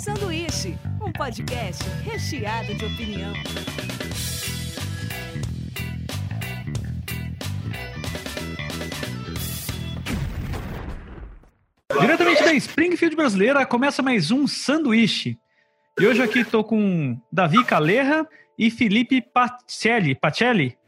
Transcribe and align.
Sanduíche, 0.00 0.78
um 1.06 1.12
podcast 1.12 1.84
recheado 2.02 2.74
de 2.74 2.86
opinião. 2.86 3.34
Diretamente 12.00 12.42
da 12.42 12.54
Springfield 12.54 13.14
brasileira, 13.14 13.66
começa 13.66 14.02
mais 14.02 14.30
um 14.30 14.46
sanduíche. 14.46 15.38
E 16.00 16.06
hoje 16.06 16.22
aqui 16.22 16.38
estou 16.38 16.64
com 16.64 17.20
Davi 17.30 17.62
Calerra 17.66 18.26
e 18.58 18.70
Felipe 18.70 19.20
Pacelli. 19.20 20.14
Pacelli? 20.14 20.78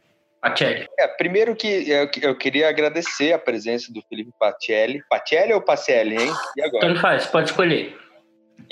Pacelli. 0.40 0.86
É, 0.98 1.06
primeiro 1.06 1.54
que 1.54 1.66
eu, 1.68 2.08
eu, 2.22 2.34
queria 2.34 2.70
agradecer 2.70 3.34
a 3.34 3.38
presença 3.38 3.92
do 3.92 4.00
Felipe 4.08 4.32
Pacelli. 4.40 5.02
Pacelli 5.10 5.52
ou 5.52 5.60
Pacelli, 5.60 6.16
hein? 6.16 6.32
E 6.56 6.62
agora? 6.62 6.86
Tanto 6.86 7.00
faz, 7.02 7.26
pode 7.26 7.50
escolher. 7.50 8.00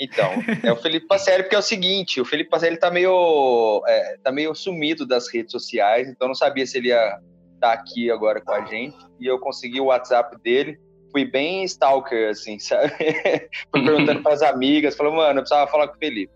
Então, 0.03 0.31
é 0.63 0.71
o 0.71 0.75
Felipe 0.75 1.05
Pacelli, 1.05 1.43
porque 1.43 1.55
é 1.55 1.59
o 1.59 1.61
seguinte, 1.61 2.19
o 2.19 2.25
Felipe 2.25 2.49
Pacelli 2.49 2.75
tá 2.75 2.89
meio, 2.89 3.83
é, 3.87 4.17
tá 4.23 4.31
meio 4.31 4.55
sumido 4.55 5.05
das 5.05 5.31
redes 5.31 5.51
sociais, 5.51 6.09
então 6.09 6.27
não 6.27 6.33
sabia 6.33 6.65
se 6.65 6.79
ele 6.79 6.87
ia 6.87 7.19
estar 7.53 7.67
tá 7.67 7.73
aqui 7.73 8.09
agora 8.09 8.41
com 8.41 8.51
a 8.51 8.65
gente, 8.65 8.97
e 9.19 9.27
eu 9.27 9.37
consegui 9.37 9.79
o 9.79 9.85
WhatsApp 9.85 10.35
dele, 10.41 10.79
fui 11.11 11.23
bem 11.23 11.63
stalker, 11.65 12.31
assim, 12.31 12.57
sabe? 12.59 12.89
fui 13.69 13.83
perguntando 13.83 14.23
para 14.23 14.33
as 14.33 14.41
amigas, 14.41 14.95
falou, 14.95 15.13
mano, 15.13 15.39
eu 15.39 15.43
precisava 15.43 15.69
falar 15.69 15.87
com 15.87 15.95
o 15.95 15.99
Felipe. 15.99 16.33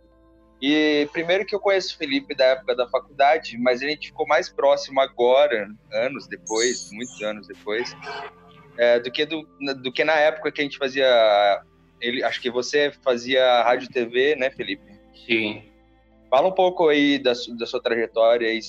E 0.62 1.10
primeiro 1.12 1.46
que 1.46 1.54
eu 1.54 1.60
conheço 1.60 1.96
o 1.96 1.98
Felipe 1.98 2.36
da 2.36 2.46
época 2.46 2.76
da 2.76 2.88
faculdade, 2.88 3.58
mas 3.58 3.82
a 3.82 3.88
gente 3.88 4.08
ficou 4.08 4.28
mais 4.28 4.48
próximo 4.48 5.02
agora, 5.02 5.68
anos 5.92 6.28
depois, 6.28 6.92
muitos 6.92 7.22
anos 7.22 7.48
depois, 7.48 7.96
é, 8.78 9.00
do, 9.00 9.12
que 9.12 9.26
do, 9.26 9.44
do 9.82 9.92
que 9.92 10.04
na 10.04 10.14
época 10.14 10.52
que 10.52 10.62
a 10.62 10.64
gente 10.64 10.78
fazia. 10.78 11.62
Ele, 12.06 12.24
acho 12.24 12.40
que 12.40 12.52
você 12.52 12.92
fazia 13.04 13.64
rádio 13.64 13.90
TV, 13.90 14.36
né, 14.36 14.52
Felipe? 14.52 14.94
Sim. 15.26 15.64
Fala 16.30 16.50
um 16.50 16.52
pouco 16.52 16.88
aí 16.88 17.18
da, 17.18 17.34
da 17.58 17.66
sua 17.66 17.82
trajetória 17.82 18.48
aí, 18.48 18.60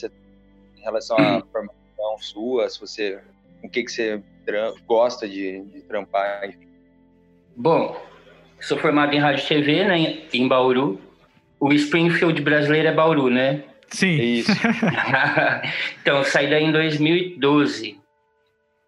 em 0.79 0.83
relação 0.83 1.19
à 1.19 1.43
formação 1.53 2.19
sua, 2.19 2.71
se 2.71 2.81
você, 2.81 3.21
o 3.63 3.69
que, 3.69 3.83
que 3.83 3.93
você 3.93 4.23
gosta 4.87 5.29
de, 5.29 5.61
de 5.65 5.83
trampar. 5.83 6.51
Bom, 7.55 8.01
sou 8.59 8.79
formado 8.79 9.13
em 9.13 9.19
rádio 9.19 9.45
e 9.45 9.49
TV, 9.49 9.85
né, 9.85 10.23
em 10.33 10.49
Bauru. 10.49 10.99
O 11.61 11.73
Springfield 11.75 12.41
brasileiro 12.41 12.89
é 12.89 12.93
Bauru, 12.93 13.29
né? 13.29 13.65
Sim. 13.89 14.19
Isso. 14.19 14.53
então, 16.01 16.25
saí 16.25 16.49
daí 16.49 16.65
em 16.65 16.73
2012. 16.73 18.01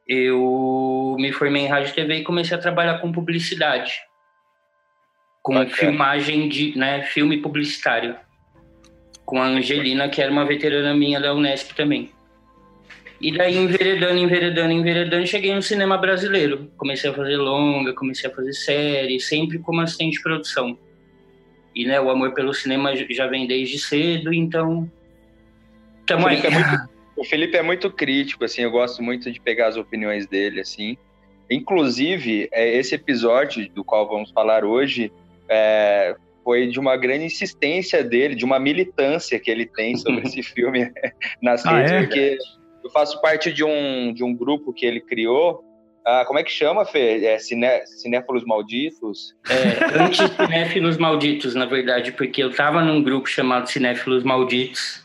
Eu 0.07 1.17
me 1.19 1.33
formei 1.33 1.65
em 1.65 1.69
rádio 1.69 1.91
e 1.91 1.95
TV 1.95 2.15
e 2.17 2.25
comecei 2.25 2.57
a 2.57 2.61
trabalhar 2.61 2.99
com 2.99 3.13
publicidade. 3.13 4.08
Com 5.49 5.55
Bacana. 5.55 5.75
filmagem 5.75 6.47
de, 6.47 6.77
né, 6.77 7.05
filme 7.05 7.39
publicitário. 7.39 8.15
Com 9.25 9.41
a 9.41 9.47
Angelina, 9.47 10.07
que 10.07 10.21
era 10.21 10.31
uma 10.31 10.45
veterana 10.45 10.93
minha 10.93 11.19
da 11.19 11.33
Unesp 11.33 11.75
também. 11.75 12.11
E 13.19 13.33
daí, 13.33 13.57
enveredando, 13.57 14.19
enveredando, 14.19 14.73
enveredando, 14.73 15.27
cheguei 15.27 15.55
no 15.55 15.63
cinema 15.63 15.97
brasileiro. 15.97 16.71
Comecei 16.77 17.09
a 17.09 17.15
fazer 17.15 17.39
longa, 17.39 17.95
comecei 17.95 18.29
a 18.29 18.35
fazer 18.35 18.53
série, 18.53 19.19
sempre 19.21 19.59
como 19.59 19.81
assistente 19.81 20.19
de 20.19 20.23
produção. 20.23 20.79
E 21.75 21.87
né, 21.87 21.99
o 21.99 22.11
amor 22.11 22.35
pelo 22.35 22.53
cinema 22.53 22.93
já 22.95 23.27
vem 23.27 23.47
desde 23.47 23.79
cedo, 23.79 24.35
então. 24.35 24.87
Tamo 26.05 26.27
o, 26.27 26.29
Felipe 26.29 26.47
aí. 26.47 26.53
É 26.53 26.59
muito, 26.59 26.91
o 27.17 27.25
Felipe 27.25 27.57
é 27.57 27.63
muito 27.63 27.91
crítico, 27.91 28.45
assim, 28.45 28.61
eu 28.61 28.71
gosto 28.71 29.03
muito 29.03 29.33
de 29.33 29.41
pegar 29.41 29.69
as 29.69 29.79
opiniões 29.79 30.27
dele, 30.27 30.61
assim. 30.61 30.99
Inclusive, 31.51 32.51
é, 32.53 32.77
esse 32.77 32.95
episódio 32.95 33.67
do 33.71 33.83
qual 33.83 34.07
vamos 34.07 34.31
falar 34.31 34.63
hoje 34.63 35.11
é, 35.49 36.15
foi 36.49 36.67
de 36.67 36.81
uma 36.81 36.97
grande 36.97 37.25
insistência 37.25 38.03
dele, 38.03 38.35
de 38.35 38.45
uma 38.45 38.59
militância 38.59 39.39
que 39.39 39.51
ele 39.51 39.67
tem 39.67 39.97
sobre 39.97 40.23
esse 40.23 40.43
filme 40.55 40.91
nas 41.43 41.65
ah, 41.67 41.77
redes, 41.77 41.93
é? 41.93 42.01
porque 42.01 42.39
eu 42.83 42.91
faço 42.91 43.21
parte 43.21 43.53
de 43.53 43.63
um, 43.63 44.13
de 44.15 44.25
um 44.25 44.35
grupo 44.35 44.73
que 44.73 44.87
ele 44.87 45.01
criou. 45.01 45.63
Ah, 46.07 46.25
como 46.27 46.39
é 46.39 46.43
que 46.43 46.51
chama, 46.51 46.87
Fê? 46.87 47.23
É 47.23 47.39
ciné, 47.39 47.85
Cinéfilos 47.85 48.45
Malditos? 48.47 49.35
É, 49.47 50.03
Anti-Cinéfilos 50.03 50.97
Malditos, 50.97 51.55
na 51.55 51.67
verdade, 51.67 52.13
porque 52.13 52.43
eu 52.43 52.51
tava 52.51 52.83
num 52.83 53.03
grupo 53.03 53.29
chamado 53.29 53.69
Cinéfilos 53.69 54.25
Malditos 54.25 55.03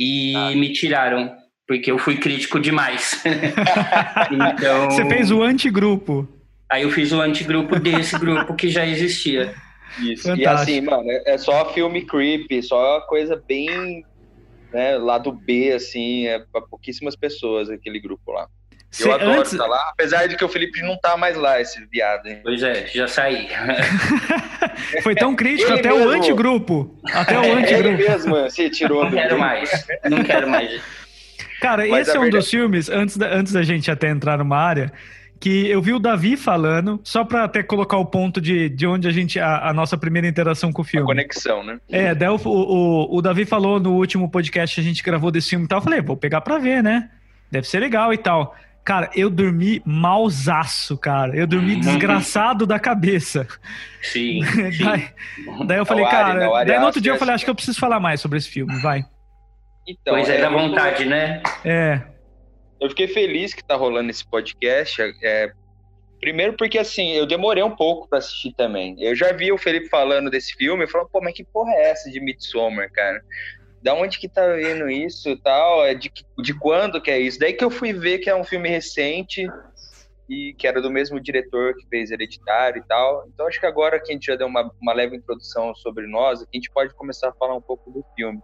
e 0.00 0.32
ah. 0.34 0.52
me 0.52 0.72
tiraram, 0.72 1.30
porque 1.68 1.90
eu 1.90 1.98
fui 1.98 2.16
crítico 2.16 2.58
demais. 2.58 3.22
então... 4.32 4.90
Você 4.90 5.04
fez 5.04 5.30
o 5.30 5.42
antigrupo. 5.42 6.26
Aí 6.70 6.84
eu 6.84 6.90
fiz 6.90 7.12
o 7.12 7.20
antigrupo 7.20 7.78
desse 7.78 8.18
grupo 8.18 8.54
que 8.54 8.70
já 8.70 8.86
existia. 8.86 9.54
Isso. 10.02 10.28
Fantástico. 10.28 10.40
E 10.40 10.46
assim, 10.46 10.80
mano, 10.80 11.04
é 11.26 11.38
só 11.38 11.72
filme 11.72 12.02
creepy, 12.02 12.62
só 12.62 13.00
coisa 13.02 13.42
bem 13.46 14.04
né, 14.72 14.96
lado 14.96 15.32
B, 15.32 15.72
assim, 15.72 16.26
é 16.26 16.38
para 16.38 16.62
pouquíssimas 16.62 17.16
pessoas 17.16 17.70
aquele 17.70 18.00
grupo 18.00 18.32
lá. 18.32 18.46
Cê, 18.90 19.06
eu 19.06 19.12
adoro 19.12 19.40
antes... 19.40 19.52
estar 19.52 19.66
lá, 19.66 19.90
apesar 19.92 20.26
de 20.26 20.36
que 20.36 20.44
o 20.44 20.48
Felipe 20.48 20.82
não 20.82 20.98
tá 20.98 21.16
mais 21.16 21.36
lá, 21.36 21.60
esse 21.60 21.84
viado, 21.86 22.26
hein? 22.26 22.40
Pois 22.42 22.60
é, 22.60 22.86
já 22.88 23.06
saí. 23.06 23.48
Foi 25.02 25.14
tão 25.14 25.34
crítico, 25.36 25.72
até 25.72 25.92
mesmo. 25.92 26.06
o 26.06 26.08
antigrupo. 26.08 27.00
Até 27.12 27.38
o 27.38 27.52
antigrupo. 27.56 27.88
Ele 27.88 28.08
mesmo 28.08 28.50
se 28.50 28.68
tirou 28.70 29.04
Não 29.04 29.12
quero 29.12 29.38
mais, 29.38 29.86
não 30.08 30.24
quero 30.24 30.48
mais. 30.48 30.82
Cara, 31.60 31.86
Mas 31.86 32.08
esse 32.08 32.16
é 32.16 32.18
um 32.18 32.22
verdade... 32.22 32.42
dos 32.42 32.50
filmes, 32.50 32.88
antes 32.88 33.16
da, 33.16 33.28
antes 33.28 33.52
da 33.52 33.62
gente 33.62 33.90
até 33.90 34.08
entrar 34.08 34.38
numa 34.38 34.56
área, 34.56 34.90
que 35.40 35.66
eu 35.70 35.80
vi 35.80 35.94
o 35.94 35.98
Davi 35.98 36.36
falando, 36.36 37.00
só 37.02 37.24
para 37.24 37.44
até 37.44 37.62
colocar 37.62 37.96
o 37.96 38.04
ponto 38.04 38.42
de, 38.42 38.68
de 38.68 38.86
onde 38.86 39.08
a 39.08 39.10
gente. 39.10 39.40
A, 39.40 39.70
a, 39.70 39.72
nossa 39.72 39.96
primeira 39.96 40.28
interação 40.28 40.70
com 40.70 40.82
o 40.82 40.84
filme. 40.84 41.04
A 41.04 41.06
conexão, 41.06 41.64
né? 41.64 41.80
É, 41.88 42.14
daí 42.14 42.28
o, 42.28 42.38
o, 42.44 43.16
o, 43.16 43.22
Davi 43.22 43.46
falou 43.46 43.80
no 43.80 43.94
último 43.94 44.30
podcast 44.30 44.74
que 44.74 44.80
a 44.82 44.84
gente 44.84 45.02
gravou 45.02 45.30
desse 45.30 45.48
filme 45.48 45.64
e 45.64 45.68
tal. 45.68 45.78
Eu 45.78 45.82
falei, 45.82 46.02
vou 46.02 46.16
pegar 46.16 46.42
pra 46.42 46.58
ver, 46.58 46.82
né? 46.82 47.08
Deve 47.50 47.66
ser 47.66 47.80
legal 47.80 48.12
e 48.12 48.18
tal. 48.18 48.54
Cara, 48.84 49.10
eu 49.14 49.30
dormi 49.30 49.80
malzaço, 49.84 50.98
cara. 50.98 51.34
Eu 51.34 51.46
dormi 51.46 51.74
uhum. 51.74 51.80
desgraçado 51.80 52.66
da 52.66 52.78
cabeça. 52.78 53.46
Sim. 54.02 54.42
sim. 54.72 54.84
daí, 54.84 55.08
daí, 55.66 55.78
eu 55.78 55.86
falei, 55.86 56.04
cara. 56.04 56.64
daí 56.64 56.78
no 56.78 56.86
outro 56.86 57.00
dia 57.00 57.12
eu 57.12 57.18
falei, 57.18 57.34
acho 57.34 57.44
que 57.44 57.50
eu 57.50 57.54
preciso 57.54 57.78
falar 57.80 57.98
mais 57.98 58.20
sobre 58.20 58.36
esse 58.36 58.48
filme, 58.48 58.78
vai. 58.80 59.06
Então, 59.88 60.14
pois 60.14 60.28
é, 60.28 60.36
é 60.36 60.40
da 60.40 60.50
vontade, 60.50 61.06
né? 61.06 61.42
É. 61.64 62.02
Eu 62.80 62.88
fiquei 62.88 63.06
feliz 63.06 63.52
que 63.52 63.62
tá 63.62 63.76
rolando 63.76 64.10
esse 64.10 64.26
podcast. 64.26 65.02
É, 65.22 65.52
primeiro 66.20 66.54
porque, 66.54 66.78
assim, 66.78 67.10
eu 67.10 67.26
demorei 67.26 67.62
um 67.62 67.74
pouco 67.74 68.08
para 68.08 68.18
assistir 68.18 68.54
também. 68.54 68.96
Eu 68.98 69.14
já 69.14 69.32
vi 69.32 69.52
o 69.52 69.58
Felipe 69.58 69.88
falando 69.88 70.30
desse 70.30 70.54
filme, 70.54 70.84
eu 70.84 70.88
falei, 70.88 71.06
pô, 71.12 71.20
mas 71.20 71.34
que 71.34 71.44
porra 71.44 71.72
é 71.72 71.90
essa 71.90 72.10
de 72.10 72.20
Midsommar, 72.20 72.90
cara? 72.90 73.22
Da 73.82 73.94
onde 73.94 74.18
que 74.18 74.28
tá 74.28 74.46
vindo 74.54 74.88
isso 74.90 75.36
tal? 75.38 75.84
É 75.84 75.94
de, 75.94 76.10
de 76.38 76.58
quando 76.58 77.00
que 77.00 77.10
é 77.10 77.18
isso? 77.18 77.38
Daí 77.38 77.52
que 77.52 77.64
eu 77.64 77.70
fui 77.70 77.92
ver 77.92 78.18
que 78.18 78.28
é 78.28 78.36
um 78.36 78.44
filme 78.44 78.68
recente 78.68 79.46
e 80.28 80.54
que 80.54 80.66
era 80.66 80.80
do 80.80 80.90
mesmo 80.90 81.18
diretor 81.18 81.74
que 81.74 81.86
fez 81.88 82.10
Hereditário 82.10 82.80
e 82.80 82.86
tal. 82.86 83.26
Então 83.28 83.46
acho 83.46 83.58
que 83.58 83.66
agora 83.66 83.98
que 83.98 84.10
a 84.10 84.14
gente 84.14 84.26
já 84.26 84.36
deu 84.36 84.46
uma, 84.46 84.70
uma 84.80 84.92
leve 84.92 85.16
introdução 85.16 85.74
sobre 85.74 86.06
nós, 86.06 86.42
a 86.42 86.46
gente 86.54 86.70
pode 86.70 86.94
começar 86.94 87.30
a 87.30 87.32
falar 87.32 87.56
um 87.56 87.60
pouco 87.60 87.90
do 87.90 88.04
filme. 88.14 88.40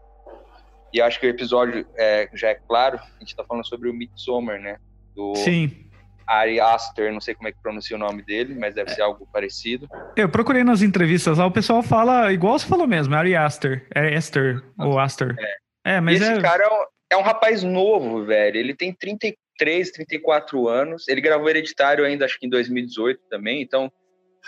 E 0.92 1.00
acho 1.00 1.20
que 1.20 1.26
o 1.26 1.30
episódio 1.30 1.86
é, 1.96 2.28
já 2.34 2.48
é 2.48 2.54
claro, 2.54 2.98
a 2.98 3.18
gente 3.20 3.30
está 3.30 3.44
falando 3.44 3.66
sobre 3.66 3.88
o 3.88 3.94
Midsommar, 3.94 4.60
né? 4.60 4.78
Do 5.14 5.34
Sim. 5.36 5.86
Ari 6.26 6.58
Aster, 6.58 7.12
não 7.12 7.20
sei 7.20 7.34
como 7.34 7.48
é 7.48 7.52
que 7.52 7.62
pronuncia 7.62 7.96
o 7.96 7.98
nome 7.98 8.22
dele, 8.22 8.54
mas 8.54 8.74
deve 8.74 8.90
ser 8.90 9.02
algo 9.02 9.28
parecido. 9.32 9.88
Eu 10.16 10.28
procurei 10.28 10.64
nas 10.64 10.82
entrevistas 10.82 11.38
lá, 11.38 11.46
o 11.46 11.52
pessoal 11.52 11.82
fala 11.82 12.32
igual 12.32 12.58
você 12.58 12.66
falou 12.66 12.86
mesmo, 12.86 13.14
é 13.14 13.18
Ari 13.18 13.36
Aster. 13.36 13.86
É 13.94 14.14
Esther, 14.14 14.62
ou 14.78 14.98
Aster. 14.98 15.36
É, 15.84 15.96
é 15.96 16.00
mas 16.00 16.20
e 16.20 16.24
esse 16.24 16.32
é... 16.32 16.42
cara 16.42 16.64
é 16.64 16.68
um, 16.68 16.84
é 17.10 17.16
um 17.16 17.22
rapaz 17.22 17.62
novo, 17.62 18.24
velho. 18.24 18.56
Ele 18.56 18.74
tem 18.74 18.92
33, 18.92 19.92
34 19.92 20.68
anos. 20.68 21.06
Ele 21.08 21.20
gravou 21.20 21.48
Hereditário 21.48 22.04
ainda, 22.04 22.24
acho 22.24 22.38
que 22.38 22.46
em 22.46 22.50
2018 22.50 23.20
também. 23.30 23.62
Então, 23.62 23.90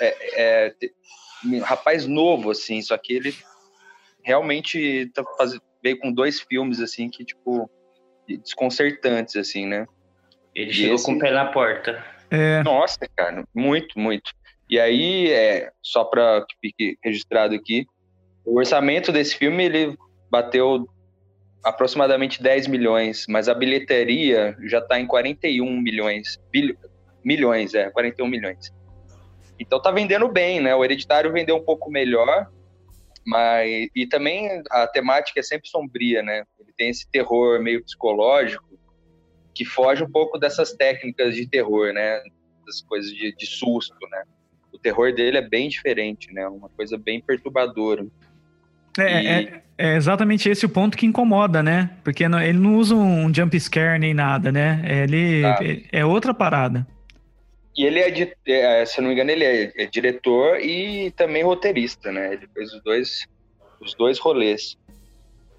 é, 0.01 0.17
é 0.33 0.75
rapaz 1.63 2.07
novo, 2.07 2.51
assim. 2.51 2.83
Só 2.83 2.97
que 2.99 3.15
ele 3.15 3.35
realmente 4.25 5.11
tá 5.15 5.23
fazendo, 5.37 5.63
veio 5.83 5.99
com 5.99 6.13
dois 6.13 6.41
filmes, 6.41 6.81
assim, 6.81 7.09
que, 7.09 7.25
tipo, 7.25 7.71
desconcertantes, 8.27 9.37
assim, 9.37 9.67
né? 9.67 9.87
Ele 10.55 10.71
e 10.71 10.75
chegou 10.75 10.95
esse... 10.95 11.05
com 11.05 11.13
o 11.13 11.19
pé 11.19 11.31
na 11.31 11.47
porta. 11.47 12.05
É... 12.31 12.63
Nossa, 12.63 12.99
cara, 13.17 13.45
muito, 13.55 13.99
muito. 13.99 14.33
E 14.69 14.79
aí, 14.79 15.31
é, 15.31 15.71
só 15.83 16.05
para 16.05 16.45
que 16.47 16.57
fique 16.61 16.99
registrado 17.03 17.55
aqui, 17.55 17.87
o 18.45 18.59
orçamento 18.59 19.11
desse 19.13 19.37
filme, 19.37 19.65
ele 19.65 19.97
bateu 20.31 20.87
aproximadamente 21.65 22.43
10 22.43 22.67
milhões, 22.67 23.27
mas 23.29 23.49
a 23.49 23.55
bilheteria 23.55 24.57
já 24.65 24.79
está 24.79 25.01
em 25.01 25.07
41 25.07 25.81
milhões. 25.81 26.39
Bil... 26.51 26.77
Milhões, 27.25 27.75
é, 27.75 27.91
41 27.91 28.27
milhões. 28.27 28.73
Então 29.59 29.81
tá 29.81 29.91
vendendo 29.91 30.29
bem, 30.29 30.61
né? 30.61 30.75
O 30.75 30.85
Hereditário 30.85 31.33
vendeu 31.33 31.57
um 31.57 31.65
pouco 31.65 31.91
melhor, 31.91 32.49
mas 33.29 33.89
e 33.95 34.07
também 34.07 34.63
a 34.71 34.87
temática 34.87 35.39
é 35.39 35.43
sempre 35.43 35.69
sombria, 35.69 36.23
né? 36.23 36.45
Ele 36.59 36.73
tem 36.77 36.89
esse 36.89 37.09
terror 37.11 37.63
meio 37.63 37.85
psicológico 37.85 38.67
que 39.55 39.65
foge 39.65 40.03
um 40.03 40.11
pouco 40.11 40.39
dessas 40.39 40.73
técnicas 40.73 41.35
de 41.35 41.47
terror, 41.47 41.93
né? 41.93 42.23
Das 42.65 42.81
coisas 42.83 43.11
de, 43.11 43.35
de 43.37 43.47
susto, 43.47 43.97
né? 44.11 44.23
o 44.73 44.79
terror 44.79 45.13
dele 45.13 45.39
é 45.39 45.47
bem 45.47 45.69
diferente, 45.69 46.33
né? 46.33 46.47
Uma 46.47 46.69
coisa 46.71 46.97
bem 46.97 47.21
perturbadora. 47.21 48.07
É, 48.97 49.23
e... 49.23 49.27
é, 49.27 49.63
é, 49.77 49.97
exatamente 49.97 50.49
esse 50.49 50.65
o 50.65 50.69
ponto 50.69 50.97
que 50.97 51.05
incomoda, 51.05 51.63
né? 51.63 51.91
Porque 52.05 52.29
não, 52.29 52.41
ele 52.41 52.59
não 52.59 52.77
usa 52.77 52.95
um 52.95 53.33
jump 53.35 53.59
scare 53.59 53.99
nem 53.99 54.15
nada, 54.15 54.53
né? 54.53 54.83
Ele 54.85 55.43
tá. 55.43 55.59
é, 55.63 56.01
é 56.01 56.05
outra 56.05 56.33
parada. 56.33 56.87
E 57.79 57.87
ele 57.87 58.01
é, 58.01 58.35
é, 58.49 58.85
se 58.85 59.01
não 59.01 59.07
me 59.07 59.15
engano, 59.15 59.31
ele 59.31 59.45
é, 59.45 59.73
é, 59.77 59.87
diretor 59.87 60.61
e 60.61 61.13
também 61.13 61.45
roteirista, 61.45 62.11
né? 62.11 62.33
Ele 62.33 62.49
fez 62.53 62.75
os 62.75 62.83
dois, 62.83 63.29
os 63.81 63.95
dois 63.95 64.19
rolês. 64.19 64.77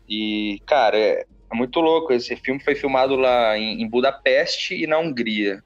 E, 0.07 0.59
cara, 0.67 0.99
é, 0.99 1.25
é 1.49 1.55
muito 1.55 1.79
louco. 1.79 2.11
Esse 2.11 2.35
filme 2.35 2.61
foi 2.61 2.75
filmado 2.75 3.15
lá 3.15 3.57
em, 3.57 3.81
em 3.81 3.87
Budapeste 3.87 4.75
e 4.75 4.85
na 4.85 4.99
Hungria 4.99 5.63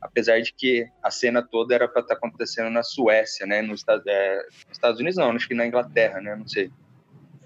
apesar 0.00 0.40
de 0.40 0.52
que 0.52 0.86
a 1.02 1.10
cena 1.10 1.42
toda 1.42 1.74
era 1.74 1.88
para 1.88 2.02
estar 2.02 2.14
tá 2.14 2.18
acontecendo 2.18 2.70
na 2.70 2.84
Suécia, 2.84 3.46
né? 3.46 3.62
Nos, 3.62 3.84
é, 4.06 4.36
nos 4.36 4.72
Estados 4.72 5.00
Unidos 5.00 5.18
não, 5.18 5.30
acho 5.32 5.48
que 5.48 5.54
na 5.54 5.66
Inglaterra, 5.66 6.20
né? 6.20 6.36
Não 6.36 6.46
sei. 6.46 6.70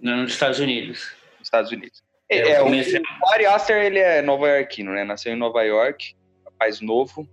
Não, 0.00 0.19
nos 0.19 0.32
Estados 0.32 0.58
Unidos. 0.58 1.14
Nos 1.38 1.46
Estados 1.46 1.72
Unidos. 1.72 2.02
É, 2.28 2.38
é, 2.50 2.60
comecei... 2.60 3.00
o, 3.00 3.28
Ari 3.32 3.46
Aster, 3.46 3.82
ele 3.82 3.99
é 3.99 4.22
nova-iorquino, 4.22 4.93
né? 4.93 5.04
Nasceu 5.04 5.32
em 5.32 5.37
Nova 5.37 5.62
York, 5.62 6.14
rapaz 6.44 6.81
novo. 6.81 7.26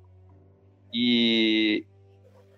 E, 0.93 1.85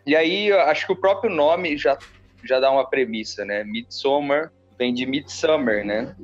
e 0.06 0.16
aí, 0.16 0.52
acho 0.52 0.86
que 0.86 0.94
o 0.94 0.96
próprio 0.96 1.34
nome 1.34 1.78
já, 1.78 1.98
já 2.44 2.60
dá 2.60 2.72
uma 2.72 2.90
premissa, 2.90 3.46
né? 3.46 3.64
Midsummer 3.64 4.52
vem 4.78 4.94
de 4.94 5.06
Midsummer, 5.06 5.86
né? 5.86 6.16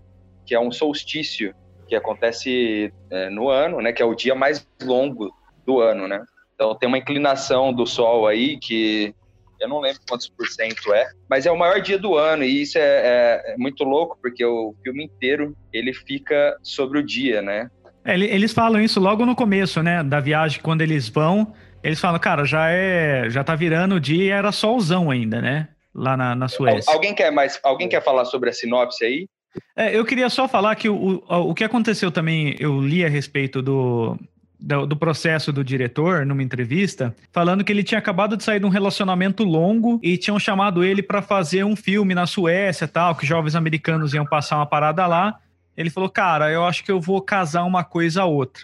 Que 0.46 0.56
é 0.56 0.60
um 0.60 0.72
solstício 0.72 1.54
que 1.88 1.96
acontece 1.96 2.94
é, 3.10 3.30
no 3.30 3.50
ano, 3.50 3.82
né? 3.82 3.94
Que 3.94 4.02
é 4.02 4.06
o 4.06 4.16
dia 4.16 4.36
mais 4.36 4.68
longo 4.82 5.32
do 5.66 5.80
ano, 5.80 6.08
né? 6.08 6.24
Então 6.56 6.74
tem 6.76 6.88
uma 6.88 6.98
inclinação 6.98 7.72
do 7.72 7.86
Sol 7.86 8.28
aí 8.28 8.58
que 8.58 9.14
eu 9.60 9.68
não 9.68 9.80
lembro 9.80 10.02
quantos 10.08 10.30
por 10.30 10.48
cento 10.48 10.94
é, 10.94 11.08
mas 11.30 11.46
é 11.46 11.52
o 11.52 11.58
maior 11.58 11.82
dia 11.82 11.98
do 11.98 12.16
ano 12.16 12.44
e 12.44 12.62
isso 12.62 12.78
é, 12.78 12.82
é, 12.82 13.54
é 13.54 13.58
muito 13.58 13.84
louco 13.84 14.18
porque 14.22 14.46
o 14.46 14.76
filme 14.84 15.04
inteiro 15.06 15.56
ele 15.74 15.94
fica 15.94 16.58
sobre 16.62 17.00
o 17.00 17.04
dia, 17.04 17.42
né? 17.42 17.70
É, 18.04 18.16
eles 18.16 18.54
falam 18.54 18.82
isso 18.82 19.00
logo 19.00 19.26
no 19.26 19.36
começo, 19.36 19.84
né, 19.84 20.04
da 20.04 20.20
viagem 20.20 20.62
quando 20.62 20.82
eles 20.82 21.10
vão. 21.10 21.54
Eles 21.84 22.00
falam, 22.00 22.20
cara, 22.20 22.44
já 22.44 22.70
é, 22.70 23.30
já 23.30 23.44
tá 23.44 23.56
virando 23.56 23.96
o 23.96 24.00
dia 24.00 24.24
e 24.24 24.30
era 24.30 24.52
solzão 24.52 25.12
ainda, 25.12 25.42
né? 25.42 25.70
Lá 25.94 26.16
na, 26.16 26.36
na 26.36 26.48
Suécia. 26.48 26.94
Alguém 26.94 27.14
quer 27.14 27.32
mais? 27.32 27.60
Alguém 27.64 27.90
quer 27.90 28.04
falar 28.04 28.26
sobre 28.26 28.50
a 28.50 28.54
sinopse 28.54 29.04
aí? 29.04 29.28
É, 29.76 29.96
eu 29.96 30.06
queria 30.06 30.30
só 30.30 30.48
falar 30.48 30.76
que 30.76 30.90
o, 30.90 31.24
o, 31.28 31.50
o 31.50 31.54
que 31.54 31.64
aconteceu 31.64 32.12
também, 32.12 32.56
eu 32.60 32.80
li 32.80 33.04
a 33.04 33.10
respeito 33.10 33.62
do, 33.62 34.18
do, 34.60 34.86
do, 34.86 34.96
processo 34.96 35.52
do 35.52 35.64
diretor 35.64 36.26
numa 36.26 36.44
entrevista, 36.44 37.16
falando 37.32 37.64
que 37.64 37.72
ele 37.72 37.84
tinha 37.84 38.00
acabado 38.00 38.38
de 38.38 38.44
sair 38.44 38.60
de 38.60 38.66
um 38.66 38.70
relacionamento 38.70 39.44
longo 39.44 40.00
e 40.04 40.18
tinham 40.18 40.40
chamado 40.40 40.84
ele 40.84 41.02
para 41.02 41.22
fazer 41.22 41.64
um 41.64 41.76
filme 41.76 42.14
na 42.14 42.26
Suécia, 42.26 42.88
tal, 42.88 43.16
que 43.16 43.26
jovens 43.26 43.56
americanos 43.56 44.14
iam 44.14 44.26
passar 44.26 44.58
uma 44.58 44.66
parada 44.66 45.06
lá. 45.08 45.40
Ele 45.76 45.90
falou: 45.90 46.10
"Cara, 46.10 46.52
eu 46.52 46.66
acho 46.66 46.84
que 46.84 46.92
eu 46.92 47.00
vou 47.00 47.22
casar 47.22 47.64
uma 47.64 47.84
coisa 47.84 48.24
a 48.24 48.26
outra". 48.26 48.64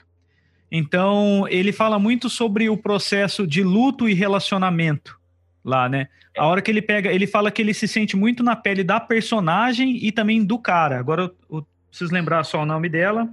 Então, 0.75 1.45
ele 1.49 1.71
fala 1.71 1.99
muito 1.99 2.27
sobre 2.31 2.67
o 2.67 2.75
processo 2.75 3.45
de 3.45 3.61
luto 3.61 4.09
e 4.09 4.13
relacionamento 4.15 5.19
lá, 5.63 5.87
né? 5.87 6.07
A 6.35 6.47
hora 6.47 6.63
que 6.63 6.71
ele 6.71 6.81
pega, 6.81 7.13
ele 7.13 7.27
fala 7.27 7.51
que 7.51 7.61
ele 7.61 7.75
se 7.75 7.87
sente 7.87 8.17
muito 8.17 8.41
na 8.41 8.55
pele 8.55 8.83
da 8.83 8.99
personagem 8.99 10.03
e 10.03 10.11
também 10.11 10.43
do 10.43 10.57
cara. 10.57 10.97
Agora 10.97 11.21
eu, 11.21 11.57
eu 11.59 11.67
preciso 11.87 12.11
lembrar 12.11 12.43
só 12.43 12.63
o 12.63 12.65
nome 12.65 12.89
dela. 12.89 13.29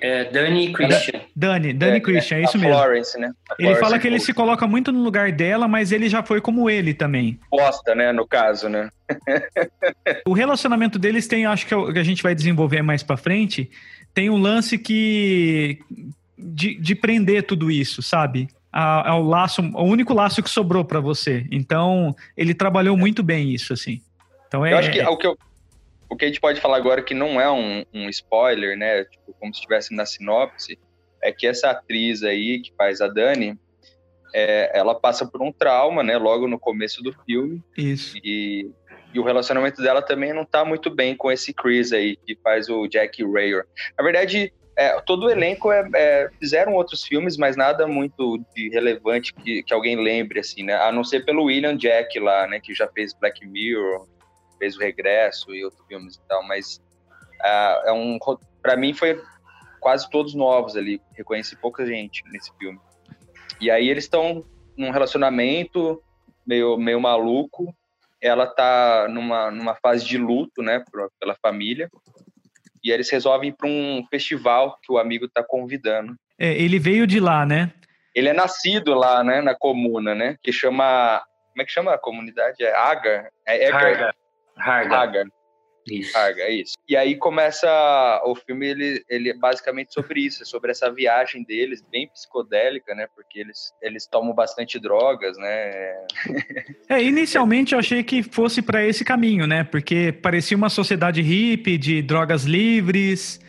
É, 0.00 0.24
Dani 0.24 0.72
Christian. 0.72 1.20
Dani, 1.36 1.72
Dani 1.72 1.96
é, 1.98 2.00
Christian, 2.00 2.38
é, 2.38 2.42
isso 2.42 2.58
mesmo. 2.58 2.74
Florence, 2.74 3.16
né? 3.16 3.30
ele 3.58 3.76
fala 3.76 3.96
que 3.96 4.08
ele 4.08 4.18
se 4.18 4.34
coloca 4.34 4.66
muito 4.66 4.90
no 4.90 5.02
lugar 5.04 5.30
dela, 5.30 5.68
mas 5.68 5.92
ele 5.92 6.08
já 6.08 6.20
foi 6.20 6.40
como 6.40 6.68
ele 6.68 6.92
também. 6.92 7.38
Posta, 7.48 7.94
né, 7.94 8.12
no 8.12 8.26
caso, 8.26 8.68
né? 8.68 8.90
o 10.26 10.32
relacionamento 10.32 10.98
deles 10.98 11.28
tem, 11.28 11.46
acho 11.46 11.64
que, 11.64 11.72
é 11.72 11.92
que 11.92 11.98
a 11.98 12.02
gente 12.02 12.24
vai 12.24 12.34
desenvolver 12.34 12.82
mais 12.82 13.04
para 13.04 13.16
frente, 13.16 13.70
tem 14.12 14.28
um 14.28 14.36
lance 14.36 14.76
que 14.76 15.78
de, 16.42 16.74
de 16.74 16.94
prender 16.94 17.44
tudo 17.44 17.70
isso, 17.70 18.02
sabe? 18.02 18.48
Ao 18.72 19.22
laço, 19.22 19.60
o 19.60 19.84
único 19.84 20.14
laço 20.14 20.42
que 20.42 20.48
sobrou 20.48 20.84
para 20.84 20.98
você. 20.98 21.46
Então, 21.50 22.16
ele 22.36 22.54
trabalhou 22.54 22.96
muito 22.96 23.22
bem 23.22 23.50
isso, 23.52 23.72
assim. 23.72 24.00
Então 24.48 24.64
é. 24.64 24.72
Eu 24.72 24.78
acho 24.78 24.90
que 24.90 25.02
o 25.02 25.16
que 25.16 25.26
eu, 25.26 25.38
o 26.08 26.16
que 26.16 26.24
a 26.24 26.28
gente 26.28 26.40
pode 26.40 26.60
falar 26.60 26.76
agora 26.76 27.02
que 27.02 27.14
não 27.14 27.40
é 27.40 27.50
um, 27.50 27.84
um 27.92 28.08
spoiler, 28.10 28.76
né? 28.76 29.04
Tipo, 29.04 29.34
como 29.38 29.52
se 29.52 29.60
estivesse 29.60 29.94
na 29.94 30.04
sinopse, 30.04 30.78
é 31.22 31.32
que 31.32 31.46
essa 31.46 31.70
atriz 31.70 32.22
aí 32.22 32.60
que 32.60 32.72
faz 32.76 33.00
a 33.00 33.08
Dani, 33.08 33.58
é, 34.34 34.78
ela 34.78 34.94
passa 34.94 35.26
por 35.26 35.42
um 35.42 35.52
trauma, 35.52 36.02
né? 36.02 36.18
Logo 36.18 36.46
no 36.46 36.58
começo 36.58 37.02
do 37.02 37.14
filme. 37.24 37.62
Isso. 37.76 38.16
E, 38.22 38.70
e 39.14 39.18
o 39.18 39.22
relacionamento 39.22 39.80
dela 39.80 40.02
também 40.02 40.32
não 40.32 40.44
tá 40.44 40.64
muito 40.64 40.90
bem 40.90 41.16
com 41.16 41.30
esse 41.30 41.52
Chris 41.52 41.92
aí, 41.92 42.16
que 42.16 42.36
faz 42.36 42.68
o 42.68 42.86
Jack 42.86 43.24
Rayer. 43.24 43.64
Na 43.96 44.04
verdade, 44.04 44.52
é, 44.76 45.00
todo 45.02 45.26
o 45.26 45.30
elenco 45.30 45.70
é, 45.70 45.88
é, 45.94 46.30
fizeram 46.38 46.74
outros 46.74 47.04
filmes, 47.04 47.36
mas 47.36 47.56
nada 47.56 47.86
muito 47.86 48.38
de 48.54 48.70
relevante 48.70 49.34
que, 49.34 49.62
que 49.62 49.74
alguém 49.74 49.96
lembre, 49.96 50.40
assim, 50.40 50.62
né? 50.62 50.74
A 50.74 50.90
não 50.90 51.04
ser 51.04 51.24
pelo 51.24 51.44
William 51.44 51.76
Jack 51.76 52.18
lá, 52.18 52.46
né? 52.46 52.58
Que 52.58 52.74
já 52.74 52.88
fez 52.88 53.12
Black 53.14 53.46
Mirror, 53.46 54.06
fez 54.58 54.76
o 54.76 54.80
Regresso 54.80 55.54
e 55.54 55.64
outros 55.64 55.84
filmes 55.86 56.14
e 56.14 56.28
tal, 56.28 56.42
mas 56.46 56.80
uh, 57.40 57.88
é 57.88 57.92
um 57.92 58.18
para 58.62 58.76
mim 58.76 58.94
foi 58.94 59.20
quase 59.80 60.08
todos 60.08 60.34
novos 60.34 60.76
ali, 60.76 61.02
reconheci 61.16 61.56
pouca 61.56 61.84
gente 61.84 62.22
nesse 62.30 62.50
filme. 62.56 62.78
E 63.60 63.70
aí 63.70 63.88
eles 63.88 64.04
estão 64.04 64.44
num 64.76 64.90
relacionamento 64.90 66.00
meio 66.46 66.76
meio 66.78 67.00
maluco, 67.00 67.74
ela 68.20 68.46
tá 68.46 69.08
numa 69.10 69.50
numa 69.50 69.74
fase 69.74 70.04
de 70.06 70.16
luto, 70.16 70.62
né, 70.62 70.82
pela 71.18 71.36
família. 71.42 71.90
E 72.84 72.90
eles 72.90 73.10
resolvem 73.10 73.50
ir 73.50 73.52
para 73.52 73.68
um 73.68 74.04
festival 74.10 74.78
que 74.82 74.92
o 74.92 74.98
amigo 74.98 75.28
tá 75.28 75.42
convidando. 75.42 76.14
É, 76.38 76.52
ele 76.52 76.78
veio 76.78 77.06
de 77.06 77.20
lá, 77.20 77.46
né? 77.46 77.72
Ele 78.14 78.28
é 78.28 78.32
nascido 78.32 78.94
lá, 78.94 79.24
né, 79.24 79.40
na 79.40 79.54
comuna, 79.54 80.14
né, 80.14 80.36
que 80.42 80.52
chama 80.52 81.22
como 81.52 81.62
é 81.62 81.64
que 81.66 81.72
chama 81.72 81.94
a 81.94 81.98
comunidade? 81.98 82.64
É 82.64 82.74
Agar? 82.74 83.28
É 83.46 83.70
Agar. 83.70 85.26
Isso. 85.88 86.16
Harga, 86.16 86.42
é 86.42 86.52
isso. 86.52 86.74
E 86.88 86.96
aí 86.96 87.16
começa 87.16 87.68
o 88.24 88.34
filme, 88.34 88.68
ele, 88.68 89.04
ele 89.08 89.30
é 89.30 89.34
basicamente 89.34 89.92
sobre 89.92 90.20
isso, 90.20 90.42
é 90.42 90.46
sobre 90.46 90.70
essa 90.70 90.90
viagem 90.90 91.42
deles, 91.42 91.82
bem 91.90 92.08
psicodélica, 92.08 92.94
né? 92.94 93.06
Porque 93.14 93.40
eles, 93.40 93.72
eles 93.82 94.06
tomam 94.06 94.34
bastante 94.34 94.78
drogas, 94.78 95.36
né? 95.38 95.94
É, 96.88 97.02
inicialmente 97.02 97.72
eu 97.72 97.78
achei 97.78 98.02
que 98.02 98.22
fosse 98.22 98.62
para 98.62 98.84
esse 98.86 99.04
caminho, 99.04 99.46
né? 99.46 99.64
Porque 99.64 100.12
parecia 100.12 100.56
uma 100.56 100.68
sociedade 100.68 101.20
hippie 101.20 101.78
de 101.78 102.02
drogas 102.02 102.44
livres. 102.44 103.40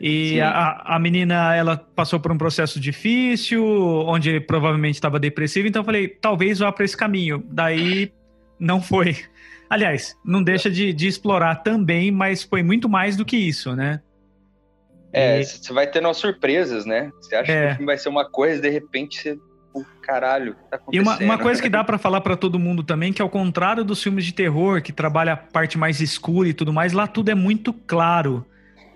E 0.00 0.40
a, 0.40 0.82
a 0.96 0.98
menina, 0.98 1.54
ela 1.54 1.76
passou 1.76 2.18
por 2.18 2.32
um 2.32 2.38
processo 2.38 2.80
difícil, 2.80 3.62
onde 4.06 4.40
provavelmente 4.40 4.94
estava 4.94 5.20
depressiva, 5.20 5.68
então 5.68 5.80
eu 5.80 5.84
falei, 5.84 6.08
talvez 6.08 6.58
vá 6.60 6.72
para 6.72 6.86
esse 6.86 6.96
caminho. 6.96 7.44
Daí 7.50 8.10
não 8.58 8.80
foi. 8.80 9.16
Aliás, 9.70 10.16
não 10.24 10.42
deixa 10.42 10.68
de, 10.68 10.92
de 10.92 11.06
explorar 11.06 11.62
também, 11.62 12.10
mas 12.10 12.42
foi 12.42 12.60
muito 12.60 12.88
mais 12.88 13.16
do 13.16 13.24
que 13.24 13.36
isso, 13.36 13.76
né? 13.76 14.00
É, 15.12 15.42
você 15.42 15.72
vai 15.72 15.86
tendo 15.86 16.12
surpresas, 16.12 16.84
né? 16.84 17.10
Você 17.20 17.36
acha 17.36 17.52
é. 17.52 17.60
que 17.60 17.66
o 17.66 17.76
filme 17.76 17.86
vai 17.86 17.98
ser 17.98 18.08
uma 18.08 18.28
coisa, 18.28 18.60
de 18.60 18.68
repente 18.68 19.20
você. 19.20 19.38
Oh, 19.72 19.84
caralho, 20.02 20.56
tá 20.68 20.80
E 20.90 20.98
uma, 20.98 21.16
uma 21.18 21.38
coisa 21.38 21.62
que 21.62 21.68
dá 21.68 21.84
para 21.84 21.96
falar 21.98 22.20
para 22.20 22.36
todo 22.36 22.58
mundo 22.58 22.82
também, 22.82 23.12
que 23.12 23.22
ao 23.22 23.30
contrário 23.30 23.84
dos 23.84 24.02
filmes 24.02 24.24
de 24.24 24.34
terror, 24.34 24.82
que 24.82 24.92
trabalha 24.92 25.34
a 25.34 25.36
parte 25.36 25.78
mais 25.78 26.00
escura 26.00 26.48
e 26.48 26.52
tudo 26.52 26.72
mais, 26.72 26.92
lá 26.92 27.06
tudo 27.06 27.30
é 27.30 27.34
muito 27.36 27.72
claro. 27.72 28.44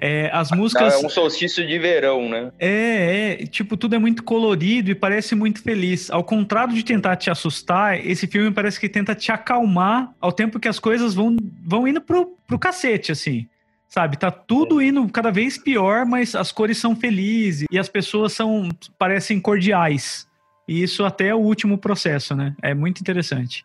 É, 0.01 0.29
as 0.33 0.51
músicas. 0.51 0.95
É 0.95 1.07
um 1.07 1.09
solstício 1.09 1.67
de 1.67 1.79
verão, 1.79 2.29
né? 2.29 2.53
É, 2.59 3.39
é, 3.41 3.47
tipo, 3.47 3.77
tudo 3.77 3.95
é 3.95 3.99
muito 3.99 4.23
colorido 4.23 4.91
e 4.91 4.95
parece 4.95 5.35
muito 5.35 5.63
feliz. 5.63 6.11
Ao 6.11 6.23
contrário 6.23 6.75
de 6.75 6.85
tentar 6.85 7.17
te 7.17 7.31
assustar, 7.31 8.05
esse 8.05 8.27
filme 8.27 8.51
parece 8.51 8.79
que 8.79 8.89
tenta 8.89 9.15
te 9.15 9.33
acalmar 9.33 10.13
ao 10.21 10.33
tempo 10.33 10.61
que 10.61 10.69
as 10.69 10.79
coisas 10.79 11.15
vão, 11.15 11.37
vão 11.65 11.89
indo 11.89 12.01
pro, 12.01 12.37
pro 12.47 12.59
cacete, 12.59 13.13
assim. 13.13 13.49
Sabe? 13.89 14.17
Tá 14.17 14.31
tudo 14.31 14.83
indo 14.83 15.09
cada 15.09 15.31
vez 15.31 15.57
pior, 15.57 16.05
mas 16.05 16.35
as 16.35 16.51
cores 16.51 16.79
são 16.79 16.97
felizes 16.97 17.67
e 17.71 17.79
as 17.79 17.89
pessoas 17.89 18.33
são 18.33 18.69
parecem 18.99 19.41
cordiais. 19.41 20.27
E 20.67 20.83
isso 20.83 21.05
até 21.05 21.29
é 21.29 21.35
o 21.35 21.39
último 21.39 21.79
processo, 21.79 22.35
né? 22.35 22.57
É 22.61 22.75
muito 22.75 23.01
interessante. 23.01 23.65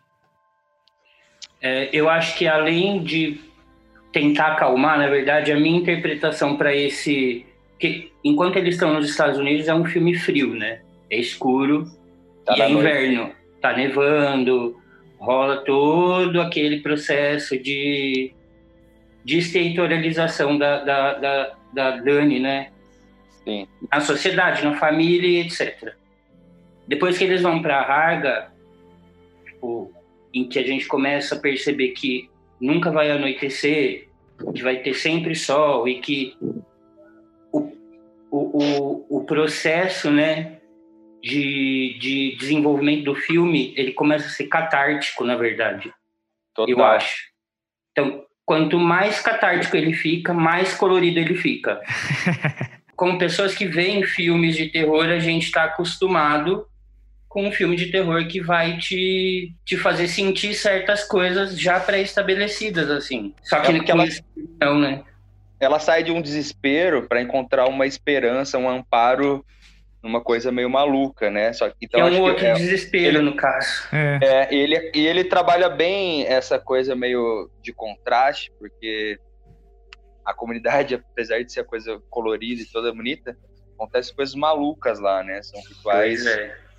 É, 1.60 1.90
eu 1.92 2.08
acho 2.08 2.38
que 2.38 2.46
além 2.46 3.02
de 3.02 3.40
tentar 4.12 4.52
acalmar, 4.52 4.98
na 4.98 5.08
verdade, 5.08 5.52
a 5.52 5.58
minha 5.58 5.78
interpretação 5.78 6.56
para 6.56 6.74
esse. 6.74 7.46
que 7.78 8.12
enquanto 8.24 8.56
eles 8.56 8.74
estão 8.74 8.94
nos 8.94 9.08
Estados 9.08 9.38
Unidos 9.38 9.68
é 9.68 9.74
um 9.74 9.84
filme 9.84 10.16
frio, 10.16 10.54
né? 10.54 10.80
É 11.08 11.18
escuro 11.18 11.86
tá 12.44 12.56
e 12.56 12.60
é 12.60 12.70
inverno. 12.70 13.32
Tá 13.60 13.76
nevando, 13.76 14.76
rola 15.18 15.58
todo 15.64 16.40
aquele 16.40 16.80
processo 16.80 17.58
de, 17.58 18.32
de 19.24 19.38
da, 20.58 20.84
da, 20.84 21.14
da, 21.14 21.56
da 21.72 21.90
Dani, 21.98 22.40
né? 22.40 22.70
Sim. 23.44 23.66
Na 23.90 24.00
sociedade, 24.00 24.64
na 24.64 24.76
família, 24.76 25.42
etc. 25.42 25.94
Depois 26.86 27.18
que 27.18 27.24
eles 27.24 27.42
vão 27.42 27.60
para 27.60 27.80
Harga, 27.80 28.50
tipo, 29.44 29.92
em 30.32 30.48
que 30.48 30.58
a 30.58 30.62
gente 30.62 30.86
começa 30.86 31.34
a 31.34 31.38
perceber 31.38 31.88
que 31.88 32.29
nunca 32.60 32.90
vai 32.90 33.10
anoitecer, 33.10 34.08
que 34.54 34.62
vai 34.62 34.76
ter 34.78 34.94
sempre 34.94 35.34
sol 35.34 35.88
e 35.88 36.00
que 36.00 36.36
o, 37.52 37.72
o, 38.30 38.62
o, 38.62 39.18
o 39.18 39.24
processo, 39.24 40.10
né, 40.10 40.58
de, 41.22 41.96
de 42.00 42.36
desenvolvimento 42.36 43.04
do 43.04 43.14
filme, 43.14 43.74
ele 43.76 43.92
começa 43.92 44.26
a 44.26 44.30
ser 44.30 44.46
catártico, 44.46 45.24
na 45.24 45.36
verdade. 45.36 45.92
Total. 46.54 46.74
Eu 46.74 46.84
acho. 46.84 47.30
Então, 47.92 48.24
quanto 48.44 48.78
mais 48.78 49.20
catártico 49.20 49.76
ele 49.76 49.92
fica, 49.92 50.32
mais 50.32 50.74
colorido 50.74 51.18
ele 51.18 51.34
fica. 51.34 51.80
Como 52.96 53.18
pessoas 53.18 53.54
que 53.54 53.66
veem 53.66 54.04
filmes 54.04 54.56
de 54.56 54.68
terror, 54.68 55.06
a 55.06 55.18
gente 55.18 55.44
está 55.44 55.64
acostumado 55.64 56.66
com 57.30 57.46
um 57.46 57.52
filme 57.52 57.76
de 57.76 57.92
terror 57.92 58.26
que 58.26 58.40
vai 58.40 58.76
te, 58.76 59.54
te 59.64 59.76
fazer 59.76 60.08
sentir 60.08 60.52
certas 60.52 61.04
coisas 61.04 61.56
já 61.56 61.78
pré-estabelecidas, 61.78 62.90
assim. 62.90 63.32
Só 63.44 63.60
que, 63.60 63.70
é 63.70 63.78
que 63.78 63.90
ela, 63.90 64.04
não, 64.60 64.80
né? 64.80 65.04
Ela 65.60 65.78
sai 65.78 66.02
de 66.02 66.10
um 66.10 66.20
desespero 66.20 67.06
para 67.06 67.22
encontrar 67.22 67.68
uma 67.68 67.86
esperança, 67.86 68.58
um 68.58 68.68
amparo 68.68 69.46
numa 70.02 70.20
coisa 70.20 70.50
meio 70.50 70.68
maluca, 70.68 71.30
né? 71.30 71.52
Só 71.52 71.68
que 71.68 71.76
então 71.82 72.00
é 72.00 72.10
um 72.10 72.20
outro 72.20 72.44
é, 72.44 72.52
desespero 72.54 73.18
ele, 73.18 73.20
no 73.20 73.36
caso. 73.36 73.86
É. 73.92 74.18
é. 74.22 74.54
ele 74.54 74.90
e 74.92 75.06
ele 75.06 75.22
trabalha 75.22 75.68
bem 75.68 76.26
essa 76.26 76.58
coisa 76.58 76.96
meio 76.96 77.48
de 77.62 77.72
contraste, 77.72 78.50
porque 78.58 79.20
a 80.24 80.34
comunidade, 80.34 80.96
apesar 80.96 81.44
de 81.44 81.52
ser 81.52 81.60
a 81.60 81.64
coisa 81.64 82.02
colorida 82.10 82.60
e 82.60 82.66
toda 82.66 82.92
bonita, 82.92 83.38
acontece 83.76 84.12
coisas 84.12 84.34
malucas 84.34 84.98
lá, 84.98 85.22
né? 85.22 85.40
São 85.44 85.60
rituais 85.60 86.26
é. 86.26 86.69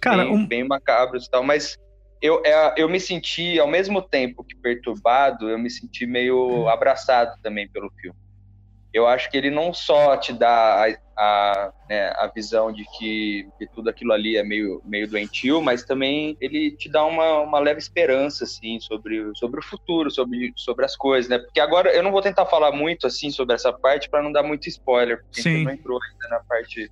Cara, 0.00 0.24
bem, 0.24 0.32
um... 0.32 0.46
bem 0.46 0.64
macabros 0.66 1.26
e 1.26 1.30
tal, 1.30 1.42
mas 1.42 1.78
eu, 2.20 2.42
é, 2.44 2.74
eu 2.76 2.88
me 2.88 3.00
senti, 3.00 3.58
ao 3.58 3.66
mesmo 3.66 4.02
tempo 4.02 4.44
que 4.44 4.54
perturbado, 4.56 5.48
eu 5.48 5.58
me 5.58 5.70
senti 5.70 6.06
meio 6.06 6.68
abraçado 6.68 7.34
também 7.42 7.68
pelo 7.68 7.90
filme. 8.00 8.18
Eu 8.92 9.06
acho 9.06 9.30
que 9.30 9.36
ele 9.36 9.50
não 9.50 9.72
só 9.72 10.16
te 10.16 10.32
dá 10.32 10.84
a, 10.84 10.98
a, 11.16 11.72
né, 11.88 12.08
a 12.16 12.26
visão 12.26 12.72
de 12.72 12.84
que, 12.98 13.48
que, 13.56 13.66
tudo 13.68 13.88
aquilo 13.88 14.12
ali 14.12 14.36
é 14.36 14.42
meio, 14.42 14.82
meio 14.84 15.08
doentio, 15.08 15.62
mas 15.62 15.84
também 15.84 16.36
ele 16.40 16.72
te 16.72 16.90
dá 16.90 17.04
uma, 17.04 17.40
uma 17.40 17.60
leve 17.60 17.78
esperança, 17.78 18.42
assim, 18.42 18.80
sobre, 18.80 19.30
sobre 19.36 19.60
o 19.60 19.62
futuro, 19.62 20.10
sobre, 20.10 20.52
sobre 20.56 20.84
as 20.84 20.96
coisas, 20.96 21.30
né? 21.30 21.38
Porque 21.38 21.60
agora 21.60 21.94
eu 21.94 22.02
não 22.02 22.10
vou 22.10 22.20
tentar 22.20 22.46
falar 22.46 22.72
muito, 22.72 23.06
assim, 23.06 23.30
sobre 23.30 23.54
essa 23.54 23.72
parte 23.72 24.10
para 24.10 24.22
não 24.22 24.32
dar 24.32 24.42
muito 24.42 24.68
spoiler, 24.68 25.22
porque 25.22 25.42
Sim. 25.42 25.62
não 25.62 25.72
entrou 25.72 26.00
ainda 26.02 26.28
na 26.28 26.40
parte 26.40 26.90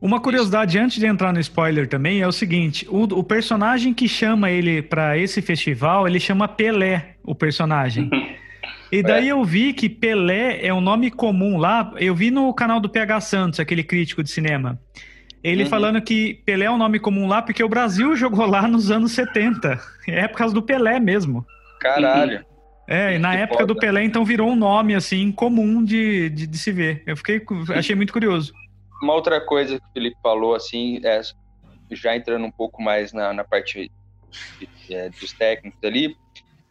uma 0.00 0.18
curiosidade 0.18 0.78
antes 0.78 0.98
de 0.98 1.06
entrar 1.06 1.32
no 1.32 1.40
spoiler 1.40 1.86
também 1.86 2.20
é 2.20 2.26
o 2.26 2.32
seguinte: 2.32 2.86
o, 2.88 3.02
o 3.02 3.22
personagem 3.22 3.92
que 3.92 4.08
chama 4.08 4.50
ele 4.50 4.80
para 4.80 5.18
esse 5.18 5.42
festival, 5.42 6.08
ele 6.08 6.18
chama 6.18 6.48
Pelé, 6.48 7.16
o 7.22 7.34
personagem. 7.34 8.08
E 8.92 9.04
daí 9.04 9.28
é. 9.28 9.32
eu 9.32 9.44
vi 9.44 9.72
que 9.72 9.88
Pelé 9.88 10.66
é 10.66 10.74
um 10.74 10.80
nome 10.80 11.12
comum 11.12 11.56
lá. 11.56 11.94
Eu 11.96 12.12
vi 12.12 12.28
no 12.28 12.52
canal 12.52 12.80
do 12.80 12.88
PH 12.88 13.20
Santos, 13.20 13.60
aquele 13.60 13.84
crítico 13.84 14.20
de 14.20 14.28
cinema. 14.28 14.80
Ele 15.44 15.62
uhum. 15.62 15.68
falando 15.68 16.02
que 16.02 16.42
Pelé 16.44 16.64
é 16.64 16.70
um 16.70 16.76
nome 16.76 16.98
comum 16.98 17.28
lá 17.28 17.40
porque 17.40 17.62
o 17.62 17.68
Brasil 17.68 18.16
jogou 18.16 18.44
lá 18.46 18.66
nos 18.66 18.90
anos 18.90 19.12
70. 19.12 19.80
É 20.08 20.26
por 20.26 20.38
causa 20.38 20.52
do 20.52 20.60
Pelé 20.60 20.98
mesmo. 20.98 21.46
Caralho. 21.78 22.44
É, 22.88 23.14
e 23.14 23.18
na 23.20 23.30
que 23.30 23.36
época 23.42 23.60
foda. 23.60 23.74
do 23.74 23.78
Pelé, 23.78 24.02
então 24.02 24.24
virou 24.24 24.50
um 24.50 24.56
nome 24.56 24.96
assim 24.96 25.30
comum 25.30 25.84
de, 25.84 26.28
de, 26.28 26.48
de 26.48 26.58
se 26.58 26.72
ver. 26.72 27.04
Eu 27.06 27.16
fiquei, 27.16 27.40
achei 27.76 27.94
muito 27.94 28.12
curioso 28.12 28.52
uma 29.02 29.14
outra 29.14 29.40
coisa 29.40 29.78
que 29.78 29.86
o 29.86 29.92
Felipe 29.92 30.16
falou, 30.22 30.54
assim, 30.54 31.00
é, 31.04 31.20
já 31.90 32.14
entrando 32.14 32.44
um 32.44 32.50
pouco 32.50 32.82
mais 32.82 33.12
na, 33.12 33.32
na 33.32 33.44
parte 33.44 33.90
é, 34.90 35.08
dos 35.10 35.32
técnicos 35.32 35.82
ali, 35.82 36.16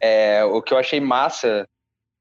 é, 0.00 0.44
o 0.44 0.62
que 0.62 0.72
eu 0.72 0.78
achei 0.78 1.00
massa 1.00 1.68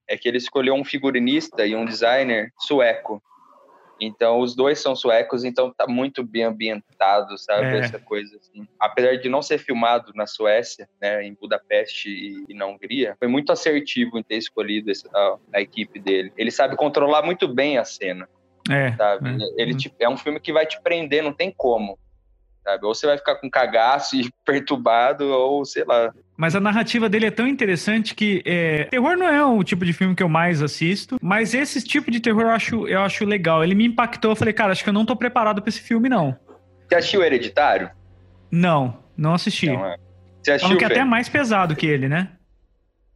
é 0.07 0.17
que 0.17 0.27
ele 0.27 0.37
escolheu 0.37 0.73
um 0.73 0.83
figurinista 0.83 1.65
e 1.65 1.75
um 1.75 1.85
designer 1.85 2.51
sueco. 2.59 3.21
Então, 4.01 4.39
os 4.39 4.55
dois 4.55 4.79
são 4.79 4.95
suecos, 4.95 5.43
então 5.43 5.73
tá 5.73 5.85
muito 5.85 6.23
bem 6.23 6.43
ambientado, 6.43 7.37
sabe? 7.37 7.67
É. 7.67 7.79
Essa 7.79 7.99
coisa 7.99 8.37
assim. 8.37 8.65
Apesar 8.79 9.17
de 9.17 9.27
não 9.27 9.41
ser 9.41 9.57
filmado 9.57 10.13
na 10.15 10.25
Suécia, 10.25 10.89
né, 11.01 11.23
em 11.25 11.33
Budapeste 11.33 12.09
e, 12.09 12.45
e 12.47 12.53
na 12.53 12.65
Hungria, 12.65 13.15
foi 13.19 13.27
muito 13.27 13.51
assertivo 13.51 14.17
em 14.17 14.23
ter 14.23 14.37
escolhido 14.37 14.89
a, 15.13 15.37
a 15.55 15.61
equipe 15.61 15.99
dele. 15.99 16.31
Ele 16.37 16.49
sabe 16.49 16.77
controlar 16.77 17.23
muito 17.23 17.47
bem 17.47 17.77
a 17.77 17.83
cena. 17.83 18.27
É. 18.69 18.95
Sabe? 18.95 19.29
É. 19.29 19.61
Ele 19.61 19.75
te, 19.75 19.93
é 19.99 20.09
um 20.09 20.17
filme 20.17 20.39
que 20.39 20.53
vai 20.53 20.65
te 20.65 20.81
prender, 20.81 21.23
não 21.23 21.33
tem 21.33 21.53
como. 21.55 21.97
Sabe? 22.63 22.85
Ou 22.85 22.93
você 22.93 23.07
vai 23.07 23.17
ficar 23.17 23.35
com 23.35 23.49
cagaço 23.49 24.15
e 24.19 24.29
perturbado, 24.45 25.25
ou 25.25 25.65
sei 25.65 25.83
lá. 25.85 26.13
Mas 26.37 26.55
a 26.55 26.59
narrativa 26.59 27.09
dele 27.09 27.25
é 27.25 27.31
tão 27.31 27.47
interessante 27.47 28.15
que 28.15 28.41
é... 28.45 28.85
terror 28.85 29.17
não 29.17 29.27
é 29.27 29.43
o 29.43 29.63
tipo 29.63 29.83
de 29.83 29.93
filme 29.93 30.15
que 30.15 30.23
eu 30.23 30.29
mais 30.29 30.61
assisto, 30.61 31.17
mas 31.21 31.53
esse 31.53 31.83
tipo 31.83 32.09
de 32.11 32.19
terror 32.19 32.43
eu 32.43 32.51
acho, 32.51 32.87
eu 32.87 33.01
acho 33.01 33.25
legal. 33.25 33.63
Ele 33.63 33.75
me 33.75 33.85
impactou, 33.85 34.31
eu 34.31 34.35
falei, 34.35 34.53
cara, 34.53 34.71
acho 34.71 34.83
que 34.83 34.89
eu 34.89 34.93
não 34.93 35.05
tô 35.05 35.15
preparado 35.15 35.61
para 35.61 35.69
esse 35.69 35.81
filme, 35.81 36.07
não. 36.07 36.37
Você 36.87 36.95
assistiu 36.95 37.23
Hereditário? 37.23 37.91
Não, 38.51 38.97
não 39.15 39.33
assisti. 39.33 39.67
Não, 39.67 39.85
é. 39.85 39.97
Você 40.41 40.51
assistiu, 40.53 40.77
que 40.77 40.83
é 40.83 40.87
até 40.87 41.03
mais 41.03 41.27
pesado 41.27 41.75
que 41.75 41.85
ele, 41.85 42.07
né? 42.07 42.29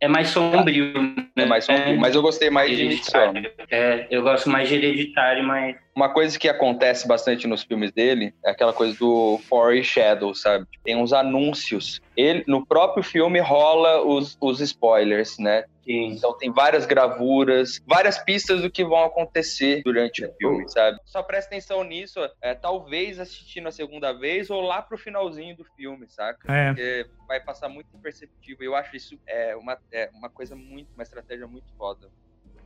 É 0.04 0.08
mais 0.10 0.28
sombrio. 0.28 1.02
Né? 1.02 1.44
É 1.44 1.46
mais 1.46 1.64
sombrio, 1.64 1.98
mas 1.98 2.14
eu 2.14 2.22
gostei 2.22 2.50
mais 2.50 2.76
de 2.76 2.84
Midsommar. 2.84 3.42
É, 3.72 4.06
eu 4.12 4.22
gosto 4.22 4.50
mais 4.50 4.68
de 4.68 4.76
Hereditário, 4.76 5.46
mas... 5.46 5.78
Uma 5.96 6.10
coisa 6.10 6.38
que 6.38 6.50
acontece 6.50 7.08
bastante 7.08 7.48
nos 7.48 7.64
filmes 7.64 7.90
dele 7.94 8.34
é 8.44 8.52
aquela 8.52 8.74
coisa 8.74 8.98
do 9.00 9.40
foreshadow, 9.48 10.36
sabe? 10.36 10.66
Tem 10.84 10.98
uns 10.98 11.14
anúncios. 11.14 12.02
Ele, 12.18 12.44
no 12.46 12.66
próprio 12.66 13.02
filme 13.02 13.40
rola 13.40 14.06
os, 14.06 14.38
os 14.42 14.60
spoilers, 14.60 15.38
né? 15.40 15.64
Sim. 15.84 16.14
Então 16.14 16.38
tem 16.38 16.52
várias 16.52 16.86
gravuras, 16.86 17.82
várias 17.86 18.18
pistas 18.18 18.62
do 18.62 18.72
que 18.72 18.84
vão 18.84 19.04
acontecer 19.04 19.82
durante 19.84 20.26
o 20.26 20.34
filme, 20.36 20.68
sabe? 20.70 20.98
Só 21.06 21.22
presta 21.22 21.50
atenção 21.50 21.84
nisso, 21.84 22.20
é, 22.42 22.54
talvez 22.54 23.20
assistindo 23.20 23.68
a 23.68 23.72
segunda 23.72 24.14
vez 24.14 24.50
ou 24.50 24.62
lá 24.62 24.82
pro 24.82 24.98
finalzinho 24.98 25.56
do 25.56 25.66
filme, 25.76 26.08
saca? 26.08 26.52
É. 26.52 26.68
Porque 26.68 27.08
vai 27.28 27.40
passar 27.40 27.68
muito 27.68 27.96
imperceptível. 27.96 28.66
Eu 28.66 28.76
acho 28.76 28.96
isso 28.96 29.20
é 29.28 29.56
uma, 29.56 29.78
é 29.92 30.10
uma 30.14 30.30
coisa 30.30 30.56
muito, 30.56 30.94
uma 30.94 31.04
estratégia 31.04 31.48
muito 31.48 31.68
foda. 31.78 32.10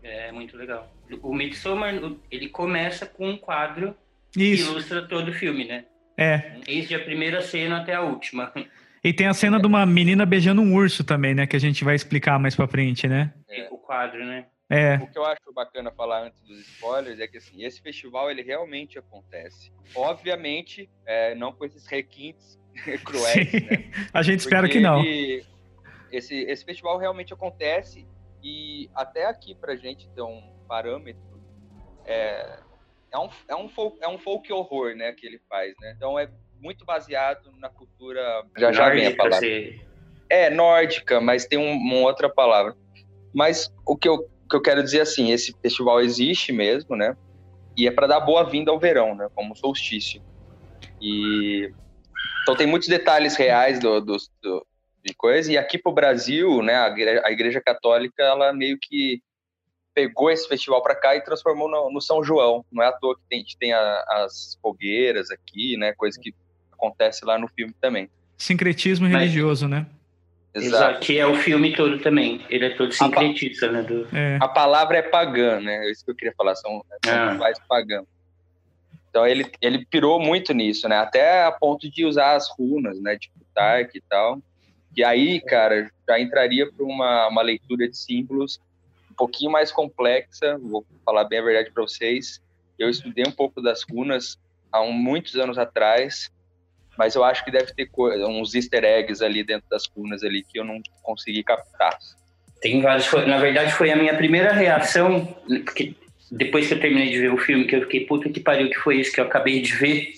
É 0.04 0.32
muito 0.32 0.56
legal. 0.56 0.92
O 1.24 1.34
Midsommar, 1.34 1.94
ele 2.30 2.50
começa 2.50 3.06
com 3.06 3.30
um 3.30 3.38
quadro 3.38 3.96
isso. 4.36 4.66
que 4.66 4.72
ilustra 4.72 5.08
todo 5.08 5.30
o 5.30 5.34
filme, 5.34 5.66
né? 5.66 5.86
É. 6.16 6.60
Desde 6.66 6.96
a 6.96 7.00
primeira 7.00 7.42
cena 7.42 7.82
até 7.82 7.94
a 7.94 8.02
última. 8.02 8.52
E 9.08 9.14
tem 9.14 9.28
a 9.28 9.34
cena 9.34 9.58
de 9.58 9.66
uma 9.66 9.86
menina 9.86 10.26
beijando 10.26 10.62
um 10.62 10.76
urso 10.76 11.02
também, 11.02 11.34
né? 11.34 11.48
Que 11.48 11.56
a 11.56 11.60
gente 11.60 11.82
vai 11.82 11.96
explicar 11.96 12.38
mais 12.38 12.58
pra 12.58 12.68
frente, 12.68 13.08
né? 13.08 13.34
É. 13.50 13.70
O 13.72 13.78
quadro, 13.78 14.26
né? 14.26 14.48
É. 14.70 14.96
O 14.96 15.08
que 15.08 15.18
eu 15.18 15.26
acho 15.26 15.54
bacana 15.56 15.90
falar 15.92 16.24
antes 16.24 16.42
dos 16.42 16.60
spoilers 16.60 17.18
é 17.22 17.26
que 17.26 17.38
assim, 17.38 17.64
esse 17.64 17.82
festival 17.82 18.30
ele 18.30 18.42
realmente 18.42 19.00
acontece. 19.00 19.72
Obviamente, 19.96 20.90
é, 21.06 21.34
não 21.36 21.54
com 21.54 21.64
esses 21.64 21.88
requintes 21.88 22.60
cruéis, 23.06 23.54
né? 23.54 23.90
A 24.14 24.22
gente 24.22 24.42
Porque 24.42 24.56
espera 24.56 24.68
que 24.68 24.82
não. 24.82 25.00
Ele, 25.00 25.46
esse, 26.12 26.36
esse 26.42 26.66
festival 26.66 26.98
realmente 26.98 27.34
acontece 27.34 28.06
e 28.44 28.90
até 28.94 29.26
aqui 29.26 29.56
pra 29.56 29.78
gente 29.78 30.10
ter 30.10 30.22
um 30.22 30.42
parâmetro 30.68 31.42
é, 32.06 32.60
é 33.14 33.18
um, 33.18 33.30
é, 33.48 33.56
um 33.56 33.70
folk, 33.70 33.98
é 34.02 34.08
um 34.10 34.18
folk 34.18 34.52
horror, 34.52 34.96
né, 34.96 35.14
que 35.14 35.26
ele 35.26 35.40
faz, 35.48 35.74
né? 35.80 35.94
Então 35.96 36.20
é 36.20 36.30
muito 36.62 36.86
baseado 36.86 37.52
na 37.58 37.70
cultura. 37.70 38.44
Já 38.58 38.72
já 38.72 38.90
vem 38.90 39.08
a 39.08 39.16
palavra. 39.16 39.48
É, 40.30 40.50
nórdica, 40.50 41.22
mas 41.22 41.46
tem 41.46 41.58
um, 41.58 41.72
uma 41.72 42.08
outra 42.08 42.30
palavra. 42.30 42.76
Mas 43.34 43.72
o 43.86 43.96
que 43.96 44.10
eu, 44.10 44.30
que 44.50 44.56
eu 44.56 44.62
quero 44.62 44.84
dizer 44.84 45.02
assim, 45.02 45.32
esse 45.32 45.56
festival 45.62 46.02
existe 46.02 46.52
mesmo, 46.52 46.96
né? 46.96 47.16
E 47.78 47.88
é 47.88 47.92
para 47.92 48.08
dar 48.08 48.20
boa-vinda 48.20 48.72
ao 48.72 48.80
verão, 48.80 49.16
né? 49.16 49.30
Como 49.34 49.56
solstício. 49.56 50.22
E 51.02 51.72
então 52.42 52.56
tem 52.56 52.66
muitos 52.66 52.88
detalhes 52.88 53.36
reais 53.36 53.80
do, 53.80 54.02
do, 54.02 54.18
do 54.42 54.66
de 55.04 55.14
coisa. 55.14 55.52
E 55.52 55.58
aqui 55.58 55.78
para 55.78 55.92
o 55.92 55.96
Brasil, 55.96 56.62
né? 56.62 56.76
A 56.76 56.90
igreja, 56.90 57.22
a 57.26 57.32
igreja, 57.32 57.62
Católica, 57.62 58.24
ela 58.24 58.52
meio 58.54 58.78
que 58.82 59.22
pegou 59.94 60.30
esse 60.30 60.48
festival 60.48 60.82
para 60.84 60.96
cá 60.96 61.16
e 61.16 61.24
transformou 61.24 61.70
no, 61.70 61.92
no, 61.92 62.02
São 62.02 62.24
João. 62.24 62.64
Não 62.72 62.84
é 62.84 62.88
à 62.88 62.92
toa 62.92 63.16
que 63.16 63.24
tem, 63.30 63.40
a 63.40 63.42
gente 63.42 63.58
tem 63.58 63.74
a, 63.74 64.06
as 64.10 64.58
fogueiras 64.62 65.32
aqui, 65.32 65.76
né? 65.78 65.94
Coisa 65.94 66.20
que 66.22 66.34
acontece 66.77 67.25
lá 67.25 67.38
no 67.38 67.48
filme 67.48 67.74
também. 67.81 68.10
Sincretismo 68.38 69.10
Mas, 69.10 69.19
religioso, 69.19 69.67
né? 69.67 69.88
Exato. 70.53 71.00
Que 71.01 71.19
é 71.19 71.25
o 71.25 71.36
filme 71.36 71.75
todo 71.75 72.00
também. 72.00 72.41
Ele 72.50 72.65
é 72.65 72.69
todo 72.72 72.91
sincretista, 72.91 73.67
a, 73.67 73.72
né? 73.72 73.84
Do... 73.84 74.07
É. 74.15 74.38
A 74.41 74.48
palavra 74.48 74.98
é 74.98 75.01
pagã, 75.01 75.60
né? 75.60 75.86
É 75.86 75.91
isso 75.91 76.03
que 76.03 76.12
eu 76.12 76.15
queria 76.15 76.34
falar, 76.36 76.55
são, 76.55 76.84
são 77.05 77.13
ah. 77.13 77.53
pagã. 77.67 78.03
Então 79.10 79.25
ele, 79.25 79.50
ele 79.62 79.86
pirou 79.86 80.19
muito 80.19 80.53
nisso, 80.53 80.88
né? 80.88 80.98
Até 80.98 81.46
a 81.46 81.51
ponto 81.51 81.89
de 81.89 82.05
usar 82.05 82.36
as 82.36 82.50
runas, 82.57 83.00
né? 83.00 83.17
Tipo 83.17 83.36
Tark 83.53 83.96
e 83.96 84.01
tal. 84.01 84.39
E 84.96 85.03
aí, 85.03 85.39
cara, 85.41 85.91
já 86.07 86.19
entraria 86.19 86.72
para 86.72 86.84
uma, 86.84 87.27
uma 87.27 87.41
leitura 87.41 87.88
de 87.88 87.98
símbolos 87.98 88.60
um 89.12 89.15
pouquinho 89.15 89.51
mais 89.51 89.72
complexa. 89.72 90.57
Vou 90.57 90.86
falar 91.05 91.24
bem 91.25 91.39
a 91.39 91.43
verdade 91.43 91.72
para 91.72 91.84
vocês. 91.84 92.41
Eu 92.77 92.89
estudei 92.89 93.25
um 93.27 93.31
pouco 93.31 93.62
das 93.62 93.84
runas 93.84 94.38
há 94.72 94.81
um, 94.81 94.91
muitos 94.91 95.36
anos 95.36 95.57
atrás 95.57 96.31
mas 96.98 97.16
eu 97.16 97.24
acho 97.24 97.44
que 97.46 97.51
deve 97.51 97.74
ter 97.74 97.89
uns 97.98 98.56
easter 98.56 98.84
eggs 98.84 99.24
ali 99.24 99.44
dentro 99.44 99.68
das 99.70 99.84
runas 99.96 100.24
ali 100.24 100.44
que 100.44 100.60
eu 100.60 100.66
não 100.66 100.82
consegui 101.04 101.44
captar. 101.44 101.98
Tem 102.62 102.82
vários. 102.82 103.12
Na 103.27 103.38
verdade, 103.38 103.72
foi 103.72 103.92
a 103.92 103.96
minha 103.96 104.16
primeira 104.16 104.51
reação, 104.51 105.25
porque 105.63 105.96
depois 106.32 106.68
que 106.68 106.74
eu 106.74 106.80
terminei 106.80 107.10
de 107.10 107.20
ver 107.20 107.32
o 107.32 107.38
filme, 107.38 107.66
que 107.66 107.75
eu 107.75 107.82
fiquei, 107.82 108.06
puta 108.06 108.30
que 108.30 108.39
pariu, 108.39 108.70
que 108.70 108.77
foi 108.77 108.98
isso 109.00 109.12
que 109.12 109.20
eu 109.20 109.25
acabei 109.25 109.62
de 109.62 109.74
ver. 109.74 110.12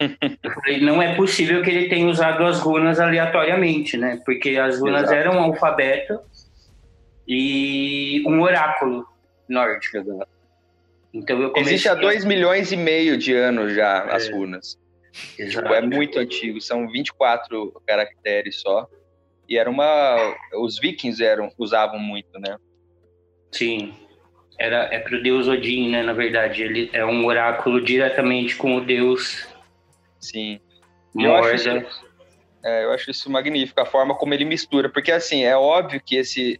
eu 0.00 0.50
falei, 0.50 0.80
não 0.80 1.00
é 1.00 1.14
possível 1.14 1.62
que 1.62 1.70
ele 1.70 1.88
tenha 1.88 2.08
usado 2.08 2.44
as 2.44 2.58
runas 2.60 2.98
aleatoriamente, 2.98 3.96
né? 3.96 4.20
Porque 4.24 4.56
as 4.56 4.80
runas 4.80 5.02
Exato. 5.02 5.18
eram 5.18 5.34
um 5.34 5.40
alfabeto 5.40 6.18
e 7.28 8.22
um 8.26 8.40
oráculo 8.40 9.06
nórdico. 9.48 9.98
Então 11.14 11.40
eu 11.40 11.50
comecei... 11.50 11.74
Existe 11.74 11.88
há 11.88 11.94
dois 11.94 12.24
milhões 12.24 12.72
e 12.72 12.76
meio 12.76 13.16
de 13.16 13.34
anos 13.34 13.74
já 13.74 14.06
é. 14.08 14.14
as 14.14 14.28
runas. 14.28 14.78
Tipo, 15.12 15.68
é 15.68 15.80
muito 15.82 16.18
antigo, 16.18 16.60
são 16.60 16.88
24 16.88 17.82
caracteres 17.86 18.60
só. 18.60 18.88
E 19.48 19.58
era 19.58 19.68
uma. 19.68 20.16
Os 20.54 20.78
vikings 20.78 21.22
eram, 21.22 21.52
usavam 21.58 21.98
muito, 21.98 22.38
né? 22.38 22.56
Sim. 23.50 23.94
Era, 24.58 24.88
é 24.92 24.98
pro 24.98 25.22
deus 25.22 25.48
Odin, 25.48 25.90
né? 25.90 26.02
Na 26.02 26.12
verdade, 26.12 26.62
ele 26.62 26.90
é 26.92 27.04
um 27.04 27.26
oráculo 27.26 27.82
diretamente 27.82 28.56
com 28.56 28.76
o 28.76 28.80
deus. 28.80 29.46
Sim. 30.18 30.60
Eu 31.14 31.36
acho, 31.36 31.54
isso, 31.54 31.68
é, 32.64 32.84
eu 32.84 32.92
acho 32.92 33.10
isso 33.10 33.30
magnífico, 33.30 33.78
a 33.80 33.84
forma 33.84 34.14
como 34.14 34.32
ele 34.32 34.46
mistura. 34.46 34.88
Porque, 34.88 35.12
assim, 35.12 35.44
é 35.44 35.56
óbvio 35.56 36.00
que 36.02 36.16
esse. 36.16 36.58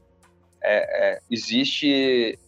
É, 0.62 1.14
é, 1.14 1.18
existe 1.30 2.38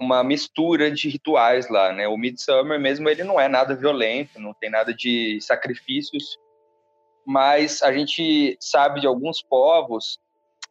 uma 0.00 0.22
mistura 0.22 0.90
de 0.90 1.08
rituais 1.08 1.68
lá, 1.68 1.92
né? 1.92 2.06
O 2.06 2.16
Midsummer 2.16 2.78
mesmo, 2.78 3.08
ele 3.08 3.24
não 3.24 3.40
é 3.40 3.48
nada 3.48 3.74
violento, 3.74 4.38
não 4.38 4.54
tem 4.54 4.70
nada 4.70 4.94
de 4.94 5.38
sacrifícios, 5.40 6.38
mas 7.26 7.82
a 7.82 7.92
gente 7.92 8.56
sabe 8.60 9.00
de 9.00 9.06
alguns 9.06 9.42
povos 9.42 10.18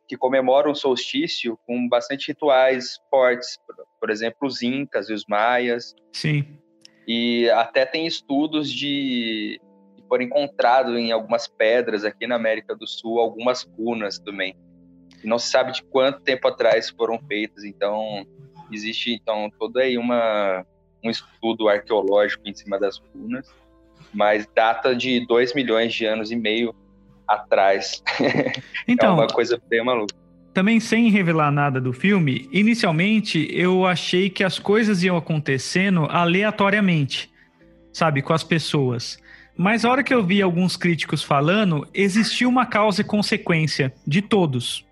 que 0.07 0.17
comemoram 0.17 0.71
o 0.71 0.75
solstício 0.75 1.59
com 1.67 1.87
bastante 1.87 2.29
rituais 2.29 2.97
fortes, 3.09 3.59
por 3.99 4.09
exemplo, 4.09 4.47
os 4.47 4.61
incas 4.61 5.09
e 5.09 5.13
os 5.13 5.25
maias. 5.27 5.93
Sim. 6.13 6.57
E 7.05 7.49
até 7.49 7.85
tem 7.85 8.07
estudos 8.07 8.71
de, 8.71 9.59
de 9.95 10.03
por 10.03 10.21
encontrado 10.21 10.97
em 10.97 11.11
algumas 11.11 11.47
pedras 11.47 12.05
aqui 12.05 12.25
na 12.25 12.35
América 12.35 12.75
do 12.75 12.87
Sul 12.87 13.19
algumas 13.19 13.63
runas 13.63 14.17
também. 14.17 14.55
não 15.23 15.37
se 15.37 15.49
sabe 15.49 15.73
de 15.73 15.83
quanto 15.83 16.21
tempo 16.21 16.47
atrás 16.47 16.89
foram 16.89 17.19
feitas, 17.27 17.65
então 17.65 18.25
Existe, 18.71 19.13
então, 19.13 19.49
todo 19.57 19.77
aí 19.77 19.97
uma, 19.97 20.65
um 21.03 21.09
estudo 21.09 21.69
arqueológico 21.69 22.47
em 22.47 22.53
cima 22.53 22.79
das 22.79 22.97
runas, 22.97 23.47
mas 24.13 24.47
data 24.55 24.95
de 24.95 25.25
2 25.25 25.53
milhões 25.53 25.93
de 25.93 26.05
anos 26.05 26.31
e 26.31 26.35
meio 26.35 26.75
atrás. 27.27 28.03
Então, 28.87 29.09
é 29.09 29.13
uma 29.13 29.27
coisa 29.27 29.61
bem 29.69 29.83
maluca. 29.83 30.15
Também 30.53 30.79
sem 30.79 31.09
revelar 31.09 31.51
nada 31.51 31.79
do 31.79 31.91
filme, 31.91 32.47
inicialmente 32.51 33.47
eu 33.51 33.85
achei 33.85 34.29
que 34.29 34.43
as 34.43 34.57
coisas 34.57 35.03
iam 35.03 35.17
acontecendo 35.17 36.07
aleatoriamente, 36.09 37.29
sabe, 37.91 38.21
com 38.21 38.33
as 38.33 38.43
pessoas. 38.43 39.19
Mas 39.55 39.83
a 39.83 39.91
hora 39.91 40.03
que 40.03 40.13
eu 40.13 40.23
vi 40.23 40.41
alguns 40.41 40.77
críticos 40.77 41.21
falando, 41.21 41.87
existiu 41.93 42.47
uma 42.47 42.65
causa 42.65 43.01
e 43.01 43.03
consequência 43.03 43.93
de 44.05 44.21
todos. 44.21 44.85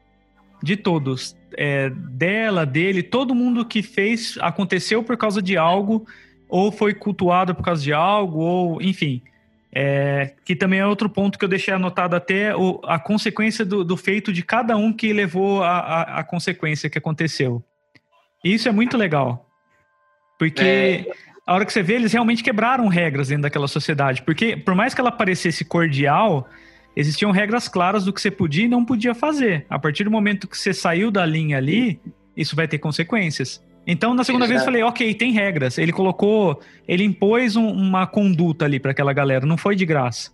De 0.62 0.76
todos 0.76 1.36
é, 1.58 1.90
dela, 1.90 2.66
dele, 2.66 3.02
todo 3.02 3.36
mundo 3.36 3.66
que 3.66 3.82
fez 3.82 4.38
aconteceu 4.42 5.04
por 5.04 5.18
causa 5.18 5.42
de 5.42 5.58
algo, 5.58 6.06
ou 6.48 6.72
foi 6.72 6.94
cultuado 6.94 7.56
por 7.56 7.64
causa 7.64 7.82
de 7.82 7.94
algo, 7.94 8.40
ou 8.40 8.82
enfim. 8.82 9.22
É, 9.78 10.34
que 10.46 10.56
também 10.56 10.80
é 10.80 10.88
outro 10.88 11.10
ponto 11.10 11.38
que 11.38 11.44
eu 11.44 11.50
deixei 11.50 11.74
anotado 11.74 12.16
até 12.16 12.56
o, 12.56 12.80
a 12.86 12.98
consequência 12.98 13.66
do, 13.66 13.84
do, 13.84 13.98
feito 13.98 14.32
de 14.32 14.42
cada 14.42 14.78
um 14.78 14.94
que 14.94 15.12
levou 15.12 15.62
a, 15.64 15.80
a, 15.80 16.02
a, 16.20 16.24
consequência 16.24 16.90
que 16.90 16.98
aconteceu. 16.98 17.62
E 18.42 18.54
isso 18.54 18.70
é 18.70 18.72
muito 18.72 18.96
legal. 18.96 19.50
Porque 20.40 21.06
é. 21.06 21.12
a 21.46 21.54
hora 21.54 21.66
que 21.66 21.74
você 21.74 21.84
vê, 21.84 21.96
eles 21.96 22.14
realmente 22.14 22.42
quebraram 22.42 22.88
regras 22.88 23.28
dentro 23.28 23.44
daquela 23.44 23.68
sociedade. 23.68 24.22
Porque 24.22 24.56
por 24.56 24.76
mais 24.76 24.94
que 24.94 25.02
ela 25.02 25.12
parecesse 25.12 25.66
cordial, 25.66 26.48
existiam 26.96 27.32
regras 27.32 27.68
claras 27.68 28.06
do 28.06 28.14
que 28.14 28.22
você 28.22 28.32
podia 28.32 28.66
e 28.66 28.68
não 28.68 28.86
podia 28.86 29.14
fazer. 29.14 29.66
A 29.70 29.78
partir 29.78 30.04
do 30.04 30.12
momento 30.12 30.48
que 30.48 30.58
você 30.58 30.74
saiu 30.74 31.12
da 31.12 31.26
linha 31.26 31.58
ali, 31.58 32.00
isso 32.36 32.56
vai 32.56 32.68
ter 32.68 32.78
consequências. 32.78 33.64
Então, 33.88 34.14
na 34.14 34.24
segunda 34.24 34.46
Exato. 34.46 34.54
vez, 34.54 34.62
eu 34.62 34.66
falei, 34.66 34.84
ok, 34.84 35.14
tem 35.14 35.32
regras. 35.32 35.78
Ele 35.78 35.92
colocou, 35.92 36.60
ele 36.88 37.04
impôs 37.04 37.56
um, 37.56 37.68
uma 37.68 38.08
conduta 38.08 38.66
ali 38.66 38.80
para 38.80 38.92
aquela 38.92 39.14
galera, 39.14 39.46
não 39.46 39.58
foi 39.58 39.76
de 39.76 39.86
graça. 39.86 40.32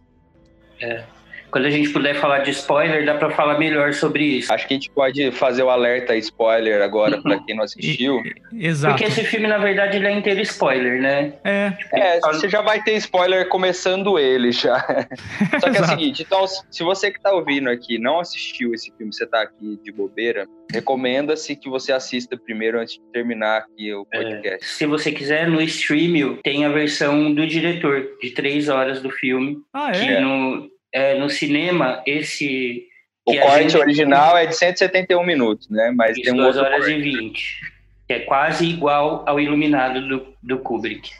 É. 0.80 1.04
Quando 1.52 1.66
a 1.66 1.70
gente 1.70 1.90
puder 1.90 2.16
falar 2.16 2.40
de 2.40 2.52
spoiler, 2.52 3.06
dá 3.06 3.16
para 3.16 3.30
falar 3.32 3.60
melhor 3.60 3.94
sobre 3.94 4.24
isso. 4.24 4.54
Acho 4.54 4.68
que 4.68 4.74
a 4.74 4.78
gente 4.78 4.90
pode 4.90 5.32
fazer 5.32 5.64
o 5.64 5.70
alerta 5.70 6.16
spoiler 6.16 6.82
agora 6.82 7.22
para 7.22 7.40
quem 7.44 7.56
não 7.56 7.64
assistiu. 7.64 8.22
Exato. 8.54 8.96
Porque 8.96 9.12
esse 9.12 9.24
filme, 9.26 9.48
na 9.48 9.58
verdade, 9.58 9.98
ele 9.98 10.08
é 10.08 10.12
inteiro 10.12 10.42
spoiler, 10.42 11.02
né? 11.02 11.34
É. 11.44 11.74
É, 11.94 12.20
você 12.22 12.48
já 12.48 12.62
vai 12.62 12.82
ter 12.82 12.94
spoiler 12.96 13.48
começando 13.50 14.18
ele 14.18 14.52
já. 14.52 14.80
Só 15.60 15.70
que 15.70 15.78
é 15.78 15.82
o 15.82 15.88
seguinte, 15.88 16.24
então, 16.24 16.46
se 16.48 16.84
você 16.84 17.12
que 17.12 17.22
tá 17.22 17.34
ouvindo 17.34 17.70
aqui 17.70 18.00
não 18.00 18.20
assistiu 18.20 18.74
esse 18.74 18.92
filme, 18.98 19.14
você 19.14 19.26
tá 19.26 19.42
aqui 19.42 19.80
de 19.84 19.92
bobeira, 19.92 20.48
recomenda-se 20.72 21.56
que 21.56 21.70
você 21.70 21.92
assista 21.92 22.38
primeiro 22.38 22.80
antes 22.80 22.96
de 22.96 23.12
terminar 23.12 23.58
aqui 23.58 23.94
o 23.94 24.08
é. 24.12 24.18
podcast. 24.18 24.64
É. 24.64 24.68
Se 24.68 24.86
você 24.86 25.12
quiser, 25.12 25.48
no 25.48 25.62
streaming 25.62 26.40
tem 26.44 26.66
a 26.66 26.70
versão 26.70 27.34
do 27.34 27.46
diretor, 27.46 28.18
de 28.22 28.32
três 28.32 28.70
horas 28.70 29.02
do 29.02 29.10
filme. 29.10 29.58
Ah, 29.74 29.92
é? 29.92 30.00
Que 30.00 30.20
no, 30.20 30.70
é, 30.94 31.18
no 31.18 31.30
cinema, 31.30 32.02
esse. 32.06 32.88
O 33.26 33.38
corte 33.38 33.70
gente... 33.70 33.78
original 33.78 34.38
é 34.38 34.48
de 34.48 34.56
171 34.56 35.24
minutos, 35.24 35.70
né? 35.70 35.92
Mas 35.96 36.18
Isso, 36.18 36.24
tem 36.24 36.34
um 36.34 36.38
2 36.38 36.58
horas 36.58 36.80
corte. 36.80 36.92
e 36.92 37.02
20. 37.02 37.62
Que 38.08 38.14
é 38.14 38.20
quase 38.22 38.66
igual 38.66 39.24
ao 39.28 39.40
Iluminado 39.40 40.08
do, 40.08 40.34
do 40.42 40.60
Kubrick. 40.60 41.12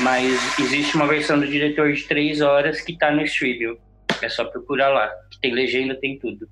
Mas 0.00 0.58
existe 0.58 0.96
uma 0.96 1.06
versão 1.06 1.38
do 1.38 1.46
diretor 1.46 1.92
de 1.92 2.02
3 2.04 2.40
horas 2.40 2.80
que 2.80 2.96
tá 2.98 3.10
no 3.10 3.22
streaming. 3.22 3.78
É 4.20 4.28
só 4.28 4.44
procurar 4.44 4.88
lá. 4.88 5.08
Que 5.30 5.40
tem 5.40 5.52
legenda, 5.52 5.94
tem 5.94 6.18
tudo. 6.18 6.48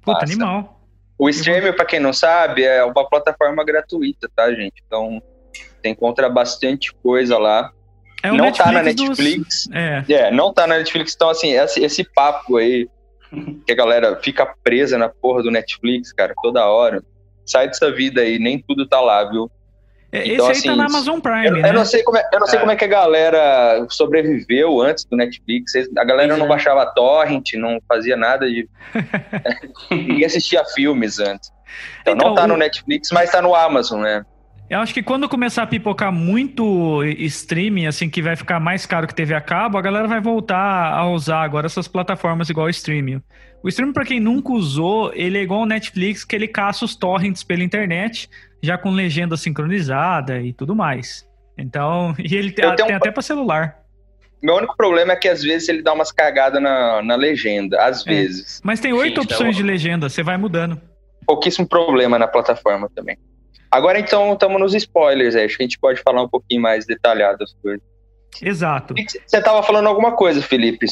Puta, 0.00 0.20
Passa. 0.20 0.32
animal. 0.32 0.80
O 1.18 1.28
streaming, 1.28 1.72
para 1.72 1.84
quem 1.84 2.00
não 2.00 2.12
sabe, 2.12 2.64
é 2.64 2.82
uma 2.82 3.08
plataforma 3.08 3.62
gratuita, 3.62 4.28
tá, 4.34 4.52
gente? 4.52 4.82
Então, 4.86 5.22
tem 5.80 5.92
encontra 5.92 6.28
bastante 6.28 6.92
coisa 6.94 7.38
lá. 7.38 7.72
É 8.22 8.28
não 8.28 8.36
Netflix 8.36 8.58
tá 8.58 8.72
na 8.72 8.82
Netflix. 8.82 9.66
Dos... 9.66 9.76
É. 9.76 10.04
é. 10.08 10.30
não 10.30 10.52
tá 10.52 10.66
na 10.66 10.78
Netflix. 10.78 11.14
Então, 11.14 11.28
assim, 11.28 11.52
esse, 11.52 11.82
esse 11.82 12.04
papo 12.04 12.56
aí, 12.56 12.88
que 13.66 13.72
a 13.72 13.76
galera 13.76 14.16
fica 14.22 14.46
presa 14.62 14.96
na 14.96 15.08
porra 15.08 15.42
do 15.42 15.50
Netflix, 15.50 16.12
cara, 16.12 16.34
toda 16.42 16.66
hora. 16.66 17.02
Sai 17.44 17.66
dessa 17.66 17.90
vida 17.90 18.20
aí, 18.20 18.38
nem 18.38 18.60
tudo 18.60 18.86
tá 18.86 19.00
lá, 19.00 19.24
viu? 19.24 19.50
É, 20.12 20.28
então, 20.28 20.50
esse 20.50 20.68
aí 20.68 20.76
tá 20.76 20.82
assim, 20.82 20.92
na 20.92 20.98
Amazon 20.98 21.20
Prime, 21.20 21.46
eu, 21.46 21.52
né? 21.54 21.70
Eu 21.70 21.72
não 21.72 21.84
sei 21.86 22.02
como 22.02 22.18
é, 22.18 22.28
eu 22.32 22.38
não 22.38 22.46
sei 22.46 22.58
é. 22.58 22.60
como 22.60 22.70
é 22.70 22.76
que 22.76 22.84
a 22.84 22.88
galera 22.88 23.86
sobreviveu 23.88 24.80
antes 24.80 25.04
do 25.06 25.16
Netflix. 25.16 25.72
A 25.96 26.04
galera 26.04 26.36
não 26.36 26.46
baixava 26.46 26.84
torrent, 26.86 27.54
não 27.54 27.80
fazia 27.88 28.16
nada 28.16 28.48
de... 28.48 28.68
Ninguém 29.90 30.24
assistia 30.24 30.64
filmes 30.66 31.18
antes. 31.18 31.50
Então, 32.02 32.14
então 32.14 32.28
não 32.28 32.34
tá 32.34 32.44
o... 32.44 32.48
no 32.48 32.56
Netflix, 32.58 33.08
mas 33.10 33.30
tá 33.30 33.40
no 33.40 33.54
Amazon, 33.54 34.02
né? 34.02 34.24
Eu 34.72 34.80
acho 34.80 34.94
que 34.94 35.02
quando 35.02 35.28
começar 35.28 35.64
a 35.64 35.66
pipocar 35.66 36.10
muito 36.10 37.04
streaming, 37.04 37.84
assim, 37.84 38.08
que 38.08 38.22
vai 38.22 38.34
ficar 38.34 38.58
mais 38.58 38.86
caro 38.86 39.06
que 39.06 39.14
TV 39.14 39.34
a 39.34 39.40
cabo, 39.40 39.76
a 39.76 39.82
galera 39.82 40.08
vai 40.08 40.18
voltar 40.18 40.94
a 40.94 41.06
usar 41.10 41.42
agora 41.42 41.66
essas 41.66 41.86
plataformas 41.86 42.48
igual 42.48 42.68
o 42.68 42.70
streaming. 42.70 43.20
O 43.62 43.68
streaming, 43.68 43.92
para 43.92 44.06
quem 44.06 44.18
nunca 44.18 44.50
usou, 44.50 45.12
ele 45.12 45.36
é 45.36 45.42
igual 45.42 45.60
o 45.60 45.66
Netflix, 45.66 46.24
que 46.24 46.34
ele 46.34 46.48
caça 46.48 46.86
os 46.86 46.96
torrents 46.96 47.44
pela 47.44 47.62
internet, 47.62 48.30
já 48.62 48.78
com 48.78 48.90
legenda 48.90 49.36
sincronizada 49.36 50.40
e 50.40 50.54
tudo 50.54 50.74
mais. 50.74 51.28
Então, 51.58 52.14
e 52.18 52.34
ele 52.34 52.50
tem, 52.50 52.74
tem 52.74 52.86
um... 52.86 52.96
até 52.96 53.10
para 53.10 53.20
celular. 53.20 53.76
Meu 54.42 54.54
único 54.54 54.74
problema 54.74 55.12
é 55.12 55.16
que 55.16 55.28
às 55.28 55.42
vezes 55.42 55.68
ele 55.68 55.82
dá 55.82 55.92
umas 55.92 56.10
cagadas 56.10 56.62
na, 56.62 57.02
na 57.02 57.14
legenda, 57.14 57.78
às 57.84 58.06
é. 58.06 58.10
vezes. 58.10 58.58
Mas 58.64 58.80
tem 58.80 58.94
oito 58.94 59.20
Sim, 59.20 59.26
opções 59.26 59.50
então... 59.50 59.52
de 59.52 59.62
legenda, 59.64 60.08
você 60.08 60.22
vai 60.22 60.38
mudando. 60.38 60.80
Pouquíssimo 61.26 61.68
problema 61.68 62.18
na 62.18 62.26
plataforma 62.26 62.88
também. 62.94 63.18
Agora 63.72 63.98
então 63.98 64.34
estamos 64.34 64.60
nos 64.60 64.74
spoilers, 64.74 65.34
acho 65.34 65.56
que 65.56 65.62
a 65.62 65.66
gente 65.66 65.78
pode 65.78 65.98
falar 66.02 66.22
um 66.22 66.28
pouquinho 66.28 66.60
mais 66.60 66.84
detalhado 66.84 67.38
das 67.38 67.54
coisas. 67.54 67.82
Exato. 68.42 68.94
Você 68.94 69.38
estava 69.38 69.62
falando 69.62 69.86
alguma 69.86 70.12
coisa, 70.12 70.42
Felipe? 70.42 70.86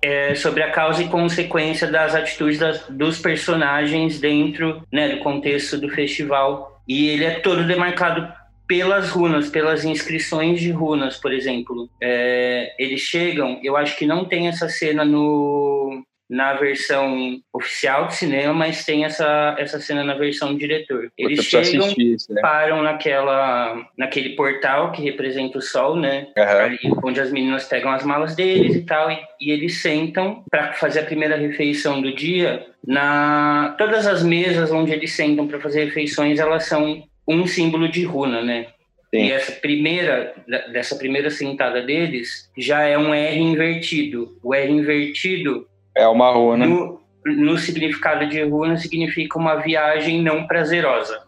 É 0.00 0.34
sobre 0.34 0.62
a 0.62 0.70
causa 0.70 1.02
e 1.02 1.08
consequência 1.08 1.86
das 1.86 2.14
atitudes 2.14 2.58
das, 2.58 2.88
dos 2.88 3.18
personagens 3.18 4.18
dentro 4.18 4.82
né, 4.90 5.10
do 5.10 5.18
contexto 5.18 5.78
do 5.78 5.90
festival. 5.90 6.80
E 6.88 7.10
ele 7.10 7.24
é 7.24 7.40
todo 7.40 7.66
demarcado 7.66 8.26
pelas 8.66 9.10
runas, 9.10 9.50
pelas 9.50 9.84
inscrições 9.84 10.60
de 10.60 10.70
runas, 10.70 11.18
por 11.18 11.32
exemplo. 11.32 11.88
É, 12.02 12.74
eles 12.78 13.00
chegam, 13.00 13.60
eu 13.62 13.76
acho 13.76 13.96
que 13.96 14.06
não 14.06 14.24
tem 14.24 14.48
essa 14.48 14.68
cena 14.68 15.04
no, 15.04 16.02
na 16.28 16.54
versão 16.54 17.38
oficial 17.52 18.06
do 18.06 18.12
cinema, 18.12 18.52
mas 18.52 18.84
tem 18.84 19.04
essa, 19.04 19.54
essa 19.58 19.80
cena 19.80 20.02
na 20.02 20.14
versão 20.14 20.56
diretor. 20.56 21.10
Eles 21.16 21.44
chegam, 21.44 21.92
isso, 21.96 22.32
né? 22.32 22.40
param 22.40 22.82
naquela, 22.82 23.86
naquele 23.96 24.30
portal 24.30 24.90
que 24.90 25.02
representa 25.02 25.58
o 25.58 25.62
sol, 25.62 25.96
né? 25.96 26.26
Uhum. 26.36 26.42
Ali, 26.42 26.78
onde 27.04 27.20
as 27.20 27.30
meninas 27.30 27.64
pegam 27.64 27.90
as 27.90 28.04
malas 28.04 28.34
deles 28.34 28.74
e 28.74 28.82
tal, 28.82 29.10
e, 29.10 29.18
e 29.40 29.50
eles 29.52 29.80
sentam 29.80 30.42
para 30.50 30.72
fazer 30.72 31.00
a 31.00 31.04
primeira 31.04 31.36
refeição 31.36 32.00
do 32.02 32.12
dia. 32.12 32.66
Na 32.84 33.74
todas 33.78 34.06
as 34.06 34.22
mesas 34.22 34.70
onde 34.70 34.92
eles 34.92 35.12
sentam 35.12 35.46
para 35.46 35.60
fazer 35.60 35.84
refeições, 35.84 36.38
elas 36.38 36.64
são 36.64 37.02
um 37.28 37.46
símbolo 37.46 37.88
de 37.88 38.04
runa, 38.04 38.42
né? 38.42 38.66
Sim. 39.14 39.26
E 39.26 39.32
essa 39.32 39.52
primeira, 39.52 40.34
dessa 40.72 40.96
primeira 40.96 41.30
sentada 41.30 41.80
deles, 41.80 42.50
já 42.56 42.82
é 42.82 42.98
um 42.98 43.14
R 43.14 43.38
invertido. 43.38 44.36
O 44.42 44.54
R 44.54 44.70
invertido 44.70 45.66
é 45.96 46.06
uma 46.06 46.30
runa. 46.30 46.66
No, 46.66 47.00
no 47.24 47.58
significado 47.58 48.28
de 48.28 48.42
runa, 48.42 48.76
significa 48.76 49.38
uma 49.38 49.56
viagem 49.56 50.22
não 50.22 50.46
prazerosa. 50.46 51.20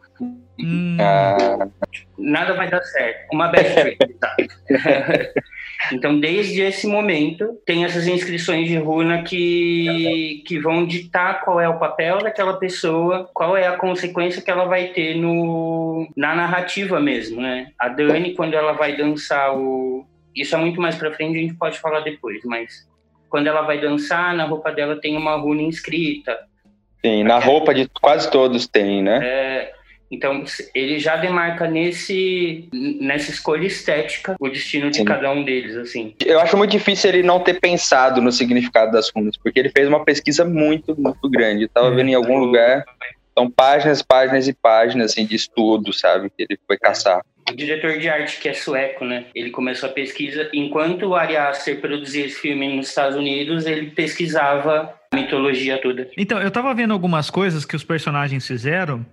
Hum. 0.60 0.96
Ah. 1.00 1.68
Nada 2.18 2.54
vai 2.54 2.68
dar 2.68 2.82
certo. 2.82 3.32
Uma 3.32 3.48
trip, 3.50 3.96
tá? 4.20 4.36
Então, 5.92 6.18
desde 6.18 6.60
esse 6.60 6.86
momento, 6.86 7.56
tem 7.64 7.84
essas 7.84 8.06
inscrições 8.06 8.68
de 8.68 8.76
runa 8.76 9.22
que, 9.22 10.42
que 10.44 10.58
vão 10.58 10.84
ditar 10.84 11.40
qual 11.42 11.60
é 11.60 11.68
o 11.68 11.78
papel 11.78 12.18
daquela 12.18 12.54
pessoa, 12.54 13.30
qual 13.32 13.56
é 13.56 13.66
a 13.66 13.76
consequência 13.76 14.42
que 14.42 14.50
ela 14.50 14.64
vai 14.64 14.88
ter 14.88 15.16
no, 15.16 16.08
na 16.16 16.34
narrativa 16.34 16.98
mesmo, 16.98 17.40
né? 17.40 17.68
A 17.78 17.88
Dani, 17.88 18.34
quando 18.34 18.54
ela 18.54 18.72
vai 18.72 18.96
dançar 18.96 19.56
o... 19.56 20.04
Isso 20.34 20.54
é 20.54 20.58
muito 20.58 20.80
mais 20.80 20.96
pra 20.96 21.12
frente, 21.12 21.38
a 21.38 21.40
gente 21.40 21.54
pode 21.54 21.78
falar 21.78 22.00
depois, 22.00 22.40
mas 22.44 22.87
quando 23.28 23.46
ela 23.46 23.62
vai 23.62 23.80
dançar, 23.80 24.34
na 24.34 24.44
roupa 24.44 24.72
dela 24.72 25.00
tem 25.00 25.16
uma 25.16 25.36
runa 25.36 25.62
inscrita. 25.62 26.38
Sim, 27.04 27.22
na 27.22 27.38
roupa 27.38 27.72
de 27.72 27.88
quase 28.00 28.30
todos 28.30 28.66
tem, 28.66 29.02
né? 29.02 29.20
É, 29.22 29.72
então, 30.10 30.42
ele 30.74 30.98
já 30.98 31.16
demarca 31.16 31.68
nesse, 31.68 32.68
nessa 32.72 33.30
escolha 33.30 33.66
estética 33.66 34.36
o 34.40 34.48
destino 34.48 34.90
de 34.90 34.98
Sim. 34.98 35.04
cada 35.04 35.30
um 35.30 35.44
deles, 35.44 35.76
assim. 35.76 36.14
Eu 36.24 36.40
acho 36.40 36.56
muito 36.56 36.70
difícil 36.70 37.10
ele 37.10 37.22
não 37.22 37.40
ter 37.40 37.60
pensado 37.60 38.20
no 38.20 38.32
significado 38.32 38.90
das 38.90 39.10
runas, 39.14 39.36
porque 39.36 39.60
ele 39.60 39.70
fez 39.70 39.86
uma 39.86 40.04
pesquisa 40.04 40.44
muito, 40.44 40.98
muito 40.98 41.28
grande. 41.28 41.64
Eu 41.64 41.68
tava 41.68 41.88
é, 41.88 41.94
vendo 41.94 42.08
em 42.08 42.14
algum 42.14 42.38
lugar, 42.38 42.84
são 43.38 43.50
páginas, 43.50 44.02
páginas 44.02 44.48
e 44.48 44.54
páginas, 44.54 45.12
assim, 45.12 45.26
de 45.26 45.36
estudo, 45.36 45.92
sabe, 45.92 46.30
que 46.30 46.42
ele 46.42 46.58
foi 46.66 46.78
caçar 46.78 47.20
o 47.50 47.56
diretor 47.56 47.98
de 47.98 48.08
arte, 48.08 48.40
que 48.40 48.48
é 48.48 48.54
sueco, 48.54 49.04
né? 49.04 49.26
Ele 49.34 49.50
começou 49.50 49.88
a 49.88 49.92
pesquisa. 49.92 50.48
Enquanto 50.52 51.06
o 51.06 51.14
Ari 51.14 51.36
Aster 51.36 51.80
produzia 51.80 52.26
esse 52.26 52.40
filme 52.40 52.76
nos 52.76 52.88
Estados 52.88 53.16
Unidos, 53.16 53.66
ele 53.66 53.90
pesquisava 53.90 54.94
a 55.10 55.16
mitologia 55.16 55.80
toda. 55.80 56.08
Então, 56.16 56.40
eu 56.40 56.50
tava 56.50 56.72
vendo 56.74 56.92
algumas 56.92 57.30
coisas 57.30 57.64
que 57.64 57.76
os 57.76 57.84
personagens 57.84 58.46
fizeram. 58.46 59.04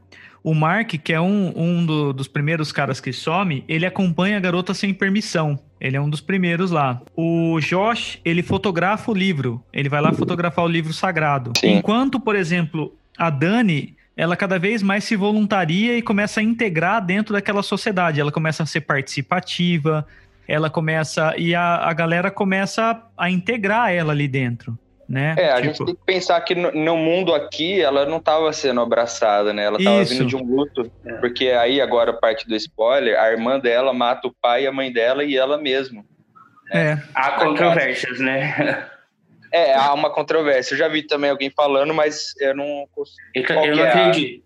O 0.43 0.53
Mark, 0.53 0.91
que 1.03 1.11
é 1.11 1.19
um, 1.19 1.51
um 1.55 1.85
do, 1.85 2.13
dos 2.13 2.27
primeiros 2.27 2.71
caras 2.71 3.01
que 3.01 3.11
some, 3.11 3.63
ele 3.67 3.83
acompanha 3.83 4.37
a 4.37 4.39
garota 4.39 4.75
sem 4.75 4.93
permissão. 4.93 5.59
Ele 5.81 5.97
é 5.97 6.01
um 6.01 6.07
dos 6.07 6.21
primeiros 6.21 6.69
lá. 6.69 7.01
O 7.15 7.59
Josh, 7.59 8.19
ele 8.23 8.43
fotografa 8.43 9.11
o 9.11 9.15
livro. 9.15 9.63
Ele 9.73 9.89
vai 9.89 10.01
lá 10.01 10.13
fotografar 10.13 10.63
o 10.63 10.67
livro 10.67 10.93
sagrado. 10.93 11.51
Sim. 11.57 11.77
Enquanto, 11.77 12.19
por 12.19 12.35
exemplo, 12.35 12.95
a 13.17 13.31
Dani, 13.31 13.95
ela 14.17 14.35
cada 14.35 14.57
vez 14.57 14.81
mais 14.81 15.03
se 15.03 15.15
voluntaria 15.15 15.97
e 15.97 16.01
começa 16.01 16.39
a 16.39 16.43
integrar 16.43 17.03
dentro 17.05 17.33
daquela 17.33 17.61
sociedade. 17.61 18.21
Ela 18.21 18.31
começa 18.31 18.63
a 18.63 18.65
ser 18.65 18.81
participativa, 18.81 20.07
ela 20.47 20.69
começa. 20.69 21.33
E 21.37 21.53
a, 21.53 21.77
a 21.77 21.93
galera 21.93 22.31
começa 22.31 23.01
a, 23.17 23.29
integrar 23.29 23.91
ela 23.91 24.13
ali 24.13 24.27
dentro. 24.27 24.77
Né? 25.07 25.35
É, 25.37 25.51
a 25.51 25.55
tipo... 25.57 25.67
gente 25.67 25.85
tem 25.85 25.95
que 25.95 26.01
pensar 26.03 26.41
que 26.41 26.55
no, 26.55 26.71
no 26.71 26.97
mundo 26.97 27.35
aqui 27.35 27.79
ela 27.79 28.07
não 28.07 28.17
estava 28.17 28.51
sendo 28.51 28.81
abraçada, 28.81 29.53
né? 29.53 29.65
Ela 29.65 29.77
estava 29.77 30.03
vindo 30.03 30.25
de 30.25 30.35
um 30.35 30.43
luto, 30.43 30.91
é. 31.05 31.13
porque 31.15 31.49
aí 31.49 31.79
agora 31.79 32.11
parte 32.11 32.47
do 32.47 32.55
spoiler, 32.55 33.19
a 33.19 33.31
irmã 33.31 33.59
dela 33.59 33.93
mata 33.93 34.27
o 34.27 34.33
pai 34.41 34.63
e 34.63 34.67
a 34.67 34.71
mãe 34.71 34.91
dela 34.91 35.23
e 35.23 35.37
ela 35.37 35.59
mesma. 35.59 36.03
Né? 36.73 36.93
É. 36.93 37.03
Há 37.13 37.33
controvérsias, 37.33 38.19
né? 38.19 38.87
É, 39.55 39.73
há 39.73 39.93
uma 39.93 40.09
controvérsia. 40.09 40.73
Eu 40.73 40.77
já 40.77 40.89
vi 40.89 41.01
também 41.03 41.29
alguém 41.29 41.49
falando, 41.49 41.93
mas 41.93 42.33
eu 42.41 42.53
não 42.53 42.85
consigo. 42.91 43.17
Eu, 43.33 43.43
eu 43.43 43.75
não 43.77 43.85
é 43.85 43.89
acredito. 43.89 44.43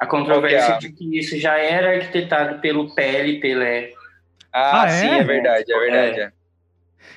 A, 0.00 0.04
a 0.04 0.08
controvérsia 0.08 0.72
é 0.72 0.74
a... 0.76 0.78
de 0.78 0.92
que 0.92 1.18
isso 1.18 1.38
já 1.38 1.58
era 1.58 1.90
arquitetado 1.90 2.58
pelo 2.62 2.94
Pele 2.94 3.38
Pelé. 3.38 3.90
Ah, 4.50 4.84
ah 4.84 4.88
sim, 4.88 5.08
é? 5.08 5.18
é? 5.18 5.24
verdade, 5.24 5.70
é 5.70 5.78
verdade. 5.78 6.20
É. 6.20 6.32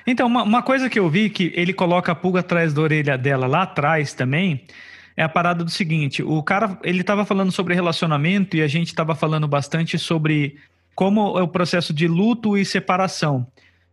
Então, 0.06 0.28
uma, 0.28 0.44
uma, 0.44 0.62
coisa 0.62 0.90
que 0.90 1.00
eu 1.00 1.10
vi 1.10 1.30
que 1.30 1.54
ele 1.56 1.72
coloca 1.72 2.12
a 2.12 2.16
pulga 2.16 2.42
atrás 2.42 2.74
da 2.74 2.82
orelha 2.82 3.18
dela 3.18 3.48
lá 3.48 3.62
atrás 3.62 4.14
também 4.14 4.66
é 5.16 5.24
a 5.24 5.30
parada 5.30 5.64
do 5.64 5.72
seguinte: 5.72 6.22
o 6.22 6.44
cara 6.44 6.78
ele 6.84 7.00
estava 7.00 7.24
falando 7.24 7.54
sobre 7.54 7.74
relacionamento 7.74 8.58
e 8.58 8.62
a 8.62 8.68
gente 8.68 8.88
estava 8.88 9.16
falando 9.16 9.48
bastante 9.48 9.98
sobre 9.98 10.58
como 10.94 11.40
é 11.40 11.42
o 11.42 11.48
processo 11.48 11.94
de 11.94 12.06
luto 12.06 12.58
e 12.58 12.66
separação. 12.66 13.48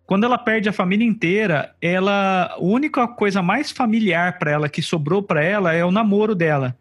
Quando 0.07 0.25
ela 0.25 0.39
perde 0.39 0.69
a 0.69 0.73
família 0.73 1.07
inteira, 1.07 1.75
ela 1.83 2.53
a 2.53 2.59
única 2.61 3.09
coisa 3.09 3.43
mais 3.43 3.73
familiar 3.73 4.39
para 4.39 4.53
ela 4.53 4.69
que 4.69 4.81
sobrou 4.81 5.23
para 5.23 5.43
ela 5.43 5.73
é 5.73 5.85
o 5.85 5.91
namoro 5.91 6.35
dela. 6.35 6.77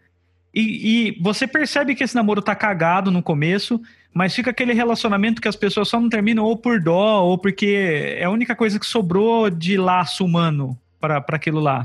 E, 0.54 0.62
e, 1.10 1.22
você 1.22 1.46
percebe 1.46 1.96
que 1.96 2.04
esse 2.04 2.16
namoro 2.16 2.42
tá 2.42 2.56
cagado 2.56 3.12
no 3.12 3.22
começo, 3.22 3.82
mas 4.14 4.34
fica 4.34 4.52
aquele 4.52 4.72
relacionamento 4.72 5.42
que 5.42 5.50
as 5.50 5.56
pessoas 5.56 5.90
só 5.90 6.00
não 6.00 6.08
terminam 6.08 6.46
ou 6.46 6.56
por 6.56 6.80
dó 6.80 7.24
ou 7.24 7.38
porque 7.38 8.16
é 8.18 8.24
a 8.24 8.30
única 8.30 8.56
coisa 8.56 8.80
que 8.80 8.86
sobrou 8.86 9.50
de 9.50 9.76
laço 9.76 10.24
humano 10.24 10.78
para 11.02 11.18
aquilo 11.30 11.60
lá. 11.60 11.84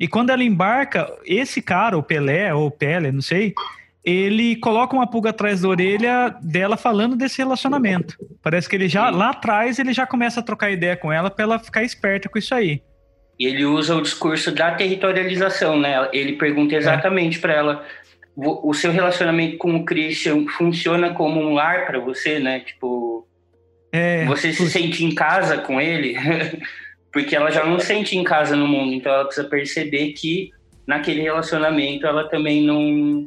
E 0.00 0.08
quando 0.08 0.30
ela 0.30 0.42
embarca, 0.42 1.10
esse 1.24 1.62
cara, 1.62 1.96
o 1.96 2.02
Pelé 2.02 2.52
ou 2.52 2.70
Pele, 2.70 3.12
não 3.12 3.22
sei, 3.22 3.54
ele 4.06 4.54
coloca 4.54 4.94
uma 4.94 5.06
pulga 5.06 5.30
atrás 5.30 5.62
da 5.62 5.68
orelha 5.68 6.36
dela 6.40 6.76
falando 6.76 7.16
desse 7.16 7.38
relacionamento. 7.38 8.16
Parece 8.40 8.68
que 8.68 8.76
ele 8.76 8.88
já, 8.88 9.10
lá 9.10 9.30
atrás, 9.30 9.80
ele 9.80 9.92
já 9.92 10.06
começa 10.06 10.38
a 10.38 10.42
trocar 10.44 10.70
ideia 10.70 10.96
com 10.96 11.12
ela 11.12 11.28
para 11.28 11.42
ela 11.42 11.58
ficar 11.58 11.82
esperta 11.82 12.28
com 12.28 12.38
isso 12.38 12.54
aí. 12.54 12.80
E 13.36 13.46
ele 13.46 13.64
usa 13.64 13.96
o 13.96 14.00
discurso 14.00 14.52
da 14.52 14.70
territorialização, 14.70 15.76
né? 15.76 16.08
Ele 16.12 16.34
pergunta 16.34 16.76
é. 16.76 16.78
exatamente 16.78 17.38
é. 17.38 17.40
para 17.40 17.52
ela: 17.52 17.84
o 18.36 18.72
seu 18.72 18.92
relacionamento 18.92 19.58
com 19.58 19.74
o 19.74 19.84
Christian 19.84 20.46
funciona 20.56 21.12
como 21.12 21.40
um 21.40 21.52
lar 21.52 21.84
para 21.86 21.98
você, 21.98 22.38
né? 22.38 22.60
Tipo, 22.60 23.26
é, 23.90 24.24
você 24.26 24.52
se 24.52 24.70
sente 24.70 25.04
em 25.04 25.12
casa 25.12 25.58
com 25.58 25.80
ele? 25.80 26.14
Porque 27.12 27.34
ela 27.34 27.50
já 27.50 27.64
não 27.64 27.80
sente 27.80 28.16
em 28.16 28.22
casa 28.22 28.54
no 28.54 28.68
mundo, 28.68 28.92
então 28.92 29.12
ela 29.12 29.24
precisa 29.24 29.48
perceber 29.48 30.12
que 30.12 30.50
naquele 30.86 31.22
relacionamento 31.22 32.06
ela 32.06 32.28
também 32.28 32.62
não 32.62 33.26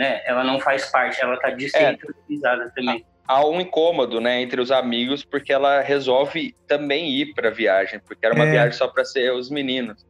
né? 0.00 0.22
Ela 0.24 0.42
não 0.42 0.58
faz 0.58 0.90
parte, 0.90 1.20
ela 1.20 1.34
está 1.34 1.50
descentralizada 1.50 2.64
é, 2.64 2.68
também. 2.70 3.04
Há 3.28 3.46
um 3.46 3.60
incômodo, 3.60 4.18
né, 4.18 4.40
entre 4.40 4.58
os 4.58 4.72
amigos, 4.72 5.22
porque 5.22 5.52
ela 5.52 5.82
resolve 5.82 6.54
também 6.66 7.10
ir 7.10 7.34
para 7.34 7.48
a 7.48 7.52
viagem, 7.52 8.00
porque 8.00 8.24
era 8.24 8.34
uma 8.34 8.46
é. 8.46 8.50
viagem 8.50 8.72
só 8.72 8.88
para 8.88 9.04
ser 9.04 9.30
os 9.34 9.50
meninos. 9.50 10.06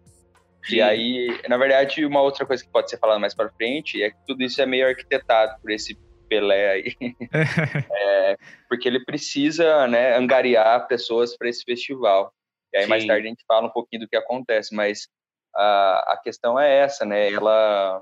Sim. 0.64 0.76
E 0.76 0.82
aí, 0.82 1.40
na 1.48 1.56
verdade, 1.56 2.06
uma 2.06 2.22
outra 2.22 2.46
coisa 2.46 2.62
que 2.62 2.70
pode 2.70 2.88
ser 2.88 2.98
falada 2.98 3.18
mais 3.18 3.34
para 3.34 3.50
frente 3.50 4.00
é 4.00 4.10
que 4.10 4.16
tudo 4.28 4.44
isso 4.44 4.62
é 4.62 4.66
meio 4.66 4.86
arquitetado 4.86 5.60
por 5.60 5.72
esse 5.72 5.98
Pelé 6.28 6.70
aí, 6.70 6.94
é, 7.92 8.36
porque 8.68 8.86
ele 8.86 9.04
precisa, 9.04 9.88
né, 9.88 10.16
angariar 10.16 10.86
pessoas 10.86 11.36
para 11.36 11.48
esse 11.48 11.64
festival. 11.64 12.32
E 12.72 12.78
aí 12.78 12.84
Sim. 12.84 12.88
mais 12.90 13.04
tarde 13.04 13.26
a 13.26 13.30
gente 13.30 13.44
fala 13.44 13.66
um 13.66 13.72
pouquinho 13.72 14.02
do 14.02 14.08
que 14.08 14.16
acontece, 14.16 14.72
mas 14.72 15.08
a, 15.52 16.12
a 16.12 16.20
questão 16.22 16.60
é 16.60 16.76
essa, 16.76 17.04
né? 17.04 17.32
Ela 17.32 18.00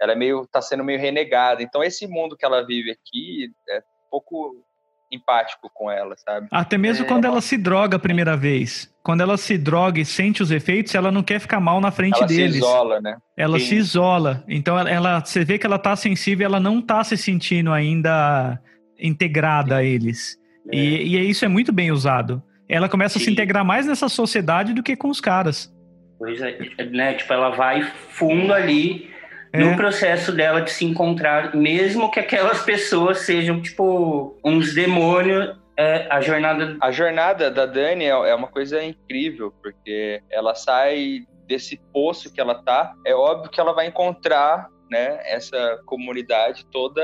ela 0.00 0.12
é 0.12 0.16
meio 0.16 0.46
tá 0.46 0.60
sendo 0.60 0.84
meio 0.84 0.98
renegada. 0.98 1.62
Então 1.62 1.82
esse 1.82 2.06
mundo 2.06 2.36
que 2.36 2.44
ela 2.44 2.64
vive 2.66 2.90
aqui 2.90 3.50
é 3.68 3.78
um 3.78 4.10
pouco 4.10 4.64
empático 5.12 5.70
com 5.72 5.90
ela, 5.90 6.14
sabe? 6.16 6.48
Até 6.50 6.78
mesmo 6.78 7.04
é... 7.04 7.08
quando 7.08 7.26
ela 7.26 7.40
se 7.40 7.58
droga 7.58 7.96
a 7.96 8.00
primeira 8.00 8.36
vez. 8.36 8.90
Quando 9.02 9.20
ela 9.20 9.36
se 9.36 9.58
droga 9.58 10.00
e 10.00 10.04
sente 10.04 10.42
os 10.42 10.50
efeitos, 10.50 10.94
ela 10.94 11.10
não 11.10 11.22
quer 11.22 11.38
ficar 11.38 11.60
mal 11.60 11.80
na 11.80 11.90
frente 11.90 12.16
ela 12.16 12.26
deles. 12.26 12.56
Ela 12.56 12.62
se 12.62 12.70
isola, 12.70 13.00
né? 13.00 13.16
Ela 13.36 13.58
Sim. 13.58 13.66
se 13.66 13.74
isola. 13.74 14.44
Então 14.48 14.78
ela, 14.78 15.20
você 15.20 15.44
vê 15.44 15.58
que 15.58 15.66
ela 15.66 15.78
tá 15.78 15.94
sensível, 15.94 16.46
ela 16.46 16.60
não 16.60 16.80
tá 16.80 17.04
se 17.04 17.16
sentindo 17.16 17.72
ainda 17.72 18.58
integrada 18.98 19.74
Sim. 19.76 19.80
a 19.80 19.84
eles. 19.84 20.38
É. 20.70 20.76
E, 20.76 21.16
e 21.16 21.30
isso 21.30 21.44
é 21.44 21.48
muito 21.48 21.72
bem 21.72 21.90
usado. 21.90 22.42
Ela 22.68 22.88
começa 22.88 23.18
Sim. 23.18 23.22
a 23.22 23.24
se 23.26 23.30
integrar 23.32 23.64
mais 23.64 23.86
nessa 23.86 24.08
sociedade 24.08 24.72
do 24.72 24.82
que 24.82 24.96
com 24.96 25.08
os 25.08 25.20
caras. 25.20 25.70
Pois 26.18 26.40
é, 26.40 26.56
né? 26.90 27.14
Tipo, 27.14 27.32
ela 27.32 27.50
vai 27.50 27.82
fundo 28.10 28.54
ali 28.54 29.11
no 29.52 29.70
é. 29.70 29.76
processo 29.76 30.32
dela 30.32 30.60
de 30.62 30.70
se 30.70 30.84
encontrar, 30.84 31.54
mesmo 31.54 32.10
que 32.10 32.20
aquelas 32.20 32.62
pessoas 32.62 33.18
sejam, 33.20 33.60
tipo, 33.60 34.38
uns 34.44 34.74
demônios, 34.74 35.56
é, 35.76 36.06
a 36.10 36.20
jornada... 36.20 36.76
A 36.80 36.90
jornada 36.90 37.50
da 37.50 37.66
Dani 37.66 38.04
é, 38.04 38.08
é 38.08 38.34
uma 38.34 38.48
coisa 38.48 38.82
incrível, 38.82 39.52
porque 39.62 40.22
ela 40.30 40.54
sai 40.54 41.26
desse 41.46 41.78
poço 41.92 42.32
que 42.32 42.40
ela 42.40 42.54
tá, 42.62 42.94
é 43.04 43.14
óbvio 43.14 43.50
que 43.50 43.60
ela 43.60 43.72
vai 43.72 43.86
encontrar, 43.86 44.68
né, 44.90 45.20
essa 45.24 45.80
comunidade 45.86 46.66
toda 46.66 47.02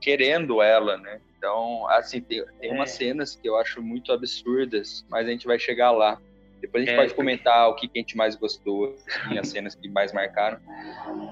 querendo 0.00 0.60
ela, 0.60 0.96
né? 0.96 1.20
Então, 1.36 1.88
assim, 1.88 2.20
tem, 2.20 2.44
tem 2.60 2.72
umas 2.72 2.90
é. 2.94 2.96
cenas 2.96 3.36
que 3.36 3.48
eu 3.48 3.56
acho 3.56 3.80
muito 3.80 4.12
absurdas, 4.12 5.06
mas 5.08 5.26
a 5.26 5.30
gente 5.30 5.46
vai 5.46 5.58
chegar 5.58 5.92
lá. 5.92 6.18
Depois 6.60 6.82
a 6.82 6.86
gente 6.86 6.94
É, 6.94 7.00
pode 7.00 7.14
comentar 7.14 7.68
o 7.68 7.74
que, 7.74 7.88
a 7.94 7.98
gente 7.98 8.16
mais 8.16 8.34
gostou, 8.36 8.94
assim, 9.24 9.38
as 9.38 9.48
cenas 9.48 9.74
que 9.74 9.88
mais 9.88 10.12
marcaram. 10.12 10.58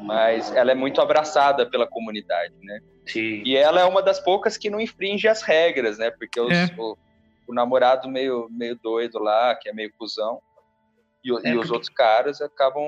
Mas 0.02 0.54
ela 0.54 0.70
é 0.72 0.74
muito 0.74 1.00
abraçada 1.00 1.66
pela 1.68 1.86
comunidade, 1.86 2.54
né? 2.62 2.80
Sim. 3.06 3.42
E 3.44 3.56
ela 3.56 3.80
é 3.80 3.84
uma 3.84 4.02
das 4.02 4.20
poucas 4.20 4.56
que 4.56 4.70
não 4.70 4.80
infringe 4.80 5.28
as 5.28 5.42
regras, 5.42 5.98
né? 5.98 6.10
Porque 6.10 6.40
os- 6.40 6.52
É. 6.52 6.68
o, 6.78 6.96
o 7.48 7.54
namorado 7.54 8.08
meio, 8.08 8.48
meio 8.50 8.76
doido 8.76 9.18
lá, 9.18 9.54
que 9.54 9.68
é 9.68 9.72
meio 9.72 9.92
cuzão, 9.98 10.40
e, 11.24 11.30
É, 11.30 11.32
e 11.32 11.34
os 11.34 11.42
porque- 11.58 11.72
outros 11.72 11.88
caras 11.88 12.40
acabam 12.40 12.82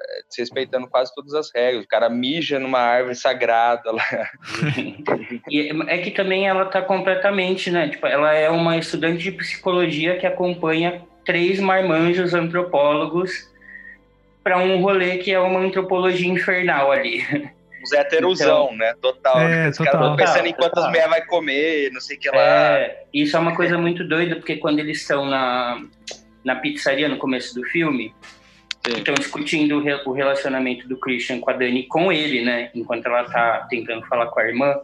é, 0.00 0.22
desrespeitando 0.28 0.88
quase 0.88 1.12
todas 1.12 1.34
as 1.34 1.50
regras. 1.52 1.84
O 1.84 1.88
cara 1.88 2.08
mija 2.08 2.60
numa 2.60 2.78
árvore 2.78 3.16
sagrada 3.16 3.90
lá. 3.90 4.04
E 5.50 5.70
é 5.88 5.98
que 5.98 6.10
também 6.12 6.46
ela 6.46 6.66
tá 6.66 6.80
completamente, 6.82 7.70
né? 7.70 7.88
Tipo, 7.88 8.06
ela 8.06 8.32
é 8.32 8.48
uma 8.50 8.76
estudante 8.76 9.18
de 9.22 9.32
psicologia 9.32 10.16
que 10.18 10.26
acompanha 10.26 11.04
três 11.28 11.60
marmanjos 11.60 12.32
antropólogos 12.32 13.52
para 14.42 14.56
um 14.56 14.80
rolê 14.80 15.18
que 15.18 15.30
é 15.30 15.38
uma 15.38 15.60
antropologia 15.60 16.26
infernal 16.26 16.90
ali. 16.90 17.22
Os 17.84 17.92
heterosão, 17.92 18.74
né? 18.74 18.94
Total. 18.94 19.38
É, 19.42 19.48
né? 19.48 19.68
Os 19.68 19.76
caras 19.76 20.16
pensando 20.16 20.46
em 20.46 20.54
quantas 20.54 20.70
total. 20.70 20.88
mulheres 20.88 21.10
vai 21.10 21.26
comer, 21.26 21.90
não 21.92 22.00
sei 22.00 22.16
o 22.16 22.20
que 22.20 22.30
lá. 22.30 22.78
É, 22.78 23.04
isso 23.12 23.36
é 23.36 23.40
uma 23.40 23.54
coisa 23.54 23.76
muito 23.76 24.02
doida, 24.04 24.36
porque 24.36 24.56
quando 24.56 24.78
eles 24.78 25.02
estão 25.02 25.26
na, 25.26 25.84
na 26.42 26.56
pizzaria 26.56 27.10
no 27.10 27.18
começo 27.18 27.54
do 27.54 27.62
filme, 27.64 28.14
Sim. 28.86 28.96
estão 28.96 29.14
discutindo 29.14 29.84
o 30.06 30.12
relacionamento 30.12 30.88
do 30.88 30.96
Christian 30.96 31.40
com 31.40 31.50
a 31.50 31.52
Dani 31.52 31.86
com 31.88 32.10
ele, 32.10 32.42
né? 32.42 32.70
Enquanto 32.74 33.04
ela 33.04 33.24
tá 33.24 33.66
tentando 33.68 34.06
falar 34.06 34.28
com 34.28 34.40
a 34.40 34.46
irmã. 34.46 34.74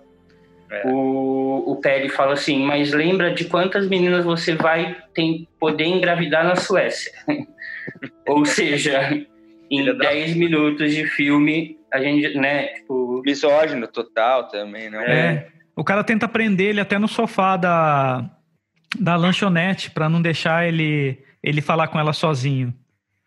É. 0.70 0.83
O, 0.87 1.72
o 1.72 1.77
Perry 1.81 2.09
fala 2.09 2.33
assim, 2.35 2.64
mas 2.64 2.92
lembra 2.92 3.33
de 3.35 3.44
quantas 3.44 3.88
meninas 3.88 4.24
você 4.24 4.55
vai 4.55 4.96
tem, 5.14 5.48
poder 5.61 5.85
engravidar 5.85 6.44
na 6.44 6.57
Suécia? 6.57 7.12
Ou 8.27 8.44
seja, 8.44 9.24
em 9.70 9.85
da 9.85 9.92
10 9.92 10.35
minutos 10.37 10.92
de 10.92 11.07
filme, 11.07 11.79
a 11.92 12.00
gente, 12.00 12.37
né, 12.37 12.68
tipo... 12.68 13.22
Misógino 13.24 13.87
total 13.88 14.48
também, 14.48 14.90
não 14.90 15.00
É. 15.00 15.48
O 15.77 15.83
cara 15.85 16.05
tenta 16.05 16.29
prender 16.29 16.68
ele 16.68 16.81
até 16.81 16.98
no 16.98 17.09
sofá 17.09 17.57
da, 17.57 18.31
da 18.98 19.16
lanchonete 19.16 19.90
pra 19.90 20.09
não 20.09 20.20
deixar 20.22 20.66
ele, 20.68 21.18
ele 21.42 21.61
falar 21.61 21.88
com 21.88 21.98
ela 21.98 22.12
sozinho. 22.12 22.72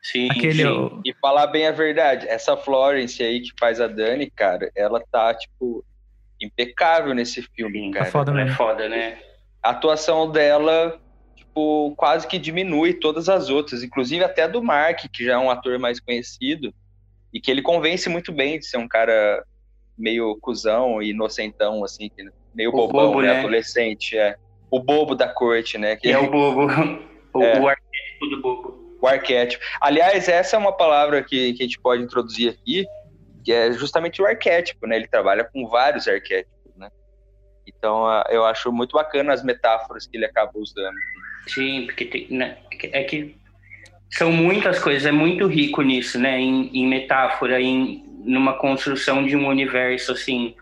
Sim, 0.02 0.30
Aquele. 0.32 0.64
sim. 0.64 0.68
o- 0.68 1.02
E 1.06 1.14
falar 1.22 1.48
bem 1.48 1.68
a 1.68 1.72
verdade, 1.72 2.26
essa 2.28 2.56
Florence 2.56 3.22
aí 3.22 3.42
que 3.42 3.52
faz 3.60 3.82
a 3.82 3.88
Dani, 3.88 4.30
cara, 4.30 4.72
ela 4.76 5.02
tá, 5.12 5.34
tipo, 5.34 5.84
impecável 6.42 7.14
nesse 7.14 7.42
filme, 7.42 7.80
Sim, 7.80 7.92
cara. 7.92 8.06
tá 8.06 8.12
foda 8.12 8.32
Ela 8.32 8.42
é 8.42 8.48
foda, 8.50 8.90
né? 8.90 9.18
A 9.64 9.72
atuação 9.72 10.32
dela, 10.32 11.00
tipo, 11.36 11.94
quase 11.98 12.28
que 12.28 12.38
diminui 12.38 12.94
todas 12.94 13.28
as 13.30 13.50
outras, 13.50 13.84
inclusive 13.84 14.24
até 14.24 14.44
a 14.44 14.48
do 14.48 14.62
Mark, 14.64 15.00
que 15.12 15.26
já 15.26 15.34
é 15.34 15.38
um 15.38 15.50
ator 15.50 15.78
mais 15.80 16.00
conhecido, 16.00 16.74
e 17.34 17.42
que 17.42 17.50
ele 17.52 17.62
convence 17.62 18.08
muito 18.10 18.32
bem 18.32 18.60
de 18.60 18.66
ser 18.66 18.78
um 18.78 18.88
cara 18.88 19.44
meio 19.98 20.38
cuzão 20.42 21.02
e 21.02 21.10
inocentão, 21.10 21.84
assim, 21.84 22.10
que- 22.10 22.30
meio 22.54 22.70
O 22.70 22.74
bobão, 22.74 23.08
bobo, 23.08 23.22
né? 23.22 23.34
né? 23.34 23.40
Adolescente, 23.40 24.18
é. 24.18 24.36
O 24.70 24.80
bobo 24.80 25.16
da 25.16 25.28
corte, 25.28 25.78
né? 25.78 25.96
Que 25.96 26.10
é 26.10 26.18
o 26.20 26.30
bobo, 26.30 26.66
o, 27.34 27.44
É. 27.44 27.60
o 27.60 27.68
arquétipo 27.68 28.28
do 28.30 28.42
bobo. 28.42 28.98
o 29.02 29.08
arquétipo. 29.08 29.64
Aliás, 29.82 30.28
essa 30.30 30.56
é 30.56 30.60
uma 30.60 30.72
palavra 30.74 31.24
que, 31.24 31.54
que 31.54 31.64
a 31.64 31.66
gente 31.66 31.80
pode 31.80 32.04
introduzir 32.04 32.50
aqui, 32.52 32.86
que 33.48 33.54
é 33.54 33.72
justamente 33.72 34.22
o 34.22 34.26
arquétipo, 34.26 34.86
né? 34.86 34.98
Ele 34.98 35.08
trabalha 35.08 35.46
com 35.46 35.66
vários 35.70 36.06
arquétipos, 36.06 36.76
né? 36.76 36.90
Então, 37.66 38.06
ah, 38.06 38.26
eu 38.30 38.44
acho 38.44 38.74
muito 38.74 38.92
bacana 38.98 39.32
as 39.32 39.42
metáforas 39.42 40.06
que 40.06 40.18
ele 40.18 40.26
acaba 40.26 40.52
usando. 40.56 40.98
Sim, 41.48 41.86
porque 41.86 42.04
tem, 42.04 42.28
né, 42.30 42.58
é 42.92 43.06
que 43.06 43.38
são 44.12 44.34
muitas 44.34 44.80
coisas, 44.80 45.06
é 45.06 45.14
muito 45.14 45.48
rico 45.48 45.82
nisso, 45.82 46.20
né? 46.20 46.38
Em, 46.38 46.70
em 46.78 46.86
metáfora, 46.88 47.62
em 47.62 48.04
numa 48.26 48.58
construção 48.60 49.26
de 49.26 49.38
um 49.38 49.48
universo 49.48 50.12
assim, 50.12 50.54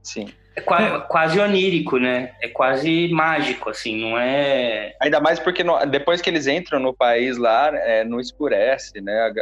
Sim. 0.00 0.32
é 0.54 0.60
qua- 0.60 0.82
É. 0.82 1.00
quase 1.00 1.40
onírico, 1.40 1.98
né? 1.98 2.32
É 2.40 2.46
quase 2.46 3.08
mágico, 3.08 3.70
assim, 3.70 4.00
não 4.00 4.16
é? 4.16 4.94
Ainda 5.02 5.20
mais 5.20 5.40
porque 5.40 5.64
no- 5.64 5.84
depois 5.84 6.22
que 6.22 6.30
eles 6.30 6.46
entram 6.46 6.78
no 6.78 6.94
país 6.94 7.36
lá, 7.36 7.76
é, 7.76 8.04
não 8.04 8.20
escurece, 8.20 9.00
né? 9.00 9.32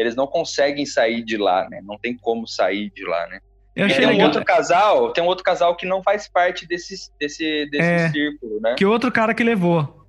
Eles 0.00 0.16
não 0.16 0.26
conseguem 0.26 0.86
sair 0.86 1.22
de 1.22 1.36
lá, 1.36 1.68
né? 1.68 1.80
Não 1.84 1.98
tem 1.98 2.16
como 2.16 2.46
sair 2.46 2.90
de 2.90 3.04
lá, 3.04 3.26
né? 3.26 3.38
Eu 3.76 3.84
achei 3.86 3.98
Tem 3.98 4.06
um 4.06 4.10
legal. 4.12 4.26
outro 4.28 4.44
casal, 4.44 5.12
tem 5.12 5.22
um 5.22 5.26
outro 5.26 5.44
casal 5.44 5.76
que 5.76 5.84
não 5.86 6.02
faz 6.02 6.26
parte 6.26 6.66
desse, 6.66 6.94
desse, 7.20 7.66
desse 7.70 7.82
É. 7.88 8.08
círculo, 8.10 8.60
né? 8.60 8.74
Que 8.78 8.86
outro 8.86 9.12
cara 9.12 9.34
que 9.34 9.44
levou. 9.44 10.06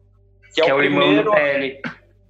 Que 0.53 0.61
é, 0.61 0.73
o, 0.73 0.81
irmão 0.81 1.01
primeiro 1.01 1.23
do 1.25 1.31
Pele. 1.35 1.81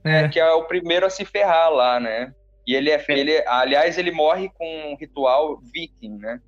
É. 0.04 0.28
que 0.28 0.40
é 0.40 0.52
o 0.52 0.64
primeiro 0.64 1.06
a 1.06 1.10
se 1.10 1.24
ferrar 1.24 1.70
lá, 1.72 2.00
né? 2.00 2.34
E 2.68 2.76
ele 2.76 2.90
é, 2.90 3.04
ele, 3.10 3.44
aliás, 3.48 3.98
ele 3.98 4.12
morre 4.12 4.50
com 4.58 4.66
um 4.92 4.96
ritual 5.00 5.60
viking, 5.74 6.18
né? 6.18 6.40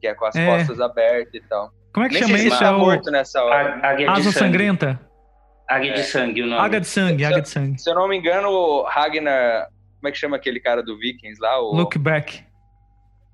Que 0.00 0.06
é 0.08 0.14
com 0.14 0.24
as 0.24 0.34
É. 0.36 0.46
costas 0.46 0.80
abertas 0.80 1.34
e 1.34 1.40
tal. 1.48 1.70
Como 1.92 2.04
é 2.06 2.08
que 2.08 2.14
Nem 2.14 2.22
chama 2.24 2.36
isso? 2.38 2.46
ele 2.48 2.54
É 2.54 2.58
tá 2.58 2.76
o 2.76 2.78
morto 2.80 3.10
nessa 3.10 3.42
hora. 3.44 3.74
A- 3.82 3.90
Águia 3.90 4.06
de 4.06 4.12
Asa 4.12 4.22
sangue. 4.32 4.38
Sangrenta? 4.38 5.00
Águia 5.68 5.90
É. 5.90 5.94
de 5.94 6.02
sangue, 6.04 6.42
o 6.42 6.46
nome. 6.46 6.60
Água 6.62 6.80
de 6.80 6.86
sangue, 6.86 7.24
água 7.24 7.40
de 7.42 7.48
sangue. 7.48 7.78
Se 7.80 7.88
eu 7.90 7.94
não 7.94 8.06
me 8.08 8.16
engano, 8.16 8.48
o 8.48 8.82
Ragnar. 8.82 9.68
Como 10.06 10.10
é 10.10 10.12
que 10.12 10.18
chama 10.18 10.36
aquele 10.36 10.60
cara 10.60 10.84
do 10.84 10.96
Vikings 10.96 11.40
lá? 11.42 11.60
O, 11.60 11.74
Look 11.74 11.98
back. 11.98 12.44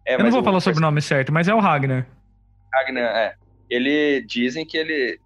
é, 0.07 0.15
Eu 0.15 0.21
não 0.21 0.31
vou 0.31 0.41
o 0.41 0.45
falar 0.45 0.59
sobre 0.61 0.79
o 0.79 0.81
nome 0.81 1.03
certo, 1.03 1.31
mas 1.31 1.47
é 1.47 1.55
o 1.55 1.59
Ragnar. 1.59 2.07
Ragnar, 2.73 3.15
é. 3.15 3.35
Ele 3.69 4.23
dizem 4.23 4.65
que 4.65 4.79
ele. 4.79 5.21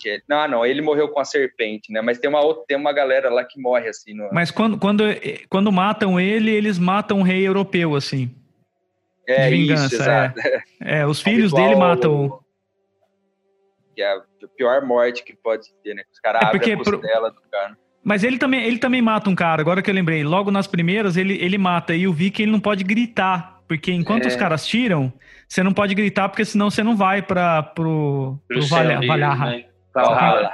Que 0.00 0.10
ele- 0.10 0.22
não, 0.28 0.46
não, 0.46 0.64
ele 0.64 0.80
morreu 0.80 1.08
com 1.08 1.18
a 1.18 1.24
serpente, 1.24 1.92
né? 1.92 2.00
Mas 2.00 2.20
tem 2.20 2.30
uma 2.30 2.40
outra, 2.40 2.62
tem 2.68 2.76
uma 2.76 2.92
galera 2.92 3.28
lá 3.30 3.42
que 3.44 3.60
morre 3.60 3.88
assim. 3.88 4.14
No, 4.14 4.28
Mas 4.32 4.52
quando, 4.52 4.78
quando, 4.78 5.02
quando 5.48 5.72
matam 5.72 6.20
ele, 6.20 6.52
eles 6.52 6.78
matam 6.78 7.18
um 7.18 7.22
rei 7.22 7.44
europeu, 7.48 7.96
assim. 7.96 8.32
é 9.26 9.48
de 9.48 9.56
vingança, 9.56 9.86
isso, 9.86 9.94
exato. 10.02 10.40
É, 10.80 11.04
os 11.04 11.18
Um 11.20 11.24
filhos 11.24 11.52
dele 11.52 11.74
matam. 11.74 12.38
Que 13.96 14.02
é 14.02 14.12
a 14.12 14.22
pior 14.56 14.82
morte 14.86 15.24
que 15.24 15.34
pode 15.34 15.74
ter, 15.82 15.94
né? 15.94 16.04
Os 16.12 16.20
caras 16.20 16.42
É 16.42 16.46
abrem 16.46 16.74
a 16.74 16.76
pro- 16.76 17.00
costela 17.00 17.30
do 17.32 17.40
cara. 17.50 17.76
Mas 18.06 18.22
ele 18.22 18.38
também, 18.38 18.62
ele 18.64 18.78
também 18.78 19.02
mata 19.02 19.28
um 19.28 19.34
cara, 19.34 19.60
agora 19.60 19.82
que 19.82 19.90
eu 19.90 19.94
lembrei. 19.94 20.22
Logo 20.22 20.48
nas 20.52 20.68
primeiras, 20.68 21.16
ele, 21.16 21.34
ele 21.42 21.58
mata. 21.58 21.92
E 21.92 22.06
o 22.06 22.12
Viking 22.12 22.44
ele 22.44 22.52
não 22.52 22.60
pode 22.60 22.84
gritar. 22.84 23.56
Porque 23.66 23.90
enquanto 23.92 24.26
É. 24.26 24.28
os 24.28 24.36
caras 24.36 24.64
tiram, 24.64 25.12
você 25.48 25.60
não 25.60 25.72
pode 25.72 25.92
gritar, 25.92 26.28
porque 26.28 26.44
senão 26.44 26.70
você 26.70 26.84
não 26.84 26.94
vai 26.96 27.20
para 27.20 27.64
pro, 27.64 28.38
Pro 28.46 28.58
pro 28.60 28.66
Valha- 28.68 29.00
Valhalla. 29.04 29.46
né? 29.50 29.64
Valhalla. 29.92 30.52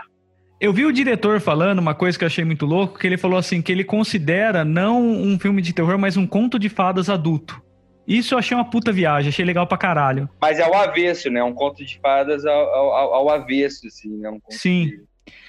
Eu 0.58 0.72
vi 0.72 0.86
o 0.86 0.92
diretor 0.92 1.40
falando 1.40 1.78
uma 1.80 1.94
coisa 1.94 2.16
que 2.16 2.24
eu 2.24 2.26
achei 2.26 2.42
muito 2.44 2.64
louco, 2.64 2.98
que 2.98 3.06
ele 3.06 3.18
falou 3.18 3.38
assim, 3.38 3.60
que 3.60 3.70
ele 3.70 3.84
considera 3.84 4.64
não 4.64 5.02
um 5.06 5.38
filme 5.38 5.60
de 5.60 5.74
terror, 5.74 5.98
mas 5.98 6.16
um 6.16 6.26
conto 6.26 6.58
de 6.58 6.70
fadas 6.70 7.10
adulto. 7.10 7.60
Isso 8.08 8.32
eu 8.34 8.38
achei 8.38 8.56
uma 8.56 8.64
puta 8.70 8.90
viagem, 8.90 9.28
achei 9.28 9.44
legal 9.44 9.66
pra 9.66 9.76
caralho. 9.76 10.26
Mas 10.40 10.58
é 10.58 10.66
o 10.66 10.74
avesso, 10.74 11.28
né? 11.30 11.42
Um 11.44 11.52
conto 11.52 11.84
de 11.84 11.98
fadas 12.00 12.46
ao, 12.46 12.74
ao, 12.74 13.14
ao 13.14 13.28
avesso, 13.30 13.86
assim, 13.86 14.16
né? 14.18 14.30
Um 14.30 14.40
Sim. 14.48 14.86
de- 14.86 15.00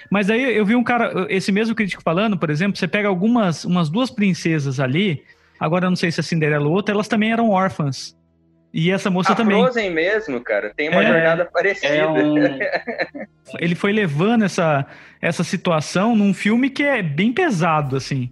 Mas 0.10 0.30
aí 0.30 0.56
eu 0.56 0.66
vi 0.66 0.76
um 0.76 0.84
cara, 0.84 1.26
esse 1.30 1.52
mesmo 1.52 1.74
crítico 1.76 2.04
falando, 2.04 2.38
por 2.38 2.50
exemplo, 2.50 2.78
você 2.78 2.88
pega 2.88 3.08
algumas, 3.08 3.66
umas 3.66 3.90
duas 3.90 4.12
princesas 4.12 4.80
ali, 4.80 5.24
agora 5.60 5.86
eu 5.86 5.90
não 5.90 5.96
sei 5.96 6.12
se 6.12 6.20
é 6.20 6.24
Cinderela 6.24 6.68
ou 6.68 6.74
outra, 6.74 6.94
elas 6.94 7.08
também 7.08 7.32
eram 7.32 7.50
órfãs. 7.50 8.16
E 8.74 8.90
essa 8.90 9.10
moça 9.10 9.34
A 9.34 9.36
também. 9.36 9.62
Frozen 9.62 9.92
mesmo, 9.92 10.42
cara, 10.42 10.74
tem 10.76 10.90
uma 10.90 11.04
É. 11.04 11.08
jornada 11.08 11.46
parecida. 11.46 11.88
É 11.94 12.08
um, 12.08 12.36
Ele 13.60 13.76
foi 13.76 13.92
levando 13.92 14.44
essa, 14.46 14.86
essa 15.22 15.44
situação 15.44 16.16
num 16.16 16.34
filme 16.34 16.70
que 16.72 16.82
é 16.84 17.04
bem 17.04 17.32
pesado, 17.32 17.96
assim. 17.96 18.32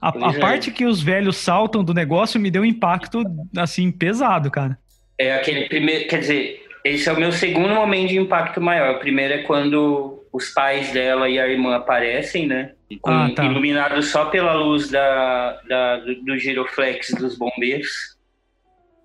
A, 0.00 0.10
a 0.28 0.34
é. 0.34 0.38
parte 0.38 0.70
que 0.70 0.84
os 0.84 1.02
velhos 1.02 1.36
saltam 1.36 1.82
do 1.82 1.92
negócio 1.94 2.40
me 2.40 2.50
deu 2.50 2.62
um 2.62 2.64
impacto, 2.64 3.22
assim, 3.56 3.90
pesado, 3.90 4.50
cara. 4.50 4.78
é 5.18 5.34
aquele 5.34 5.68
primeiro. 5.68 6.08
Quer 6.08 6.20
dizer, 6.20 6.62
esse 6.84 7.08
é 7.08 7.12
o 7.12 7.18
meu 7.18 7.32
segundo 7.32 7.74
momento 7.74 8.08
de 8.10 8.18
impacto 8.18 8.60
maior. 8.60 8.96
O 8.96 8.98
primeiro 9.00 9.34
é 9.34 9.38
quando 9.42 10.21
os 10.32 10.48
pais 10.50 10.92
dela 10.92 11.28
e 11.28 11.38
a 11.38 11.46
irmã 11.46 11.76
aparecem, 11.76 12.46
né? 12.46 12.74
Com, 13.00 13.10
Ah, 13.10 13.30
tá. 13.34 13.44
Iluminados 13.44 14.08
só 14.08 14.26
pela 14.26 14.54
luz 14.54 14.90
da, 14.90 15.60
da- 15.68 15.96
do, 15.98 16.22
do 16.24 16.38
giroflex 16.38 17.10
dos 17.18 17.36
bombeiros. 17.36 17.90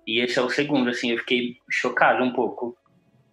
E 0.06 0.20
esse 0.20 0.38
é 0.38 0.42
o 0.42 0.48
segundo, 0.48 0.88
assim, 0.88 1.10
eu 1.12 1.18
fiquei 1.18 1.56
chocado 1.70 2.24
um 2.24 2.32
pouco 2.32 2.74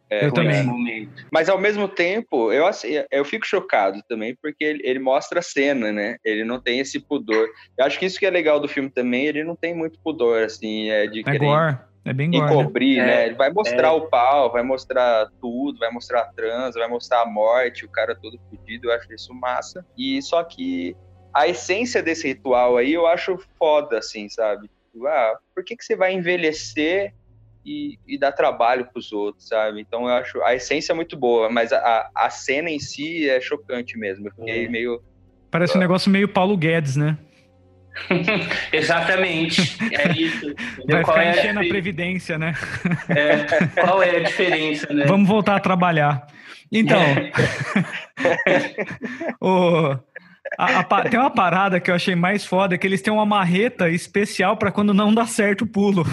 É, 0.10 0.26
Eu 0.26 0.32
também. 0.34 0.64
momento. 0.64 1.26
Mas 1.32 1.50
ao 1.50 1.58
mesmo 1.58 1.88
tempo, 1.88 2.52
eu, 2.52 2.68
assim, 2.68 2.90
eu 3.10 3.26
fico 3.26 3.44
chocado 3.46 4.02
também, 4.08 4.36
porque 4.40 4.64
ele, 4.64 4.82
ele 4.84 5.00
mostra 5.00 5.40
a 5.40 5.42
cena, 5.42 5.92
né? 5.92 6.18
Ele 6.24 6.44
não 6.44 6.60
tem 6.62 6.80
esse 6.80 7.00
pudor. 7.00 7.48
Eu 7.78 7.86
acho 7.86 7.98
que 7.98 8.06
isso 8.06 8.20
que 8.20 8.26
é 8.26 8.30
legal 8.30 8.60
do 8.60 8.68
filme 8.68 8.90
também, 8.92 9.26
ele 9.26 9.44
não 9.44 9.56
tem 9.56 9.74
muito 9.74 9.98
pudor, 10.04 10.44
assim, 10.44 10.90
é 10.92 11.08
de 11.08 11.22
É 11.22 11.24
querer 11.24 11.40
gore, 11.40 11.78
é 12.06 12.14
bem 12.14 12.30
gore. 12.32 12.46
né? 12.46 12.52
encobrir, 12.62 13.00
É, 13.00 13.06
né? 13.06 13.26
Ele 13.26 13.36
vai 13.36 13.52
mostrar 13.52 13.88
é. 13.90 13.92
o 13.92 14.08
pau, 14.08 14.52
vai 14.52 14.64
mostrar 14.64 15.28
tudo, 15.42 15.80
vai 15.80 15.92
mostrar 15.92 16.22
a 16.22 16.26
trans, 16.34 16.76
vai 16.76 16.88
mostrar 16.88 17.22
a 17.22 17.26
morte, 17.26 17.84
o 17.86 17.90
cara 17.90 18.16
todo 18.22 18.40
fudido, 18.50 18.88
eu 18.90 18.94
acho 18.96 19.12
isso 19.14 19.34
massa. 19.34 19.86
E 19.98 20.22
só 20.22 20.44
que 20.44 20.96
a 21.36 21.48
essência 21.48 22.02
desse 22.02 22.28
ritual 22.28 22.78
aí 22.78 22.94
eu 22.94 23.08
acho 23.08 23.38
foda, 23.58 23.98
assim, 23.98 24.30
sabe? 24.30 24.70
Tipo, 24.94 25.08
Ah, 25.08 25.38
por 25.54 25.64
que, 25.66 25.76
que 25.76 25.84
você 25.84 25.96
vai 25.96 26.14
envelhecer 26.14 27.12
e, 27.66 27.98
e 28.08 28.18
dar 28.18 28.32
trabalho 28.32 28.88
pros 28.94 29.12
outros, 29.12 29.48
sabe? 29.48 29.82
Então 29.82 30.04
eu 30.08 30.14
acho 30.14 30.42
a 30.44 30.54
essência 30.54 30.92
é 30.94 30.96
muito 30.96 31.18
boa, 31.18 31.50
mas 31.50 31.74
a, 31.74 31.80
a- 31.80 32.10
a 32.16 32.30
cena 32.30 32.70
em 32.70 32.80
si 32.80 33.28
é 33.28 33.42
chocante 33.42 33.98
mesmo. 33.98 34.28
Eu 34.28 34.32
fiquei 34.32 34.66
É. 34.66 34.70
meio. 34.70 35.02
Parece 35.50 35.76
um 35.76 35.80
negócio 35.82 36.12
meio 36.12 36.28
Paulo 36.30 36.56
Guedes, 36.56 36.96
né? 36.96 37.18
Exatamente, 38.72 39.78
é 39.92 40.12
isso. 40.12 40.54
Vai 40.88 41.04
qual 41.04 41.18
ficar 41.18 41.28
é 41.28 41.32
enchendo 41.32 41.60
a, 41.60 41.64
a 41.64 41.68
Previdência, 41.68 42.38
né? 42.38 42.54
É, 43.10 43.82
qual 43.82 44.04
é 44.04 44.18
a 44.18 44.20
diferença, 44.24 44.94
né? 44.94 45.06
Vamos 45.06 45.28
voltar 45.28 45.56
a 45.56 45.60
trabalhar. 45.60 46.28
Então, 46.72 47.00
o, 49.40 49.98
a, 50.58 50.80
a, 50.80 51.10
tem 51.10 51.20
uma 51.20 51.32
parada 51.32 51.80
que 51.80 51.90
eu 51.90 51.96
achei 51.96 52.16
mais 52.16 52.46
foda, 52.46 52.78
que 52.78 52.86
eles 52.86 53.02
têm 53.02 53.14
uma 53.14 53.26
marreta 53.26 53.90
especial 53.90 54.58
para 54.58 54.72
quando 54.72 54.94
não 54.94 55.14
dá 55.14 55.26
certo 55.26 55.64
o 55.64 55.68
pulo. 55.68 56.06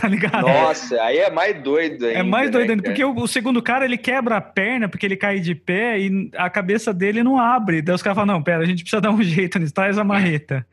Tá 0.00 0.06
ligado? 0.06 0.46
Nossa, 0.46 1.02
aí 1.02 1.18
é 1.18 1.30
mais 1.32 1.60
doido 1.60 2.06
ainda. 2.06 2.20
É 2.20 2.22
mais 2.22 2.48
doido 2.48 2.68
né, 2.68 2.74
ainda, 2.74 2.82
porque 2.84 3.04
o, 3.04 3.12
o, 3.12 3.26
segundo 3.26 3.60
cara 3.60 3.84
ele 3.84 3.98
quebra 3.98 4.36
a 4.36 4.40
perna 4.40 4.88
porque 4.88 5.04
ele 5.04 5.16
cai 5.16 5.40
de 5.40 5.52
pé 5.52 5.98
e 5.98 6.30
a 6.36 6.48
cabeça 6.48 6.94
dele 6.94 7.24
não 7.24 7.36
abre. 7.36 7.82
Daí 7.82 7.96
os 7.96 8.00
caras 8.00 8.16
falam: 8.16 8.36
não, 8.36 8.42
pera, 8.42 8.62
a 8.62 8.66
gente 8.66 8.84
precisa 8.84 9.00
dar 9.00 9.10
um 9.10 9.20
jeito 9.20 9.58
nisso, 9.58 9.74
traz 9.74 9.98
a 9.98 10.04
marreta. 10.04 10.64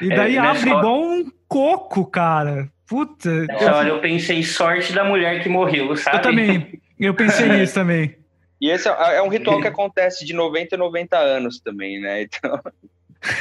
E 0.00 0.12
é, 0.12 0.16
daí 0.16 0.36
é, 0.36 0.38
abre 0.38 0.70
igual 0.70 1.02
um 1.02 1.30
coco, 1.48 2.04
cara. 2.06 2.68
Puta. 2.86 3.46
Nessa 3.46 3.74
hora 3.74 3.88
eu 3.88 4.00
pensei 4.00 4.42
sorte 4.42 4.92
da 4.92 5.04
mulher 5.04 5.42
que 5.42 5.48
morreu, 5.48 5.96
sabe? 5.96 6.16
Eu 6.16 6.22
também. 6.22 6.80
Eu 6.98 7.14
pensei 7.14 7.48
nisso 7.52 7.74
também. 7.74 8.16
E 8.60 8.70
esse 8.70 8.88
é, 8.88 9.16
é 9.16 9.22
um 9.22 9.28
ritual 9.28 9.60
que 9.60 9.66
acontece 9.66 10.24
de 10.24 10.32
90 10.32 10.76
a 10.76 10.78
90 10.78 11.18
anos 11.18 11.60
também, 11.60 12.00
né? 12.00 12.22
Então. 12.22 12.60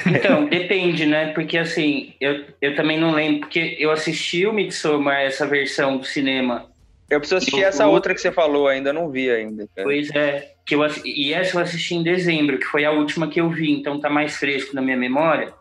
Então, 0.06 0.46
depende, 0.46 1.08
né? 1.08 1.34
Porque 1.34 1.58
assim, 1.58 2.14
eu, 2.22 2.46
eu 2.62 2.76
também 2.76 3.00
não 3.00 3.10
lembro, 3.10 3.40
porque 3.40 3.78
eu 3.80 3.90
assisti 3.90 4.46
o 4.46 4.54
Midsommar, 4.54 5.22
essa 5.22 5.48
versão 5.48 5.98
do 5.98 6.06
cinema. 6.06 6.70
Eu 7.10 7.20
preciso 7.20 7.38
assistir 7.40 7.64
essa 7.64 7.88
outra 7.88 8.14
que 8.14 8.22
você 8.22 8.32
falou, 8.32 8.68
ainda 8.68 8.94
não 8.94 9.10
vi 9.10 9.30
ainda. 9.30 9.68
Cara. 9.76 9.88
Pois 9.88 10.10
é, 10.12 10.54
que 10.66 10.76
eu, 10.76 10.82
e 11.04 11.34
essa 11.34 11.58
eu 11.58 11.62
assisti 11.62 11.96
em 11.96 12.04
dezembro, 12.04 12.58
que 12.58 12.66
foi 12.66 12.86
a 12.86 12.92
última 12.92 13.28
que 13.28 13.42
eu 13.42 13.50
vi, 13.50 13.72
então 13.72 14.00
tá 14.00 14.10
mais 14.10 14.38
fresco 14.38 14.76
na 14.76 14.82
minha 14.82 14.96
memória. 14.96 15.52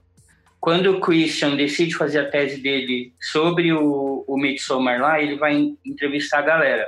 Quando 0.60 0.92
o 0.92 1.00
Christian 1.00 1.56
decide 1.56 1.96
fazer 1.96 2.20
a 2.20 2.30
tese 2.30 2.60
dele 2.60 3.14
sobre 3.18 3.72
o, 3.72 4.24
o 4.26 4.36
Midsommar 4.36 5.00
lá, 5.00 5.20
ele 5.20 5.36
vai 5.36 5.74
entrevistar 5.84 6.40
a 6.40 6.42
galera. 6.42 6.86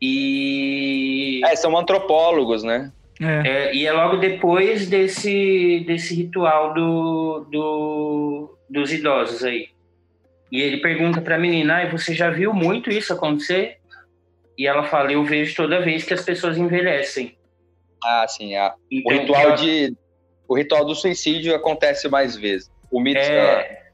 E. 0.00 1.40
É, 1.44 1.56
são 1.56 1.76
antropólogos, 1.76 2.62
né? 2.62 2.92
É. 3.20 3.48
É, 3.48 3.74
e 3.74 3.86
é 3.86 3.92
logo 3.92 4.18
depois 4.18 4.86
desse, 4.88 5.82
desse 5.86 6.14
ritual 6.14 6.74
do, 6.74 7.46
do, 7.50 8.58
dos 8.68 8.92
idosos 8.92 9.42
aí. 9.42 9.70
E 10.52 10.60
ele 10.60 10.78
pergunta 10.78 11.22
para 11.22 11.36
a 11.36 11.38
menina: 11.38 11.82
ah, 11.82 11.90
você 11.90 12.14
já 12.14 12.28
viu 12.28 12.52
muito 12.52 12.90
isso 12.90 13.12
acontecer? 13.12 13.78
E 14.58 14.66
ela 14.66 14.84
fala: 14.84 15.10
eu 15.10 15.24
vejo 15.24 15.56
toda 15.56 15.80
vez 15.80 16.04
que 16.04 16.12
as 16.12 16.22
pessoas 16.22 16.58
envelhecem. 16.58 17.36
Ah, 18.04 18.26
sim. 18.28 18.54
A, 18.54 18.74
então, 18.90 19.16
o 19.16 19.20
ritual 19.20 19.54
de 19.54 19.96
o 20.48 20.54
ritual 20.54 20.84
do 20.84 20.94
suicídio 20.94 21.54
acontece 21.54 22.08
mais 22.08 22.36
vezes. 22.36 22.70
O 22.90 23.00
mito, 23.00 23.18
é, 23.18 23.86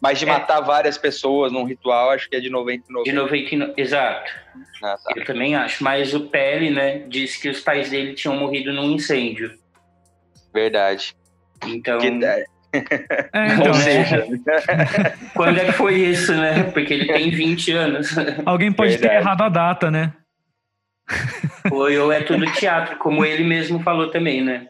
mas 0.00 0.18
de 0.18 0.24
é. 0.24 0.28
matar 0.28 0.60
várias 0.60 0.96
pessoas 0.96 1.52
num 1.52 1.64
ritual, 1.64 2.10
acho 2.10 2.28
que 2.28 2.36
é 2.36 2.40
de 2.40 2.48
99. 2.48 3.08
De 3.08 3.14
99, 3.14 3.74
exato. 3.76 4.30
Ah, 4.82 4.96
tá. 4.96 5.12
Eu 5.16 5.24
também 5.24 5.54
acho. 5.54 5.82
Mas 5.82 6.14
o 6.14 6.28
Pele, 6.28 6.70
né, 6.70 7.00
disse 7.08 7.40
que 7.40 7.48
os 7.48 7.60
pais 7.60 7.90
dele 7.90 8.14
tinham 8.14 8.36
morrido 8.36 8.72
num 8.72 8.92
incêndio. 8.92 9.58
Verdade. 10.52 11.16
Então. 11.66 11.98
Que... 11.98 12.08
É, 12.70 13.54
então, 13.54 13.68
Ou 13.68 13.74
seja, 13.74 14.26
quando 15.34 15.58
é 15.58 15.64
que 15.64 15.72
foi 15.72 15.94
isso, 15.94 16.34
né? 16.34 16.64
Porque 16.64 16.92
ele 16.92 17.06
tem 17.06 17.30
20 17.30 17.72
anos. 17.72 18.14
Alguém 18.44 18.70
pode 18.70 18.90
Verdade. 18.90 19.14
ter 19.14 19.20
errado 19.20 19.42
a 19.42 19.48
data, 19.48 19.90
né? 19.90 20.12
Foi, 21.66 21.98
ou 21.98 22.12
é 22.12 22.20
tudo 22.20 22.44
teatro, 22.52 22.98
como 22.98 23.24
ele 23.24 23.42
mesmo 23.42 23.80
falou 23.82 24.10
também, 24.10 24.44
né? 24.44 24.68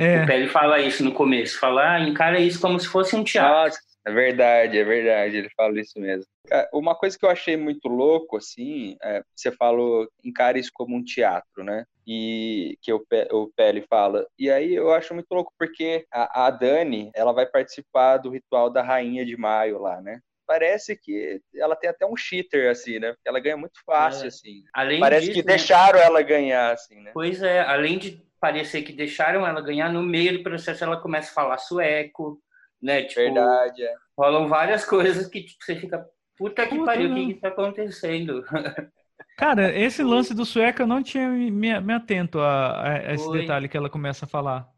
É. 0.00 0.22
O 0.22 0.26
Pele 0.26 0.48
fala 0.48 0.80
isso 0.80 1.04
no 1.04 1.12
começo, 1.12 1.60
fala, 1.60 1.96
ah, 1.96 2.00
encara 2.00 2.40
isso 2.40 2.58
como 2.58 2.80
se 2.80 2.88
fosse 2.88 3.14
um 3.14 3.22
teatro. 3.22 3.52
Nossa, 3.52 3.78
é 4.06 4.10
verdade, 4.10 4.78
é 4.78 4.82
verdade, 4.82 5.36
ele 5.36 5.50
fala 5.50 5.78
isso 5.78 6.00
mesmo. 6.00 6.24
Uma 6.72 6.94
coisa 6.94 7.18
que 7.18 7.24
eu 7.24 7.28
achei 7.28 7.54
muito 7.54 7.86
louco, 7.86 8.38
assim, 8.38 8.96
é, 9.02 9.22
você 9.36 9.52
falou, 9.52 10.08
encara 10.24 10.58
isso 10.58 10.70
como 10.72 10.96
um 10.96 11.04
teatro, 11.04 11.62
né? 11.62 11.84
E 12.06 12.78
que 12.80 12.90
o, 12.92 13.04
o 13.32 13.52
Pele 13.54 13.84
fala. 13.90 14.26
E 14.38 14.50
aí 14.50 14.74
eu 14.74 14.90
acho 14.92 15.12
muito 15.12 15.30
louco, 15.30 15.52
porque 15.58 16.06
a, 16.10 16.46
a 16.46 16.50
Dani, 16.50 17.10
ela 17.14 17.32
vai 17.32 17.44
participar 17.44 18.16
do 18.16 18.30
ritual 18.30 18.70
da 18.70 18.82
Rainha 18.82 19.24
de 19.24 19.36
Maio 19.36 19.78
lá, 19.78 20.00
né? 20.00 20.18
parece 20.50 20.96
que 20.96 21.40
ela 21.54 21.76
tem 21.76 21.88
até 21.88 22.04
um 22.04 22.16
cheater, 22.16 22.72
assim, 22.72 22.98
né? 22.98 23.14
Ela 23.24 23.38
ganha 23.38 23.56
muito 23.56 23.78
fácil, 23.86 24.24
é. 24.24 24.26
assim. 24.26 24.64
Além 24.74 24.98
parece 24.98 25.26
disso, 25.26 25.38
que 25.38 25.46
deixaram 25.46 26.00
ela 26.00 26.20
ganhar, 26.22 26.72
assim, 26.72 27.00
né? 27.00 27.12
Pois 27.14 27.40
é, 27.40 27.60
além 27.60 27.98
de 27.98 28.20
parecer 28.40 28.82
que 28.82 28.92
deixaram 28.92 29.46
ela 29.46 29.60
ganhar, 29.60 29.92
no 29.92 30.02
meio 30.02 30.38
do 30.38 30.42
processo 30.42 30.82
ela 30.82 31.00
começa 31.00 31.30
a 31.30 31.34
falar 31.34 31.58
sueco, 31.58 32.40
né? 32.82 33.02
Tipo, 33.02 33.20
Verdade, 33.20 33.82
é. 33.82 33.94
Rolam 34.16 34.48
várias 34.48 34.84
coisas 34.86 35.26
que 35.28 35.42
tipo, 35.42 35.64
você 35.64 35.76
fica, 35.76 36.04
puta 36.36 36.66
que 36.66 36.74
puta 36.74 36.84
pariu, 36.84 37.12
o 37.12 37.14
que, 37.14 37.34
que 37.34 37.40
tá 37.40 37.48
acontecendo? 37.48 38.44
Cara, 39.36 39.74
esse 39.78 40.02
lance 40.02 40.34
do 40.34 40.44
sueco 40.44 40.82
eu 40.82 40.86
não 40.86 41.02
tinha 41.02 41.28
me, 41.28 41.50
me 41.50 41.92
atento 41.92 42.40
a, 42.40 42.88
a 42.88 43.14
esse 43.14 43.24
Foi. 43.24 43.40
detalhe 43.40 43.68
que 43.68 43.76
ela 43.76 43.88
começa 43.88 44.24
a 44.24 44.28
falar. 44.28 44.68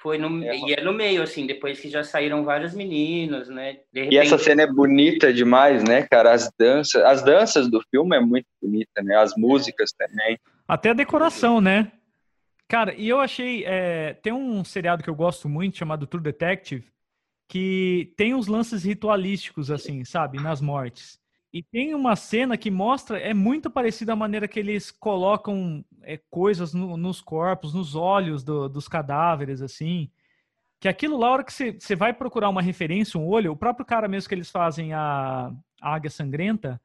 Foi 0.00 0.16
no, 0.16 0.44
é. 0.44 0.56
e 0.56 0.74
é 0.74 0.80
no 0.82 0.92
meio, 0.92 1.22
assim, 1.22 1.44
depois 1.44 1.80
que 1.80 1.90
já 1.90 2.04
saíram 2.04 2.44
várias 2.44 2.72
meninas, 2.72 3.48
né? 3.48 3.78
Repente... 3.92 4.14
E 4.14 4.18
essa 4.18 4.38
cena 4.38 4.62
é 4.62 4.66
bonita 4.66 5.32
demais, 5.32 5.82
né, 5.82 6.06
cara? 6.08 6.32
As 6.32 6.50
danças, 6.56 7.02
as 7.02 7.22
danças 7.22 7.68
do 7.68 7.82
filme 7.90 8.16
é 8.16 8.20
muito 8.20 8.46
bonita, 8.62 9.02
né? 9.02 9.16
As 9.16 9.34
músicas 9.36 9.92
também. 9.92 10.38
Até 10.68 10.90
a 10.90 10.94
decoração, 10.94 11.60
né? 11.60 11.90
Cara, 12.68 12.94
e 12.94 13.08
eu 13.08 13.18
achei. 13.18 13.64
É, 13.64 14.14
tem 14.14 14.32
um 14.32 14.62
seriado 14.62 15.02
que 15.02 15.08
eu 15.08 15.14
gosto 15.14 15.48
muito 15.48 15.78
chamado 15.78 16.06
True 16.06 16.22
Detective, 16.22 16.86
que 17.48 18.12
tem 18.16 18.34
uns 18.34 18.46
lances 18.46 18.84
ritualísticos, 18.84 19.70
assim, 19.70 20.04
sabe, 20.04 20.38
nas 20.40 20.60
mortes. 20.60 21.18
E 21.50 21.62
tem 21.62 21.94
uma 21.94 22.14
cena 22.14 22.58
que 22.58 22.70
mostra, 22.70 23.18
é 23.18 23.32
muito 23.32 23.70
parecida 23.70 24.12
a 24.12 24.16
maneira 24.16 24.46
que 24.46 24.60
eles 24.60 24.90
colocam 24.90 25.82
é, 26.02 26.20
coisas 26.30 26.74
no, 26.74 26.96
nos 26.98 27.22
corpos, 27.22 27.72
nos 27.72 27.94
olhos 27.94 28.44
do, 28.44 28.68
dos 28.68 28.86
cadáveres, 28.86 29.62
assim. 29.62 30.10
Que 30.80 30.88
aquilo 30.88 31.16
lá, 31.16 31.28
a 31.28 31.32
hora 31.32 31.44
que 31.44 31.52
você 31.52 31.96
vai 31.96 32.12
procurar 32.12 32.50
uma 32.50 32.62
referência, 32.62 33.18
um 33.18 33.26
olho, 33.26 33.52
o 33.52 33.56
próprio 33.56 33.86
cara 33.86 34.08
mesmo 34.08 34.28
que 34.28 34.34
eles 34.34 34.50
fazem 34.50 34.92
a, 34.92 35.50
a 35.80 35.94
águia 35.94 36.10
sangrenta, 36.10 36.80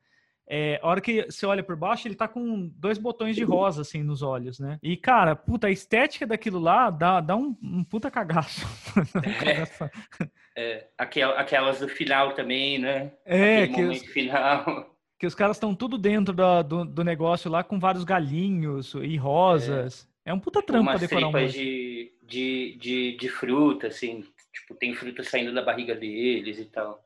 é, 0.47 0.79
a 0.81 0.87
hora 0.87 1.01
que 1.01 1.23
você 1.23 1.45
olha 1.45 1.63
por 1.63 1.75
baixo, 1.75 2.07
ele 2.07 2.15
tá 2.15 2.27
com 2.27 2.67
dois 2.75 2.97
botões 2.97 3.35
de 3.35 3.43
rosa, 3.43 3.81
assim, 3.81 4.03
nos 4.03 4.21
olhos, 4.21 4.59
né? 4.59 4.77
E, 4.83 4.97
cara, 4.97 5.35
puta, 5.35 5.67
a 5.67 5.71
estética 5.71 6.27
daquilo 6.27 6.59
lá 6.59 6.89
dá, 6.89 7.21
dá 7.21 7.35
um, 7.35 7.55
um 7.61 7.83
puta 7.83 8.11
cagaço. 8.11 8.65
É, 10.55 10.85
é, 10.85 10.87
aquelas 10.97 11.79
do 11.79 11.87
final 11.87 12.33
também, 12.33 12.77
né? 12.77 13.11
É, 13.25 13.67
que 13.67 13.81
os, 13.81 14.03
final. 14.03 14.95
Que 15.17 15.25
os 15.25 15.33
caras 15.33 15.57
estão 15.57 15.73
tudo 15.73 15.97
dentro 15.97 16.31
do, 16.31 16.63
do, 16.63 16.85
do, 16.85 17.03
negócio 17.03 17.49
lá 17.49 17.63
com 17.63 17.79
vários 17.79 18.03
galinhos 18.03 18.93
e 18.93 19.17
rosas. 19.17 20.07
É, 20.23 20.29
é 20.29 20.33
um 20.33 20.39
puta 20.39 20.61
trampo 20.61 20.91
pra 20.91 20.99
decorar 20.99 21.29
um 21.29 21.47
de, 21.47 22.13
de, 22.21 22.77
de, 22.79 23.17
de 23.17 23.29
fruta, 23.29 23.87
assim. 23.87 24.23
Tipo, 24.53 24.75
tem 24.75 24.93
fruta 24.93 25.23
saindo 25.23 25.53
da 25.53 25.63
barriga 25.63 25.95
deles 25.95 26.59
e 26.59 26.65
tal. 26.65 27.03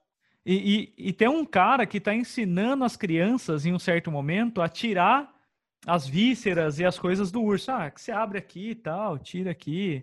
E, 0.47 0.93
e, 0.97 1.09
e, 1.09 1.13
tem 1.13 1.27
um 1.27 1.43
cara 1.43 1.85
que 1.85 1.97
está 1.97 2.15
ensinando 2.15 2.85
as 2.85 2.95
crianças, 2.95 3.65
em 3.65 3.73
um 3.73 3.79
certo 3.79 4.09
momento, 4.09 4.61
a 4.61 4.69
tirar 4.69 5.29
as 5.85 6.07
vísceras 6.07 6.79
e 6.79 6.85
as 6.85 6.97
coisas 6.97 7.29
do 7.29 7.43
urso. 7.43 7.69
Ah, 7.69 7.91
que 7.91 7.99
você 7.99 8.13
abre 8.13 8.37
aqui 8.37 8.69
e 8.69 8.75
tal, 8.75 9.19
tira 9.19 9.51
aqui. 9.51 10.01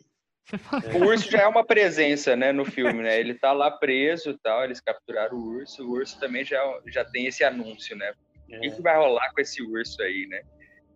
O 0.94 1.07
urso 1.07 1.30
já 1.30 1.44
é 1.44 1.46
uma 1.46 1.64
presença, 1.64 2.37
né, 2.37 2.52
no 2.52 2.66
filme, 2.66 3.02
né? 3.02 3.18
Ele 3.18 3.33
tá 3.33 3.52
lá 3.52 3.70
preso 3.70 4.33
e 4.33 4.38
tal, 4.38 4.62
eles 4.64 4.83
capturaram 4.83 5.35
o 5.35 5.57
urso. 5.57 5.83
O 5.83 5.92
urso 5.92 6.20
também 6.20 6.44
já, 6.44 6.61
já 6.88 7.02
tem 7.07 7.24
esse 7.24 7.42
anúncio, 7.42 7.96
né? 7.96 8.12
O 8.46 8.46
que, 8.61 8.66
é. 8.66 8.70
que 8.70 8.83
vai 8.83 8.98
rolar 8.98 9.33
com 9.33 9.40
esse 9.40 9.62
urso 9.62 10.02
aí, 10.02 10.26
né? 10.26 10.42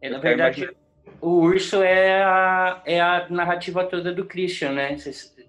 É, 0.03 0.11
na 0.11 0.19
verdade, 0.19 0.69
o 1.23 1.41
urso 1.41 1.83
é 1.83 2.23
a, 2.23 2.83
é 2.85 3.01
a 3.01 3.27
narrativa 3.31 3.83
toda 3.87 4.13
do 4.13 4.27
Christian, 4.27 4.73
né? 4.73 4.95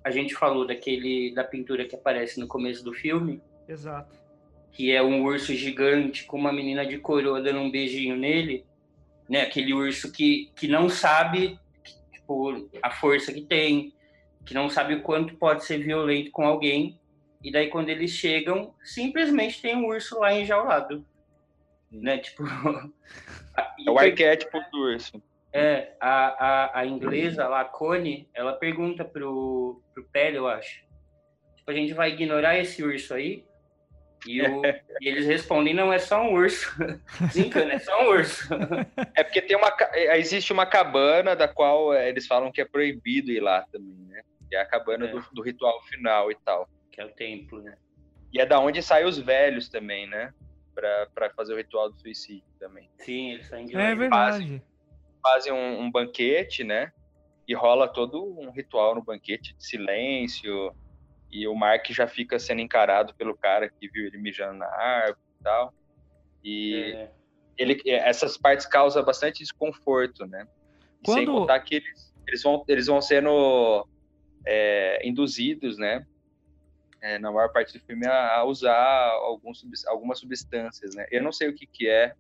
A 0.05 0.09
gente 0.09 0.33
falou 0.35 0.65
daquele 0.65 1.33
da 1.35 1.43
pintura 1.43 1.83
que 1.83 1.97
aparece 1.97 2.39
no 2.39 2.47
começo 2.47 2.81
do 2.81 2.93
filme 2.93 3.41
Exato. 3.69 4.17
Que 4.71 4.91
é 4.91 5.01
um 5.01 5.23
urso 5.23 5.53
gigante 5.53 6.23
com 6.23 6.37
uma 6.37 6.51
menina 6.51 6.85
de 6.85 6.97
coroa 6.97 7.41
dando 7.41 7.59
um 7.59 7.69
beijinho 7.69 8.15
nele, 8.15 8.65
né? 9.29 9.41
Aquele 9.41 9.73
urso 9.73 10.11
que, 10.11 10.51
que 10.55 10.67
não 10.67 10.89
sabe 10.89 11.59
tipo, 12.11 12.69
a 12.81 12.89
força 12.89 13.31
que 13.31 13.41
tem, 13.41 13.93
que 14.43 14.55
não 14.55 14.69
sabe 14.69 14.95
o 14.95 15.03
quanto 15.03 15.35
pode 15.35 15.63
ser 15.63 15.77
violento 15.77 16.31
com 16.31 16.43
alguém. 16.43 16.99
E 17.43 17.51
daí 17.51 17.67
quando 17.67 17.89
eles 17.89 18.11
chegam, 18.11 18.73
simplesmente 18.83 19.61
tem 19.61 19.75
um 19.75 19.85
urso 19.85 20.19
lá 20.19 20.33
enjaulado. 20.33 21.05
Né? 21.91 22.17
Tipo. 22.17 22.43
é 23.85 23.91
o 23.91 23.99
arquétipo 23.99 24.59
do 24.71 24.79
urso. 24.79 25.21
É, 25.53 25.93
a, 25.99 26.45
a, 26.45 26.79
a 26.79 26.85
inglesa 26.85 27.47
lá, 27.47 27.61
a 27.61 27.65
Connie, 27.65 28.27
ela 28.33 28.53
pergunta 28.53 29.03
pro, 29.03 29.81
pro 29.93 30.03
Pele, 30.05 30.37
eu 30.37 30.47
acho. 30.47 30.83
Tipo, 31.55 31.71
a 31.71 31.73
gente 31.73 31.93
vai 31.93 32.11
ignorar 32.11 32.57
esse 32.57 32.83
urso 32.83 33.13
aí? 33.13 33.43
E, 34.27 34.41
o, 34.41 34.61
e, 34.65 35.07
eles 35.07 35.25
respondem, 35.25 35.73
não, 35.73 35.93
é 35.93 35.99
só 35.99 36.21
um 36.21 36.33
urso. 36.33 36.71
Desencana, 37.21 37.73
é 37.73 37.79
só 37.79 38.03
um 38.03 38.09
urso. 38.09 38.49
É 39.15 39.23
porque 39.23 39.41
tem 39.41 39.55
uma, 39.55 39.75
é, 39.93 40.17
existe 40.19 40.51
uma 40.51 40.65
cabana 40.65 41.35
da 41.35 41.47
qual 41.47 41.93
é, 41.93 42.09
eles 42.09 42.27
falam 42.27 42.51
que 42.51 42.61
é 42.61 42.65
proibido 42.65 43.31
ir 43.31 43.39
lá 43.39 43.65
também, 43.71 43.95
né? 44.07 44.21
que 44.49 44.55
é 44.55 44.61
a 44.61 44.65
cabana 44.65 45.05
é. 45.05 45.11
Do, 45.11 45.23
do, 45.31 45.41
ritual 45.41 45.81
final 45.83 46.31
e 46.31 46.35
tal. 46.35 46.67
Que 46.91 46.99
é 46.99 47.05
o 47.05 47.09
templo, 47.09 47.61
né? 47.61 47.77
E 48.33 48.41
é 48.41 48.45
da 48.45 48.59
onde 48.59 48.81
saem 48.81 49.05
os 49.05 49.19
velhos 49.19 49.69
também, 49.69 50.07
né? 50.07 50.33
Para 50.73 51.29
fazer 51.35 51.53
o 51.53 51.57
ritual 51.57 51.91
do 51.91 51.99
suicídio 51.99 52.43
também. 52.59 52.89
Sim, 52.97 53.33
eles 53.33 53.47
saem 53.47 53.65
de 53.65 53.75
É 53.75 53.95
verdade. 53.95 54.09
Fazem, 54.09 54.63
fazem 55.21 55.53
um, 55.53 55.81
um 55.81 55.91
banquete, 55.91 56.63
né? 56.63 56.91
E 57.47 57.53
rola 57.53 57.87
todo 57.87 58.23
um 58.39 58.49
ritual 58.51 58.95
no 58.95 59.03
banquete 59.03 59.55
de 59.55 59.65
silêncio, 59.65 60.73
e 61.31 61.47
o 61.47 61.55
Mark 61.55 61.85
já 61.89 62.07
fica 62.07 62.39
sendo 62.39 62.61
encarado 62.61 63.13
pelo 63.13 63.37
cara 63.37 63.69
que 63.69 63.87
viu 63.89 64.07
ele 64.07 64.17
mijando 64.17 64.59
na 64.59 64.67
árvore 64.67 65.19
e 65.39 65.43
tal. 65.43 65.73
E 66.43 66.93
é. 66.95 67.11
ele, 67.57 67.81
essas 67.85 68.37
partes 68.37 68.65
causam 68.65 69.03
bastante 69.03 69.39
desconforto, 69.39 70.25
né? 70.25 70.47
Quando... 71.05 71.17
Sem 71.17 71.25
contar 71.25 71.59
que 71.59 71.75
eles, 71.75 72.13
eles, 72.27 72.43
vão, 72.43 72.65
eles 72.67 72.87
vão 72.87 73.01
sendo 73.01 73.87
é, 74.45 75.07
induzidos, 75.07 75.77
né? 75.77 76.05
É, 77.01 77.17
na 77.17 77.31
maior 77.31 77.51
parte 77.51 77.77
do 77.77 77.85
filme, 77.85 78.05
a, 78.07 78.37
a 78.37 78.43
usar 78.43 79.09
alguns, 79.11 79.63
algumas 79.87 80.19
substâncias, 80.19 80.95
né? 80.95 81.05
Eu 81.11 81.23
não 81.23 81.31
sei 81.31 81.47
o 81.47 81.55
que, 81.55 81.65
que 81.65 81.87
é. 81.87 82.13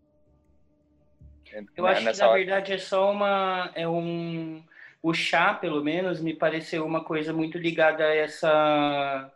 Eu 1.75 1.83
né, 1.83 1.91
acho 1.91 2.11
que, 2.11 2.17
na 2.19 2.27
hora. 2.27 2.37
verdade, 2.37 2.73
é 2.73 2.77
só 2.77 3.11
uma... 3.11 3.71
É 3.73 3.87
um... 3.87 4.63
O 5.01 5.13
chá, 5.13 5.53
pelo 5.53 5.83
menos, 5.83 6.21
me 6.21 6.33
pareceu 6.33 6.85
uma 6.85 7.03
coisa 7.03 7.33
muito 7.33 7.57
ligada 7.57 8.03
a 8.03 8.15
essa... 8.15 9.31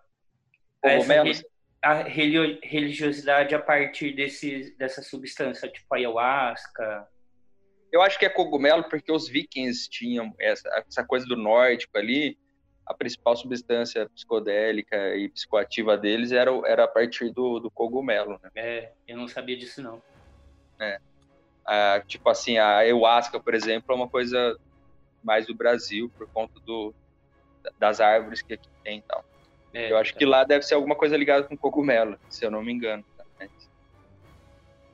A 0.83 0.89
essa 0.89 1.43
a 1.81 1.95
religiosidade 2.03 3.53
a 3.53 3.59
partir 3.59 4.13
desse, 4.13 4.73
dessa 4.77 5.01
substância, 5.01 5.67
tipo 5.69 5.93
ayahuasca, 5.93 7.05
eu 7.93 8.01
acho 8.01 8.17
que 8.17 8.25
é 8.25 8.29
cogumelo 8.29 8.83
porque 8.89 9.11
os 9.11 9.29
vikings 9.29 9.87
tinham 9.87 10.33
essa, 10.39 10.67
essa 10.87 11.03
coisa 11.03 11.27
do 11.27 11.37
nórdico 11.37 11.95
ali. 11.95 12.35
A 12.87 12.93
principal 12.93 13.35
substância 13.37 14.09
psicodélica 14.09 15.15
e 15.15 15.29
psicoativa 15.29 15.95
deles 15.95 16.31
era, 16.31 16.51
era 16.65 16.85
a 16.85 16.87
partir 16.87 17.29
do, 17.31 17.59
do 17.59 17.69
cogumelo, 17.69 18.39
né? 18.41 18.49
É, 18.55 18.91
eu 19.07 19.15
não 19.15 19.27
sabia 19.27 19.55
disso, 19.55 19.81
não. 19.81 20.01
É. 20.81 20.99
Ah, 21.65 22.03
tipo 22.05 22.27
assim, 22.29 22.57
a 22.57 22.77
ayahuasca, 22.77 23.39
por 23.39 23.53
exemplo, 23.53 23.93
é 23.93 23.95
uma 23.95 24.09
coisa 24.09 24.59
mais 25.23 25.47
do 25.47 25.55
Brasil, 25.55 26.11
por 26.17 26.27
conta 26.29 26.59
do, 26.59 26.93
das 27.79 27.99
árvores 27.99 28.41
que 28.41 28.53
aqui 28.53 28.69
tem 28.83 28.99
e 28.99 29.01
tal. 29.01 29.23
É, 29.73 29.91
eu 29.91 29.97
acho 29.97 30.13
é. 30.13 30.17
que 30.17 30.25
lá 30.25 30.43
deve 30.43 30.63
ser 30.63 30.75
alguma 30.75 30.95
coisa 30.95 31.17
ligada 31.17 31.47
com 31.47 31.57
cogumelo, 31.57 32.19
se 32.29 32.45
eu 32.45 32.51
não 32.51 32.63
me 32.63 32.71
engano. 32.71 33.03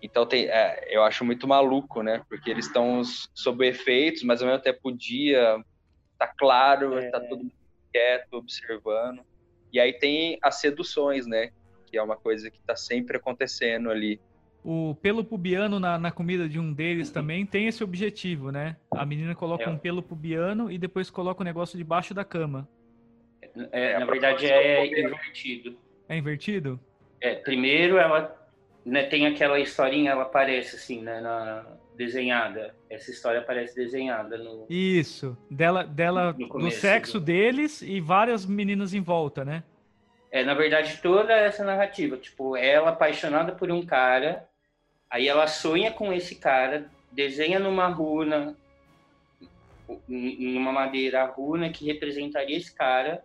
Então 0.01 0.25
tem, 0.25 0.45
é, 0.45 0.87
eu 0.89 1.03
acho 1.03 1.25
muito 1.25 1.47
maluco, 1.47 2.01
né? 2.01 2.23
Porque 2.29 2.49
eles 2.49 2.67
estão 2.67 3.01
sob 3.03 3.67
efeitos, 3.67 4.23
mas 4.23 4.41
ao 4.41 4.47
mesmo 4.47 4.63
tempo 4.63 4.79
o 4.83 4.91
dia 4.91 5.61
tá 6.17 6.27
claro, 6.27 6.97
é. 6.97 7.09
tá 7.09 7.19
todo 7.19 7.39
mundo 7.39 7.53
quieto, 7.91 8.33
observando. 8.33 9.21
E 9.71 9.79
aí 9.79 9.93
tem 9.93 10.37
as 10.41 10.55
seduções, 10.55 11.27
né? 11.27 11.51
Que 11.85 11.97
é 11.97 12.03
uma 12.03 12.15
coisa 12.15 12.49
que 12.49 12.61
tá 12.61 12.75
sempre 12.75 13.17
acontecendo 13.17 13.91
ali. 13.91 14.21
O 14.71 14.93
pelo 14.93 15.23
pubiano 15.23 15.79
na, 15.79 15.97
na 15.97 16.11
comida 16.11 16.47
de 16.47 16.59
um 16.59 16.71
deles 16.71 17.09
também 17.09 17.43
tem 17.43 17.65
esse 17.65 17.83
objetivo, 17.83 18.51
né? 18.51 18.75
A 18.91 19.03
menina 19.03 19.33
coloca 19.33 19.63
é. 19.63 19.67
um 19.67 19.75
pelo 19.75 20.03
pubiano 20.03 20.71
e 20.71 20.77
depois 20.77 21.09
coloca 21.09 21.41
o 21.41 21.43
negócio 21.43 21.75
debaixo 21.75 22.13
da 22.13 22.23
cama. 22.23 22.69
É, 23.71 23.97
na 23.97 24.05
verdade 24.05 24.45
é 24.45 24.85
invertido. 24.85 25.75
É 26.07 26.15
invertido? 26.15 26.79
É, 27.19 27.33
primeiro 27.33 27.97
ela 27.97 28.47
né, 28.85 29.05
tem 29.05 29.25
aquela 29.25 29.59
historinha, 29.59 30.11
ela 30.11 30.21
aparece 30.21 30.75
assim, 30.75 31.01
né, 31.01 31.19
na 31.19 31.65
desenhada. 31.97 32.75
Essa 32.91 33.09
história 33.09 33.39
aparece 33.39 33.75
desenhada 33.75 34.37
no 34.37 34.67
Isso, 34.69 35.35
dela 35.49 35.83
dela 35.83 36.31
do 36.31 36.69
sexo 36.69 37.19
do... 37.19 37.25
deles 37.25 37.81
e 37.81 37.99
várias 37.99 38.45
meninas 38.45 38.93
em 38.93 39.01
volta, 39.01 39.43
né? 39.43 39.63
É, 40.31 40.43
na 40.43 40.53
verdade, 40.53 40.99
toda 41.01 41.33
essa 41.33 41.63
narrativa, 41.63 42.15
tipo, 42.17 42.55
ela 42.55 42.91
apaixonada 42.91 43.51
por 43.51 43.71
um 43.71 43.83
cara, 43.83 44.47
aí 45.09 45.27
ela 45.27 45.47
sonha 45.47 45.91
com 45.91 46.13
esse 46.13 46.35
cara, 46.35 46.89
desenha 47.11 47.59
numa 47.59 47.87
runa, 47.87 48.55
numa 50.07 50.71
madeira 50.71 51.23
a 51.23 51.25
runa 51.25 51.69
que 51.69 51.85
representaria 51.85 52.57
esse 52.57 52.73
cara, 52.73 53.23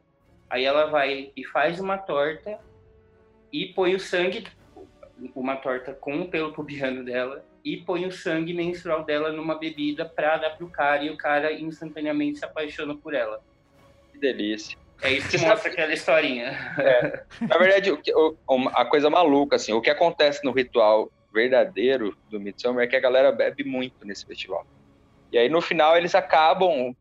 aí 0.49 0.65
ela 0.65 0.87
vai 0.87 1.31
e 1.37 1.45
faz 1.45 1.79
uma 1.81 1.99
torta 1.99 2.59
e 3.53 3.67
põe 3.67 3.95
o 3.95 4.01
sangue 4.01 4.45
uma 5.35 5.57
torta 5.57 5.93
com 5.93 6.23
o 6.23 6.29
pelo 6.29 6.53
pubiano 6.53 7.05
dela 7.05 7.45
e 7.65 7.77
põe 7.77 8.05
o 8.05 8.13
sangue 8.13 8.53
menstrual 8.53 9.05
dela 9.05 9.33
numa 9.33 9.55
bebida 9.55 10.05
para 10.05 10.37
dar 10.37 10.51
pro 10.51 10.69
cara 10.69 11.03
e 11.05 11.11
o 11.11 11.17
cara 11.17 11.53
instantaneamente 11.53 12.39
se 12.39 12.45
apaixona 12.45 12.95
por 12.95 13.15
ela. 13.15 13.43
Que 14.13 14.19
delícia. 14.19 14.77
É 15.03 15.13
isso 15.13 15.29
que 15.31 15.39
mostra 15.39 15.71
aquela 15.71 15.93
historinha. 15.93 16.49
É. 16.79 17.25
Na 17.41 17.59
verdade, 17.59 17.91
o, 17.91 18.37
o, 18.49 18.69
a 18.69 18.85
coisa 18.85 19.09
maluca, 19.09 19.57
assim, 19.57 19.73
o 19.73 19.81
que 19.81 19.91
acontece 19.91 20.45
no 20.45 20.53
ritual 20.53 21.11
verdadeiro 21.35 22.17
do 22.31 22.39
Midsummer 22.39 22.85
é 22.85 22.87
que 22.87 22.95
a 22.95 23.01
galera 23.01 23.33
bebe 23.33 23.65
muito 23.65 24.07
nesse 24.07 24.25
festival. 24.25 24.65
E 25.33 25.37
aí, 25.37 25.49
no 25.49 25.61
final, 25.61 25.97
eles 25.97 26.15
acabam, 26.15 26.95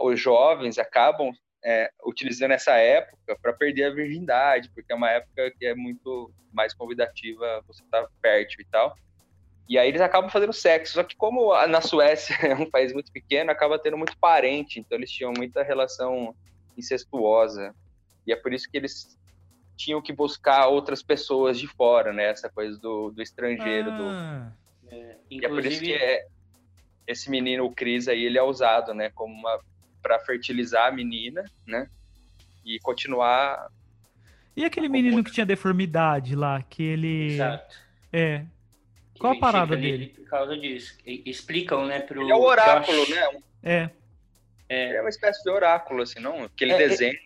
os 0.00 0.18
jovens 0.18 0.78
acabam 0.78 1.30
é, 1.62 1.90
utilizando 2.06 2.52
essa 2.52 2.72
época 2.72 3.36
para 3.40 3.52
perder 3.52 3.84
a 3.84 3.90
virgindade, 3.90 4.70
porque 4.74 4.90
é 4.90 4.96
uma 4.96 5.10
época 5.10 5.52
que 5.58 5.66
é 5.66 5.74
muito 5.74 6.32
mais 6.52 6.72
convidativa, 6.72 7.62
você 7.66 7.84
tá 7.90 8.08
perto 8.22 8.58
e 8.58 8.64
tal. 8.64 8.96
E 9.68 9.76
aí 9.76 9.88
eles 9.88 10.00
acabam 10.00 10.30
fazendo 10.30 10.54
sexo. 10.54 10.94
Só 10.94 11.04
que 11.04 11.14
como 11.14 11.52
na 11.66 11.82
Suécia 11.82 12.34
é 12.46 12.54
um 12.54 12.70
país 12.70 12.94
muito 12.94 13.12
pequeno, 13.12 13.50
acaba 13.50 13.78
tendo 13.78 13.98
muito 13.98 14.16
parente, 14.18 14.80
então 14.80 14.96
eles 14.96 15.10
tinham 15.10 15.34
muita 15.36 15.62
relação 15.62 16.34
incestuosa. 16.78 17.74
E 18.26 18.32
é 18.32 18.36
por 18.36 18.54
isso 18.54 18.70
que 18.70 18.78
eles 18.78 19.18
tinham 19.76 20.00
que 20.00 20.12
buscar 20.12 20.66
outras 20.68 21.02
pessoas 21.02 21.58
de 21.58 21.66
fora, 21.66 22.12
né? 22.12 22.30
Essa 22.30 22.48
coisa 22.48 22.78
do, 22.78 23.10
do 23.10 23.22
estrangeiro. 23.22 23.90
Ah, 23.90 24.52
do... 24.82 24.94
É, 24.94 25.16
inclusive... 25.30 25.30
E 25.30 25.44
é 25.44 25.48
por 25.48 25.66
isso 25.66 25.80
que 25.80 25.92
é, 25.92 26.26
esse 27.06 27.30
menino, 27.30 27.64
o 27.64 27.72
Cris, 27.72 28.08
aí, 28.08 28.24
ele 28.24 28.38
é 28.38 28.42
usado, 28.42 28.92
né? 28.92 29.10
Como 29.10 29.32
uma 29.34 29.60
para 30.02 30.20
fertilizar 30.20 30.86
a 30.86 30.92
menina, 30.92 31.44
né? 31.66 31.88
E 32.64 32.78
continuar. 32.78 33.68
E 34.56 34.64
aquele 34.64 34.88
menino 34.88 35.22
que 35.22 35.32
tinha 35.32 35.44
deformidade 35.44 36.36
lá, 36.36 36.62
que 36.62 36.82
ele. 36.82 37.32
Exato. 37.34 37.76
É. 38.12 38.44
Qual 39.18 39.32
a 39.32 39.38
parada 39.38 39.76
dele? 39.76 40.08
Por 40.08 40.28
causa 40.28 40.56
disso. 40.56 40.96
Explicam, 41.04 41.86
né, 41.86 42.00
pro. 42.00 42.22
Ele 42.22 42.32
é 42.32 42.34
o 42.36 42.42
oráculo, 42.42 42.98
Josh. 42.98 43.08
né? 43.08 43.40
É. 43.62 43.90
é. 44.68 44.88
Ele 44.88 44.96
é 44.98 45.00
uma 45.00 45.08
espécie 45.08 45.42
de 45.42 45.50
oráculo, 45.50 46.02
assim, 46.02 46.20
não? 46.20 46.44
Aquele 46.44 46.72
é, 46.72 46.78
desenho. 46.78 47.12
Né? 47.12 47.18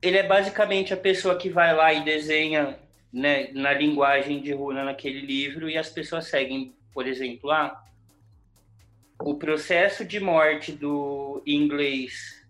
Ele 0.00 0.18
é 0.18 0.22
basicamente 0.22 0.94
a 0.94 0.96
pessoa 0.96 1.36
que 1.36 1.48
vai 1.48 1.74
lá 1.74 1.92
e 1.92 2.04
desenha 2.04 2.78
né, 3.12 3.50
na 3.52 3.72
linguagem 3.72 4.40
de 4.40 4.52
runa 4.52 4.84
naquele 4.84 5.20
livro 5.20 5.68
e 5.68 5.76
as 5.76 5.88
pessoas 5.88 6.26
seguem, 6.26 6.74
por 6.92 7.06
exemplo, 7.06 7.50
ah, 7.50 7.84
o 9.20 9.34
processo 9.34 10.04
de 10.04 10.20
morte 10.20 10.70
do 10.72 11.42
inglês 11.46 12.46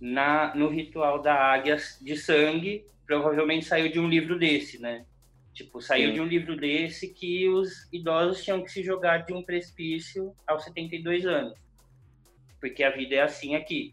na, 0.00 0.54
no 0.54 0.68
ritual 0.68 1.20
da 1.20 1.34
águia 1.34 1.76
de 2.00 2.16
sangue 2.16 2.86
provavelmente 3.06 3.66
saiu 3.66 3.90
de 3.90 4.00
um 4.00 4.08
livro 4.08 4.38
desse, 4.38 4.80
né? 4.80 5.04
Tipo, 5.52 5.80
saiu 5.82 6.08
Sim. 6.08 6.14
de 6.14 6.20
um 6.20 6.26
livro 6.26 6.56
desse 6.56 7.08
que 7.08 7.48
os 7.48 7.88
idosos 7.92 8.42
tinham 8.42 8.62
que 8.62 8.70
se 8.70 8.82
jogar 8.82 9.18
de 9.18 9.32
um 9.32 9.42
precipício 9.42 10.34
aos 10.46 10.64
72 10.64 11.26
anos. 11.26 11.58
Porque 12.60 12.82
a 12.82 12.90
vida 12.90 13.16
é 13.16 13.20
assim 13.20 13.56
aqui. 13.56 13.92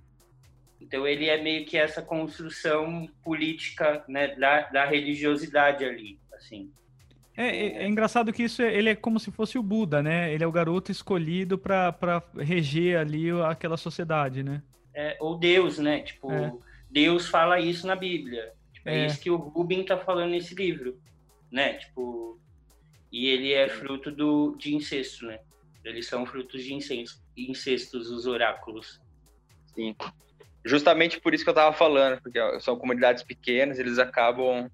Então 0.79 1.07
ele 1.07 1.27
é 1.27 1.41
meio 1.41 1.65
que 1.65 1.77
essa 1.77 2.01
construção 2.01 3.09
política 3.23 4.03
né, 4.07 4.35
da, 4.35 4.61
da 4.69 4.85
religiosidade 4.85 5.83
ali, 5.83 6.19
assim. 6.33 6.71
É, 7.35 7.45
é, 7.45 7.83
é, 7.83 7.87
engraçado 7.87 8.33
que 8.33 8.43
isso 8.43 8.63
é, 8.63 8.73
ele 8.73 8.89
é 8.89 8.95
como 8.95 9.19
se 9.19 9.31
fosse 9.31 9.59
o 9.59 9.63
Buda, 9.63 10.01
né? 10.01 10.33
Ele 10.33 10.43
é 10.43 10.47
o 10.47 10.51
garoto 10.51 10.91
escolhido 10.91 11.55
para 11.55 12.23
reger 12.35 12.97
ali 12.97 13.29
aquela 13.45 13.77
sociedade, 13.77 14.41
né? 14.41 14.63
É, 14.93 15.15
ou 15.19 15.37
Deus, 15.37 15.77
né? 15.77 16.01
Tipo, 16.01 16.31
é. 16.31 16.51
Deus 16.89 17.27
fala 17.27 17.59
isso 17.59 17.85
na 17.85 17.95
Bíblia. 17.95 18.53
Tipo, 18.73 18.89
é. 18.89 19.01
é. 19.01 19.05
isso 19.05 19.19
que 19.19 19.29
o 19.29 19.35
Rubin 19.35 19.83
tá 19.83 19.99
falando 19.99 20.31
nesse 20.31 20.55
livro, 20.55 20.99
né? 21.51 21.73
Tipo, 21.73 22.39
e 23.11 23.27
ele 23.27 23.53
é 23.53 23.69
fruto 23.69 24.11
do, 24.11 24.55
de 24.57 24.73
incesto, 24.75 25.27
né? 25.27 25.39
Eles 25.85 26.07
são 26.07 26.25
frutos 26.25 26.63
de 26.63 26.73
incesto, 26.73 27.21
incestos, 27.37 28.09
os 28.09 28.25
oráculos. 28.25 28.99
Sim. 29.75 29.95
Justamente 30.67 31.19
por 31.19 31.33
isso 31.33 31.43
que 31.45 31.49
eu 31.49 31.53
tava 31.53 31.73
falando, 31.73 32.21
porque 32.21 32.39
são 32.59 32.77
comunidades 32.77 33.23
pequenas, 33.23 33.79
eles 33.79 33.97
acabam 33.97 34.69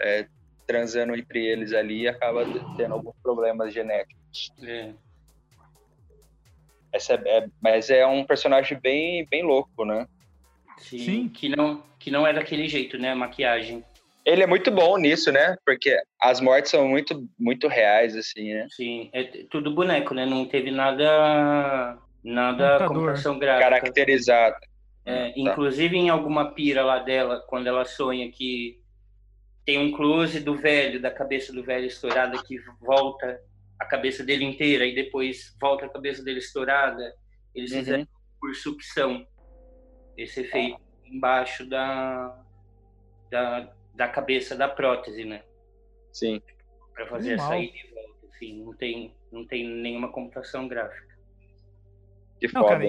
é, 0.00 0.26
transando 0.66 1.14
entre 1.14 1.44
eles 1.44 1.74
ali 1.74 2.02
e 2.02 2.08
acaba 2.08 2.46
tendo 2.76 2.94
alguns 2.94 3.14
problemas 3.22 3.72
genéticos. 3.72 4.50
É. 4.62 4.92
Essa 6.92 7.14
é, 7.14 7.38
é, 7.38 7.46
mas 7.60 7.90
é 7.90 8.06
um 8.06 8.24
personagem 8.24 8.78
bem, 8.80 9.26
bem 9.30 9.42
louco, 9.42 9.84
né? 9.84 10.06
Sim, 10.78 10.98
Sim, 10.98 11.28
Que, 11.28 11.48
não, 11.48 11.82
que 11.98 12.10
não 12.10 12.26
é 12.26 12.32
daquele 12.32 12.66
jeito, 12.66 12.98
né? 12.98 13.10
A 13.10 13.16
maquiagem. 13.16 13.84
Ele 14.24 14.42
é 14.42 14.46
muito 14.46 14.70
bom 14.70 14.96
nisso, 14.96 15.30
né? 15.30 15.56
Porque 15.66 15.94
as 16.18 16.40
mortes 16.40 16.70
são 16.70 16.88
muito, 16.88 17.28
muito 17.38 17.68
reais, 17.68 18.16
assim, 18.16 18.54
né? 18.54 18.66
Sim, 18.70 19.10
é 19.12 19.24
tudo 19.50 19.74
boneco, 19.74 20.14
né? 20.14 20.24
Não 20.24 20.46
teve 20.46 20.70
nada, 20.70 21.98
nada 22.22 22.86
computação 22.86 23.38
gráfica. 23.38 23.68
Caracterizado. 23.68 24.56
É, 25.04 25.28
tá. 25.28 25.32
Inclusive 25.36 25.96
em 25.96 26.08
alguma 26.08 26.52
pira 26.52 26.84
lá 26.84 26.98
dela, 26.98 27.44
quando 27.48 27.66
ela 27.66 27.84
sonha 27.84 28.30
que 28.30 28.80
tem 29.64 29.78
um 29.78 29.92
close 29.92 30.40
do 30.40 30.56
velho, 30.56 31.00
da 31.00 31.10
cabeça 31.10 31.52
do 31.52 31.62
velho 31.62 31.86
estourada, 31.86 32.42
que 32.42 32.58
volta 32.80 33.40
a 33.78 33.84
cabeça 33.84 34.22
dele 34.22 34.44
inteira 34.44 34.86
e 34.86 34.94
depois 34.94 35.56
volta 35.60 35.86
a 35.86 35.88
cabeça 35.88 36.22
dele 36.22 36.38
estourada. 36.38 37.14
Eles 37.54 37.72
uhum. 37.72 37.78
fizeram 37.78 38.08
por 38.40 38.54
sucção 38.54 39.26
esse 40.16 40.40
efeito 40.40 40.80
embaixo 41.04 41.66
da, 41.68 42.44
da, 43.30 43.72
da 43.94 44.08
cabeça 44.08 44.56
da 44.56 44.68
prótese, 44.68 45.24
né? 45.24 45.42
Sim. 46.12 46.40
Para 46.92 47.06
fazer 47.06 47.34
Animal. 47.34 47.46
a 47.46 47.50
saída 47.50 47.76
e 47.76 47.94
volta. 47.94 48.26
Assim, 48.34 48.64
não 48.64 48.74
tem, 48.74 49.14
não 49.30 49.46
tem 49.46 49.68
nenhuma 49.68 50.10
computação 50.12 50.68
gráfica. 50.68 51.14
Que 52.40 52.52
não, 52.52 52.62
foda, 52.62 52.78
cara, 52.78 52.84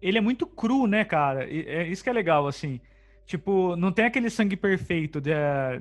ele 0.00 0.18
é 0.18 0.20
muito 0.20 0.46
cru, 0.46 0.86
né, 0.86 1.04
cara? 1.04 1.44
É 1.50 1.86
isso 1.86 2.02
que 2.02 2.10
é 2.10 2.12
legal, 2.12 2.46
assim. 2.46 2.80
Tipo, 3.24 3.76
não 3.76 3.92
tem 3.92 4.04
aquele 4.04 4.28
sangue 4.28 4.56
perfeito 4.56 5.20
de, 5.20 5.32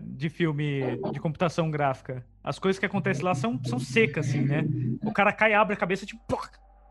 de 0.01 0.29
filme 0.29 0.97
de 1.11 1.19
computação 1.19 1.69
gráfica. 1.69 2.25
As 2.43 2.59
coisas 2.59 2.79
que 2.79 2.85
acontecem 2.85 3.23
lá 3.23 3.33
são, 3.33 3.59
são 3.63 3.79
secas, 3.79 4.29
assim, 4.29 4.41
né? 4.41 4.63
O 5.03 5.11
cara 5.11 5.33
cai, 5.33 5.53
abre 5.53 5.73
a 5.73 5.77
cabeça, 5.77 6.05
tipo, 6.05 6.21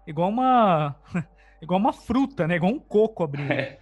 igual 0.06 0.28
uma. 0.28 0.96
igual 1.62 1.78
uma 1.78 1.92
fruta, 1.92 2.46
né? 2.46 2.56
Igual 2.56 2.72
um 2.72 2.78
coco 2.78 3.22
abrindo. 3.22 3.52
É, 3.52 3.78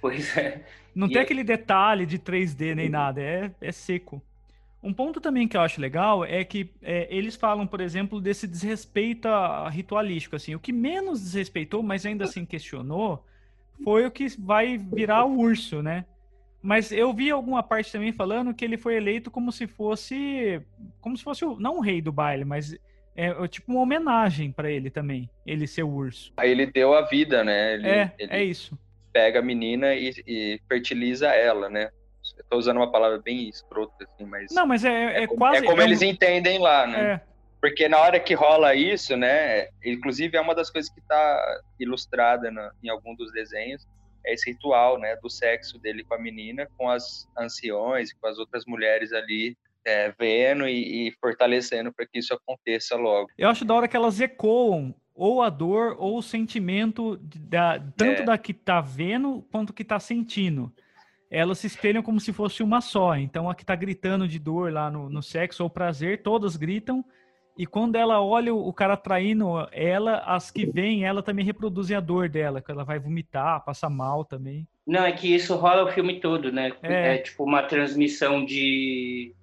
pois 0.00 0.36
é. 0.36 0.64
Não 0.94 1.08
e 1.08 1.10
tem 1.10 1.18
é... 1.18 1.22
aquele 1.22 1.44
detalhe 1.44 2.06
de 2.06 2.18
3D 2.18 2.74
nem 2.74 2.88
nada, 2.88 3.20
é, 3.20 3.50
é 3.60 3.72
seco. 3.72 4.22
Um 4.84 4.92
ponto 4.92 5.18
também 5.18 5.48
que 5.48 5.56
eu 5.56 5.62
acho 5.62 5.80
legal 5.80 6.26
é 6.26 6.44
que 6.44 6.70
é, 6.82 7.08
eles 7.08 7.36
falam, 7.36 7.66
por 7.66 7.80
exemplo, 7.80 8.20
desse 8.20 8.46
desrespeito 8.46 9.26
ritualístico. 9.70 10.36
Assim, 10.36 10.54
o 10.54 10.60
que 10.60 10.72
menos 10.72 11.22
desrespeitou, 11.22 11.82
mas 11.82 12.04
ainda 12.04 12.24
assim 12.24 12.44
questionou, 12.44 13.24
foi 13.82 14.04
o 14.04 14.10
que 14.10 14.26
vai 14.38 14.76
virar 14.76 15.24
o 15.24 15.38
urso, 15.38 15.82
né? 15.82 16.04
Mas 16.60 16.92
eu 16.92 17.14
vi 17.14 17.30
alguma 17.30 17.62
parte 17.62 17.90
também 17.90 18.12
falando 18.12 18.52
que 18.52 18.62
ele 18.62 18.76
foi 18.76 18.96
eleito 18.96 19.30
como 19.30 19.50
se 19.50 19.66
fosse, 19.66 20.60
como 21.00 21.16
se 21.16 21.24
fosse 21.24 21.46
não 21.58 21.78
o 21.78 21.80
rei 21.80 22.02
do 22.02 22.12
baile, 22.12 22.44
mas 22.44 22.74
é, 23.16 23.28
é 23.28 23.48
tipo 23.48 23.72
uma 23.72 23.80
homenagem 23.80 24.52
para 24.52 24.70
ele 24.70 24.90
também, 24.90 25.30
ele 25.46 25.66
ser 25.66 25.82
o 25.82 25.90
urso. 25.90 26.30
Aí 26.36 26.50
ele 26.50 26.66
deu 26.66 26.92
a 26.92 27.02
vida, 27.02 27.42
né? 27.42 27.74
Ele, 27.74 27.88
é, 27.88 28.14
ele 28.18 28.32
é 28.32 28.44
isso. 28.44 28.78
Pega 29.14 29.38
a 29.38 29.42
menina 29.42 29.94
e, 29.94 30.12
e 30.26 30.60
fertiliza 30.68 31.28
ela, 31.28 31.70
né? 31.70 31.90
Eu 32.36 32.44
tô 32.50 32.56
usando 32.56 32.78
uma 32.78 32.90
palavra 32.90 33.18
bem 33.18 33.48
escrota, 33.48 33.92
assim, 34.04 34.24
mas. 34.24 34.52
Não, 34.52 34.66
mas 34.66 34.84
é, 34.84 35.20
é, 35.20 35.22
é 35.22 35.26
quase. 35.26 35.64
É 35.64 35.66
como 35.66 35.80
é 35.80 35.84
eles 35.84 36.02
um... 36.02 36.04
entendem 36.04 36.58
lá, 36.58 36.86
né? 36.86 37.12
É. 37.12 37.34
Porque 37.60 37.88
na 37.88 37.98
hora 37.98 38.20
que 38.20 38.34
rola 38.34 38.74
isso, 38.74 39.16
né? 39.16 39.68
Inclusive 39.82 40.36
é 40.36 40.40
uma 40.40 40.54
das 40.54 40.70
coisas 40.70 40.92
que 40.92 41.00
tá 41.00 41.60
ilustrada 41.80 42.50
na, 42.50 42.70
em 42.82 42.90
algum 42.90 43.14
dos 43.14 43.32
desenhos, 43.32 43.86
é 44.26 44.34
esse 44.34 44.50
ritual, 44.50 44.98
né? 44.98 45.16
Do 45.16 45.30
sexo 45.30 45.78
dele 45.78 46.04
com 46.04 46.14
a 46.14 46.18
menina, 46.18 46.68
com 46.76 46.90
as 46.90 47.26
anciões, 47.38 48.12
com 48.12 48.26
as 48.26 48.38
outras 48.38 48.64
mulheres 48.66 49.12
ali 49.12 49.56
é, 49.84 50.12
vendo 50.18 50.66
e, 50.66 51.08
e 51.08 51.12
fortalecendo 51.20 51.92
para 51.92 52.06
que 52.06 52.18
isso 52.18 52.34
aconteça 52.34 52.96
logo. 52.96 53.28
Eu 53.36 53.48
acho 53.48 53.64
da 53.64 53.74
hora 53.74 53.88
que 53.88 53.96
elas 53.96 54.20
ecoam 54.20 54.94
ou 55.14 55.42
a 55.42 55.48
dor 55.48 55.96
ou 55.98 56.18
o 56.18 56.22
sentimento 56.22 57.16
da, 57.22 57.78
tanto 57.96 58.22
é. 58.22 58.24
da 58.24 58.36
que 58.36 58.52
tá 58.52 58.80
vendo 58.80 59.46
quanto 59.50 59.72
que 59.72 59.84
tá 59.84 60.00
sentindo 60.00 60.72
elas 61.34 61.58
se 61.58 61.66
espelham 61.66 62.00
como 62.00 62.20
se 62.20 62.32
fosse 62.32 62.62
uma 62.62 62.80
só. 62.80 63.16
Então, 63.16 63.50
a 63.50 63.54
que 63.56 63.64
está 63.64 63.74
gritando 63.74 64.28
de 64.28 64.38
dor 64.38 64.72
lá 64.72 64.88
no, 64.88 65.10
no 65.10 65.20
sexo 65.20 65.64
ou 65.64 65.68
prazer, 65.68 66.22
todas 66.22 66.56
gritam. 66.56 67.04
E 67.58 67.66
quando 67.66 67.96
ela 67.96 68.22
olha 68.22 68.54
o 68.54 68.72
cara 68.72 68.96
traindo 68.96 69.68
ela, 69.72 70.18
as 70.18 70.50
que 70.50 70.64
vêm, 70.64 71.04
ela 71.04 71.22
também 71.22 71.44
reproduzem 71.44 71.96
a 71.96 72.00
dor 72.00 72.28
dela, 72.28 72.60
que 72.60 72.70
ela 72.70 72.84
vai 72.84 73.00
vomitar, 73.00 73.64
passa 73.64 73.90
mal 73.90 74.24
também. 74.24 74.66
Não, 74.86 75.04
é 75.04 75.12
que 75.12 75.34
isso 75.34 75.56
rola 75.56 75.84
o 75.84 75.92
filme 75.92 76.20
todo, 76.20 76.52
né? 76.52 76.72
É, 76.82 77.14
é 77.14 77.18
tipo 77.18 77.42
uma 77.44 77.62
transmissão 77.62 78.44
de, 78.44 79.34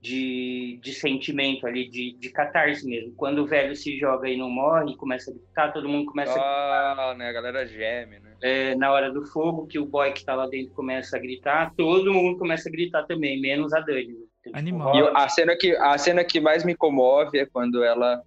de, 0.00 0.78
de 0.82 0.92
sentimento 0.92 1.66
ali, 1.66 1.88
de, 1.88 2.16
de 2.18 2.30
catarse 2.30 2.86
mesmo. 2.86 3.12
Quando 3.16 3.40
o 3.40 3.46
velho 3.46 3.74
se 3.74 3.98
joga 3.98 4.28
e 4.28 4.36
não 4.36 4.48
morre, 4.48 4.96
começa 4.96 5.30
a 5.30 5.34
gritar, 5.34 5.72
todo 5.72 5.88
mundo 5.88 6.06
começa 6.06 6.32
ah, 6.32 6.92
a 6.92 6.94
gritar. 6.94 7.14
né? 7.16 7.28
A 7.28 7.32
galera 7.32 7.66
geme, 7.66 8.18
né? 8.20 8.28
é, 8.42 8.74
na 8.76 8.92
hora 8.92 9.10
do 9.10 9.26
fogo, 9.26 9.66
que 9.66 9.78
o 9.78 9.86
boy 9.86 10.12
que 10.12 10.24
tá 10.24 10.34
lá 10.34 10.46
dentro 10.46 10.72
começa 10.74 11.16
a 11.16 11.20
gritar, 11.20 11.72
todo 11.76 12.12
mundo 12.12 12.38
começa 12.38 12.68
a 12.68 12.72
gritar 12.72 13.04
também, 13.04 13.40
menos 13.40 13.72
a 13.72 13.80
Dani. 13.80 14.06
Né? 14.06 14.52
Animal. 14.52 14.94
E 14.94 15.00
a 15.14 15.28
cena, 15.28 15.56
que, 15.56 15.76
a 15.76 15.98
cena 15.98 16.24
que 16.24 16.40
mais 16.40 16.64
me 16.64 16.74
comove 16.74 17.38
é 17.38 17.46
quando 17.46 17.82
ela 17.82 18.22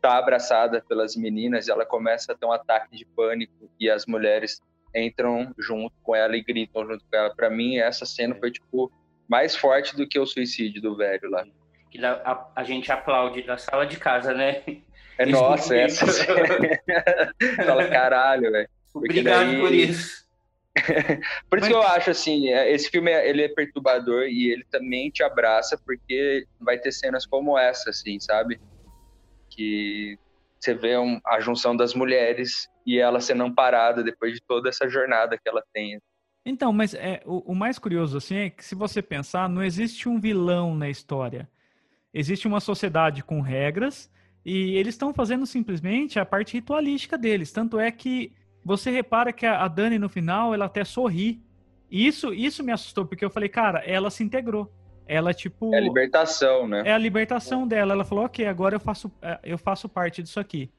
tá 0.00 0.18
abraçada 0.18 0.84
pelas 0.86 1.16
meninas 1.16 1.66
e 1.66 1.70
ela 1.70 1.86
começa 1.86 2.32
a 2.32 2.36
ter 2.36 2.44
um 2.44 2.52
ataque 2.52 2.96
de 2.96 3.06
pânico 3.06 3.70
e 3.80 3.88
as 3.88 4.04
mulheres 4.04 4.60
entram 4.94 5.52
junto 5.58 5.94
com 6.02 6.14
ela 6.14 6.36
e 6.36 6.42
gritam 6.42 6.86
junto 6.86 7.04
com 7.10 7.16
ela. 7.16 7.34
Para 7.34 7.48
mim, 7.48 7.78
essa 7.78 8.04
cena 8.04 8.34
foi, 8.34 8.50
tipo, 8.50 8.92
mais 9.28 9.56
forte 9.56 9.96
do 9.96 10.06
que 10.06 10.18
o 10.18 10.26
suicídio 10.26 10.80
do 10.80 10.96
velho 10.96 11.30
lá. 11.30 11.44
Que 11.90 12.04
a, 12.04 12.46
a 12.54 12.64
gente 12.64 12.90
aplaude 12.90 13.42
da 13.42 13.56
sala 13.56 13.86
de 13.86 13.96
casa, 13.98 14.34
né? 14.34 14.62
É 15.18 15.26
nossa, 15.26 15.76
essa 15.76 16.06
cena. 16.10 16.82
Fala, 17.64 17.88
caralho, 17.88 18.50
velho. 18.50 18.68
Obrigado 18.92 19.46
daí... 19.46 19.60
por 19.60 19.72
isso. 19.72 20.24
por 21.48 21.58
isso 21.58 21.68
Mas... 21.68 21.68
que 21.68 21.74
eu 21.74 21.82
acho 21.82 22.10
assim, 22.10 22.48
é, 22.48 22.70
esse 22.72 22.90
filme 22.90 23.12
ele 23.12 23.42
é 23.42 23.48
perturbador 23.48 24.24
e 24.24 24.50
ele 24.50 24.64
também 24.70 25.08
te 25.10 25.22
abraça 25.22 25.78
porque 25.84 26.46
vai 26.60 26.78
ter 26.78 26.90
cenas 26.90 27.24
como 27.24 27.56
essa, 27.56 27.90
assim, 27.90 28.18
sabe? 28.18 28.60
Que 29.48 30.18
você 30.58 30.74
vê 30.74 30.96
um, 30.96 31.20
a 31.26 31.38
junção 31.40 31.76
das 31.76 31.94
mulheres 31.94 32.68
e 32.86 32.98
ela 32.98 33.20
sendo 33.20 33.44
amparada 33.44 34.02
depois 34.02 34.32
de 34.32 34.40
toda 34.40 34.68
essa 34.68 34.88
jornada 34.88 35.38
que 35.38 35.48
ela 35.48 35.62
tem. 35.72 36.00
Então, 36.44 36.72
mas 36.72 36.94
é, 36.94 37.22
o, 37.24 37.52
o 37.52 37.54
mais 37.54 37.78
curioso 37.78 38.18
assim 38.18 38.36
é 38.36 38.50
que 38.50 38.64
se 38.64 38.74
você 38.74 39.00
pensar, 39.00 39.48
não 39.48 39.62
existe 39.62 40.08
um 40.08 40.20
vilão 40.20 40.74
na 40.74 40.90
história. 40.90 41.48
Existe 42.12 42.46
uma 42.46 42.60
sociedade 42.60 43.24
com 43.24 43.40
regras 43.40 44.10
e 44.44 44.76
eles 44.76 44.94
estão 44.94 45.12
fazendo 45.12 45.46
simplesmente 45.46 46.18
a 46.18 46.26
parte 46.26 46.52
ritualística 46.52 47.16
deles. 47.16 47.50
Tanto 47.50 47.78
é 47.78 47.90
que 47.90 48.32
você 48.64 48.90
repara 48.90 49.32
que 49.32 49.46
a 49.46 49.66
Dani 49.68 49.98
no 49.98 50.08
final, 50.08 50.54
ela 50.54 50.66
até 50.66 50.84
sorri. 50.84 51.42
Isso, 51.90 52.32
isso 52.32 52.62
me 52.62 52.72
assustou, 52.72 53.06
porque 53.06 53.24
eu 53.24 53.30
falei, 53.30 53.48
cara, 53.48 53.78
ela 53.80 54.10
se 54.10 54.22
integrou. 54.22 54.70
Ela, 55.06 55.34
tipo. 55.34 55.74
É 55.74 55.78
a 55.78 55.80
libertação, 55.80 56.66
né? 56.66 56.82
É 56.86 56.92
a 56.92 56.98
libertação 56.98 57.68
dela. 57.68 57.92
Ela 57.92 58.04
falou, 58.04 58.24
ok, 58.24 58.46
agora 58.46 58.74
eu 58.74 58.80
faço, 58.80 59.12
é, 59.20 59.38
eu 59.42 59.58
faço 59.58 59.88
parte 59.88 60.22
disso 60.22 60.40
aqui. 60.40 60.70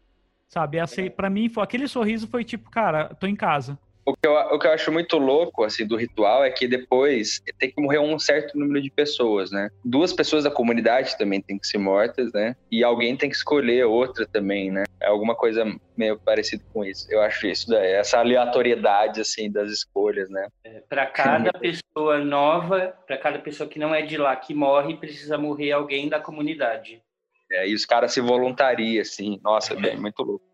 Sabe? 0.48 0.78
É. 0.78 1.10
Pra 1.10 1.30
mim, 1.30 1.52
aquele 1.58 1.88
sorriso 1.88 2.28
foi 2.28 2.44
tipo, 2.44 2.70
cara, 2.70 3.14
tô 3.16 3.28
em 3.28 3.36
casa. 3.36 3.78
O 4.06 4.16
que, 4.16 4.28
eu, 4.28 4.34
o 4.34 4.60
que 4.60 4.68
eu 4.68 4.72
acho 4.72 4.92
muito 4.92 5.18
louco, 5.18 5.64
assim, 5.64 5.86
do 5.86 5.96
ritual 5.96 6.46
é 6.46 6.52
que 6.52 6.68
depois 6.68 7.42
tem 7.58 7.72
que 7.72 7.82
morrer 7.82 7.98
um 7.98 8.20
certo 8.20 8.56
número 8.56 8.80
de 8.80 8.92
pessoas, 8.92 9.50
né? 9.50 9.70
Duas 9.84 10.14
pessoas 10.14 10.44
da 10.44 10.52
comunidade 10.52 11.18
também 11.18 11.42
tem 11.42 11.58
que 11.58 11.66
ser 11.66 11.80
mortas, 11.80 12.32
né? 12.32 12.56
E 12.72 12.84
alguém 12.84 13.18
tem 13.18 13.28
que 13.28 13.36
escolher 13.36 13.84
outra 13.86 14.28
também, 14.28 14.70
né? 14.70 14.84
É 15.02 15.08
alguma 15.08 15.34
coisa 15.34 15.66
meio 15.98 16.20
parecido 16.20 16.64
com 16.72 16.86
isso. 16.86 17.08
Eu 17.12 17.20
acho 17.20 17.48
isso, 17.48 17.74
essa 17.74 18.20
aleatoriedade, 18.20 19.22
assim, 19.22 19.52
das 19.52 19.72
escolhas, 19.72 20.30
né? 20.30 20.48
É, 20.64 20.84
para 20.88 21.08
cada 21.08 21.52
pessoa 21.54 22.20
nova, 22.20 22.96
para 23.08 23.18
cada 23.18 23.40
pessoa 23.40 23.68
que 23.68 23.80
não 23.80 23.94
é 23.94 24.04
de 24.04 24.18
lá 24.18 24.36
que 24.36 24.54
morre, 24.54 24.98
precisa 24.98 25.36
morrer 25.36 25.72
alguém 25.72 26.10
da 26.10 26.20
comunidade. 26.20 27.02
É, 27.52 27.68
e 27.68 27.74
os 27.74 27.86
caras 27.86 28.14
se 28.14 28.22
voluntariam, 28.22 29.02
assim. 29.02 29.40
Nossa, 29.44 29.74
é 29.74 29.76
bem, 29.76 29.98
muito 29.98 30.22
louco. 30.22 30.46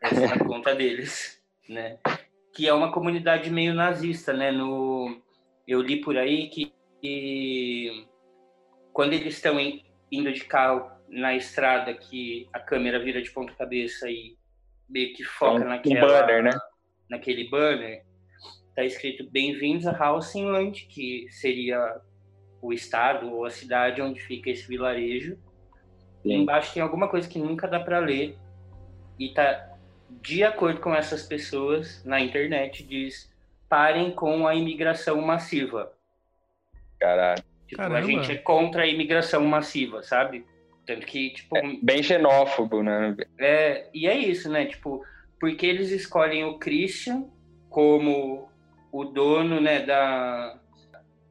Essa 0.00 0.24
é 0.24 0.32
a 0.34 0.38
conta 0.38 0.72
deles, 0.72 1.40
né? 1.68 1.98
Que 2.60 2.68
é 2.68 2.74
uma 2.74 2.92
comunidade 2.92 3.48
meio 3.48 3.72
nazista, 3.72 4.34
né? 4.34 4.52
No, 4.52 5.18
eu 5.66 5.80
li 5.80 6.02
por 6.02 6.18
aí 6.18 6.50
que, 6.50 6.70
que 7.00 8.06
quando 8.92 9.14
eles 9.14 9.36
estão 9.36 9.56
indo 10.12 10.30
de 10.30 10.44
carro 10.44 10.90
na 11.08 11.34
estrada, 11.34 11.94
que 11.94 12.46
a 12.52 12.60
câmera 12.60 13.02
vira 13.02 13.22
de 13.22 13.30
ponta 13.30 13.54
cabeça 13.54 14.10
e 14.10 14.36
meio 14.86 15.14
que 15.14 15.24
foca 15.24 15.64
um, 15.64 15.68
naquela, 15.68 16.04
um 16.04 16.20
banner, 16.20 16.42
né? 16.42 16.50
naquele 17.08 17.48
banner, 17.48 18.04
tá 18.76 18.84
escrito 18.84 19.26
Bem-vindos 19.30 19.86
a 19.86 19.96
Hausenland, 19.96 20.84
que 20.84 21.28
seria 21.30 21.98
o 22.60 22.74
estado 22.74 23.32
ou 23.32 23.46
a 23.46 23.50
cidade 23.50 24.02
onde 24.02 24.20
fica 24.20 24.50
esse 24.50 24.68
vilarejo. 24.68 25.38
Sim. 26.22 26.42
Embaixo 26.42 26.74
tem 26.74 26.82
alguma 26.82 27.08
coisa 27.08 27.26
que 27.26 27.38
nunca 27.38 27.66
dá 27.66 27.80
para 27.80 28.00
ler 28.00 28.36
e 29.18 29.32
tá 29.32 29.69
de 30.22 30.44
acordo 30.44 30.80
com 30.80 30.94
essas 30.94 31.22
pessoas 31.22 32.04
na 32.04 32.20
internet, 32.20 32.82
diz 32.82 33.30
parem 33.68 34.10
com 34.10 34.46
a 34.46 34.54
imigração 34.54 35.20
massiva. 35.20 35.92
Caralho. 36.98 37.42
Tipo, 37.68 37.82
a 37.82 38.02
gente 38.02 38.32
é 38.32 38.36
contra 38.36 38.82
a 38.82 38.86
imigração 38.86 39.44
massiva, 39.44 40.02
sabe? 40.02 40.44
Tanto 40.84 41.06
que, 41.06 41.30
tipo. 41.30 41.56
É 41.56 41.62
bem 41.80 42.02
xenófobo, 42.02 42.82
né? 42.82 43.16
É, 43.38 43.88
e 43.94 44.08
é 44.08 44.18
isso, 44.18 44.50
né? 44.50 44.66
Tipo, 44.66 45.04
porque 45.38 45.66
eles 45.66 45.90
escolhem 45.90 46.44
o 46.44 46.58
Christian 46.58 47.24
como 47.68 48.50
o 48.90 49.04
dono, 49.04 49.60
né, 49.60 49.80
da, 49.80 50.58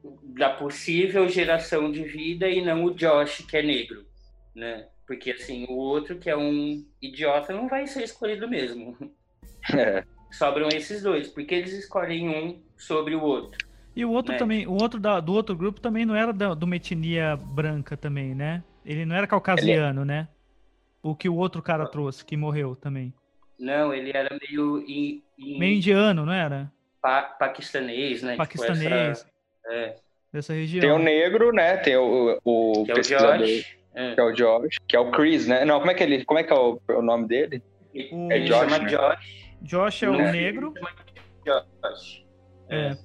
da 0.02 0.48
possível 0.48 1.28
geração 1.28 1.92
de 1.92 2.02
vida 2.02 2.48
e 2.48 2.62
não 2.62 2.84
o 2.84 2.94
Josh, 2.94 3.44
que 3.46 3.58
é 3.58 3.62
negro, 3.62 4.06
né? 4.54 4.86
Porque, 5.10 5.32
assim, 5.32 5.66
o 5.68 5.72
outro, 5.72 6.20
que 6.20 6.30
é 6.30 6.36
um 6.36 6.86
idiota, 7.02 7.52
não 7.52 7.66
vai 7.66 7.84
ser 7.88 8.04
escolhido 8.04 8.48
mesmo. 8.48 8.96
É. 9.74 10.04
sobram 10.30 10.68
esses 10.68 11.02
dois, 11.02 11.26
porque 11.26 11.52
eles 11.52 11.72
escolhem 11.72 12.28
um 12.28 12.62
sobre 12.78 13.16
o 13.16 13.20
outro. 13.20 13.58
E 13.96 14.04
o 14.04 14.12
outro 14.12 14.30
né? 14.30 14.38
também, 14.38 14.68
o 14.68 14.72
outro 14.74 15.00
da, 15.00 15.18
do 15.18 15.32
outro 15.32 15.56
grupo 15.56 15.80
também 15.80 16.06
não 16.06 16.14
era 16.14 16.32
da, 16.32 16.54
de 16.54 16.64
uma 16.64 16.76
etnia 16.76 17.34
branca 17.34 17.96
também, 17.96 18.36
né? 18.36 18.62
Ele 18.86 19.04
não 19.04 19.16
era 19.16 19.26
caucasiano, 19.26 20.04
né? 20.04 20.28
O 21.02 21.16
que 21.16 21.28
o 21.28 21.34
outro 21.34 21.60
cara 21.60 21.86
trouxe, 21.86 22.24
que 22.24 22.36
morreu 22.36 22.76
também. 22.76 23.12
Não, 23.58 23.92
ele 23.92 24.12
era 24.14 24.38
meio, 24.48 24.78
in, 24.86 25.24
in- 25.36 25.58
Meio 25.58 25.76
indiano, 25.76 26.24
não 26.24 26.32
era? 26.32 26.70
pa- 27.02 27.22
paquistanês, 27.22 28.22
né? 28.22 28.34
Tipo, 28.34 28.44
Paquistanês, 28.44 29.18
essa- 29.18 29.26
é, 29.66 29.96
dessa 30.32 30.52
região. 30.52 30.82
Tem 30.82 30.92
o 30.92 30.98
negro, 31.00 31.52
né? 31.52 31.78
Tem 31.78 31.96
o, 31.96 32.38
o 32.44 32.84
que 32.84 32.92
é 32.92 32.94
o 32.94 32.96
pesquisador, 32.96 33.38
Josh. 33.38 33.79
É. 33.94 34.14
que 34.14 34.20
é 34.20 34.24
o 34.24 34.32
Josh, 34.32 34.76
que 34.86 34.96
é 34.96 35.00
o 35.00 35.10
Chris, 35.10 35.46
né? 35.48 35.64
Não, 35.64 35.78
como 35.80 35.90
é 35.90 35.94
que 35.94 36.02
ele, 36.02 36.24
como 36.24 36.38
é 36.38 36.44
que 36.44 36.52
é 36.52 36.56
o, 36.56 36.80
o 36.88 37.02
nome 37.02 37.26
dele? 37.26 37.62
O- 38.12 38.30
Ele 38.32 38.44
Josh, 38.44 38.58
chama 38.70 38.78
né? 38.78 38.88
Josh. 38.88 39.50
Josh 39.62 40.02
é 40.04 40.08
o 40.08 40.16
Né? 40.16 40.32
negro. 40.32 40.72
Josh. 41.44 42.24
É. 42.68 42.96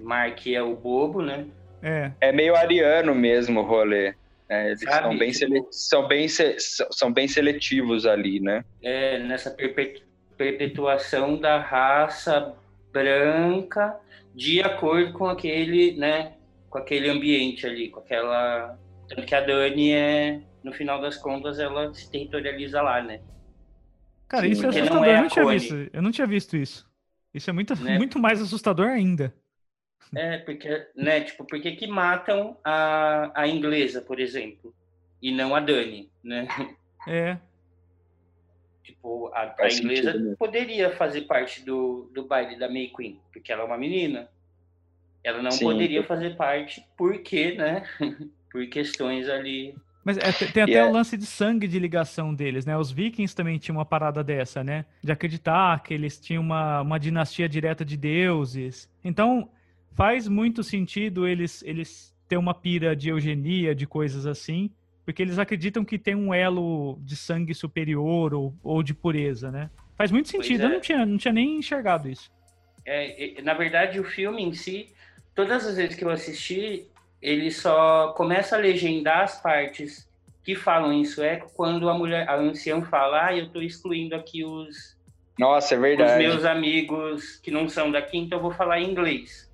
Mark 0.00 0.46
é 0.46 0.62
o 0.62 0.74
bobo, 0.76 1.22
né? 1.22 1.46
É. 1.82 2.10
É 2.20 2.32
meio 2.32 2.56
ariano 2.56 3.14
mesmo 3.14 3.60
o 3.60 3.64
rolê. 3.64 4.14
né? 4.48 4.68
Eles 4.68 4.80
Sabe, 4.80 5.02
são, 5.08 5.18
bem 5.18 5.30
tipo- 5.30 5.38
sele- 5.38 5.66
são, 5.70 6.08
bem 6.08 6.28
se- 6.28 6.56
são 6.90 7.12
bem 7.12 7.28
seletivos 7.28 8.06
ali, 8.06 8.40
né? 8.40 8.64
É, 8.82 9.18
nessa 9.18 9.50
perpetu- 9.50 10.02
perpetuação 10.36 11.36
da 11.36 11.58
raça 11.58 12.54
branca 12.92 13.98
de 14.34 14.62
acordo 14.62 15.12
com 15.12 15.26
aquele, 15.26 15.96
né? 15.96 16.32
Com 16.70 16.78
aquele 16.78 17.08
ambiente 17.10 17.66
ali, 17.66 17.88
com 17.90 18.00
aquela. 18.00 18.78
Tanto 19.08 19.24
que 19.26 19.34
a 19.34 19.40
Dani 19.40 19.92
é, 19.92 20.42
no 20.62 20.72
final 20.72 21.00
das 21.00 21.16
contas, 21.16 21.58
ela 21.58 21.92
se 21.94 22.10
territorializa 22.10 22.82
lá, 22.82 23.02
né? 23.02 23.20
Cara, 24.28 24.46
isso 24.46 24.64
é 24.64 24.68
porque 24.68 24.82
não 24.82 25.02
assustador. 25.02 25.04
é 25.04 25.12
eu 25.12 25.18
não 25.18 25.28
tinha 25.28 25.46
visto. 25.46 25.74
Eu 25.92 26.02
não 26.02 26.10
tinha 26.10 26.26
visto 26.26 26.56
isso. 26.56 26.88
Isso 27.32 27.50
é 27.50 27.52
muito, 27.52 27.74
Né? 27.78 27.98
muito 27.98 28.18
mais 28.18 28.40
assustador 28.40 28.88
ainda. 28.88 29.34
É, 30.14 30.38
porque, 30.38 30.88
né, 30.96 31.20
tipo, 31.22 31.44
por 31.44 31.60
que 31.60 31.86
matam 31.86 32.56
a, 32.64 33.42
a 33.42 33.46
inglesa, 33.48 34.00
por 34.00 34.18
exemplo, 34.18 34.74
e 35.20 35.30
não 35.32 35.54
a 35.54 35.60
Dani, 35.60 36.10
né? 36.22 36.46
É. 37.06 37.38
Tipo, 38.82 39.28
a, 39.34 39.54
a 39.58 39.72
inglesa 39.72 40.12
sentido, 40.12 40.20
né? 40.30 40.36
poderia 40.38 40.96
fazer 40.96 41.22
parte 41.22 41.64
do, 41.64 42.10
do 42.14 42.24
baile 42.24 42.56
da 42.58 42.68
May 42.68 42.88
Queen, 42.88 43.20
porque 43.32 43.52
ela 43.52 43.62
é 43.62 43.66
uma 43.66 43.76
menina. 43.78 44.28
Ela 45.24 45.42
não 45.42 45.50
Sim. 45.50 45.64
poderia 45.64 46.04
fazer 46.04 46.36
parte 46.36 46.86
porque, 46.96 47.52
né? 47.54 47.82
Por 48.56 48.66
questões 48.68 49.28
ali. 49.28 49.74
Mas 50.02 50.16
é, 50.16 50.32
tem 50.32 50.62
até 50.62 50.72
Yeah. 50.72 50.90
o 50.90 50.94
lance 50.94 51.14
de 51.14 51.26
sangue 51.26 51.68
de 51.68 51.78
ligação 51.78 52.32
deles, 52.34 52.64
né? 52.64 52.74
Os 52.78 52.90
vikings 52.90 53.36
também 53.36 53.58
tinham 53.58 53.76
uma 53.76 53.84
parada 53.84 54.24
dessa, 54.24 54.64
né? 54.64 54.86
De 55.02 55.12
acreditar 55.12 55.82
que 55.82 55.92
eles 55.92 56.18
tinham 56.18 56.42
uma, 56.42 56.80
uma 56.80 56.98
dinastia 56.98 57.46
direta 57.46 57.84
de 57.84 57.98
deuses. 57.98 58.88
Então, 59.04 59.50
faz 59.92 60.26
muito 60.26 60.62
sentido 60.62 61.28
eles, 61.28 61.62
eles 61.64 62.16
ter 62.26 62.38
uma 62.38 62.54
pira 62.54 62.96
de 62.96 63.10
eugenia, 63.10 63.74
de 63.74 63.86
coisas 63.86 64.24
assim, 64.24 64.70
porque 65.04 65.20
eles 65.20 65.38
acreditam 65.38 65.84
que 65.84 65.98
tem 65.98 66.14
um 66.14 66.32
elo 66.32 66.98
de 67.02 67.14
sangue 67.14 67.52
superior 67.52 68.32
ou, 68.32 68.54
ou 68.62 68.82
de 68.82 68.94
pureza, 68.94 69.50
né? 69.50 69.68
Faz 69.96 70.10
muito 70.10 70.30
sentido. 70.30 70.62
é. 70.62 70.64
Eu 70.64 70.70
não 70.70 70.80
tinha, 70.80 71.04
não 71.04 71.18
tinha 71.18 71.34
nem 71.34 71.58
enxergado 71.58 72.08
isso. 72.08 72.30
É, 72.86 73.38
é, 73.38 73.42
na 73.42 73.52
verdade, 73.52 74.00
o 74.00 74.04
filme 74.04 74.42
em 74.42 74.54
si, 74.54 74.88
todas 75.34 75.66
as 75.66 75.76
vezes 75.76 75.94
que 75.94 76.04
eu 76.04 76.10
assisti, 76.10 76.86
ele 77.20 77.50
só 77.50 78.12
começa 78.16 78.56
a 78.56 78.58
legendar 78.58 79.22
as 79.22 79.40
partes 79.40 80.08
que 80.44 80.54
falam 80.54 80.92
em 80.92 81.04
sueco 81.04 81.50
quando 81.54 81.88
a 81.88 81.94
mulher, 81.94 82.28
a 82.28 82.36
anciã 82.36 82.80
fala, 82.82 83.26
ah, 83.26 83.36
eu 83.36 83.48
tô 83.50 83.60
excluindo 83.60 84.14
aqui 84.14 84.44
os, 84.44 84.96
Nossa, 85.38 85.74
é 85.74 85.76
os 85.76 85.82
verdade. 85.82 86.18
meus 86.18 86.44
amigos 86.44 87.36
que 87.42 87.50
não 87.50 87.68
são 87.68 87.90
daqui, 87.90 88.16
então 88.18 88.38
eu 88.38 88.42
vou 88.42 88.52
falar 88.52 88.80
em 88.80 88.90
inglês. 88.90 89.50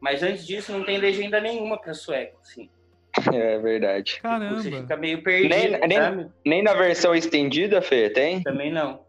Mas 0.00 0.22
antes 0.22 0.46
disso, 0.46 0.72
não 0.72 0.84
tem 0.84 0.98
legenda 0.98 1.40
nenhuma 1.40 1.78
para 1.78 1.94
sueco, 1.94 2.38
assim. 2.42 2.68
É 3.34 3.58
verdade. 3.58 4.12
Você 4.14 4.20
Caramba. 4.20 4.60
fica 4.62 4.96
meio 4.96 5.22
perdido, 5.22 5.54
Nem- 5.54 5.80
nem-? 5.88 6.30
Nem 6.44 6.62
na 6.62 6.74
versão 6.74 7.14
estendida, 7.14 7.82
Fê, 7.82 8.08
tem? 8.08 8.42
Também 8.42 8.72
não. 8.72 9.04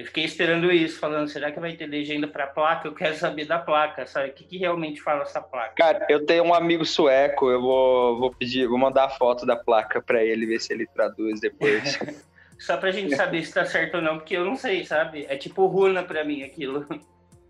Eu 0.00 0.06
fiquei 0.06 0.24
esperando 0.24 0.72
isso, 0.72 0.98
falando, 0.98 1.28
será 1.28 1.52
que 1.52 1.60
vai 1.60 1.74
ter 1.74 1.84
legenda 1.84 2.26
para 2.26 2.46
placa? 2.46 2.88
Eu 2.88 2.94
quero 2.94 3.14
saber 3.16 3.44
da 3.44 3.58
placa, 3.58 4.06
sabe? 4.06 4.30
O 4.30 4.32
que, 4.32 4.44
que 4.44 4.56
realmente 4.56 4.98
fala 5.02 5.24
essa 5.24 5.42
placa? 5.42 5.74
Cara, 5.76 6.06
eu 6.08 6.24
tenho 6.24 6.42
um 6.42 6.54
amigo 6.54 6.86
sueco, 6.86 7.50
eu 7.50 7.60
vou, 7.60 8.18
vou 8.18 8.30
pedir, 8.34 8.66
vou 8.66 8.78
mandar 8.78 9.04
a 9.04 9.08
foto 9.10 9.44
da 9.44 9.56
placa 9.56 10.00
pra 10.00 10.24
ele, 10.24 10.46
ver 10.46 10.58
se 10.58 10.72
ele 10.72 10.86
traduz 10.86 11.38
depois. 11.38 11.98
Só 12.58 12.78
pra 12.78 12.90
gente 12.90 13.14
saber 13.14 13.44
se 13.44 13.52
tá 13.52 13.66
certo 13.66 13.96
ou 13.96 14.02
não, 14.02 14.16
porque 14.16 14.38
eu 14.38 14.44
não 14.44 14.56
sei, 14.56 14.86
sabe? 14.86 15.26
É 15.28 15.36
tipo 15.36 15.66
runa 15.66 16.02
pra 16.02 16.24
mim 16.24 16.44
aquilo. 16.44 16.86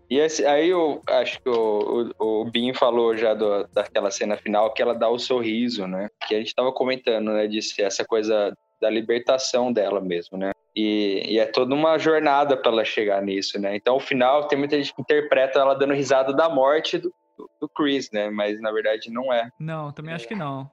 E 0.09 0.19
esse, 0.19 0.45
aí 0.45 0.67
eu 0.67 1.01
acho 1.07 1.39
que 1.41 1.49
o, 1.49 2.11
o, 2.19 2.41
o 2.41 2.51
Bin 2.51 2.73
falou 2.73 3.15
já 3.15 3.33
do- 3.33 3.65
daquela 3.73 4.11
cena 4.11 4.35
final 4.35 4.73
que 4.73 4.81
ela 4.81 4.93
dá 4.93 5.07
o 5.07 5.17
sorriso, 5.17 5.87
né? 5.87 6.09
Que 6.27 6.35
a 6.35 6.39
gente 6.39 6.53
tava 6.53 6.73
comentando, 6.73 7.31
né? 7.31 7.49
Ser 7.61 7.83
essa 7.83 8.03
coisa 8.03 8.53
da 8.81 8.89
libertação 8.89 9.71
dela 9.71 10.01
mesmo, 10.01 10.37
né? 10.37 10.50
E, 10.75 11.33
e 11.33 11.39
é 11.39 11.45
toda 11.45 11.75
uma 11.75 11.97
jornada 11.97 12.55
para 12.55 12.71
ela 12.71 12.85
chegar 12.85 13.21
nisso, 13.21 13.59
né? 13.59 13.75
Então, 13.75 13.97
o 13.97 13.99
final, 13.99 14.47
tem 14.47 14.57
muita 14.57 14.77
gente 14.77 14.93
que 14.95 15.01
interpreta 15.01 15.59
ela 15.59 15.73
dando 15.73 15.93
risada 15.93 16.33
da 16.33 16.47
morte 16.47 16.97
do, 16.97 17.13
do 17.59 17.67
Chris, 17.67 18.09
né? 18.11 18.29
Mas 18.29 18.61
na 18.61 18.71
verdade 18.71 19.11
não 19.11 19.33
é. 19.33 19.49
Não, 19.59 19.91
também 19.91 20.13
acho 20.13 20.27
que 20.27 20.35
não. 20.35 20.69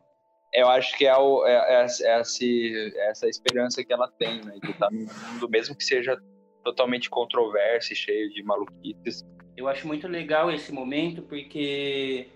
Eu 0.55 0.69
acho 0.69 0.97
que 0.97 1.05
é, 1.07 1.17
o, 1.17 1.45
é, 1.47 1.53
é, 1.53 1.87
é 2.03 2.21
esse- 2.21 2.93
é 2.97 3.11
essa 3.11 3.29
esperança 3.29 3.85
que 3.85 3.93
ela 3.93 4.09
tem, 4.19 4.41
né? 4.45 4.55
De 4.63 4.71
estar 4.71 4.89
num 4.91 5.07
mundo, 5.33 5.49
mesmo 5.49 5.77
que 5.77 5.85
seja 5.85 6.17
totalmente 6.65 7.11
controverso 7.11 7.93
e 7.93 7.97
cheio 7.97 8.31
de 8.33 8.43
maluquices. 8.43 9.25
Eu 9.57 9.67
acho 9.69 9.87
muito 9.87 10.07
legal 10.07 10.51
esse 10.51 10.73
momento, 10.73 11.23
porque 11.23 12.29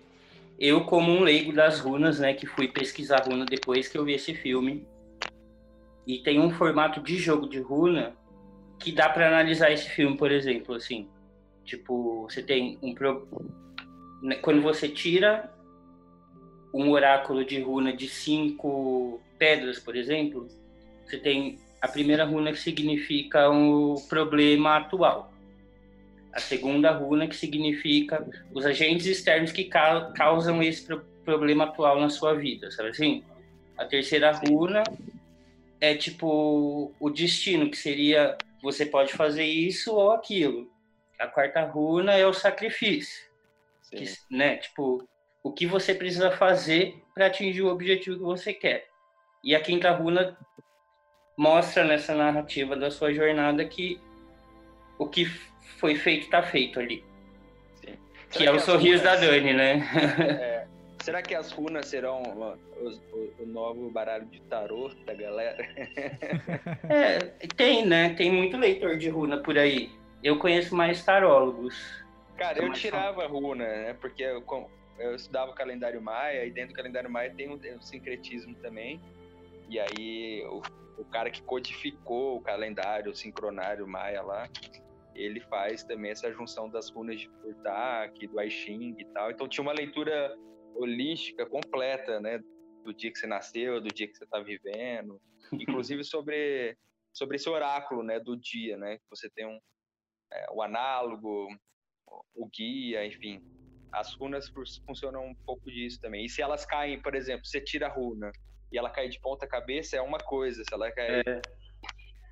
eu, 0.59 0.83
como 0.85 1.11
um 1.11 1.21
leigo 1.23 1.53
das 1.53 1.79
runas, 1.79 2.19
né, 2.19 2.33
que 2.33 2.45
fui 2.45 2.67
pesquisar 2.67 3.23
runa 3.25 3.45
depois 3.45 3.87
que 3.87 3.97
eu 3.97 4.03
vi 4.03 4.13
esse 4.13 4.33
filme, 4.33 4.85
e 6.05 6.19
tem 6.19 6.39
um 6.39 6.51
formato 6.51 7.01
de 7.01 7.17
jogo 7.17 7.47
de 7.47 7.59
runa 7.59 8.13
que 8.79 8.91
dá 8.91 9.07
pra 9.09 9.27
analisar 9.27 9.71
esse 9.71 9.89
filme, 9.89 10.17
por 10.17 10.31
exemplo, 10.31 10.75
assim. 10.75 11.07
Tipo, 11.63 12.23
você 12.23 12.41
tem 12.43 12.77
um. 12.81 12.93
Pro... 12.93 13.27
né, 14.21 14.35
Quando 14.35 14.61
você 14.61 14.89
tira 14.89 15.49
um 16.73 16.89
oráculo 16.89 17.45
de 17.45 17.61
runa 17.61 17.93
de 17.93 18.07
cinco 18.09 19.21
pedras, 19.37 19.79
por 19.79 19.95
exemplo, 19.95 20.47
você 21.05 21.17
tem 21.17 21.59
a 21.81 21.87
primeira 21.87 22.25
runa 22.25 22.51
que 22.51 22.59
significa 22.59 23.49
o 23.49 23.95
problema 24.09 24.77
atual. 24.77 25.31
A 26.33 26.39
segunda 26.39 26.91
runa 26.91 27.27
que 27.27 27.35
significa 27.35 28.25
os 28.53 28.65
agentes 28.65 29.05
externos 29.05 29.51
que 29.51 29.65
ca- 29.65 30.11
causam 30.15 30.61
esse 30.63 30.83
pro- 30.85 31.05
problema 31.23 31.65
atual 31.65 31.99
na 32.01 32.09
sua 32.09 32.33
vida, 32.33 32.71
sabe 32.71 32.89
assim? 32.89 33.23
A 33.77 33.85
terceira 33.85 34.31
runa 34.31 34.83
é 35.83 35.93
tipo 35.95 36.93
o 36.97 37.09
destino, 37.09 37.69
que 37.69 37.75
seria 37.77 38.37
você 38.61 38.85
pode 38.85 39.11
fazer 39.11 39.43
isso 39.43 39.93
ou 39.93 40.11
aquilo. 40.13 40.71
A 41.19 41.27
quarta 41.27 41.61
runa 41.65 42.13
é 42.13 42.25
o 42.25 42.31
sacrifício, 42.33 43.25
que, 43.91 44.05
né? 44.31 44.55
Tipo, 44.55 45.05
o 45.43 45.51
que 45.51 45.65
você 45.67 45.93
precisa 45.93 46.31
fazer 46.31 46.95
para 47.13 47.25
atingir 47.25 47.63
o 47.63 47.67
objetivo 47.67 48.15
que 48.17 48.23
você 48.23 48.53
quer. 48.53 48.87
E 49.43 49.53
a 49.53 49.59
quinta 49.59 49.91
runa 49.91 50.37
mostra 51.37 51.83
nessa 51.83 52.15
narrativa 52.15 52.77
da 52.77 52.89
sua 52.89 53.13
jornada 53.13 53.65
que 53.65 53.99
o 54.97 55.05
que 55.05 55.25
foi 55.79 55.95
feito 55.95 56.23
está 56.23 56.41
feito 56.41 56.79
ali. 56.79 57.03
Sim. 57.75 57.97
Que 58.31 58.37
Será 58.37 58.51
é 58.51 58.53
o 58.53 58.55
as 58.57 58.63
sorriso 58.63 59.03
da 59.03 59.15
runas- 59.15 59.29
Dani, 59.29 59.53
né? 59.53 59.83
É, 60.41 60.52
será 61.03 61.21
que 61.21 61.35
as 61.35 61.51
runas 61.51 61.87
serão 61.87 62.21
os- 62.81 62.97
o, 63.11 63.43
o 63.43 63.45
novo 63.45 63.89
baralho 63.91 64.25
de 64.27 64.41
tarô 64.43 64.89
da 65.05 65.13
galera? 65.13 65.57
É, 66.89 67.19
tem, 67.55 67.85
né? 67.85 68.13
Tem 68.15 68.31
muito 68.31 68.57
leitor 68.57 68.97
de 68.97 69.09
runa 69.09 69.37
por 69.41 69.57
aí. 69.57 69.91
Eu 70.23 70.37
conheço 70.39 70.75
mais 70.75 71.03
tarólogos. 71.03 72.03
Cara, 72.37 72.59
eu 72.59 72.71
tirava 72.73 73.25
runa, 73.27 73.63
né? 73.65 73.93
Porque 73.93 74.23
eu, 74.23 74.43
eu 74.99 75.15
estudava 75.15 75.51
o 75.51 75.55
calendário 75.55 76.01
maia 76.01 76.45
e 76.45 76.51
dentro 76.51 76.73
do 76.73 76.75
calendário 76.77 77.09
maia 77.09 77.33
tem 77.33 77.49
um, 77.49 77.55
um 77.55 77.81
sincretismo 77.81 78.55
também. 78.55 78.99
E 79.69 79.79
aí 79.79 80.45
o, 80.47 80.61
o 81.01 81.05
cara 81.05 81.29
que 81.29 81.41
codificou 81.41 82.37
o 82.37 82.41
calendário, 82.41 83.11
o 83.11 83.15
sincronário 83.15 83.87
maia 83.87 84.21
lá, 84.21 84.49
ele 85.15 85.39
faz 85.41 85.83
também 85.83 86.11
essa 86.11 86.31
junção 86.31 86.69
das 86.69 86.89
runas 86.89 87.19
de 87.19 87.29
Furtak, 87.41 88.27
do 88.27 88.41
I 88.41 88.49
Ching 88.49 88.95
e 88.99 89.05
tal. 89.05 89.31
Então 89.31 89.47
tinha 89.47 89.61
uma 89.63 89.73
leitura 89.73 90.35
holística 90.75 91.45
completa, 91.45 92.19
né? 92.19 92.39
Do 92.83 92.93
dia 92.93 93.11
que 93.11 93.17
você 93.19 93.27
nasceu, 93.27 93.79
do 93.81 93.87
dia 93.93 94.07
que 94.07 94.15
você 94.15 94.23
está 94.25 94.39
vivendo, 94.39 95.21
inclusive 95.53 96.03
sobre 96.03 96.77
sobre 97.13 97.35
esse 97.35 97.47
oráculo, 97.47 98.03
né? 98.03 98.19
Do 98.19 98.35
dia, 98.35 98.77
né? 98.77 98.97
Você 99.09 99.29
tem 99.29 99.45
um 99.45 99.59
é, 100.31 100.45
o 100.51 100.61
análogo, 100.61 101.47
o 102.35 102.47
guia, 102.47 103.05
enfim. 103.05 103.39
As 103.91 104.13
runas 104.19 104.49
fun- 104.49 104.63
funcionam 104.85 105.27
um 105.27 105.35
pouco 105.45 105.69
disso 105.69 105.99
também. 106.01 106.25
E 106.25 106.29
se 106.29 106.41
elas 106.41 106.65
caem, 106.65 106.99
por 107.01 107.13
exemplo, 107.15 107.45
você 107.45 107.61
tira 107.61 107.85
a 107.87 107.93
runa 107.93 108.31
e 108.71 108.77
ela 108.77 108.89
cai 108.89 109.07
de 109.07 109.19
ponta 109.19 109.47
cabeça, 109.47 109.95
é 109.95 110.01
uma 110.01 110.17
coisa. 110.17 110.63
Se 110.63 110.73
ela 110.73 110.91
cai 110.91 111.21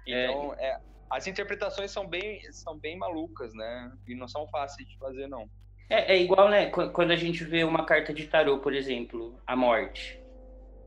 Então, 0.07 0.55
é. 0.55 0.71
é, 0.71 0.77
as 1.11 1.27
interpretações 1.27 1.91
são 1.91 2.07
bem, 2.07 2.41
são 2.51 2.79
bem 2.79 2.97
malucas, 2.97 3.53
né? 3.53 3.91
E 4.07 4.15
não 4.15 4.27
são 4.27 4.47
fáceis 4.47 4.87
de 4.87 4.97
fazer, 4.97 5.27
não. 5.27 5.47
É, 5.91 6.13
é 6.13 6.21
igual, 6.21 6.49
né? 6.49 6.67
Quando 6.67 7.11
a 7.11 7.17
gente 7.17 7.43
vê 7.43 7.65
uma 7.65 7.85
carta 7.85 8.13
de 8.13 8.25
tarô, 8.25 8.59
por 8.59 8.73
exemplo, 8.73 9.37
a 9.45 9.55
morte. 9.55 10.17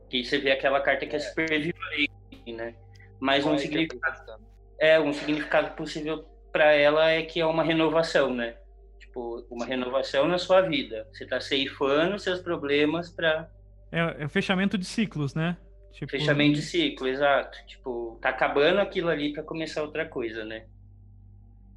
Que 0.09 0.23
você 0.23 0.39
vê 0.39 0.51
aquela 0.51 0.81
carta 0.81 1.05
que 1.05 1.15
é, 1.15 1.17
é 1.17 1.19
super 1.19 1.47
violenta, 1.47 2.13
né? 2.47 2.75
Mas 3.19 3.45
um 3.45 3.57
significado, 3.57 4.41
é, 4.79 4.99
um 4.99 5.13
significado 5.13 5.75
possível 5.75 6.25
para 6.51 6.73
ela 6.73 7.09
é 7.11 7.21
que 7.21 7.39
é 7.39 7.45
uma 7.45 7.63
renovação, 7.63 8.33
né? 8.33 8.55
Tipo, 8.99 9.45
uma 9.49 9.65
renovação 9.65 10.27
na 10.27 10.39
sua 10.39 10.61
vida. 10.61 11.07
Você 11.13 11.25
tá 11.25 11.39
ceifando 11.39 12.17
seus 12.17 12.41
problemas 12.41 13.09
para 13.09 13.47
é, 13.91 14.23
é 14.23 14.25
o 14.25 14.29
fechamento 14.29 14.77
de 14.77 14.85
ciclos, 14.85 15.33
né? 15.33 15.55
Tipo... 15.93 16.11
Fechamento 16.11 16.55
de 16.55 16.61
ciclo, 16.61 17.07
exato. 17.07 17.57
Tipo, 17.65 18.17
tá 18.21 18.29
acabando 18.29 18.79
aquilo 18.79 19.09
ali 19.09 19.31
para 19.31 19.43
começar 19.43 19.83
outra 19.83 20.05
coisa, 20.05 20.43
né? 20.43 20.65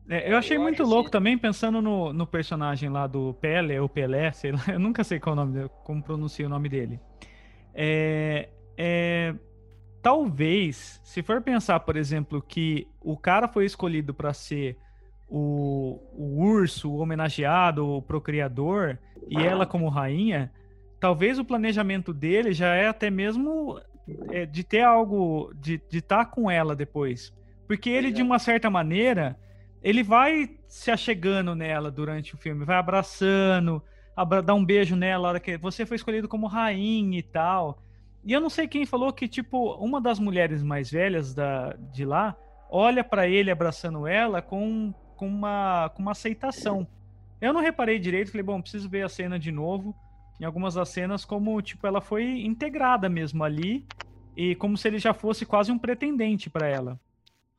É, 0.09 0.33
eu 0.33 0.37
achei 0.37 0.57
eu 0.57 0.63
muito 0.63 0.83
louco 0.83 1.05
assim... 1.05 1.11
também, 1.11 1.37
pensando 1.37 1.83
no, 1.83 2.13
no 2.13 2.27
personagem 2.27 2.89
lá 2.89 3.07
do 3.07 3.35
Pelé, 3.35 3.81
ou 3.81 3.89
Pelé, 3.89 4.33
sei 4.33 4.53
lá, 4.53 4.65
eu 4.73 4.79
nunca 4.79 5.05
sei 5.05 5.21
qual 5.21 5.35
o 5.35 5.37
nome, 5.37 5.69
como 5.85 6.03
pronuncia 6.03 6.47
o 6.47 6.49
nome 6.49 6.69
dele. 6.69 6.99
É, 7.75 8.49
é, 8.77 9.35
talvez, 10.03 11.01
se 11.05 11.23
for 11.23 11.43
pensar, 11.43 11.81
por 11.81 11.97
exemplo, 11.97 12.41
que 12.41 12.89
o 13.01 13.17
cara 13.17 13.47
foi 13.47 13.67
escolhido 13.67 14.15
para 14.15 14.33
ser 14.33 14.79
o, 15.29 16.01
o 16.13 16.43
urso, 16.43 16.91
o 16.91 16.99
homenageado, 16.99 17.87
o 17.87 18.01
procriador, 18.01 18.97
e 19.29 19.43
ela 19.43 19.67
como 19.67 19.89
rainha, 19.89 20.51
talvez 20.99 21.39
o 21.39 21.45
planejamento 21.45 22.15
dele 22.15 22.53
já 22.53 22.75
é 22.75 22.89
até 22.89 23.11
mesmo 23.11 23.79
é, 24.31 24.47
de 24.47 24.65
ter 24.65 24.83
algo, 24.83 25.53
de 25.55 25.83
estar 25.93 26.25
tá 26.25 26.27
com 26.27 26.51
ela 26.51 26.75
depois. 26.75 27.33
Porque 27.67 27.91
ele, 27.91 28.11
de 28.11 28.23
uma 28.23 28.39
certa 28.39 28.71
maneira, 28.71 29.39
ele 29.83 30.03
vai 30.03 30.57
se 30.66 30.91
achegando 30.91 31.55
nela 31.55 31.91
durante 31.91 32.35
o 32.35 32.39
filme, 32.39 32.64
vai 32.64 32.76
abraçando, 32.76 33.83
abra 34.16 34.43
dá 34.43 34.55
um 34.55 34.64
beijo 34.64 34.97
nela, 34.97 35.29
hora 35.29 35.41
que 35.41 35.57
você 35.57 35.87
foi 35.87 35.97
escolhido 35.97 36.29
como 36.29 36.47
rainha 36.47 37.18
e 37.18 37.22
tal. 37.22 37.83
E 38.24 38.33
eu 38.33 38.41
não 38.41 38.51
sei 38.51 38.66
quem 38.66 38.85
falou 38.85 39.12
que, 39.12 39.29
tipo, 39.29 39.74
uma 39.74 40.01
das 40.01 40.18
mulheres 40.18 40.62
mais 40.62 40.91
velhas 40.91 41.33
da, 41.33 41.74
de 41.93 42.05
lá 42.05 42.37
olha 42.70 43.03
para 43.03 43.26
ele 43.26 43.51
abraçando 43.51 44.07
ela 44.07 44.43
com, 44.43 44.93
com, 45.16 45.26
uma, 45.26 45.91
com 45.95 46.03
uma 46.03 46.12
aceitação. 46.12 46.87
Eu 47.41 47.53
não 47.53 47.61
reparei 47.61 47.99
direito, 47.99 48.31
falei, 48.31 48.43
bom, 48.43 48.61
preciso 48.61 48.89
ver 48.89 49.05
a 49.05 49.09
cena 49.09 49.39
de 49.39 49.51
novo 49.51 49.95
em 50.41 50.45
algumas 50.45 50.74
das 50.74 50.89
cenas 50.89 51.24
como, 51.24 51.61
tipo, 51.62 51.87
ela 51.87 52.01
foi 52.01 52.43
integrada 52.45 53.09
mesmo 53.09 53.43
ali 53.43 53.87
e 54.37 54.55
como 54.55 54.76
se 54.76 54.87
ele 54.87 54.99
já 54.99 55.12
fosse 55.12 55.45
quase 55.45 55.72
um 55.72 55.79
pretendente 55.79 56.49
para 56.49 56.66
ela. 56.66 57.01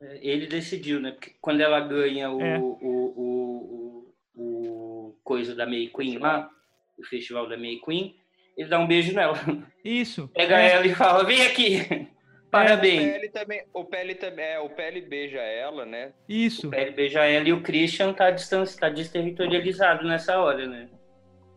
É, 0.02 0.20
ele 0.22 0.48
decidiu, 0.48 1.00
né? 1.00 1.12
Porque 1.12 1.36
quando 1.42 1.62
ela 1.62 1.80
ganha 1.80 2.32
o, 2.32 2.42
é. 2.42 2.58
o, 2.58 2.64
o, 2.82 4.14
o, 4.36 4.42
o, 4.42 5.20
coisa 5.24 5.54
da 5.56 5.66
May 5.66 5.88
Queen 5.88 6.18
lá, 6.18 6.50
o 6.98 7.06
festival 7.06 7.48
da 7.48 7.58
May 7.58 7.80
Queen, 7.84 8.16
ele 8.58 8.70
dá 8.70 8.80
um 8.80 8.88
beijo 8.88 9.14
nela. 9.14 9.38
Isso. 9.84 10.28
Pega 10.30 10.60
é. 10.60 10.72
ela 10.72 10.88
e 10.88 10.96
fala, 10.96 11.24
vem 11.24 11.46
aqui. 11.46 12.08
Parabéns. 12.52 13.02
O 13.02 13.12
Pele 13.14 13.30
também, 13.30 13.64
o 13.74 13.86
Pele 13.86 14.16
também, 14.16 14.46
é, 14.46 14.60
o 14.60 14.70
Pele 14.70 15.02
beija 15.02 15.40
ela, 15.40 15.86
né? 15.86 16.14
Isso. 16.28 16.68
O 16.68 16.72
Pele 16.72 16.92
beija 16.92 17.24
ela 17.24 17.48
e 17.48 17.54
o 17.54 17.62
Christian 17.62 18.12
tá, 18.12 18.32
distância, 18.32 18.80
tá 18.80 18.90
desterritorializado 18.90 20.08
nessa 20.08 20.40
hora, 20.40 20.66
né? 20.66 20.90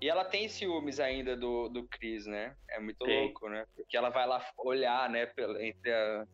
E 0.02 0.08
ela 0.08 0.24
tem 0.24 0.48
ciúmes 0.48 1.00
ainda 1.00 1.36
do, 1.36 1.68
do 1.68 1.86
Chris, 1.88 2.26
né? 2.26 2.54
É 2.68 2.78
muito 2.78 3.04
Sim. 3.06 3.20
louco, 3.20 3.48
né? 3.48 3.64
Porque 3.74 3.96
ela 3.96 4.10
vai 4.10 4.26
lá 4.26 4.44
olhar, 4.58 5.08
né, 5.08 5.28
entre 5.60 5.92
a, 5.92 6.26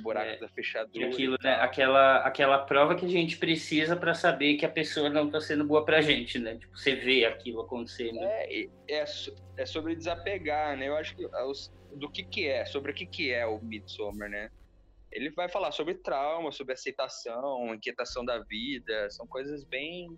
buraco 0.00 0.30
é, 0.30 0.36
da 0.38 0.48
fechadura. 0.48 1.06
Aquilo, 1.06 1.36
né? 1.42 1.54
Aquela, 1.54 2.18
aquela 2.18 2.58
prova 2.58 2.94
que 2.94 3.04
a 3.04 3.08
gente 3.08 3.36
precisa 3.38 3.96
para 3.96 4.14
saber 4.14 4.56
que 4.56 4.66
a 4.66 4.70
pessoa 4.70 5.08
não 5.08 5.30
tá 5.30 5.40
sendo 5.40 5.64
boa 5.64 5.84
pra 5.84 6.00
gente, 6.00 6.38
né? 6.38 6.56
Tipo, 6.56 6.76
você 6.76 6.94
vê 6.94 7.24
aquilo 7.24 7.60
acontecendo. 7.62 8.18
É, 8.22 8.66
é, 8.88 9.04
é 9.56 9.66
sobre 9.66 9.94
desapegar, 9.94 10.76
né? 10.76 10.88
Eu 10.88 10.96
acho 10.96 11.16
que 11.16 11.28
do 11.96 12.10
que 12.10 12.22
que 12.22 12.46
é, 12.46 12.64
sobre 12.64 12.92
o 12.92 12.94
que 12.94 13.06
que 13.06 13.32
é 13.32 13.46
o 13.46 13.60
Midsommar, 13.60 14.28
né? 14.28 14.50
Ele 15.10 15.30
vai 15.30 15.48
falar 15.48 15.72
sobre 15.72 15.94
trauma, 15.94 16.52
sobre 16.52 16.74
aceitação, 16.74 17.74
inquietação 17.74 18.24
da 18.24 18.38
vida, 18.38 19.10
são 19.10 19.26
coisas 19.26 19.64
bem 19.64 20.16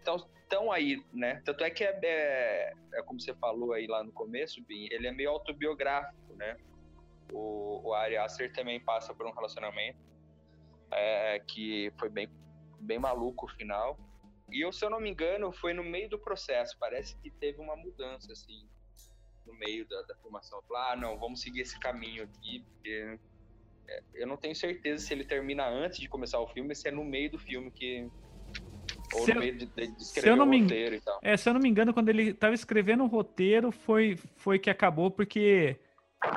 então, 0.00 0.16
estão 0.42 0.72
aí, 0.72 1.02
né? 1.12 1.40
Tanto 1.44 1.62
é 1.62 1.70
que 1.70 1.84
é, 1.84 1.98
é, 2.02 2.72
é, 2.94 3.02
como 3.02 3.20
você 3.20 3.34
falou 3.34 3.72
aí 3.72 3.86
lá 3.86 4.02
no 4.02 4.12
começo, 4.12 4.62
Bin, 4.64 4.88
ele 4.90 5.06
é 5.06 5.12
meio 5.12 5.30
autobiográfico, 5.30 6.34
né? 6.34 6.56
O, 7.32 7.88
o 7.88 7.94
Ari 7.94 8.16
Aster 8.16 8.52
também 8.52 8.80
passa 8.80 9.14
por 9.14 9.26
um 9.26 9.32
relacionamento 9.32 9.98
é, 10.90 11.40
que 11.40 11.92
foi 11.98 12.08
bem, 12.08 12.28
bem 12.80 12.98
maluco 12.98 13.46
o 13.46 13.48
final. 13.48 13.98
E 14.50 14.64
eu, 14.64 14.72
se 14.72 14.84
eu 14.84 14.90
não 14.90 15.00
me 15.00 15.10
engano, 15.10 15.52
foi 15.52 15.72
no 15.72 15.84
meio 15.84 16.08
do 16.08 16.18
processo. 16.18 16.76
Parece 16.78 17.16
que 17.18 17.30
teve 17.30 17.60
uma 17.60 17.76
mudança, 17.76 18.32
assim, 18.32 18.68
no 19.46 19.54
meio 19.54 19.86
da, 19.88 20.02
da 20.02 20.14
filmação. 20.16 20.60
Falar, 20.62 20.92
ah, 20.92 20.96
não, 20.96 21.18
vamos 21.18 21.40
seguir 21.40 21.60
esse 21.60 21.78
caminho 21.78 22.24
aqui, 22.24 22.64
porque 22.68 23.18
é, 23.88 24.02
eu 24.14 24.26
não 24.26 24.36
tenho 24.36 24.54
certeza 24.54 25.04
se 25.04 25.12
ele 25.12 25.24
termina 25.24 25.68
antes 25.68 25.98
de 25.98 26.08
começar 26.08 26.40
o 26.40 26.48
filme, 26.48 26.74
se 26.74 26.88
é 26.88 26.90
no 26.90 27.04
meio 27.04 27.30
do 27.30 27.38
filme 27.38 27.70
que 27.70 28.10
ou 29.12 29.24
se 29.24 29.34
no 29.34 29.40
meio 29.40 29.56
de, 29.56 29.66
de 29.66 30.02
escrever 30.02 30.40
o 30.40 30.44
roteiro 30.44 30.94
e 30.94 31.00
tal. 31.00 31.18
É, 31.22 31.36
se 31.36 31.48
eu 31.48 31.54
não 31.54 31.60
me 31.60 31.68
engano, 31.68 31.92
quando 31.92 32.08
ele 32.08 32.30
estava 32.30 32.54
escrevendo 32.54 33.04
o 33.04 33.08
roteiro, 33.08 33.72
foi, 33.72 34.16
foi 34.36 34.58
que 34.58 34.70
acabou, 34.70 35.10
porque 35.10 35.78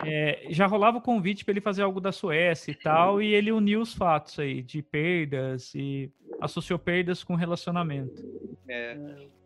é, 0.05 0.45
já 0.49 0.65
rolava 0.65 0.97
o 0.97 1.01
convite 1.01 1.43
para 1.43 1.53
ele 1.53 1.61
fazer 1.61 1.81
algo 1.81 1.99
da 1.99 2.11
Suécia 2.11 2.71
e 2.71 2.75
tal, 2.75 3.21
e 3.21 3.33
ele 3.33 3.51
uniu 3.51 3.81
os 3.81 3.93
fatos 3.93 4.39
aí 4.39 4.61
de 4.61 4.81
perdas 4.81 5.73
e 5.75 6.11
associou 6.41 6.79
perdas 6.79 7.23
com 7.23 7.35
relacionamento. 7.35 8.23
É, 8.67 8.97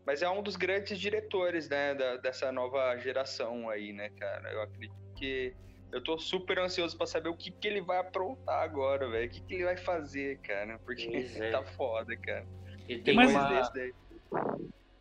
mas 0.05 0.21
é 0.21 0.29
um 0.29 0.43
dos 0.43 0.55
grandes 0.55 0.99
diretores, 0.99 1.67
né, 1.67 1.95
da, 1.95 2.17
dessa 2.17 2.51
nova 2.51 2.95
geração 2.97 3.69
aí, 3.69 3.91
né, 3.91 4.09
cara? 4.09 4.51
Eu 4.51 4.61
acredito 4.61 4.95
que 5.15 5.53
eu 5.91 6.03
tô 6.03 6.19
super 6.19 6.59
ansioso 6.59 6.95
para 6.95 7.07
saber 7.07 7.29
o 7.29 7.35
que, 7.35 7.49
que 7.49 7.67
ele 7.67 7.81
vai 7.81 7.97
aprontar 7.97 8.61
agora, 8.61 9.09
velho. 9.09 9.27
O 9.27 9.29
que, 9.29 9.41
que 9.41 9.53
ele 9.55 9.65
vai 9.65 9.77
fazer, 9.77 10.37
cara? 10.39 10.79
Porque 10.85 11.07
é. 11.39 11.51
tá 11.51 11.63
foda, 11.63 12.15
cara. 12.15 12.45
Ele 12.87 13.01
tem 13.01 13.15
mas, 13.15 13.31
uma... 13.31 13.71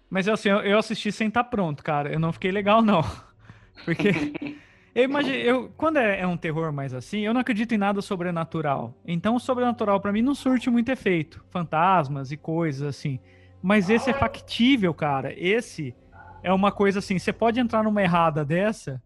Mas 0.08 0.28
assim, 0.28 0.48
eu, 0.48 0.60
eu 0.60 0.78
assisti 0.78 1.12
sem 1.12 1.28
estar 1.28 1.44
tá 1.44 1.50
pronto, 1.50 1.82
cara. 1.82 2.12
Eu 2.12 2.18
não 2.18 2.32
fiquei 2.32 2.50
legal, 2.50 2.80
não. 2.82 3.02
Porque. 3.84 4.10
eu 4.96 5.04
imagino, 5.04 5.36
eu, 5.36 5.70
quando 5.76 5.98
é, 5.98 6.20
é, 6.20 6.26
um 6.26 6.38
terror 6.38 6.72
mais 6.72 6.94
assim, 6.94 7.20
eu 7.20 7.34
não 7.34 7.42
acredito 7.42 7.74
em 7.74 7.78
nada 7.78 8.00
sobrenatural. 8.00 8.94
Então 9.06 9.34
o 9.34 9.38
sobrenatural 9.38 10.00
para 10.00 10.10
mim 10.10 10.22
não 10.22 10.34
surte 10.34 10.70
muito 10.70 10.90
efeito. 10.90 11.44
Fantasmas 11.50 12.32
e 12.32 12.36
coisas 12.36 12.88
assim. 12.88 13.20
Mas 13.62 13.90
esse 13.90 14.08
é 14.08 14.14
factível, 14.14 14.94
cara. 14.94 15.34
Esse 15.36 15.94
é 16.42 16.50
uma 16.50 16.72
coisa 16.72 17.00
assim, 17.00 17.18
você 17.18 17.30
pode 17.30 17.60
entrar 17.60 17.82
numa 17.82 18.02
errada 18.02 18.42
dessa 18.42 19.02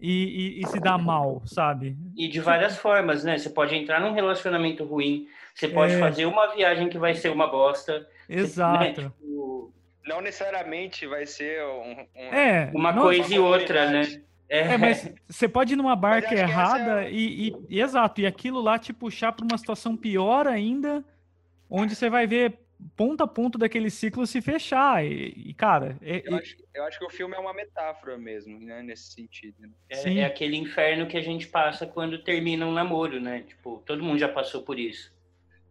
e, 0.00 0.58
e, 0.58 0.62
e, 0.62 0.66
se 0.66 0.80
dar 0.80 0.98
mal, 0.98 1.42
sabe? 1.44 1.96
E 2.16 2.26
de 2.26 2.40
várias 2.40 2.76
formas, 2.76 3.22
né? 3.22 3.38
Você 3.38 3.50
pode 3.50 3.76
entrar 3.76 4.00
num 4.00 4.12
relacionamento 4.12 4.82
ruim, 4.84 5.28
você 5.54 5.68
pode 5.68 5.92
é... 5.92 5.98
fazer 6.00 6.26
uma 6.26 6.48
viagem 6.54 6.88
que 6.88 6.98
vai 6.98 7.14
ser 7.14 7.30
uma 7.30 7.46
bosta. 7.46 8.04
Exato. 8.28 8.78
Você, 8.78 8.84
né? 8.84 8.94
tipo... 8.94 9.72
Não 10.06 10.20
necessariamente 10.20 11.06
vai 11.06 11.24
ser 11.24 11.62
um, 11.62 12.06
um... 12.16 12.34
É, 12.34 12.72
uma 12.74 12.90
não, 12.90 13.02
coisa 13.02 13.32
e 13.32 13.38
outra, 13.38 13.90
né? 13.90 14.22
É. 14.50 14.74
é. 14.74 14.76
mas 14.76 15.14
você 15.28 15.48
pode 15.48 15.74
ir 15.74 15.76
numa 15.76 15.94
barca 15.94 16.34
errada 16.34 17.04
é... 17.04 17.12
e, 17.12 17.54
e, 17.68 17.80
exato, 17.80 18.20
e 18.20 18.26
aquilo 18.26 18.60
lá 18.60 18.78
te 18.78 18.92
puxar 18.92 19.32
para 19.32 19.46
uma 19.46 19.56
situação 19.56 19.96
pior 19.96 20.48
ainda, 20.48 21.04
onde 21.70 21.94
você 21.94 22.10
vai 22.10 22.26
ver 22.26 22.58
ponto 22.96 23.22
a 23.22 23.26
ponto 23.26 23.58
daquele 23.58 23.90
ciclo 23.90 24.26
se 24.26 24.40
fechar. 24.40 25.04
E, 25.04 25.32
e 25.36 25.54
cara. 25.54 25.96
É, 26.02 26.22
eu, 26.24 26.36
acho, 26.36 26.56
eu, 26.74 26.84
acho, 26.84 26.98
que 26.98 27.04
o 27.04 27.10
filme 27.10 27.36
é 27.36 27.38
uma 27.38 27.54
metáfora 27.54 28.16
mesmo, 28.18 28.58
né? 28.58 28.82
Nesse 28.82 29.12
sentido. 29.12 29.54
Né? 29.60 29.70
É, 29.88 30.18
é, 30.18 30.24
aquele 30.24 30.56
inferno 30.56 31.06
que 31.06 31.16
a 31.16 31.22
gente 31.22 31.46
passa 31.46 31.86
quando 31.86 32.22
termina 32.22 32.66
um 32.66 32.72
namoro, 32.72 33.20
né? 33.20 33.44
Tipo, 33.46 33.82
todo 33.86 34.02
mundo 34.02 34.18
já 34.18 34.28
passou 34.28 34.62
por 34.62 34.78
isso. 34.78 35.12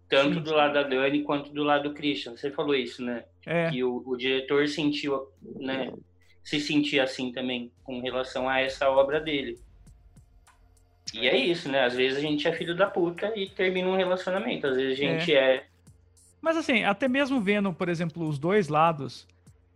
Tanto 0.08 0.36
Sim. 0.36 0.42
do 0.42 0.54
lado 0.54 0.74
da 0.74 0.84
Dani 0.84 1.22
quanto 1.24 1.52
do 1.52 1.64
lado 1.64 1.90
do 1.90 1.96
Christian. 1.96 2.36
Você 2.36 2.50
falou 2.50 2.76
isso, 2.76 3.04
né? 3.04 3.26
É. 3.46 3.70
Que 3.70 3.84
o, 3.84 4.02
o 4.06 4.18
diretor 4.18 4.68
sentiu, 4.68 5.28
né? 5.60 5.92
Se 6.50 6.60
sentia 6.60 7.04
assim 7.04 7.32
também 7.32 7.72
com 7.84 8.00
relação 8.02 8.50
a 8.50 8.60
essa 8.60 8.90
obra 8.90 9.20
dele. 9.20 9.60
E 11.14 11.28
é 11.28 11.38
isso, 11.38 11.70
né? 11.70 11.86
Às 11.86 11.96
vezes 11.96 12.18
a 12.18 12.22
gente 12.22 12.48
é 12.48 12.54
filho 12.54 12.76
da 12.76 12.88
puta 12.88 13.32
e 13.36 13.48
termina 13.50 13.88
um 13.88 13.96
relacionamento. 13.96 14.68
Às 14.68 14.76
vezes 14.76 14.94
a 14.94 15.02
gente 15.02 15.36
é, 15.36 15.56
é 15.56 15.64
mas 16.42 16.56
assim, 16.56 16.84
até 16.84 17.08
mesmo 17.08 17.42
vendo, 17.42 17.74
por 17.74 17.90
exemplo, 17.90 18.28
os 18.28 18.40
dois 18.40 18.68
lados, 18.70 19.28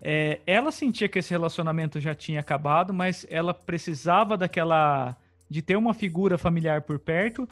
é, 0.02 0.40
ela 0.46 0.72
sentia 0.72 1.10
que 1.10 1.20
esse 1.20 1.32
relacionamento 1.32 2.00
já 2.00 2.16
tinha 2.16 2.40
acabado, 2.40 2.94
mas 2.94 3.26
ela 3.30 3.54
precisava 3.54 4.38
daquela. 4.38 5.16
de 5.50 5.62
ter 5.62 5.76
uma 5.76 5.94
figura 5.94 6.38
familiar 6.38 6.82
por 6.82 7.00
perto. 7.00 7.48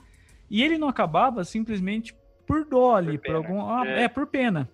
E 0.49 0.63
ele 0.63 0.77
não 0.77 0.89
acabava 0.89 1.43
simplesmente 1.43 2.13
por 2.45 2.65
dó 2.65 2.95
ali, 2.95 3.17
por, 3.17 3.27
por 3.27 3.35
algum. 3.35 3.69
Ah, 3.69 3.87
é. 3.87 4.03
é. 4.03 4.07
por 4.07 4.27
pena. 4.27 4.69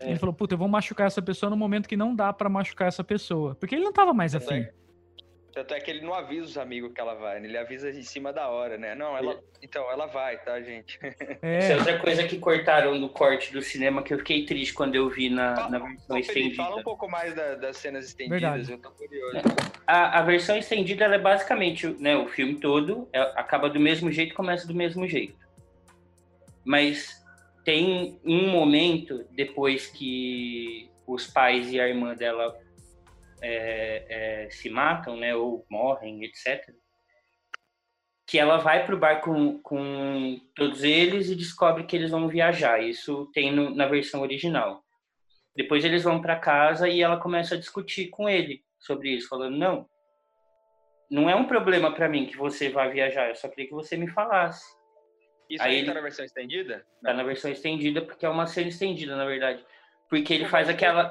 É. 0.00 0.10
Ele 0.10 0.18
falou, 0.18 0.34
puta, 0.34 0.54
eu 0.54 0.58
vou 0.58 0.68
machucar 0.68 1.06
essa 1.06 1.20
pessoa 1.20 1.50
no 1.50 1.56
momento 1.56 1.88
que 1.88 1.96
não 1.96 2.14
dá 2.14 2.32
para 2.32 2.48
machucar 2.48 2.88
essa 2.88 3.04
pessoa. 3.04 3.54
Porque 3.54 3.74
ele 3.74 3.84
não 3.84 3.92
tava 3.92 4.12
mais 4.12 4.34
afim. 4.34 4.66
Tanto 5.52 5.74
é 5.74 5.80
que 5.80 5.90
ele 5.90 6.02
não 6.02 6.14
avisa 6.14 6.46
os 6.46 6.58
amigos 6.58 6.92
que 6.92 7.00
ela 7.00 7.14
vai, 7.14 7.40
né? 7.40 7.48
ele 7.48 7.58
avisa 7.58 7.90
em 7.90 8.02
cima 8.02 8.32
da 8.32 8.48
hora, 8.48 8.78
né? 8.78 8.94
Não, 8.94 9.16
ela. 9.16 9.40
Então, 9.60 9.90
ela 9.90 10.06
vai, 10.06 10.38
tá, 10.38 10.60
gente? 10.60 10.98
É. 11.42 11.58
Essa 11.58 11.72
é 11.72 11.76
outra 11.76 11.98
coisa 11.98 12.26
que 12.26 12.38
cortaram 12.38 12.98
no 12.98 13.08
corte 13.08 13.52
do 13.52 13.62
cinema 13.62 14.02
que 14.02 14.12
eu 14.12 14.18
fiquei 14.18 14.44
triste 14.44 14.74
quando 14.74 14.94
eu 14.94 15.08
vi 15.08 15.28
na, 15.28 15.56
fala, 15.56 15.70
na 15.70 15.78
versão 15.78 16.18
estendida. 16.18 16.62
Fala 16.62 16.76
um 16.76 16.82
pouco 16.82 17.08
mais 17.08 17.34
da, 17.34 17.54
das 17.54 17.76
cenas 17.78 18.06
estendidas, 18.06 18.40
Verdade. 18.40 18.72
eu 18.72 18.78
tô 18.78 18.90
curioso. 18.90 19.38
A, 19.86 20.18
a 20.18 20.22
versão 20.22 20.56
estendida 20.56 21.06
é 21.06 21.18
basicamente 21.18 21.88
né, 22.00 22.16
o 22.16 22.28
filme 22.28 22.56
todo, 22.60 23.08
é, 23.12 23.20
acaba 23.36 23.68
do 23.68 23.80
mesmo 23.80 24.12
jeito 24.12 24.34
começa 24.34 24.66
do 24.66 24.74
mesmo 24.74 25.06
jeito. 25.08 25.36
Mas 26.64 27.19
tem 27.70 28.20
um 28.24 28.50
momento 28.50 29.24
depois 29.30 29.86
que 29.86 30.90
os 31.06 31.28
pais 31.28 31.70
e 31.70 31.78
a 31.78 31.86
irmã 31.86 32.16
dela 32.16 32.52
é, 33.40 34.46
é, 34.46 34.50
se 34.50 34.68
matam, 34.68 35.16
né, 35.16 35.36
ou 35.36 35.64
morrem, 35.70 36.24
etc. 36.24 36.68
Que 38.26 38.40
ela 38.40 38.56
vai 38.56 38.84
para 38.84 38.96
o 38.96 38.98
bar 38.98 39.20
com, 39.20 39.60
com 39.62 40.40
todos 40.56 40.82
eles 40.82 41.30
e 41.30 41.36
descobre 41.36 41.84
que 41.84 41.94
eles 41.94 42.10
vão 42.10 42.26
viajar. 42.26 42.82
Isso 42.82 43.30
tem 43.32 43.52
no, 43.52 43.72
na 43.72 43.86
versão 43.86 44.20
original. 44.20 44.82
Depois 45.54 45.84
eles 45.84 46.02
vão 46.02 46.20
para 46.20 46.40
casa 46.40 46.88
e 46.88 47.00
ela 47.00 47.20
começa 47.20 47.54
a 47.54 47.58
discutir 47.58 48.08
com 48.08 48.28
ele 48.28 48.64
sobre 48.80 49.10
isso, 49.10 49.28
falando: 49.28 49.56
não, 49.56 49.88
não 51.08 51.30
é 51.30 51.36
um 51.36 51.46
problema 51.46 51.94
para 51.94 52.08
mim 52.08 52.26
que 52.26 52.36
você 52.36 52.68
vá 52.68 52.88
viajar. 52.88 53.28
Eu 53.28 53.36
só 53.36 53.48
queria 53.48 53.68
que 53.68 53.74
você 53.74 53.96
me 53.96 54.08
falasse. 54.08 54.79
Isso 55.50 55.64
aí, 55.64 55.80
aí 55.80 55.84
tá 55.84 55.94
na 55.94 56.00
versão 56.00 56.24
estendida? 56.24 56.86
Tá 57.02 57.12
na 57.12 57.24
versão 57.24 57.50
estendida 57.50 58.00
porque 58.02 58.24
é 58.24 58.28
uma 58.28 58.46
cena 58.46 58.68
estendida, 58.68 59.16
na 59.16 59.24
verdade. 59.24 59.64
Porque 60.08 60.32
ele 60.32 60.44
faz 60.44 60.68
aquela. 60.68 61.02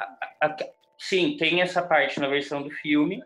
A, 0.42 0.48
a, 0.48 0.58
Sim, 0.98 1.38
tem 1.38 1.62
essa 1.62 1.82
parte 1.82 2.20
na 2.20 2.28
versão 2.28 2.62
do 2.62 2.70
filme, 2.70 3.24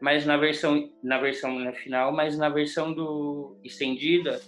mas 0.00 0.24
na 0.24 0.36
versão 0.36 0.90
na 1.02 1.18
versão 1.18 1.58
na 1.58 1.72
final, 1.72 2.12
mas 2.12 2.38
na 2.38 2.48
versão 2.48 2.92
do 2.92 3.58
estendida, 3.62 4.40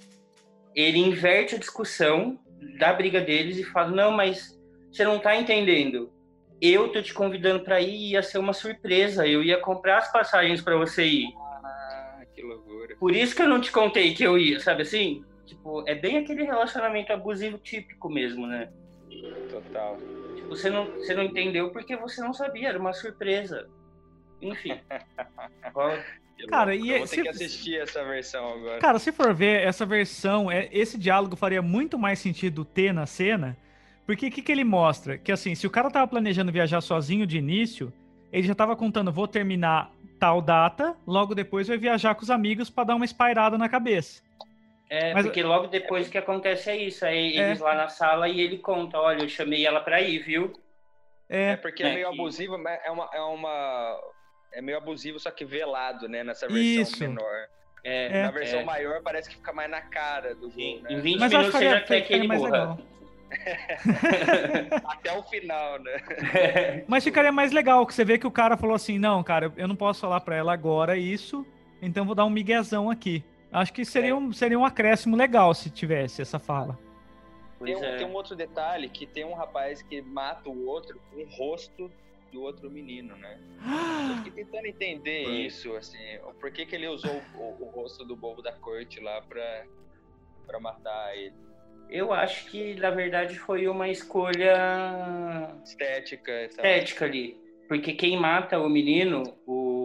ele 0.74 0.98
inverte 0.98 1.54
a 1.54 1.58
discussão 1.58 2.38
da 2.78 2.92
briga 2.92 3.20
deles 3.20 3.58
e 3.58 3.64
fala: 3.64 3.90
"Não, 3.90 4.10
mas 4.10 4.58
você 4.90 5.04
não 5.04 5.18
tá 5.18 5.36
entendendo. 5.36 6.12
Eu 6.60 6.88
tô 6.90 7.00
te 7.00 7.14
convidando 7.14 7.62
para 7.64 7.80
ir, 7.80 8.12
ia 8.12 8.22
ser 8.22 8.38
uma 8.38 8.52
surpresa. 8.52 9.26
Eu 9.26 9.42
ia 9.42 9.60
comprar 9.60 9.98
as 9.98 10.12
passagens 10.12 10.60
para 10.60 10.76
você 10.76 11.04
ir." 11.04 11.28
Ah, 11.64 12.22
que 12.34 12.42
loucura. 12.42 12.96
Por 12.96 13.14
isso 13.14 13.34
que 13.34 13.42
eu 13.42 13.48
não 13.48 13.60
te 13.60 13.70
contei 13.70 14.14
que 14.14 14.22
eu 14.22 14.38
ia, 14.38 14.58
sabe 14.60 14.82
assim? 14.82 15.22
Tipo, 15.48 15.82
é 15.88 15.94
bem 15.94 16.18
aquele 16.18 16.44
relacionamento 16.44 17.10
abusivo 17.10 17.56
típico 17.56 18.10
mesmo, 18.10 18.46
né? 18.46 18.68
Total. 19.50 19.96
Você 20.50 20.68
não, 20.68 20.84
você 20.84 21.14
não 21.14 21.22
entendeu 21.22 21.70
porque 21.70 21.96
você 21.96 22.20
não 22.20 22.34
sabia, 22.34 22.68
era 22.68 22.78
uma 22.78 22.92
surpresa. 22.92 23.66
Enfim. 24.42 24.78
Cara, 26.48 26.74
e 26.74 26.90
eu 26.90 26.98
vou 26.98 27.06
se... 27.06 27.16
ter 27.16 27.22
que 27.22 27.28
assistir 27.30 27.80
essa 27.80 28.04
versão 28.04 28.46
agora. 28.52 28.78
Cara, 28.78 28.98
se 28.98 29.10
for 29.10 29.32
ver 29.34 29.66
essa 29.66 29.86
versão, 29.86 30.50
é, 30.50 30.68
esse 30.70 30.98
diálogo 30.98 31.34
faria 31.34 31.62
muito 31.62 31.98
mais 31.98 32.18
sentido 32.18 32.64
ter 32.64 32.92
na 32.92 33.06
cena, 33.06 33.56
porque 34.06 34.28
o 34.28 34.30
que, 34.30 34.42
que 34.42 34.52
ele 34.52 34.64
mostra? 34.64 35.16
Que 35.16 35.32
assim, 35.32 35.54
se 35.54 35.66
o 35.66 35.70
cara 35.70 35.90
tava 35.90 36.06
planejando 36.06 36.52
viajar 36.52 36.82
sozinho 36.82 37.26
de 37.26 37.38
início, 37.38 37.92
ele 38.30 38.46
já 38.46 38.54
tava 38.54 38.76
contando, 38.76 39.10
vou 39.10 39.26
terminar 39.26 39.90
tal 40.20 40.42
data, 40.42 40.94
logo 41.06 41.34
depois 41.34 41.66
vai 41.66 41.78
viajar 41.78 42.14
com 42.14 42.22
os 42.22 42.30
amigos 42.30 42.68
para 42.68 42.84
dar 42.84 42.96
uma 42.96 43.04
espairada 43.04 43.56
na 43.56 43.68
cabeça. 43.68 44.22
É, 44.90 45.12
Mas, 45.12 45.26
porque 45.26 45.42
logo 45.42 45.66
depois 45.66 46.08
é... 46.08 46.10
que 46.10 46.18
acontece 46.18 46.70
é 46.70 46.76
isso. 46.76 47.04
Aí 47.04 47.36
é. 47.36 47.48
eles 47.48 47.60
lá 47.60 47.74
na 47.74 47.88
sala 47.88 48.28
e 48.28 48.40
ele 48.40 48.58
conta, 48.58 48.98
olha, 48.98 49.22
eu 49.22 49.28
chamei 49.28 49.66
ela 49.66 49.80
pra 49.80 50.00
ir, 50.00 50.20
viu? 50.20 50.52
É, 51.28 51.52
é 51.52 51.56
porque 51.56 51.82
é, 51.82 51.90
é 51.90 51.94
meio 51.94 52.08
que... 52.08 52.14
abusivo, 52.14 52.54
é 52.54 52.90
uma, 52.90 53.10
é 53.12 53.20
uma. 53.20 54.00
É 54.52 54.62
meio 54.62 54.78
abusivo, 54.78 55.18
só 55.18 55.30
que 55.30 55.44
velado, 55.44 56.08
né? 56.08 56.24
Nessa 56.24 56.48
versão 56.48 56.82
isso. 56.82 57.00
menor. 57.00 57.48
É, 57.84 58.22
na 58.22 58.30
versão 58.30 58.64
maior 58.64 59.02
parece 59.02 59.28
que 59.28 59.36
fica 59.36 59.52
mais 59.52 59.70
na 59.70 59.80
cara 59.80 60.34
do 60.34 60.50
Sim, 60.50 60.80
né? 60.82 60.92
Em 60.92 61.00
20 61.00 61.20
Mas 61.20 61.32
minutos 61.32 61.52
você 61.52 61.70
já 61.70 61.80
quer 61.80 62.00
que 62.00 62.12
ele 62.12 62.26
morra. 62.26 62.78
Até 64.88 65.12
o 65.12 65.22
final, 65.24 65.78
né? 65.80 66.02
Mas 66.88 67.04
ficaria 67.04 67.30
mais 67.30 67.52
legal, 67.52 67.86
que 67.86 67.94
você 67.94 68.04
vê 68.04 68.18
que 68.18 68.26
o 68.26 68.30
cara 68.30 68.56
falou 68.56 68.74
assim, 68.74 68.98
não, 68.98 69.22
cara, 69.22 69.52
eu 69.56 69.68
não 69.68 69.76
posso 69.76 70.00
falar 70.00 70.20
pra 70.20 70.34
ela 70.34 70.52
agora 70.52 70.96
isso, 70.96 71.46
então 71.80 72.04
vou 72.04 72.14
dar 72.14 72.24
um 72.24 72.30
miguezão 72.30 72.90
aqui. 72.90 73.22
Acho 73.52 73.72
que 73.72 73.84
seria, 73.84 74.10
é. 74.10 74.14
um, 74.14 74.32
seria 74.32 74.58
um 74.58 74.64
acréscimo 74.64 75.16
legal 75.16 75.54
se 75.54 75.70
tivesse 75.70 76.20
essa 76.20 76.38
fala. 76.38 76.78
Tem 77.64 77.76
um, 77.76 77.84
é. 77.84 77.96
tem 77.96 78.06
um, 78.06 78.12
outro 78.12 78.36
detalhe 78.36 78.88
que 78.88 79.06
tem 79.06 79.24
um 79.24 79.34
rapaz 79.34 79.82
que 79.82 80.00
mata 80.00 80.48
o 80.48 80.66
outro 80.66 81.00
com 81.10 81.22
o 81.22 81.26
rosto 81.26 81.90
do 82.30 82.42
outro 82.42 82.70
menino, 82.70 83.16
né? 83.16 83.38
Eu 84.10 84.16
fiquei 84.22 84.44
tentando 84.44 84.66
entender 84.66 85.24
Foi. 85.24 85.32
isso, 85.32 85.74
assim, 85.74 85.98
por 86.38 86.50
que, 86.50 86.66
que 86.66 86.74
ele 86.74 86.86
usou 86.86 87.22
o, 87.34 87.64
o, 87.64 87.70
rosto 87.70 88.04
do 88.04 88.14
bobo 88.14 88.42
da 88.42 88.52
corte 88.52 89.00
lá 89.00 89.22
pra, 89.22 89.64
pra 90.46 90.60
matar 90.60 91.16
ele. 91.16 91.34
Eu 91.88 92.12
acho 92.12 92.50
que, 92.50 92.74
na 92.74 92.90
verdade, 92.90 93.38
foi 93.38 93.66
uma 93.66 93.88
escolha 93.88 95.58
estética. 95.64 96.44
Estética 96.44 97.06
ali. 97.06 97.40
Porque 97.66 97.94
quem 97.94 98.18
mata 98.18 98.58
o 98.58 98.68
menino, 98.68 99.22
o 99.46 99.77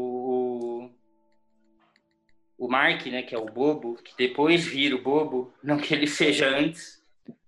o 2.58 2.68
Mark, 2.68 3.06
né, 3.08 3.24
que 3.24 3.36
é 3.36 3.38
o 3.38 3.46
bobo, 3.46 3.96
que 3.96 4.16
depois 4.18 4.66
vira 4.66 4.96
o 4.96 5.02
bobo, 5.02 5.54
não 5.64 5.78
que 5.78 5.94
ele 5.94 6.08
seja 6.08 6.48
antes, 6.48 7.02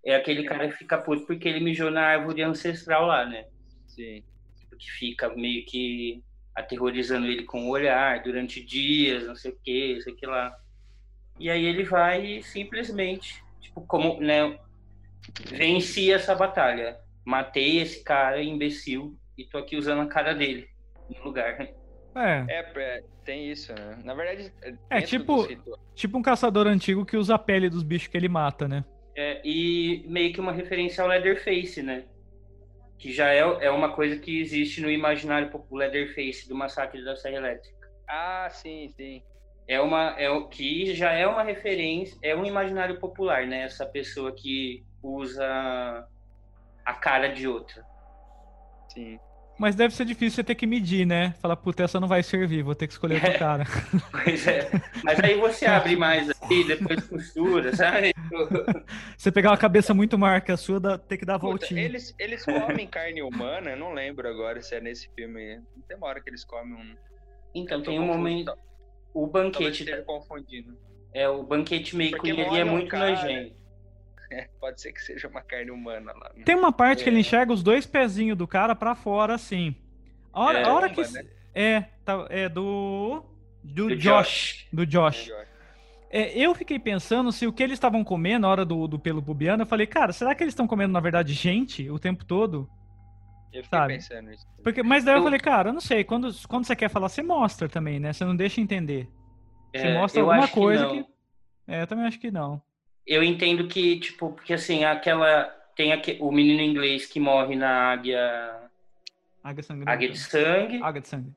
é 0.03 0.15
aquele 0.15 0.43
cara 0.43 0.67
que 0.67 0.77
fica 0.77 0.97
puto 0.97 1.25
porque 1.25 1.47
ele 1.47 1.59
mijou 1.59 1.89
na 1.89 2.01
árvore 2.01 2.43
ancestral 2.43 3.05
lá, 3.05 3.25
né? 3.25 3.47
Sim. 3.87 4.23
Que 4.77 4.91
fica 4.91 5.29
meio 5.29 5.65
que 5.65 6.23
aterrorizando 6.53 7.27
ele 7.27 7.43
com 7.43 7.67
o 7.67 7.69
olhar 7.69 8.21
durante 8.23 8.63
dias, 8.63 9.25
não 9.25 9.35
sei 9.35 9.51
o 9.51 9.59
que, 9.63 10.01
sei 10.01 10.13
que 10.13 10.25
lá. 10.25 10.55
E 11.39 11.49
aí 11.49 11.65
ele 11.65 11.83
vai 11.83 12.41
simplesmente, 12.43 13.43
tipo, 13.59 13.81
como, 13.81 14.19
né, 14.21 14.57
venci 15.49 16.11
essa 16.11 16.35
batalha. 16.35 16.97
Matei 17.25 17.79
esse 17.79 18.03
cara 18.03 18.41
imbecil 18.41 19.17
e 19.37 19.43
tô 19.43 19.57
aqui 19.57 19.75
usando 19.75 20.01
a 20.01 20.07
cara 20.07 20.33
dele 20.33 20.69
no 21.09 21.23
lugar. 21.23 21.67
É. 22.15 22.45
é. 22.49 22.71
É, 22.75 23.03
tem 23.23 23.51
isso, 23.51 23.73
né? 23.73 23.99
Na 24.03 24.13
verdade. 24.13 24.51
É 24.89 25.01
tipo, 25.01 25.47
tipo 25.93 26.17
um 26.17 26.21
caçador 26.21 26.67
antigo 26.67 27.05
que 27.05 27.17
usa 27.17 27.35
a 27.35 27.39
pele 27.39 27.69
dos 27.69 27.83
bichos 27.83 28.07
que 28.07 28.17
ele 28.17 28.29
mata, 28.29 28.67
né? 28.67 28.85
É, 29.15 29.41
e 29.43 30.05
meio 30.07 30.33
que 30.33 30.39
uma 30.39 30.51
referência 30.51 31.03
ao 31.03 31.09
Leatherface, 31.09 31.81
né? 31.81 32.05
Que 32.97 33.11
já 33.11 33.29
é, 33.33 33.39
é 33.39 33.69
uma 33.69 33.93
coisa 33.93 34.17
que 34.17 34.39
existe 34.39 34.81
no 34.81 34.89
imaginário 34.89 35.49
popular 35.49 35.89
Leatherface 35.89 36.47
do 36.47 36.55
massacre 36.55 37.03
da 37.03 37.15
Serra 37.15 37.37
Elétrica. 37.37 37.89
Ah, 38.07 38.47
sim, 38.49 38.89
sim. 38.89 39.21
É 39.67 39.81
uma 39.81 40.15
é 40.19 40.29
o 40.29 40.47
que 40.47 40.93
já 40.93 41.11
é 41.11 41.25
uma 41.25 41.41
referência, 41.41 42.17
é 42.21 42.35
um 42.35 42.45
imaginário 42.45 42.99
popular, 42.99 43.47
né? 43.47 43.63
Essa 43.63 43.85
pessoa 43.85 44.31
que 44.31 44.85
usa 45.01 46.07
a 46.85 46.93
cara 46.93 47.29
de 47.29 47.47
outra. 47.47 47.83
Sim. 48.89 49.19
Mas 49.57 49.75
deve 49.75 49.93
ser 49.93 50.05
difícil 50.05 50.35
você 50.35 50.43
ter 50.43 50.55
que 50.55 50.67
medir, 50.67 51.05
né? 51.05 51.33
Falar, 51.41 51.55
puta, 51.55 51.83
essa 51.83 51.99
não 51.99 52.07
vai 52.07 52.21
servir, 52.21 52.61
vou 52.61 52.75
ter 52.75 52.87
que 52.87 52.93
escolher 52.93 53.15
outro 53.15 53.39
cara. 53.39 53.63
pois 54.11 54.45
é. 54.47 54.69
Mas 55.03 55.19
aí 55.19 55.39
você 55.39 55.65
abre 55.67 55.95
mais 55.95 56.29
aí, 56.41 56.63
depois 56.65 57.05
costura, 57.05 57.75
sabe? 57.75 58.13
Você 59.15 59.31
pegar 59.31 59.51
uma 59.51 59.57
cabeça 59.57 59.93
muito 59.93 60.17
maior 60.17 60.41
que 60.41 60.51
a 60.51 60.57
sua, 60.57 60.79
dá, 60.79 60.97
tem 60.97 61.17
que 61.17 61.25
dar 61.25 61.39
puta, 61.39 61.51
voltinha. 61.51 61.81
Eles, 61.81 62.13
eles 62.19 62.43
comem 62.43 62.87
carne 62.87 63.21
humana, 63.21 63.71
eu 63.71 63.77
não 63.77 63.93
lembro 63.93 64.27
agora 64.27 64.61
se 64.61 64.75
é 64.75 64.81
nesse 64.81 65.09
filme. 65.15 65.57
Não 65.75 65.83
tem 65.87 65.95
uma 65.95 66.07
hora 66.07 66.21
que 66.21 66.29
eles 66.29 66.43
comem 66.43 66.73
um. 66.73 66.95
Então, 67.53 67.81
tem 67.81 67.99
um 67.99 68.05
momento. 68.05 68.53
O 69.13 69.27
banquete. 69.27 69.85
Talvez 69.85 70.05
confundindo. 70.05 70.77
É, 71.13 71.29
o 71.29 71.43
banquete 71.43 71.95
meio 71.95 72.19
que 72.19 72.29
ele 72.29 72.41
é 72.41 72.63
muito 72.63 72.89
cara... 72.89 73.11
nojento. 73.11 73.55
É, 74.31 74.49
pode 74.59 74.81
ser 74.81 74.91
que 74.91 75.01
seja 75.01 75.27
uma 75.27 75.41
carne 75.41 75.71
humana 75.71 76.11
lá. 76.13 76.31
Né? 76.35 76.43
Tem 76.43 76.55
uma 76.55 76.71
parte 76.71 77.01
é. 77.01 77.03
que 77.03 77.09
ele 77.09 77.17
é. 77.17 77.19
enxerga 77.19 77.53
os 77.53 77.63
dois 77.63 77.85
pezinhos 77.85 78.37
do 78.37 78.47
cara 78.47 78.75
para 78.75 78.95
fora, 78.95 79.35
assim. 79.35 79.75
A 80.33 80.41
hora, 80.41 80.59
é, 80.59 80.63
a 80.63 80.73
hora 80.73 80.89
que. 80.89 81.01
Né? 81.01 81.25
É, 81.53 81.81
tá, 82.03 82.25
é 82.29 82.49
do. 82.49 83.23
Do, 83.63 83.87
do 83.87 83.95
Josh, 83.95 84.03
Josh, 84.03 84.67
Do 84.71 84.85
Josh. 84.85 85.31
É, 86.11 86.37
eu 86.37 86.53
fiquei 86.53 86.77
pensando 86.77 87.31
se 87.31 87.47
o 87.47 87.53
que 87.53 87.63
eles 87.63 87.73
estavam 87.73 88.03
comendo 88.03 88.41
na 88.41 88.49
hora 88.49 88.63
do, 88.63 88.87
do 88.87 88.99
pelo 88.99 89.23
pubiano, 89.23 89.63
eu 89.63 89.67
falei, 89.67 89.87
cara, 89.87 90.13
será 90.13 90.35
que 90.35 90.43
eles 90.43 90.51
estão 90.51 90.67
comendo, 90.67 90.93
na 90.93 90.99
verdade, 90.99 91.33
gente 91.33 91.89
o 91.89 91.97
tempo 91.97 92.23
todo? 92.23 92.69
Eu 93.51 93.63
fiquei 93.63 93.79
Sabe? 93.79 93.93
pensando 93.95 94.29
nisso. 94.29 94.45
Porque, 94.63 94.83
mas 94.83 95.03
daí 95.03 95.15
eu, 95.15 95.19
eu 95.19 95.23
falei, 95.23 95.39
cara, 95.39 95.69
eu 95.69 95.73
não 95.73 95.81
sei, 95.81 96.03
quando, 96.03 96.31
quando 96.47 96.65
você 96.65 96.75
quer 96.75 96.89
falar, 96.89 97.09
você 97.09 97.23
mostra 97.23 97.67
também, 97.67 97.99
né? 97.99 98.13
Você 98.13 98.23
não 98.23 98.35
deixa 98.35 98.61
entender. 98.61 99.09
Você 99.73 99.87
é, 99.87 99.93
mostra 99.93 100.21
alguma 100.21 100.47
coisa 100.47 100.87
que, 100.87 101.03
que, 101.03 101.09
É, 101.67 101.81
eu 101.81 101.87
também 101.87 102.05
acho 102.05 102.19
que 102.19 102.29
não 102.29 102.61
eu 103.05 103.23
entendo 103.23 103.67
que, 103.67 103.99
tipo, 103.99 104.31
porque 104.31 104.53
assim, 104.53 104.83
aquela. 104.83 105.45
Tem 105.75 105.91
aqui, 105.91 106.17
o 106.21 106.31
menino 106.31 106.61
inglês 106.61 107.05
que 107.05 107.19
morre 107.19 107.55
na 107.55 107.91
águia. 107.91 108.69
Águia, 109.43 109.63
águia 109.85 110.09
de 110.09 110.17
sangue. 110.17 110.81
Águia 110.81 111.01
de 111.01 111.07
sangue. 111.07 111.33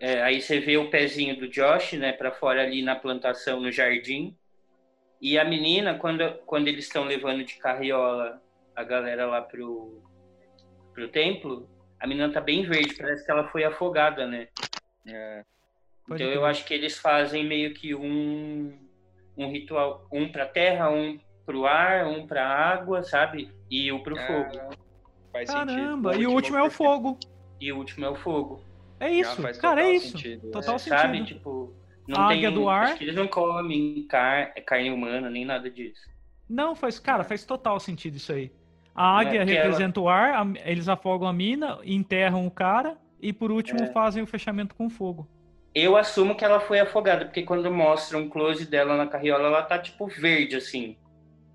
É, 0.00 0.22
aí 0.22 0.40
você 0.40 0.60
vê 0.60 0.76
o 0.76 0.90
pezinho 0.90 1.38
do 1.38 1.48
Josh, 1.48 1.92
né, 1.92 2.12
para 2.12 2.30
fora 2.30 2.62
ali 2.62 2.82
na 2.82 2.96
plantação, 2.96 3.60
no 3.60 3.70
jardim. 3.70 4.36
E 5.20 5.38
a 5.38 5.44
menina, 5.44 5.94
quando, 5.94 6.30
quando 6.44 6.68
eles 6.68 6.86
estão 6.86 7.04
levando 7.04 7.44
de 7.44 7.54
carriola 7.56 8.42
a 8.74 8.84
galera 8.84 9.26
lá 9.26 9.40
pro, 9.40 10.02
pro 10.92 11.08
templo, 11.08 11.68
a 11.98 12.06
menina 12.06 12.30
tá 12.30 12.40
bem 12.40 12.64
verde, 12.64 12.94
parece 12.94 13.24
que 13.24 13.30
ela 13.30 13.48
foi 13.48 13.64
afogada, 13.64 14.26
né? 14.26 14.48
É. 15.06 15.42
Então 16.10 16.26
eu 16.26 16.44
acho 16.44 16.64
que 16.64 16.74
eles 16.74 16.98
fazem 16.98 17.44
meio 17.44 17.72
que 17.72 17.94
um, 17.94 18.85
um 19.36 19.50
ritual, 19.50 20.06
um 20.12 20.30
pra 20.30 20.46
terra, 20.46 20.90
um 20.90 21.18
pro 21.44 21.66
ar, 21.66 22.06
um 22.06 22.26
pra 22.26 22.46
água, 22.46 23.02
sabe? 23.02 23.50
E 23.70 23.92
o 23.92 24.02
pro 24.02 24.18
é, 24.18 24.26
fogo. 24.26 24.76
Faz 25.32 25.50
Caramba, 25.50 26.12
sentido. 26.12 26.22
e 26.22 26.26
o 26.26 26.34
último 26.34 26.56
é 26.56 26.62
o 26.62 26.70
fogo. 26.70 27.18
E 27.60 27.72
o 27.72 27.76
último 27.76 28.04
é 28.04 28.10
o 28.10 28.16
fogo. 28.16 28.60
É 28.98 29.10
isso, 29.10 29.42
cara, 29.60 29.82
é 29.82 29.92
isso. 29.92 30.12
Sentido, 30.12 30.50
total 30.50 30.72
né? 30.72 30.78
sentido. 30.78 30.98
Sabe, 30.98 31.24
tipo, 31.24 31.74
não 32.08 32.20
a 32.20 32.32
águia 32.32 32.50
do 32.50 32.68
ar. 32.68 32.84
Acho 32.84 32.96
que 32.96 33.04
eles 33.04 33.14
não 33.14 33.28
comem 33.28 34.06
car 34.08 34.54
carne 34.64 34.90
humana, 34.90 35.28
nem 35.28 35.44
nada 35.44 35.70
disso. 35.70 36.00
Não, 36.48 36.74
faz, 36.74 36.98
cara, 36.98 37.24
faz 37.24 37.44
total 37.44 37.78
sentido 37.80 38.16
isso 38.16 38.32
aí. 38.32 38.52
A 38.94 39.18
águia 39.18 39.42
é, 39.42 39.44
representa 39.44 40.00
ela... 40.00 40.06
o 40.06 40.08
ar, 40.08 40.34
a, 40.34 40.70
eles 40.70 40.88
afogam 40.88 41.28
a 41.28 41.32
mina, 41.32 41.78
enterram 41.84 42.46
o 42.46 42.50
cara 42.50 42.96
e 43.20 43.32
por 43.32 43.50
último 43.50 43.82
é. 43.82 43.86
fazem 43.88 44.22
o 44.22 44.26
fechamento 44.26 44.74
com 44.74 44.88
fogo. 44.88 45.28
Eu 45.76 45.94
assumo 45.94 46.34
que 46.34 46.42
ela 46.42 46.58
foi 46.58 46.80
afogada, 46.80 47.26
porque 47.26 47.42
quando 47.42 47.70
mostra 47.70 48.16
um 48.16 48.30
close 48.30 48.64
dela 48.64 48.96
na 48.96 49.06
carriola, 49.06 49.48
ela 49.48 49.62
tá 49.62 49.78
tipo 49.78 50.06
verde, 50.06 50.56
assim. 50.56 50.96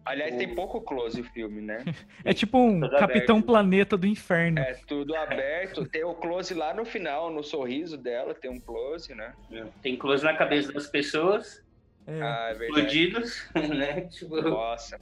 Aliás, 0.05 0.35
tem 0.35 0.53
pouco 0.53 0.79
close 0.79 1.19
o 1.19 1.23
filme, 1.23 1.59
né? 1.59 1.83
é 2.23 2.31
tipo 2.31 2.59
um 2.59 2.81
tudo 2.81 2.97
Capitão 2.97 3.37
aberto. 3.37 3.47
Planeta 3.47 3.97
do 3.97 4.05
Inferno. 4.05 4.59
É, 4.59 4.75
tudo 4.85 5.15
aberto. 5.15 5.87
Tem 5.87 6.03
o 6.03 6.13
close 6.13 6.53
lá 6.53 6.71
no 6.71 6.85
final, 6.85 7.31
no 7.31 7.43
sorriso 7.43 7.97
dela, 7.97 8.35
tem 8.35 8.51
um 8.51 8.59
close, 8.59 9.15
né? 9.15 9.33
Tem 9.81 9.97
close 9.97 10.23
na 10.23 10.35
cabeça 10.35 10.71
das 10.71 10.85
pessoas. 10.85 11.65
É. 12.05 12.21
Ah, 12.21 12.49
é 12.49 12.63
explodidos, 12.63 13.49
né? 13.75 14.01
Tipo... 14.01 14.39
Nossa. 14.39 15.01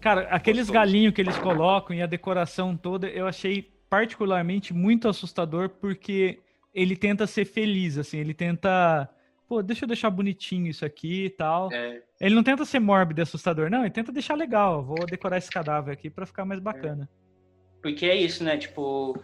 Cara, 0.00 0.22
aqueles 0.22 0.68
galinhos 0.68 1.14
que 1.14 1.20
eles 1.20 1.38
colocam 1.38 1.94
e 1.94 2.02
a 2.02 2.06
decoração 2.06 2.76
toda, 2.76 3.06
eu 3.06 3.28
achei 3.28 3.72
particularmente 3.88 4.74
muito 4.74 5.08
assustador 5.08 5.68
porque 5.68 6.40
ele 6.74 6.96
tenta 6.96 7.26
ser 7.26 7.44
feliz, 7.44 7.96
assim, 7.96 8.18
ele 8.18 8.34
tenta 8.34 9.08
pô, 9.48 9.62
deixa 9.62 9.84
eu 9.84 9.88
deixar 9.88 10.10
bonitinho 10.10 10.68
isso 10.68 10.84
aqui 10.84 11.26
e 11.26 11.30
tal. 11.30 11.72
É. 11.72 12.02
Ele 12.20 12.34
não 12.34 12.42
tenta 12.42 12.64
ser 12.64 12.80
mórbido 12.80 13.20
e 13.20 13.22
assustador, 13.22 13.70
não, 13.70 13.82
ele 13.82 13.90
tenta 13.90 14.10
deixar 14.10 14.34
legal. 14.34 14.84
Vou 14.84 15.06
decorar 15.06 15.38
esse 15.38 15.50
cadáver 15.50 15.92
aqui 15.92 16.10
para 16.10 16.26
ficar 16.26 16.44
mais 16.44 16.60
bacana. 16.60 17.08
Porque 17.82 18.06
é 18.06 18.16
isso, 18.16 18.42
né? 18.42 18.56
Tipo, 18.56 19.22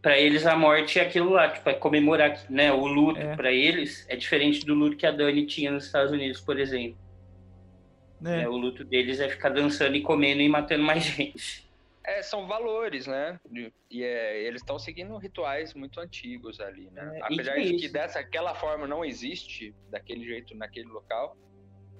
para 0.00 0.18
eles 0.18 0.46
a 0.46 0.56
morte 0.56 0.98
é 0.98 1.02
aquilo 1.02 1.30
lá, 1.30 1.48
tipo, 1.48 1.68
é 1.68 1.74
comemorar, 1.74 2.38
né? 2.48 2.72
O 2.72 2.86
luto 2.86 3.20
é. 3.20 3.36
para 3.36 3.52
eles 3.52 4.06
é 4.08 4.16
diferente 4.16 4.64
do 4.64 4.74
luto 4.74 4.96
que 4.96 5.06
a 5.06 5.10
Dani 5.10 5.46
tinha 5.46 5.70
nos 5.70 5.86
Estados 5.86 6.12
Unidos, 6.12 6.40
por 6.40 6.58
exemplo. 6.58 6.98
É. 8.24 8.42
É, 8.42 8.48
o 8.48 8.56
luto 8.56 8.84
deles 8.84 9.18
é 9.18 9.28
ficar 9.28 9.48
dançando 9.48 9.96
e 9.96 10.00
comendo 10.00 10.40
e 10.40 10.48
matando 10.48 10.84
mais 10.84 11.02
gente. 11.04 11.68
É, 12.04 12.22
são 12.22 12.46
valores, 12.46 13.06
né? 13.06 13.38
E 13.90 14.02
é, 14.02 14.42
eles 14.42 14.60
estão 14.60 14.78
seguindo 14.78 15.16
rituais 15.16 15.72
muito 15.74 16.00
antigos 16.00 16.60
ali, 16.60 16.90
né? 16.90 17.18
É, 17.18 17.22
Apesar 17.22 17.54
de 17.56 17.76
que 17.76 17.88
dessa 17.88 18.18
aquela 18.18 18.54
forma 18.54 18.86
não 18.86 19.04
existe 19.04 19.74
daquele 19.88 20.24
jeito 20.24 20.54
naquele 20.56 20.88
local, 20.88 21.36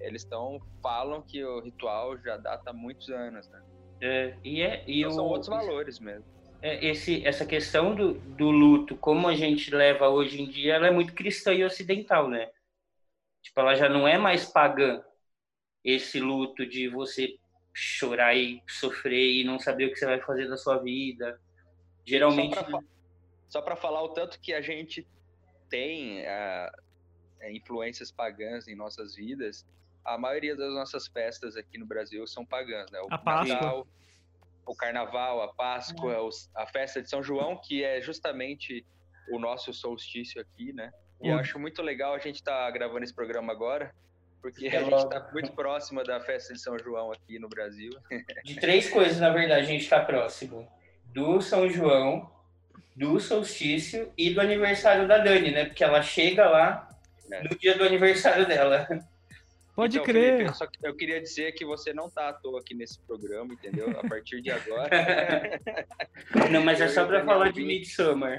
eles 0.00 0.22
estão 0.22 0.60
falam 0.82 1.22
que 1.22 1.44
o 1.44 1.60
ritual 1.60 2.18
já 2.18 2.36
data 2.36 2.70
há 2.70 2.72
muitos 2.72 3.08
anos, 3.10 3.48
né? 3.48 3.62
É, 4.00 4.36
e 4.42 4.62
é 4.62 4.82
e 4.86 5.00
então, 5.00 5.10
o, 5.10 5.14
são 5.14 5.24
outros 5.26 5.48
valores 5.48 6.00
mesmo. 6.00 6.24
É, 6.60 6.84
esse, 6.84 7.24
essa 7.26 7.46
questão 7.46 7.94
do, 7.94 8.14
do 8.14 8.50
luto, 8.50 8.96
como 8.96 9.28
a 9.28 9.34
gente 9.34 9.72
leva 9.72 10.08
hoje 10.08 10.40
em 10.40 10.48
dia, 10.48 10.74
ela 10.74 10.88
é 10.88 10.90
muito 10.90 11.12
cristã 11.12 11.52
e 11.52 11.64
ocidental, 11.64 12.28
né? 12.28 12.50
Tipo, 13.42 13.60
ela 13.60 13.74
já 13.74 13.88
não 13.88 14.06
é 14.06 14.18
mais 14.18 14.44
pagã. 14.46 15.02
Esse 15.84 16.20
luto 16.20 16.64
de 16.64 16.88
você 16.88 17.36
chorar 17.72 18.34
e 18.34 18.62
sofrer 18.68 19.40
e 19.40 19.44
não 19.44 19.58
saber 19.58 19.86
o 19.86 19.92
que 19.92 19.96
você 19.96 20.06
vai 20.06 20.20
fazer 20.20 20.48
da 20.48 20.56
sua 20.56 20.78
vida. 20.78 21.40
Geralmente. 22.04 22.56
Só 23.48 23.60
para 23.60 23.76
falar 23.76 24.02
o 24.02 24.10
tanto 24.10 24.40
que 24.40 24.54
a 24.54 24.60
gente 24.60 25.06
tem 25.68 26.22
uh, 26.22 27.50
influências 27.50 28.10
pagãs 28.10 28.66
em 28.66 28.74
nossas 28.74 29.14
vidas, 29.14 29.66
a 30.04 30.18
maioria 30.18 30.56
das 30.56 30.72
nossas 30.72 31.06
festas 31.06 31.56
aqui 31.56 31.78
no 31.78 31.86
Brasil 31.86 32.26
são 32.26 32.44
pagãs, 32.44 32.90
né? 32.90 33.00
O 33.00 33.08
a 33.10 33.18
Páscoa. 33.18 33.54
Natal, 33.54 33.86
o 34.66 34.74
Carnaval, 34.74 35.42
a 35.42 35.52
Páscoa, 35.52 36.14
é. 36.14 36.62
a 36.62 36.66
festa 36.66 37.02
de 37.02 37.08
São 37.08 37.22
João, 37.22 37.56
que 37.56 37.84
é 37.84 38.00
justamente 38.00 38.84
o 39.30 39.38
nosso 39.38 39.72
solstício 39.72 40.40
aqui, 40.40 40.72
né? 40.72 40.92
E 41.22 41.28
eu 41.28 41.38
acho 41.38 41.58
muito 41.58 41.80
legal 41.82 42.14
a 42.14 42.18
gente 42.18 42.36
estar 42.36 42.64
tá 42.64 42.70
gravando 42.70 43.04
esse 43.04 43.14
programa 43.14 43.52
agora, 43.52 43.94
porque 44.42 44.66
a 44.66 44.82
gente 44.82 44.94
está 44.94 45.30
muito 45.32 45.52
próxima 45.52 46.02
da 46.02 46.20
festa 46.20 46.52
de 46.52 46.60
São 46.60 46.76
João 46.76 47.12
aqui 47.12 47.38
no 47.38 47.48
Brasil. 47.48 47.92
De 48.44 48.56
três 48.56 48.90
coisas, 48.90 49.20
na 49.20 49.30
verdade, 49.30 49.62
a 49.62 49.64
gente 49.64 49.84
está 49.84 50.00
próximo: 50.00 50.68
do 51.06 51.40
São 51.40 51.70
João, 51.70 52.28
do 52.96 53.20
solstício 53.20 54.12
e 54.18 54.34
do 54.34 54.40
aniversário 54.40 55.06
da 55.06 55.18
Dani, 55.18 55.52
né? 55.52 55.64
Porque 55.66 55.84
ela 55.84 56.02
chega 56.02 56.50
lá 56.50 56.88
é. 57.30 57.44
no 57.44 57.56
dia 57.56 57.78
do 57.78 57.84
aniversário 57.84 58.44
dela. 58.44 58.88
Pode 59.76 59.96
então, 59.96 60.04
crer. 60.04 60.32
Felipe, 60.32 60.50
eu, 60.50 60.54
só, 60.54 60.66
eu 60.82 60.94
queria 60.94 61.20
dizer 61.20 61.52
que 61.52 61.64
você 61.64 61.94
não 61.94 62.10
tá 62.10 62.28
à 62.28 62.32
toa 62.32 62.60
aqui 62.60 62.74
nesse 62.74 62.98
programa, 63.00 63.54
entendeu? 63.54 63.88
A 63.98 64.06
partir 64.06 64.42
de 64.42 64.50
agora. 64.50 64.90
não, 66.50 66.62
mas 66.62 66.80
é 66.80 66.88
só 66.88 67.06
para 67.06 67.24
falar 67.24 67.52
de 67.52 67.62
Midsummer. 67.64 68.38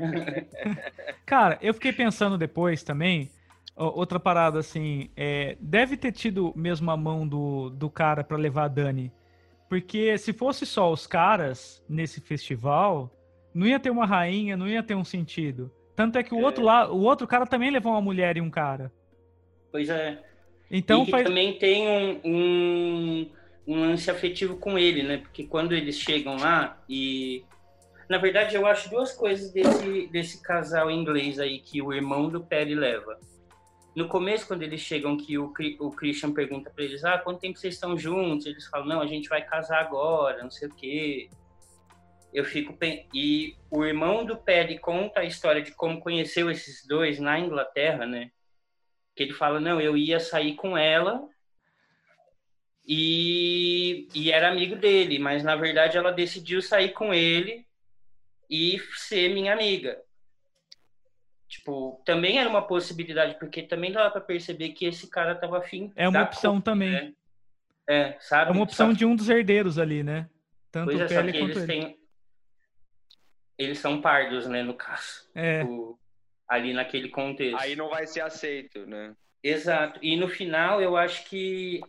Cara, 1.25 1.57
eu 1.61 1.73
fiquei 1.73 1.91
pensando 1.91 2.37
depois 2.37 2.83
também 2.83 3.31
Outra 3.75 4.19
parada, 4.19 4.59
assim, 4.59 5.09
é, 5.17 5.57
deve 5.59 5.97
ter 5.97 6.11
tido 6.11 6.53
mesmo 6.55 6.91
a 6.91 6.97
mão 6.97 7.27
do, 7.27 7.71
do 7.71 7.89
cara 7.89 8.23
para 8.23 8.37
levar 8.37 8.65
a 8.65 8.67
Dani. 8.67 9.11
Porque 9.67 10.15
se 10.19 10.31
fosse 10.31 10.65
só 10.65 10.91
os 10.91 11.07
caras 11.07 11.83
nesse 11.89 12.21
festival, 12.21 13.11
não 13.51 13.65
ia 13.65 13.79
ter 13.79 13.89
uma 13.89 14.05
rainha, 14.05 14.55
não 14.55 14.67
ia 14.67 14.83
ter 14.83 14.93
um 14.93 15.03
sentido. 15.03 15.71
Tanto 15.95 16.19
é 16.19 16.23
que 16.23 16.35
o 16.35 16.39
é. 16.39 16.43
outro 16.43 16.63
lá, 16.63 16.91
o 16.91 17.01
outro 17.01 17.25
cara 17.25 17.47
também 17.47 17.71
levou 17.71 17.91
uma 17.91 18.01
mulher 18.01 18.37
e 18.37 18.41
um 18.41 18.49
cara. 18.49 18.91
Pois 19.71 19.89
é. 19.89 20.21
Então 20.69 21.03
e 21.03 21.09
faz... 21.09 21.23
também 21.23 21.57
tem 21.57 21.87
um, 21.87 22.21
um, 22.23 23.31
um 23.67 23.81
lance 23.81 24.11
afetivo 24.11 24.57
com 24.57 24.77
ele, 24.77 25.01
né? 25.01 25.17
Porque 25.17 25.45
quando 25.45 25.73
eles 25.73 25.97
chegam 25.97 26.37
lá 26.37 26.79
e 26.87 27.43
na 28.07 28.19
verdade, 28.19 28.53
eu 28.53 28.67
acho 28.67 28.91
duas 28.91 29.13
coisas 29.13 29.51
desse, 29.51 30.07
desse 30.07 30.43
casal 30.43 30.91
inglês 30.91 31.39
aí 31.39 31.57
que 31.57 31.81
o 31.81 31.91
irmão 31.91 32.29
do 32.29 32.43
Perry 32.43 32.75
leva 32.75 33.17
no 33.95 34.07
começo, 34.07 34.47
quando 34.47 34.63
eles 34.63 34.81
chegam, 34.81 35.15
que 35.15 35.37
o, 35.37 35.53
o 35.79 35.91
Christian 35.91 36.33
pergunta 36.33 36.69
para 36.69 36.83
eles: 36.83 37.03
Ah, 37.03 37.17
quanto 37.17 37.39
tempo 37.39 37.59
vocês 37.59 37.75
estão 37.75 37.97
juntos? 37.97 38.45
Eles 38.45 38.65
falam: 38.67 38.87
Não, 38.87 39.01
a 39.01 39.07
gente 39.07 39.29
vai 39.29 39.43
casar 39.43 39.79
agora, 39.79 40.41
não 40.41 40.49
sei 40.49 40.67
o 40.67 40.73
quê. 40.73 41.29
Eu 42.33 42.43
fico. 42.43 42.75
E 43.13 43.55
o 43.69 43.85
irmão 43.85 44.25
do 44.25 44.35
Paddy 44.35 44.79
conta 44.79 45.19
a 45.19 45.25
história 45.25 45.61
de 45.61 45.71
como 45.71 45.99
conheceu 45.99 46.49
esses 46.49 46.85
dois 46.87 47.19
na 47.19 47.39
Inglaterra, 47.39 48.05
né? 48.05 48.31
Que 49.15 49.23
ele 49.23 49.33
fala: 49.33 49.59
Não, 49.59 49.79
eu 49.79 49.95
ia 49.95 50.19
sair 50.19 50.55
com 50.55 50.75
ela 50.75 51.27
e, 52.85 54.07
e 54.13 54.31
era 54.31 54.49
amigo 54.49 54.75
dele, 54.75 55.19
mas 55.19 55.43
na 55.43 55.55
verdade 55.55 55.97
ela 55.97 56.11
decidiu 56.11 56.61
sair 56.61 56.93
com 56.93 57.13
ele 57.13 57.65
e 58.49 58.79
ser 58.95 59.29
minha 59.29 59.53
amiga. 59.53 60.01
Tipo, 61.53 62.01
também 62.03 62.39
era 62.39 62.49
uma 62.49 62.65
possibilidade, 62.65 63.37
porque 63.37 63.61
também 63.61 63.91
dava 63.91 64.09
para 64.09 64.21
perceber 64.21 64.69
que 64.69 64.85
esse 64.85 65.07
cara 65.07 65.35
tava 65.35 65.59
afim. 65.59 65.93
É 65.95 66.09
uma 66.09 66.23
opção 66.23 66.59
também. 66.59 66.89
Né? 66.89 67.13
É, 67.87 68.17
sabe? 68.19 68.49
É 68.49 68.53
uma 68.53 68.63
opção 68.63 68.91
de 68.91 69.05
um 69.05 69.15
dos 69.15 69.29
herdeiros 69.29 69.77
ali, 69.77 70.01
né? 70.01 70.27
Tanto 70.71 70.85
pois 70.85 70.99
é, 70.99 71.05
o 71.05 71.07
Pele 71.07 71.31
quanto 71.31 71.43
eles 71.43 71.57
ele. 71.57 71.67
Têm... 71.67 71.99
Eles 73.55 73.77
são 73.77 74.01
pardos, 74.01 74.47
né, 74.47 74.63
no 74.63 74.73
caso. 74.73 75.29
É. 75.35 75.59
Tipo, 75.59 75.99
ali 76.47 76.73
naquele 76.73 77.09
contexto. 77.09 77.61
Aí 77.61 77.75
não 77.75 77.87
vai 77.87 78.07
ser 78.07 78.21
aceito, 78.21 78.87
né? 78.87 79.15
Exato. 79.43 79.99
E 80.01 80.15
no 80.15 80.27
final, 80.27 80.81
eu 80.81 80.97
acho 80.97 81.23
que 81.29 81.81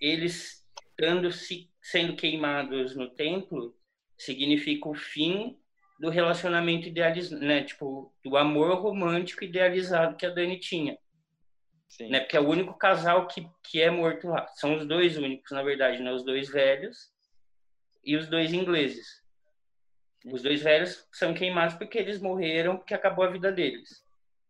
eles 0.00 0.66
estando 0.90 1.30
se, 1.30 1.70
sendo 1.80 2.16
queimados 2.16 2.96
no 2.96 3.08
templo 3.08 3.72
significa 4.18 4.88
o 4.88 4.94
fim 4.94 5.56
do 5.98 6.10
relacionamento 6.10 6.88
idealizado, 6.88 7.44
né? 7.44 7.64
Tipo, 7.64 8.12
do 8.24 8.36
amor 8.36 8.78
romântico 8.80 9.44
idealizado 9.44 10.16
que 10.16 10.26
a 10.26 10.30
Dani 10.30 10.58
tinha. 10.58 10.98
Sim. 11.88 12.10
Né? 12.10 12.20
Porque 12.20 12.36
é 12.36 12.40
o 12.40 12.48
único 12.48 12.74
casal 12.74 13.26
que, 13.26 13.48
que 13.62 13.80
é 13.80 13.90
morto 13.90 14.28
lá. 14.28 14.46
São 14.54 14.76
os 14.76 14.86
dois 14.86 15.16
únicos, 15.16 15.50
na 15.52 15.62
verdade, 15.62 16.02
né? 16.02 16.12
Os 16.12 16.24
dois 16.24 16.48
velhos 16.48 17.10
e 18.04 18.16
os 18.16 18.28
dois 18.28 18.52
ingleses. 18.52 19.22
Os 20.24 20.42
dois 20.42 20.62
velhos 20.62 21.06
são 21.12 21.32
queimados 21.32 21.76
porque 21.76 21.98
eles 21.98 22.20
morreram, 22.20 22.76
porque 22.76 22.94
acabou 22.94 23.24
a 23.24 23.30
vida 23.30 23.52
deles. 23.52 24.04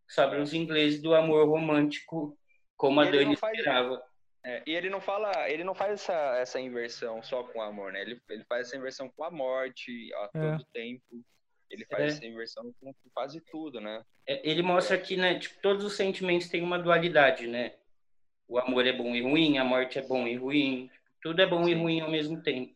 Sobram 0.09 0.43
os 0.43 0.55
ingleses 0.55 1.01
do 1.03 1.15
amor 1.15 1.49
romântico, 1.49 2.37
como 2.77 3.03
e 3.03 3.09
a 3.09 3.11
Dani 3.11 3.35
esperava. 3.35 4.03
É, 4.47 4.63
e 4.65 4.77
ele 4.77 4.89
não 4.89 5.01
fala, 5.01 5.51
ele 5.51 5.65
não 5.65 5.75
faz 5.75 5.95
essa, 5.95 6.37
essa 6.39 6.61
inversão 6.61 7.21
só 7.21 7.43
com 7.43 7.59
o 7.59 7.63
amor, 7.63 7.93
né? 7.93 8.01
Ele, 8.01 8.23
ele 8.31 8.45
faz 8.45 8.69
essa 8.69 8.77
inversão 8.77 9.11
com 9.11 9.25
a 9.25 9.31
morte 9.31 10.15
a 10.15 10.31
é. 10.33 10.53
todo 10.53 10.67
tempo. 10.73 11.25
Ele 11.69 11.85
faz 11.87 12.05
é. 12.05 12.07
essa 12.07 12.27
inversão 12.27 12.73
com 12.81 12.95
quase 13.13 13.41
tudo, 13.41 13.81
né? 13.81 14.05
É, 14.25 14.49
ele 14.49 14.63
mostra 14.63 14.97
que, 14.97 15.17
né, 15.17 15.37
tipo, 15.37 15.61
todos 15.61 15.85
os 15.85 15.97
sentimentos 15.97 16.49
têm 16.49 16.63
uma 16.63 16.79
dualidade, 16.79 17.49
né? 17.49 17.75
O 18.47 18.57
amor 18.57 18.87
é 18.87 18.93
bom 18.93 19.17
e 19.17 19.21
ruim, 19.21 19.59
a 19.59 19.65
morte 19.65 19.99
é 19.99 20.03
bom 20.03 20.29
e 20.29 20.37
ruim, 20.37 20.89
tudo 21.21 21.43
é 21.43 21.47
bom 21.47 21.65
Sim. 21.65 21.71
e 21.73 21.75
ruim 21.75 22.01
ao 22.01 22.11
mesmo 22.11 22.41
tempo. 22.41 22.73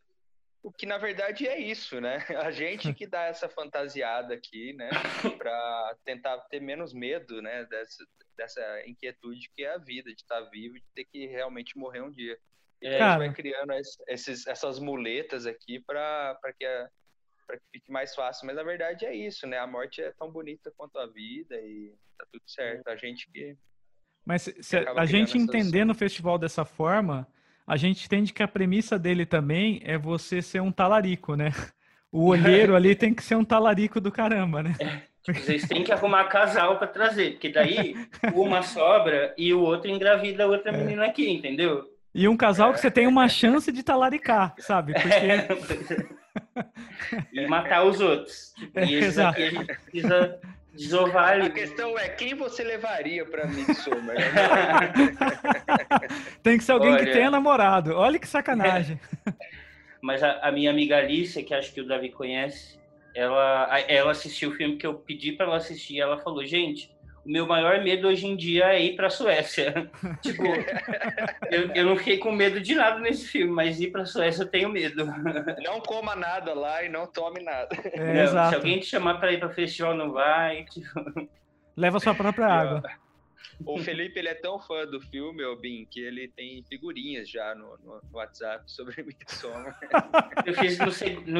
O 0.64 0.72
que 0.72 0.84
na 0.84 0.98
verdade 0.98 1.46
é 1.46 1.56
isso, 1.56 2.00
né? 2.00 2.18
A 2.44 2.50
gente 2.50 2.92
que 2.92 3.06
dá 3.06 3.26
essa 3.26 3.48
fantasiada 3.48 4.34
aqui, 4.34 4.72
né, 4.72 4.90
para 5.38 5.96
tentar 6.04 6.36
ter 6.50 6.60
menos 6.60 6.92
medo, 6.92 7.40
né, 7.40 7.64
dessa, 7.66 8.04
dessa 8.40 8.62
inquietude 8.86 9.50
que 9.54 9.62
é 9.64 9.74
a 9.74 9.78
vida, 9.78 10.10
de 10.14 10.22
estar 10.22 10.40
vivo, 10.50 10.74
de 10.76 10.84
ter 10.94 11.04
que 11.04 11.26
realmente 11.26 11.76
morrer 11.76 12.00
um 12.00 12.10
dia. 12.10 12.38
É, 12.82 12.94
Então 12.94 13.06
a 13.06 13.10
gente 13.10 13.18
vai 13.18 13.34
criando 13.34 13.72
esses, 14.08 14.46
essas 14.46 14.78
muletas 14.78 15.44
aqui 15.44 15.78
para 15.80 16.38
que, 16.58 16.64
a, 16.64 16.88
que 17.50 17.58
fique 17.72 17.92
mais 17.92 18.14
fácil. 18.14 18.46
Mas 18.46 18.56
na 18.56 18.62
verdade 18.62 19.04
é 19.04 19.14
isso, 19.14 19.46
né? 19.46 19.58
A 19.58 19.66
morte 19.66 20.00
é 20.00 20.10
tão 20.18 20.30
bonita 20.30 20.72
quanto 20.74 20.98
a 20.98 21.06
vida 21.06 21.54
e 21.60 21.94
tá 22.16 22.24
tudo 22.32 22.42
certo. 22.46 22.88
A 22.88 22.96
gente 22.96 23.30
que. 23.30 23.54
Mas 24.24 24.42
se 24.42 24.76
a 24.78 25.04
gente 25.04 25.36
essas- 25.36 25.42
entendendo 25.42 25.90
o 25.90 25.94
festival 25.94 26.38
dessa 26.38 26.64
forma, 26.64 27.26
a 27.66 27.76
gente 27.76 28.06
entende 28.06 28.32
que 28.32 28.42
a 28.42 28.48
premissa 28.48 28.98
dele 28.98 29.26
também 29.26 29.80
é 29.84 29.98
você 29.98 30.40
ser 30.40 30.60
um 30.60 30.72
talarico, 30.72 31.36
né? 31.36 31.50
O 32.12 32.26
olheiro 32.26 32.74
ali 32.74 32.94
tem 32.94 33.14
que 33.14 33.22
ser 33.22 33.36
um 33.36 33.44
talarico 33.44 34.00
do 34.00 34.10
caramba, 34.10 34.62
né? 34.62 34.74
Vocês 35.26 35.68
têm 35.68 35.84
que 35.84 35.92
arrumar 35.92 36.24
casal 36.24 36.76
para 36.78 36.86
trazer, 36.88 37.32
porque 37.32 37.50
daí 37.50 37.94
uma 38.34 38.62
sobra 38.62 39.32
e 39.36 39.52
o 39.54 39.60
outro 39.60 39.90
engravida 39.90 40.44
a 40.44 40.46
outra 40.46 40.72
menina 40.72 41.06
aqui, 41.06 41.28
entendeu? 41.30 41.84
E 42.12 42.26
um 42.26 42.36
casal 42.36 42.72
que 42.72 42.80
você 42.80 42.90
tem 42.90 43.06
uma 43.06 43.28
chance 43.30 43.70
de 43.70 43.82
talaricar, 43.82 44.54
sabe? 44.58 44.94
Porque 44.94 46.06
e 47.32 47.46
matar 47.46 47.84
os 47.84 48.00
outros. 48.00 48.52
É, 48.74 48.84
E 48.84 48.94
esses 48.94 49.08
exato. 49.12 49.30
aqui 49.32 49.42
a 49.42 49.50
gente 49.50 49.64
precisa 49.66 50.38
desovar 50.74 51.24
A 51.28 51.32
ali. 51.32 51.50
questão 51.50 51.96
é 51.98 52.08
quem 52.08 52.34
você 52.34 52.64
levaria 52.64 53.24
para 53.24 53.46
Midsommar? 53.46 54.16
né? 54.16 54.92
tem 56.42 56.58
que 56.58 56.64
ser 56.64 56.72
alguém 56.72 56.96
que 56.96 57.02
Olha. 57.02 57.12
tenha 57.12 57.30
namorado. 57.30 57.94
Olha 57.94 58.18
que 58.18 58.26
sacanagem. 58.26 58.98
Mas 60.00 60.22
a, 60.22 60.38
a 60.40 60.52
minha 60.52 60.70
amiga 60.70 60.96
Alicia, 60.96 61.42
que 61.42 61.54
acho 61.54 61.72
que 61.72 61.80
o 61.80 61.86
Davi 61.86 62.10
conhece, 62.10 62.78
ela, 63.14 63.68
ela 63.88 64.10
assistiu 64.12 64.50
o 64.50 64.54
filme 64.54 64.76
que 64.76 64.86
eu 64.86 64.94
pedi 64.94 65.32
para 65.32 65.46
ela 65.46 65.56
assistir. 65.56 65.94
e 65.96 66.00
Ela 66.00 66.18
falou: 66.18 66.44
gente, 66.44 66.90
o 67.24 67.30
meu 67.30 67.46
maior 67.46 67.82
medo 67.82 68.08
hoje 68.08 68.26
em 68.26 68.34
dia 68.36 68.72
é 68.72 68.82
ir 68.82 68.96
para 68.96 69.08
a 69.08 69.10
Suécia. 69.10 69.90
tipo, 70.22 70.42
eu, 71.50 71.70
eu 71.74 71.84
não 71.84 71.96
fiquei 71.96 72.18
com 72.18 72.32
medo 72.32 72.60
de 72.60 72.74
nada 72.74 72.98
nesse 72.98 73.26
filme, 73.28 73.52
mas 73.52 73.80
ir 73.80 73.90
para 73.90 74.02
a 74.02 74.06
Suécia 74.06 74.42
eu 74.42 74.48
tenho 74.48 74.68
medo. 74.68 75.04
Não 75.62 75.80
coma 75.80 76.16
nada 76.16 76.54
lá 76.54 76.82
e 76.82 76.88
não 76.88 77.06
tome 77.06 77.42
nada. 77.42 77.68
É, 77.92 78.24
Não, 78.24 78.48
se 78.48 78.54
alguém 78.54 78.80
te 78.80 78.86
chamar 78.86 79.18
para 79.20 79.32
ir 79.32 79.38
para 79.38 79.50
festival, 79.50 79.94
não 79.94 80.12
vai. 80.12 80.64
tipo, 80.64 81.28
Leva 81.76 82.00
sua 82.00 82.14
própria 82.14 82.46
água. 82.48 82.82
O 83.64 83.78
Felipe 83.78 84.18
ele 84.18 84.28
é 84.28 84.34
tão 84.34 84.58
fã 84.58 84.86
do 84.86 85.00
filme, 85.00 85.44
ô 85.44 85.54
Bin, 85.56 85.86
que 85.90 86.00
ele 86.00 86.28
tem 86.28 86.64
figurinhas 86.68 87.28
já 87.28 87.54
no, 87.54 87.76
no- 87.84 88.00
WhatsApp 88.12 88.64
sobre 88.66 89.02
Midsommar. 89.04 89.78
eu 90.46 90.54
fiz 90.54 90.78
no, 90.78 90.86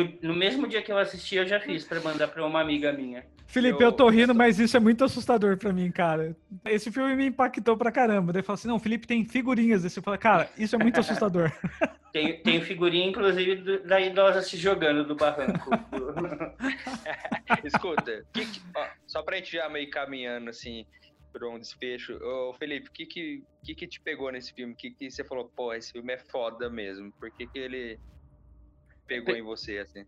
no, 0.05 0.19
no 0.23 0.35
mesmo 0.35 0.67
dia 0.69 0.83
que 0.83 0.93
eu 0.93 0.99
assisti, 0.99 1.37
eu 1.37 1.47
já 1.47 1.59
fiz 1.61 1.85
para 1.85 2.01
mandar 2.01 2.29
para 2.29 2.45
uma 2.47 2.61
amiga 2.61 2.93
minha. 2.93 3.25
Felipe, 3.47 3.83
Eu- 3.83 3.89
eu 3.89 3.93
tô 3.93 4.09
rindo, 4.09 4.35
mas 4.35 4.59
isso 4.61 4.77
é 4.77 4.81
muito 4.81 5.03
assustador 5.05 5.57
pra 5.57 5.73
mim, 5.73 5.91
cara. 5.91 6.37
Esse 6.67 6.91
filme 6.93 7.17
me 7.17 7.27
impactou 7.27 7.77
pra 7.77 7.91
caramba. 7.91 8.33
Daí 8.33 8.41
eu 8.41 8.45
falo 8.45 8.55
assim, 8.55 8.69
não, 8.69 8.77
o 8.77 8.81
Felipe 8.81 9.07
tem 9.07 9.25
figurinhas 9.25 9.83
desse. 9.83 9.99
Eu 9.99 10.03
falo, 10.03 10.19
cara, 10.19 10.49
isso 10.57 10.77
é 10.77 10.79
muito 10.79 11.01
assustador. 11.01 11.51
Tem, 12.13 12.41
tem 12.43 12.61
figurinha, 12.61 13.09
inclusive, 13.09 13.57
do- 13.57 13.83
da 13.85 14.01
idosa 14.01 14.43
se 14.43 14.57
jogando 14.57 15.05
do 15.05 15.15
barranco. 15.17 15.71
Escuta, 17.65 18.25
que 18.33 18.47
que- 18.47 18.61
ó, 18.75 18.87
só 19.07 19.23
pra 19.23 19.37
gente 19.37 19.53
já 19.53 19.69
meio 19.69 19.91
caminhando 19.91 20.51
assim 20.51 20.87
pra 21.33 21.49
um 21.49 21.59
desfecho. 21.59 22.15
Ô, 22.23 22.55
Felipe, 22.55 22.89
o 22.89 22.93
que 22.93 23.07
que, 23.07 23.45
que 23.65 23.75
que 23.75 23.87
te 23.87 24.01
pegou 24.01 24.31
nesse 24.31 24.53
filme? 24.53 24.73
O 24.73 24.77
que 24.77 24.91
que 24.91 25.11
você 25.11 25.25
falou, 25.25 25.51
pô, 25.57 25.73
esse 25.73 25.93
filme 25.93 26.13
é 26.13 26.19
foda 26.19 26.69
mesmo? 26.69 27.13
Por 27.13 27.31
que 27.31 27.47
que 27.47 27.59
ele 27.59 27.99
pegou 29.07 29.35
em 29.35 29.43
você, 29.43 29.79
assim? 29.79 30.05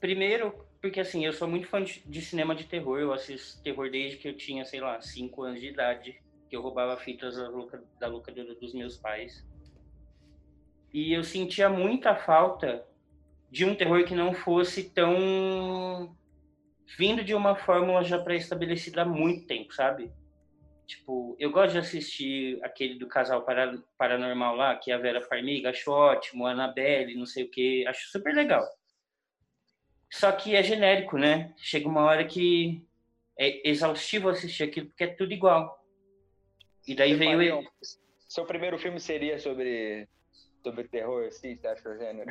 Primeiro, 0.00 0.66
porque 0.80 1.00
assim, 1.00 1.24
eu 1.24 1.32
sou 1.32 1.48
muito 1.48 1.68
fã 1.68 1.82
de, 1.82 2.02
de 2.06 2.20
cinema 2.20 2.54
de 2.54 2.64
terror. 2.64 2.98
Eu 2.98 3.12
assisto 3.12 3.62
terror 3.62 3.90
desde 3.90 4.18
que 4.18 4.28
eu 4.28 4.36
tinha, 4.36 4.64
sei 4.64 4.80
lá, 4.80 5.00
5 5.00 5.42
anos 5.42 5.60
de 5.60 5.68
idade. 5.68 6.20
Que 6.48 6.56
eu 6.56 6.60
roubava 6.60 6.96
fitas 6.98 7.36
da, 7.36 7.48
loca, 7.48 7.82
da 7.98 8.08
locadora 8.08 8.54
dos 8.54 8.74
meus 8.74 8.98
pais. 8.98 9.46
E 10.92 11.12
eu 11.12 11.24
sentia 11.24 11.68
muita 11.70 12.14
falta 12.14 12.86
de 13.50 13.64
um 13.64 13.74
terror 13.74 14.04
que 14.04 14.14
não 14.14 14.34
fosse 14.34 14.90
tão 14.90 16.14
vindo 16.98 17.24
de 17.24 17.34
uma 17.34 17.54
fórmula 17.54 18.02
já 18.04 18.18
pré-estabelecida 18.18 19.02
há 19.02 19.04
muito 19.04 19.46
tempo, 19.46 19.72
sabe? 19.72 20.12
Tipo, 20.92 21.34
eu 21.38 21.50
gosto 21.50 21.72
de 21.72 21.78
assistir 21.78 22.62
aquele 22.62 22.98
do 22.98 23.08
casal 23.08 23.46
para, 23.46 23.82
paranormal 23.96 24.54
lá, 24.54 24.76
que 24.76 24.90
é 24.90 24.94
a 24.94 24.98
Vera 24.98 25.22
Farmiga, 25.22 25.70
acho 25.70 25.90
ótimo, 25.90 26.46
a 26.46 26.50
Annabelle, 26.50 27.16
não 27.16 27.24
sei 27.24 27.44
o 27.44 27.50
que, 27.50 27.86
acho 27.86 28.10
super 28.10 28.34
legal. 28.34 28.62
Só 30.10 30.30
que 30.32 30.54
é 30.54 30.62
genérico, 30.62 31.16
né? 31.16 31.54
Chega 31.56 31.88
uma 31.88 32.02
hora 32.02 32.26
que 32.26 32.86
é 33.38 33.66
exaustivo 33.70 34.28
assistir 34.28 34.64
aquilo, 34.64 34.88
porque 34.88 35.04
é 35.04 35.14
tudo 35.14 35.32
igual. 35.32 35.82
E 36.86 36.94
daí 36.94 37.14
veio 37.14 37.40
ele. 37.40 37.68
Seu 38.28 38.44
primeiro 38.44 38.78
filme 38.78 39.00
seria 39.00 39.38
sobre, 39.38 40.06
sobre 40.62 40.88
terror, 40.88 41.32
sim, 41.32 41.56
você 41.56 41.68
acha 41.68 41.88
o 41.88 41.96
gênero? 41.96 42.30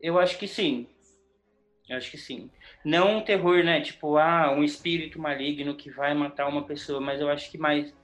Eu 0.00 0.18
acho 0.18 0.38
que 0.38 0.48
sim. 0.48 0.88
Eu 1.88 1.96
acho 1.96 2.10
que 2.10 2.18
sim. 2.18 2.50
Não 2.84 3.18
um 3.18 3.20
terror, 3.22 3.62
né? 3.62 3.80
Tipo, 3.80 4.16
ah, 4.16 4.50
um 4.52 4.64
espírito 4.64 5.20
maligno 5.20 5.74
que 5.76 5.90
vai 5.90 6.12
matar 6.14 6.48
uma 6.48 6.64
pessoa, 6.64 7.00
mas 7.00 7.20
eu 7.20 7.28
acho 7.30 7.50
que 7.50 7.56
mais 7.58 7.94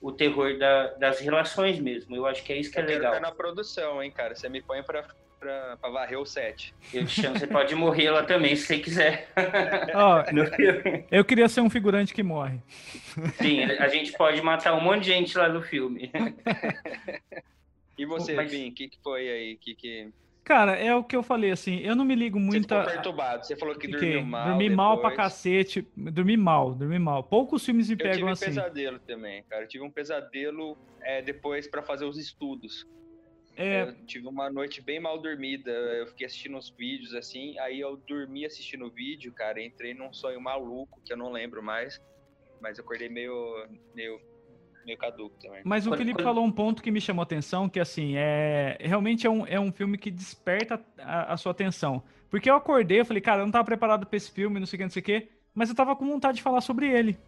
o 0.00 0.12
terror 0.12 0.56
da- 0.58 0.88
das 0.94 1.20
relações 1.20 1.78
mesmo. 1.80 2.14
Eu 2.14 2.26
acho 2.26 2.42
que 2.44 2.52
é 2.52 2.56
isso 2.58 2.70
que 2.70 2.78
é 2.78 2.82
Eu 2.82 2.86
quero 2.86 2.98
legal. 2.98 3.14
ficar 3.14 3.26
na 3.28 3.34
produção, 3.34 4.02
hein, 4.02 4.10
cara? 4.10 4.34
Você 4.34 4.48
me 4.48 4.60
põe 4.62 4.82
pra, 4.82 5.04
pra, 5.40 5.76
pra 5.76 5.90
varrer 5.90 6.18
o 6.20 6.24
set. 6.26 6.72
Eu 6.94 7.04
te 7.04 7.20
chamo, 7.20 7.36
você 7.38 7.46
pode 7.48 7.74
morrer 7.74 8.10
lá 8.10 8.22
também, 8.24 8.54
se 8.56 8.66
você 8.66 8.78
quiser. 8.78 9.28
Filme. 10.56 11.04
eu 11.10 11.24
queria 11.24 11.48
ser 11.48 11.60
um 11.62 11.70
figurante 11.70 12.14
que 12.14 12.22
morre. 12.22 12.60
Sim, 13.40 13.62
a 13.64 13.88
gente 13.88 14.12
pode 14.12 14.40
matar 14.42 14.74
um 14.74 14.80
monte 14.80 15.02
de 15.04 15.10
gente 15.10 15.36
lá 15.36 15.48
no 15.48 15.62
filme. 15.62 16.10
E 17.98 18.06
você, 18.06 18.34
Mas- 18.34 18.50
Vim, 18.50 18.70
o 18.70 18.72
que, 18.74 18.88
que 18.88 18.98
foi 19.02 19.28
aí? 19.28 19.56
Que, 19.56 19.74
que... 19.74 20.08
Cara, 20.44 20.72
é 20.76 20.92
o 20.94 21.04
que 21.04 21.14
eu 21.14 21.22
falei, 21.22 21.52
assim, 21.52 21.78
eu 21.80 21.94
não 21.94 22.04
me 22.04 22.16
ligo 22.16 22.38
Você 22.38 22.44
muito 22.44 22.62
ficou 22.62 22.78
a... 22.78 22.84
perturbado. 22.84 23.46
Você 23.46 23.54
falou 23.56 23.74
que 23.76 23.86
Fiquei. 23.86 24.14
dormiu 24.14 24.26
mal. 24.26 24.48
Dormi 24.48 24.70
mal 24.70 24.98
pra 25.00 25.10
depois. 25.10 25.28
cacete. 25.28 25.88
Dormi 25.96 26.36
mal, 26.36 26.74
dormi 26.74 26.98
mal. 26.98 27.22
Poucos 27.22 27.64
filmes 27.64 27.88
me 27.88 27.94
Eu 27.94 27.98
pegam 27.98 28.12
tive 28.14 28.24
um 28.24 28.28
assim. 28.32 28.44
pesadelo 28.46 28.98
também, 28.98 29.44
cara. 29.44 29.62
Eu 29.64 29.68
tive 29.68 29.84
um 29.84 29.90
pesadelo 29.90 30.76
é, 31.00 31.22
depois 31.22 31.68
pra 31.68 31.82
fazer 31.82 32.04
os 32.06 32.18
estudos. 32.18 32.86
É, 33.56 33.82
Eu 33.82 33.94
tive 34.06 34.26
uma 34.26 34.50
noite 34.50 34.80
bem 34.80 34.98
mal 34.98 35.16
dormida. 35.20 35.70
Eu 35.70 36.06
fiquei 36.08 36.26
assistindo 36.26 36.56
uns 36.56 36.70
vídeos 36.70 37.14
assim. 37.14 37.56
Aí 37.60 37.78
eu 37.78 37.96
dormi 38.08 38.44
assistindo 38.44 38.86
o 38.86 38.90
vídeo, 38.90 39.30
cara. 39.32 39.62
Entrei 39.62 39.94
num 39.94 40.12
sonho 40.12 40.40
maluco 40.40 41.00
que 41.04 41.12
eu 41.12 41.16
não 41.16 41.30
lembro 41.30 41.62
mais. 41.62 42.00
Mas 42.60 42.78
eu 42.78 42.84
acordei 42.84 43.08
meio, 43.08 43.66
meio, 43.94 44.20
meio 44.84 44.98
caduco 44.98 45.34
também. 45.40 45.60
Mas 45.64 45.86
o 45.86 45.90
Quando- 45.90 45.98
Felipe 45.98 46.18
quando- 46.18 46.24
falou 46.24 46.44
um 46.44 46.50
ponto 46.52 46.82
que 46.82 46.90
me 46.90 47.00
chamou 47.00 47.22
a 47.22 47.24
atenção, 47.24 47.68
que 47.68 47.78
assim, 47.80 48.14
é 48.16 48.76
realmente 48.80 49.26
é 49.26 49.30
um, 49.30 49.46
é 49.46 49.58
um 49.60 49.70
filme 49.72 49.96
que 49.98 50.10
desperta 50.10 50.80
a, 50.98 51.32
a 51.32 51.36
sua 51.36 51.52
atenção. 51.52 52.02
Porque 52.30 52.48
eu 52.50 52.54
acordei, 52.56 53.00
eu 53.00 53.04
falei, 53.04 53.20
cara, 53.20 53.42
eu 53.42 53.44
não 53.46 53.52
tava 53.52 53.64
preparado 53.64 54.06
pra 54.06 54.16
esse 54.16 54.30
filme, 54.30 54.58
não 54.58 54.66
sei 54.66 54.76
o 54.76 54.78
que, 54.78 54.84
não 54.84 54.90
sei 54.90 55.00
o 55.02 55.04
que, 55.04 55.28
mas 55.54 55.68
eu 55.68 55.74
tava 55.74 55.94
com 55.94 56.06
vontade 56.06 56.36
de 56.38 56.42
falar 56.42 56.60
sobre 56.62 56.88
ele. 56.90 57.18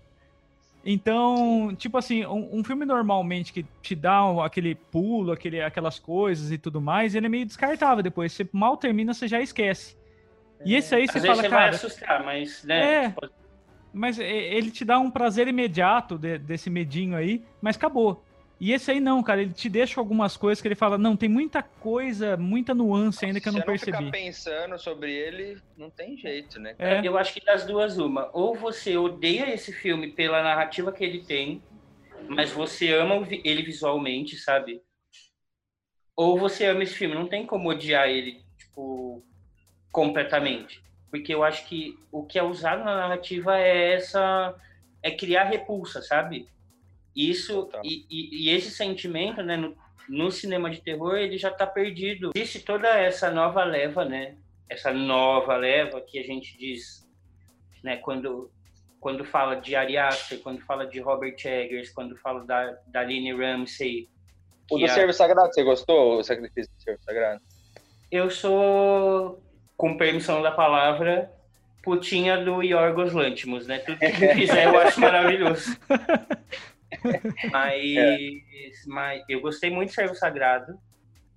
Então, 0.86 1.74
tipo 1.76 1.96
assim, 1.96 2.26
um, 2.26 2.59
um 2.59 2.64
filme 2.64 2.84
normalmente 2.84 3.52
que 3.52 3.64
te 3.80 3.94
dá 3.94 4.24
um- 4.26 4.43
aquele 4.43 4.74
pulo, 4.74 5.32
aquele, 5.32 5.62
aquelas 5.62 5.98
coisas 5.98 6.52
e 6.52 6.59
tudo 6.59 6.81
mais, 6.81 7.14
ele 7.14 7.26
é 7.26 7.28
meio 7.28 7.47
descartável 7.47 8.02
depois. 8.02 8.32
Você 8.32 8.47
mal 8.52 8.76
termina, 8.76 9.14
você 9.14 9.26
já 9.26 9.40
esquece. 9.40 9.97
E 10.64 10.74
esse 10.74 10.94
aí 10.94 11.05
Às 11.05 11.10
você 11.12 11.20
vezes 11.20 11.26
fala, 11.28 11.43
você 11.43 11.48
vai 11.48 11.59
cara, 11.64 11.76
assustar, 11.76 12.24
mas, 12.24 12.64
né? 12.64 13.05
É. 13.05 13.09
pode- 13.10 13.32
mas 13.95 14.19
ele 14.19 14.71
te 14.71 14.85
dá 14.85 14.99
um 14.99 15.11
prazer 15.11 15.47
imediato 15.49 16.19
de- 16.19 16.37
desse 16.39 16.69
medinho 16.69 17.16
aí, 17.16 17.43
mas 17.62 17.77
acabou. 17.77 18.23
E 18.61 18.73
esse 18.73 18.91
aí 18.91 19.01
não, 19.01 19.23
cara, 19.23 19.43
ele 19.43 19.53
te 19.53 19.69
deixa 19.69 20.01
algumas 20.01 20.37
coisas 20.37 20.61
que 20.62 20.69
ele 20.69 20.75
fala, 20.75 20.97
não, 20.97 21.16
tem 21.16 21.29
muita 21.29 21.62
coisa, 21.62 22.37
muita 22.37 22.73
nuance 22.75 23.25
ainda 23.25 23.41
que 23.41 23.49
eu 23.49 23.53
Se 23.53 23.59
não 23.59 23.65
você 23.65 23.71
não 23.71 23.79
percebi. 23.79 23.97
ficar 24.07 24.11
pensando 24.11 24.79
sobre 24.79 25.12
ele, 25.12 25.59
não 25.77 25.91
tem 25.91 26.16
jeito, 26.16 26.61
né? 26.61 26.75
É, 26.79 27.01
Eu 27.07 27.19
acho 27.19 27.35
que 27.35 27.45
das 27.45 27.65
duas, 27.66 27.99
uma. 27.99 28.31
Ou 28.33 28.55
você 28.55 28.97
odeia 28.97 29.53
esse 29.53 29.73
filme 29.73 30.09
pela 30.12 30.43
narrativa 30.43 30.93
que 30.93 31.03
ele 31.05 31.25
tem, 31.25 31.62
mas 32.29 32.51
você 32.53 32.93
ama 32.93 33.27
ele 33.31 33.62
visualmente, 33.62 34.37
sabe? 34.37 34.81
Ou 36.16 36.39
você 36.39 36.66
ama 36.66 36.85
esse 36.85 36.95
filme. 36.95 37.15
Não 37.15 37.27
tem 37.27 37.45
como 37.45 37.69
odiar 37.69 38.09
ele, 38.09 38.41
tipo, 38.57 39.23
completamente. 39.91 40.81
Porque 41.15 41.32
eu 41.32 41.45
acho 41.45 41.65
que 41.69 41.97
o 42.11 42.24
que 42.24 42.36
é 42.41 42.43
usado 42.43 42.82
na 42.85 42.97
narrativa 42.97 43.57
é 43.57 43.93
essa. 43.95 44.53
é 45.01 45.11
criar 45.12 45.45
repulsa, 45.45 46.03
sabe? 46.03 46.49
Isso. 47.15 47.69
E, 47.85 48.05
e- 48.11 48.45
e 48.47 48.51
esse 48.51 48.70
sentimento, 48.70 49.43
né, 49.43 49.57
no, 49.57 49.77
no 50.09 50.31
cinema 50.32 50.69
de 50.70 50.81
terror, 50.81 51.16
ele 51.16 51.39
já 51.39 51.51
tá 51.53 51.66
perdido. 51.66 52.32
Existe 52.35 52.61
toda 52.65 52.89
essa 52.89 53.31
nova 53.31 53.62
leva, 53.65 54.05
né? 54.05 54.36
Essa 54.69 54.93
nova 54.93 55.57
leva 55.57 56.01
que 56.01 56.19
a 56.19 56.23
gente 56.24 56.57
diz, 56.59 57.07
né, 57.85 57.97
quando 57.99 58.51
quando 58.99 59.23
fala 59.24 59.57
de 59.57 59.77
Ari 59.77 59.99
Aster, 59.99 60.41
quando 60.41 60.62
fala 60.62 60.86
de 60.86 60.99
Robert 60.99 61.36
Eggers, 61.45 61.91
quando 61.91 62.16
fala 62.16 62.43
da, 62.47 62.74
da 62.86 63.01
Aline 63.01 63.35
Ramsey. 63.35 64.09
O 64.70 64.78
do 64.78 64.86
a- 64.86 64.89
Servo 64.89 65.12
Sagrado, 65.12 65.53
você 65.53 65.62
gostou? 65.62 66.19
O 66.19 66.24
sacrifício 66.24 66.73
do 66.74 66.82
Servo 66.82 67.03
Sagrado? 67.05 67.41
Eu 68.11 68.31
sou, 68.31 69.44
com 69.76 69.96
permissão 69.96 70.42
da 70.42 70.51
palavra, 70.51 71.30
putinha 71.82 72.42
do 72.42 72.62
Yorgos 72.62 73.12
Lantimos, 73.12 73.66
né? 73.66 73.78
Tudo 73.80 73.98
que 73.98 74.34
fizer 74.34 74.66
eu 74.66 74.78
acho 74.78 75.01
maravilhoso. 75.01 75.76
mas, 77.52 77.96
é. 77.96 78.18
mas 78.86 79.24
eu 79.28 79.40
gostei 79.40 79.70
muito 79.70 79.90
de 79.90 79.94
Servo 79.94 80.14
Sagrado. 80.14 80.78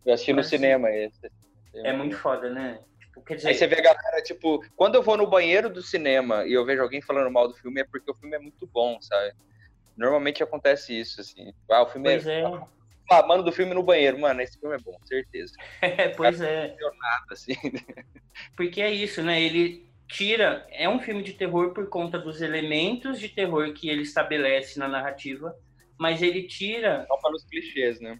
Eu 0.05 0.13
assisti 0.13 0.31
no 0.31 0.43
cinema 0.43 0.89
esse. 0.89 1.29
É 1.75 1.91
muito 1.91 2.17
foda, 2.17 2.49
né? 2.49 2.79
Tipo, 2.99 3.21
quer 3.21 3.35
dizer... 3.35 3.49
Aí 3.49 3.55
você 3.55 3.67
vê 3.67 3.75
a 3.75 3.81
galera, 3.81 4.21
tipo, 4.23 4.63
quando 4.75 4.95
eu 4.95 5.03
vou 5.03 5.17
no 5.17 5.27
banheiro 5.27 5.69
do 5.69 5.81
cinema 5.81 6.45
e 6.45 6.53
eu 6.53 6.65
vejo 6.65 6.81
alguém 6.81 7.01
falando 7.01 7.29
mal 7.29 7.47
do 7.47 7.53
filme, 7.53 7.81
é 7.81 7.83
porque 7.83 8.09
o 8.09 8.15
filme 8.15 8.35
é 8.35 8.39
muito 8.39 8.65
bom, 8.67 8.99
sabe? 9.01 9.33
Normalmente 9.95 10.41
acontece 10.41 10.97
isso, 10.97 11.19
assim. 11.19 11.53
Ah, 11.69 11.83
o 11.83 11.87
filme 11.87 12.09
pois 12.09 12.25
é... 12.25 12.41
é. 12.41 12.61
Falando 13.07 13.43
do 13.43 13.51
filme 13.51 13.73
no 13.73 13.83
banheiro, 13.83 14.19
mano, 14.19 14.41
esse 14.41 14.59
filme 14.59 14.75
é 14.75 14.79
bom, 14.79 14.97
certeza. 15.05 15.53
É, 15.81 16.09
pois 16.09 16.41
é. 16.41 16.75
Nada, 16.79 17.25
assim. 17.31 17.53
Porque 18.55 18.81
é 18.81 18.91
isso, 18.91 19.23
né? 19.23 19.41
Ele 19.41 19.87
tira. 20.07 20.65
É 20.71 20.89
um 20.89 20.99
filme 20.99 21.23
de 21.23 21.33
terror 21.33 21.73
por 21.73 21.87
conta 21.89 22.19
dos 22.19 22.41
elementos 22.41 23.19
de 23.19 23.29
terror 23.29 23.73
que 23.73 23.89
ele 23.89 24.01
estabelece 24.01 24.77
na 24.77 24.87
narrativa, 24.87 25.55
mas 25.97 26.21
ele 26.21 26.43
tira. 26.43 27.05
Só 27.07 27.17
para 27.17 27.35
os 27.35 27.45
clichês, 27.45 27.99
né? 27.99 28.19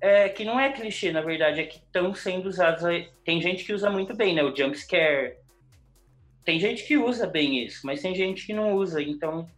É, 0.00 0.28
que 0.28 0.44
não 0.44 0.58
é 0.58 0.72
clichê, 0.72 1.12
na 1.12 1.20
verdade, 1.20 1.60
é 1.60 1.64
que 1.64 1.76
estão 1.76 2.14
sendo 2.14 2.48
usados. 2.48 2.82
Tem 3.24 3.40
gente 3.40 3.64
que 3.64 3.72
usa 3.72 3.90
muito 3.90 4.14
bem, 4.14 4.34
né? 4.34 4.42
O 4.42 4.54
jump 4.54 4.76
scare. 4.76 5.36
Tem 6.44 6.58
gente 6.58 6.84
que 6.84 6.96
usa 6.96 7.26
bem 7.26 7.64
isso, 7.64 7.86
mas 7.86 8.02
tem 8.02 8.14
gente 8.14 8.44
que 8.44 8.52
não 8.52 8.74
usa. 8.74 9.00
Então, 9.00 9.48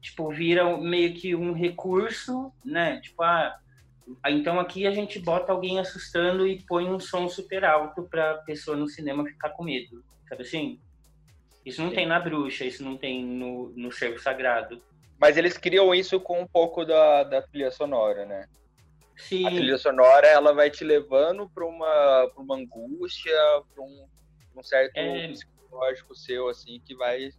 tipo, 0.00 0.30
vira 0.30 0.76
meio 0.76 1.14
que 1.14 1.34
um 1.34 1.52
recurso, 1.52 2.52
né? 2.64 3.00
Tipo, 3.00 3.22
ah, 3.22 3.58
então 4.28 4.60
aqui 4.60 4.86
a 4.86 4.90
gente 4.90 5.18
bota 5.18 5.52
alguém 5.52 5.78
assustando 5.78 6.46
e 6.46 6.62
põe 6.62 6.88
um 6.88 7.00
som 7.00 7.28
super 7.28 7.64
alto 7.64 8.02
pra 8.04 8.38
pessoa 8.38 8.76
no 8.76 8.88
cinema 8.88 9.24
ficar 9.24 9.50
com 9.50 9.64
medo. 9.64 10.04
Sabe 10.28 10.42
assim? 10.42 10.80
Isso 11.64 11.82
não 11.82 11.90
Sim. 11.90 11.96
tem 11.96 12.06
na 12.06 12.20
bruxa, 12.20 12.64
isso 12.64 12.84
não 12.84 12.96
tem 12.96 13.24
no, 13.24 13.72
no 13.74 13.90
servo 13.90 14.18
sagrado. 14.18 14.82
Mas 15.18 15.36
eles 15.36 15.56
criam 15.56 15.94
isso 15.94 16.20
com 16.20 16.40
um 16.40 16.46
pouco 16.46 16.84
da, 16.84 17.24
da 17.24 17.40
trilha 17.40 17.70
sonora, 17.70 18.26
né? 18.26 18.46
Sim. 19.16 19.46
A 19.46 19.50
trilha 19.50 19.78
sonora 19.78 20.26
ela 20.26 20.52
vai 20.52 20.70
te 20.70 20.84
levando 20.84 21.48
para 21.48 21.64
uma, 21.64 22.30
pra 22.34 22.42
uma 22.42 22.56
angústia, 22.56 23.32
para 23.72 23.82
um, 23.82 24.06
um, 24.56 24.62
certo 24.62 24.96
é... 24.96 25.28
psicológico 25.28 26.14
seu, 26.14 26.48
assim, 26.48 26.80
que 26.84 26.94
vai. 26.94 27.30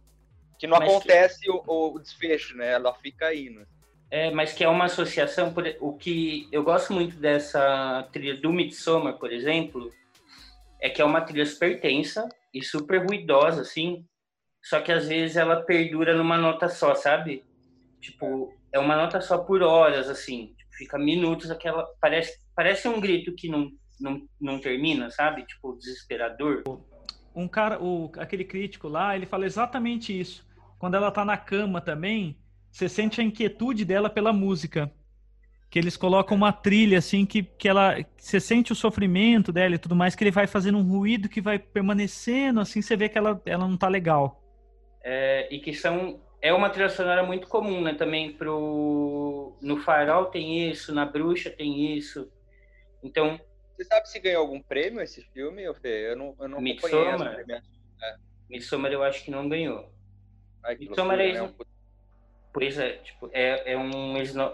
Que 0.58 0.66
não 0.66 0.78
Mas 0.78 0.88
acontece 0.88 1.40
que... 1.40 1.50
O, 1.50 1.62
o, 1.66 1.98
desfecho, 1.98 2.56
né? 2.56 2.72
Ela 2.72 2.94
fica 2.94 3.32
indo. 3.34 3.66
É, 4.10 4.30
mas 4.30 4.52
que 4.52 4.62
é 4.62 4.68
uma 4.68 4.84
associação. 4.84 5.52
Por, 5.52 5.64
o 5.80 5.92
que 5.94 6.48
eu 6.52 6.62
gosto 6.62 6.92
muito 6.92 7.16
dessa 7.16 8.08
trilha 8.12 8.40
do 8.40 8.52
Midsommar, 8.52 9.18
por 9.18 9.32
exemplo, 9.32 9.92
é 10.80 10.88
que 10.88 11.02
é 11.02 11.04
uma 11.04 11.20
trilha 11.20 11.46
super 11.46 11.80
tensa 11.80 12.28
e 12.54 12.62
super 12.62 13.04
ruidosa, 13.04 13.62
assim. 13.62 14.04
Só 14.62 14.80
que 14.80 14.92
às 14.92 15.08
vezes 15.08 15.36
ela 15.36 15.62
perdura 15.62 16.16
numa 16.16 16.38
nota 16.38 16.68
só, 16.68 16.94
sabe? 16.94 17.44
Tipo, 18.00 18.52
é 18.72 18.78
uma 18.78 18.96
nota 18.96 19.20
só 19.20 19.38
por 19.38 19.62
horas, 19.62 20.08
assim. 20.08 20.54
Tipo, 20.56 20.72
fica 20.76 20.98
minutos 20.98 21.50
aquela. 21.50 21.84
Parece, 22.00 22.38
parece 22.54 22.88
um 22.88 23.00
grito 23.00 23.34
que 23.34 23.48
não, 23.48 23.70
não, 24.00 24.28
não 24.40 24.60
termina, 24.60 25.10
sabe? 25.10 25.44
Tipo, 25.44 25.76
desesperador. 25.76 26.62
Um 27.34 27.48
cara, 27.48 27.82
o, 27.82 28.10
aquele 28.18 28.44
crítico 28.44 28.88
lá, 28.88 29.14
ele 29.16 29.26
fala 29.26 29.46
exatamente 29.46 30.18
isso. 30.18 30.46
Quando 30.78 30.94
ela 30.94 31.10
tá 31.10 31.24
na 31.24 31.36
cama 31.36 31.80
também, 31.80 32.36
você 32.76 32.90
sente 32.90 33.22
a 33.22 33.24
inquietude 33.24 33.86
dela 33.86 34.10
pela 34.10 34.34
música. 34.34 34.92
Que 35.70 35.78
eles 35.78 35.96
colocam 35.96 36.36
uma 36.36 36.52
trilha 36.52 36.98
assim 36.98 37.24
que, 37.24 37.42
que 37.42 37.66
ela. 37.66 37.96
Você 38.18 38.38
sente 38.38 38.70
o 38.70 38.76
sofrimento 38.76 39.50
dela 39.50 39.74
e 39.74 39.78
tudo 39.78 39.96
mais, 39.96 40.14
que 40.14 40.22
ele 40.22 40.30
vai 40.30 40.46
fazendo 40.46 40.76
um 40.76 40.82
ruído 40.82 41.28
que 41.28 41.40
vai 41.40 41.58
permanecendo, 41.58 42.60
assim 42.60 42.82
você 42.82 42.94
vê 42.94 43.08
que 43.08 43.16
ela, 43.16 43.40
ela 43.46 43.66
não 43.66 43.78
tá 43.78 43.88
legal. 43.88 44.42
É, 45.02 45.48
e 45.52 45.58
que 45.58 45.72
são. 45.72 46.20
É 46.42 46.52
uma 46.52 46.68
trilha 46.68 46.90
sonora 46.90 47.22
muito 47.22 47.48
comum, 47.48 47.80
né? 47.80 47.94
Também 47.94 48.34
pro. 48.34 49.56
No 49.62 49.78
Farol 49.78 50.26
tem 50.26 50.70
isso, 50.70 50.94
na 50.94 51.06
Bruxa 51.06 51.48
tem 51.48 51.96
isso. 51.96 52.30
Então. 53.02 53.40
Você 53.74 53.84
sabe 53.84 54.08
se 54.08 54.18
ganhou 54.18 54.42
algum 54.42 54.60
prêmio 54.60 55.02
esse 55.02 55.22
filme, 55.32 55.62
Fê? 55.74 56.10
Eu 56.10 56.16
não, 56.16 56.34
eu 56.38 56.48
não 56.48 56.60
Midsommar, 56.60 57.44
é. 57.48 57.62
Midsommar 58.48 58.92
eu 58.92 59.02
acho 59.02 59.24
que 59.24 59.30
não 59.30 59.48
ganhou. 59.48 59.90
Ai, 60.62 60.76
Midsommar 60.76 61.20
é, 61.20 61.32
né? 61.32 61.54
Pois 62.56 62.78
é, 62.78 62.92
tipo, 62.92 63.28
é, 63.34 63.74
é 63.74 63.76
um 63.76 64.16
esno, 64.16 64.50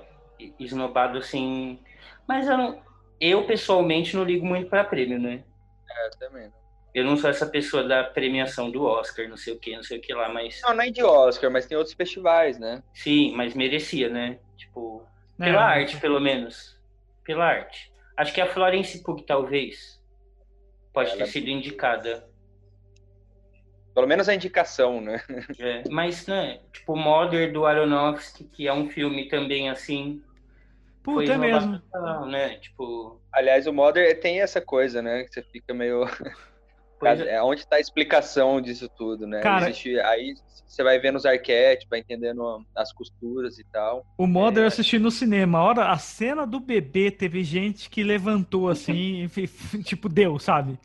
esnobado 0.58 1.18
assim. 1.18 1.78
Mas 2.26 2.48
eu, 2.48 2.58
não, 2.58 2.82
eu 3.20 3.46
pessoalmente 3.46 4.16
não 4.16 4.24
ligo 4.24 4.44
muito 4.44 4.68
para 4.68 4.82
prêmio, 4.82 5.20
né? 5.20 5.44
É, 5.88 6.10
também 6.18 6.48
não. 6.48 6.62
Eu 6.92 7.04
não 7.04 7.16
sou 7.16 7.30
essa 7.30 7.46
pessoa 7.46 7.84
da 7.84 8.02
premiação 8.02 8.72
do 8.72 8.82
Oscar, 8.82 9.28
não 9.28 9.36
sei 9.36 9.54
o 9.54 9.58
que, 9.58 9.76
não 9.76 9.84
sei 9.84 9.98
o 9.98 10.00
que 10.00 10.12
lá, 10.12 10.28
mas. 10.28 10.60
Não, 10.62 10.74
não 10.74 10.82
é 10.82 10.90
de 10.90 11.00
Oscar, 11.00 11.48
mas 11.48 11.64
tem 11.64 11.78
outros 11.78 11.94
festivais, 11.94 12.58
né? 12.58 12.82
Sim, 12.92 13.36
mas 13.36 13.54
merecia, 13.54 14.08
né? 14.08 14.40
Tipo, 14.56 15.06
é, 15.38 15.44
pela 15.44 15.64
arte, 15.64 15.96
pelo 15.98 16.18
menos. 16.18 16.76
Pela 17.22 17.44
arte. 17.44 17.92
Acho 18.16 18.34
que 18.34 18.40
a 18.40 18.52
Florence 18.52 19.00
Pugh, 19.04 19.22
talvez, 19.22 20.02
pode 20.92 21.10
Ela 21.10 21.18
ter 21.18 21.26
sido 21.26 21.48
indicada. 21.48 22.28
Pelo 23.94 24.06
menos 24.06 24.28
a 24.28 24.34
indicação, 24.34 25.00
né? 25.00 25.20
É, 25.58 25.82
mas, 25.90 26.26
né, 26.26 26.60
tipo, 26.72 26.96
Mother 26.96 27.52
do 27.52 27.66
Aronofsky, 27.66 28.44
que 28.44 28.66
é 28.66 28.72
um 28.72 28.88
filme 28.88 29.28
também 29.28 29.68
assim. 29.68 30.22
Puta, 31.02 31.32
é 31.32 31.36
mesmo. 31.36 31.80
Né? 32.26 32.56
Tipo... 32.56 33.20
Aliás, 33.32 33.66
o 33.66 33.72
Mother 33.72 34.18
tem 34.20 34.40
essa 34.40 34.60
coisa, 34.60 35.02
né? 35.02 35.24
Que 35.24 35.34
você 35.34 35.42
fica 35.42 35.74
meio. 35.74 36.04
É. 37.04 37.34
é. 37.34 37.42
Onde 37.42 37.62
está 37.62 37.74
a 37.74 37.80
explicação 37.80 38.60
disso 38.60 38.88
tudo, 38.96 39.26
né? 39.26 39.40
Cara, 39.40 39.70
Existe... 39.70 39.98
Aí 39.98 40.36
você 40.68 40.82
vai 40.82 40.98
vendo 40.98 41.16
os 41.16 41.26
arquétipos, 41.26 41.90
vai 41.90 41.98
entendendo 41.98 42.64
as 42.74 42.92
costuras 42.92 43.58
e 43.58 43.64
tal. 43.64 44.06
O 44.16 44.24
Mother 44.24 44.62
é... 44.62 44.62
eu 44.62 44.68
assisti 44.68 44.98
no 45.00 45.10
cinema. 45.10 45.58
A, 45.58 45.62
hora, 45.64 45.90
a 45.90 45.98
cena 45.98 46.46
do 46.46 46.60
bebê 46.60 47.10
teve 47.10 47.42
gente 47.42 47.90
que 47.90 48.04
levantou 48.04 48.68
assim, 48.68 49.28
tipo, 49.84 50.08
deu, 50.08 50.38
sabe? 50.38 50.78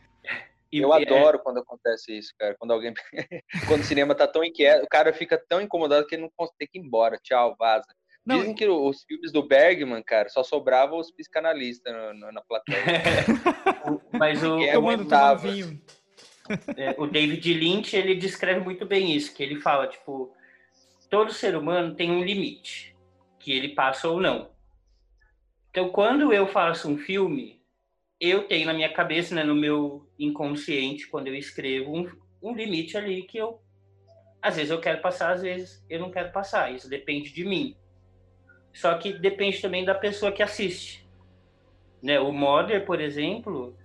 E 0.71 0.79
eu 0.79 0.93
é... 0.93 1.01
adoro 1.01 1.39
quando 1.39 1.59
acontece 1.59 2.17
isso, 2.17 2.33
cara. 2.37 2.55
Quando 2.57 2.71
alguém. 2.71 2.93
quando 3.67 3.81
o 3.81 3.85
cinema 3.85 4.15
tá 4.15 4.27
tão 4.27 4.43
inquieto, 4.43 4.83
o 4.83 4.89
cara 4.89 5.13
fica 5.13 5.41
tão 5.47 5.61
incomodado 5.61 6.05
que 6.05 6.15
ele 6.15 6.23
não 6.23 6.31
consegue 6.35 6.71
ir 6.73 6.79
embora. 6.79 7.17
Tchau, 7.21 7.55
vaza. 7.57 7.87
Não, 8.25 8.39
Dizem 8.39 8.55
que 8.55 8.67
os 8.67 9.03
filmes 9.03 9.31
do 9.31 9.41
Bergman, 9.41 10.03
cara, 10.03 10.27
só 10.27 10.43
sobravam 10.43 10.99
os 10.99 11.09
psicanalistas 11.09 11.93
na, 11.93 12.31
na 12.33 12.41
plateia. 12.41 12.83
Mas 14.11 14.43
o. 14.43 14.59
É 14.59 14.71
aguentava. 14.71 15.47
É, 16.75 16.95
o 16.97 17.07
David 17.07 17.53
Lynch, 17.53 17.95
ele 17.95 18.15
descreve 18.15 18.59
muito 18.59 18.85
bem 18.85 19.13
isso, 19.13 19.33
que 19.33 19.43
ele 19.43 19.59
fala, 19.59 19.87
tipo, 19.87 20.33
todo 21.09 21.33
ser 21.33 21.55
humano 21.55 21.95
tem 21.95 22.11
um 22.11 22.23
limite, 22.23 22.95
que 23.39 23.51
ele 23.51 23.69
passa 23.69 24.09
ou 24.09 24.19
não. 24.19 24.49
Então, 25.69 25.89
quando 25.89 26.33
eu 26.33 26.47
faço 26.47 26.89
um 26.89 26.97
filme, 26.97 27.56
eu 28.19 28.47
tenho 28.47 28.65
na 28.65 28.73
minha 28.73 28.91
cabeça, 28.91 29.35
né, 29.35 29.43
no 29.43 29.55
meu 29.55 30.07
inconsciente, 30.17 31.07
quando 31.07 31.27
eu 31.27 31.35
escrevo, 31.35 31.95
um, 31.95 32.09
um 32.41 32.55
limite 32.55 32.97
ali 32.97 33.23
que 33.23 33.37
eu. 33.37 33.61
Às 34.41 34.55
vezes 34.55 34.71
eu 34.71 34.79
quero 34.79 35.01
passar, 35.01 35.31
às 35.31 35.41
vezes 35.41 35.85
eu 35.89 35.99
não 35.99 36.11
quero 36.11 36.31
passar. 36.31 36.73
Isso 36.73 36.89
depende 36.89 37.31
de 37.31 37.43
mim. 37.43 37.75
Só 38.73 38.95
que 38.97 39.13
depende 39.13 39.61
também 39.61 39.83
da 39.83 39.95
pessoa 39.95 40.31
que 40.31 40.43
assiste. 40.43 41.07
Né? 42.01 42.19
O 42.19 42.31
Mother, 42.31 42.85
por 42.85 43.01
exemplo, 43.01 43.75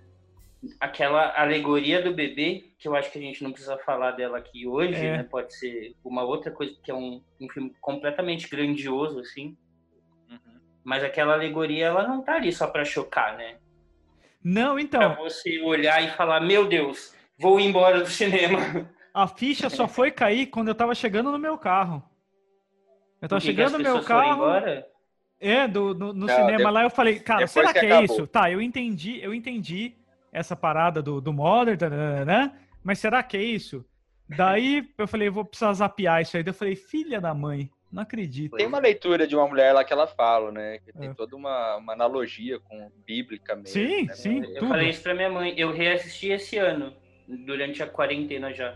aquela 0.79 1.39
alegoria 1.39 2.01
do 2.01 2.13
bebê, 2.13 2.71
que 2.77 2.87
eu 2.87 2.95
acho 2.95 3.11
que 3.11 3.17
a 3.17 3.21
gente 3.21 3.43
não 3.43 3.51
precisa 3.51 3.77
falar 3.79 4.11
dela 4.11 4.37
aqui 4.37 4.67
hoje, 4.67 4.95
é. 4.95 5.17
né? 5.17 5.23
Pode 5.23 5.53
ser 5.55 5.95
uma 6.03 6.23
outra 6.23 6.51
coisa, 6.51 6.75
que 6.83 6.91
é 6.91 6.93
um, 6.93 7.21
um 7.41 7.49
filme 7.49 7.73
completamente 7.81 8.47
grandioso, 8.47 9.19
assim. 9.19 9.57
Uhum. 10.29 10.59
Mas 10.83 11.03
aquela 11.03 11.33
alegoria, 11.33 11.87
ela 11.87 12.07
não 12.07 12.21
tá 12.21 12.35
ali 12.35 12.51
só 12.51 12.67
para 12.67 12.85
chocar, 12.85 13.35
né? 13.37 13.57
Não, 14.43 14.77
então. 14.77 14.99
Pra 14.99 15.23
você 15.23 15.59
olhar 15.61 16.03
e 16.03 16.11
falar, 16.11 16.41
meu 16.41 16.67
Deus, 16.67 17.13
vou 17.37 17.59
embora 17.59 18.01
do 18.01 18.09
cinema. 18.09 18.59
A 19.13 19.27
ficha 19.27 19.69
só 19.69 19.87
foi 19.87 20.09
cair 20.09 20.47
quando 20.47 20.69
eu 20.69 20.75
tava 20.75 20.95
chegando 20.95 21.31
no 21.31 21.37
meu 21.37 21.55
carro. 21.55 22.03
Eu 23.21 23.29
tava 23.29 23.39
chegando 23.39 23.77
no 23.77 23.83
meu 23.83 24.03
carro. 24.03 24.45
É, 25.39 25.67
do, 25.67 25.93
no, 25.93 26.13
no 26.13 26.25
Não, 26.25 26.27
cinema 26.27 26.57
depois, 26.57 26.73
lá 26.73 26.83
eu 26.83 26.89
falei, 26.89 27.19
cara, 27.19 27.45
será 27.45 27.73
que, 27.73 27.81
que 27.81 27.85
é 27.85 28.03
isso? 28.03 28.25
Tá, 28.25 28.49
eu 28.49 28.61
entendi, 28.61 29.19
eu 29.21 29.33
entendi 29.33 29.93
essa 30.31 30.55
parada 30.55 31.01
do, 31.01 31.21
do 31.21 31.31
Modern, 31.31 31.77
né? 32.25 32.53
Mas 32.83 32.99
será 32.99 33.21
que 33.21 33.37
é 33.37 33.43
isso? 33.43 33.85
Daí 34.27 34.89
eu 34.97 35.07
falei, 35.07 35.29
vou 35.29 35.45
precisar 35.45 35.73
zapear 35.73 36.21
isso 36.21 36.35
aí. 36.35 36.43
Daí 36.43 36.51
eu 36.51 36.57
falei, 36.57 36.75
filha 36.75 37.21
da 37.21 37.33
mãe. 37.33 37.69
Não 37.93 38.01
acredito. 38.01 38.57
Tem 38.57 38.65
uma 38.65 38.79
leitura 38.79 39.27
de 39.27 39.35
uma 39.35 39.47
mulher 39.47 39.71
lá 39.71 39.83
que 39.83 39.93
ela 39.93 40.07
fala, 40.07 40.51
né? 40.51 40.79
Que 40.79 40.91
tem 40.91 41.09
é. 41.09 41.13
toda 41.13 41.35
uma, 41.35 41.75
uma, 41.75 41.93
analogia 41.93 42.59
com 42.59 42.91
bíblica 43.05 43.55
mesmo. 43.55 43.67
Sim, 43.67 44.05
né? 44.07 44.13
sim. 44.15 44.39
Eu 44.39 44.55
tudo. 44.55 44.69
falei 44.69 44.89
isso 44.89 45.03
pra 45.03 45.13
minha 45.13 45.29
mãe. 45.29 45.53
Eu 45.55 45.71
reassisti 45.71 46.29
esse 46.31 46.57
ano, 46.57 46.91
durante 47.27 47.83
a 47.83 47.87
quarentena 47.87 48.51
já. 48.51 48.75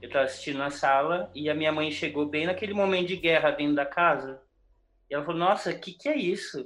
Eu 0.00 0.08
tava 0.08 0.26
assistindo 0.26 0.58
na 0.58 0.70
sala 0.70 1.28
e 1.34 1.50
a 1.50 1.54
minha 1.54 1.72
mãe 1.72 1.90
chegou 1.90 2.26
bem 2.26 2.46
naquele 2.46 2.72
momento 2.72 3.08
de 3.08 3.16
guerra 3.16 3.50
dentro 3.50 3.74
da 3.74 3.84
casa. 3.84 4.40
E 5.10 5.14
ela 5.14 5.24
falou, 5.24 5.40
nossa, 5.40 5.70
o 5.70 5.80
que, 5.80 5.92
que 5.92 6.08
é 6.08 6.16
isso? 6.16 6.64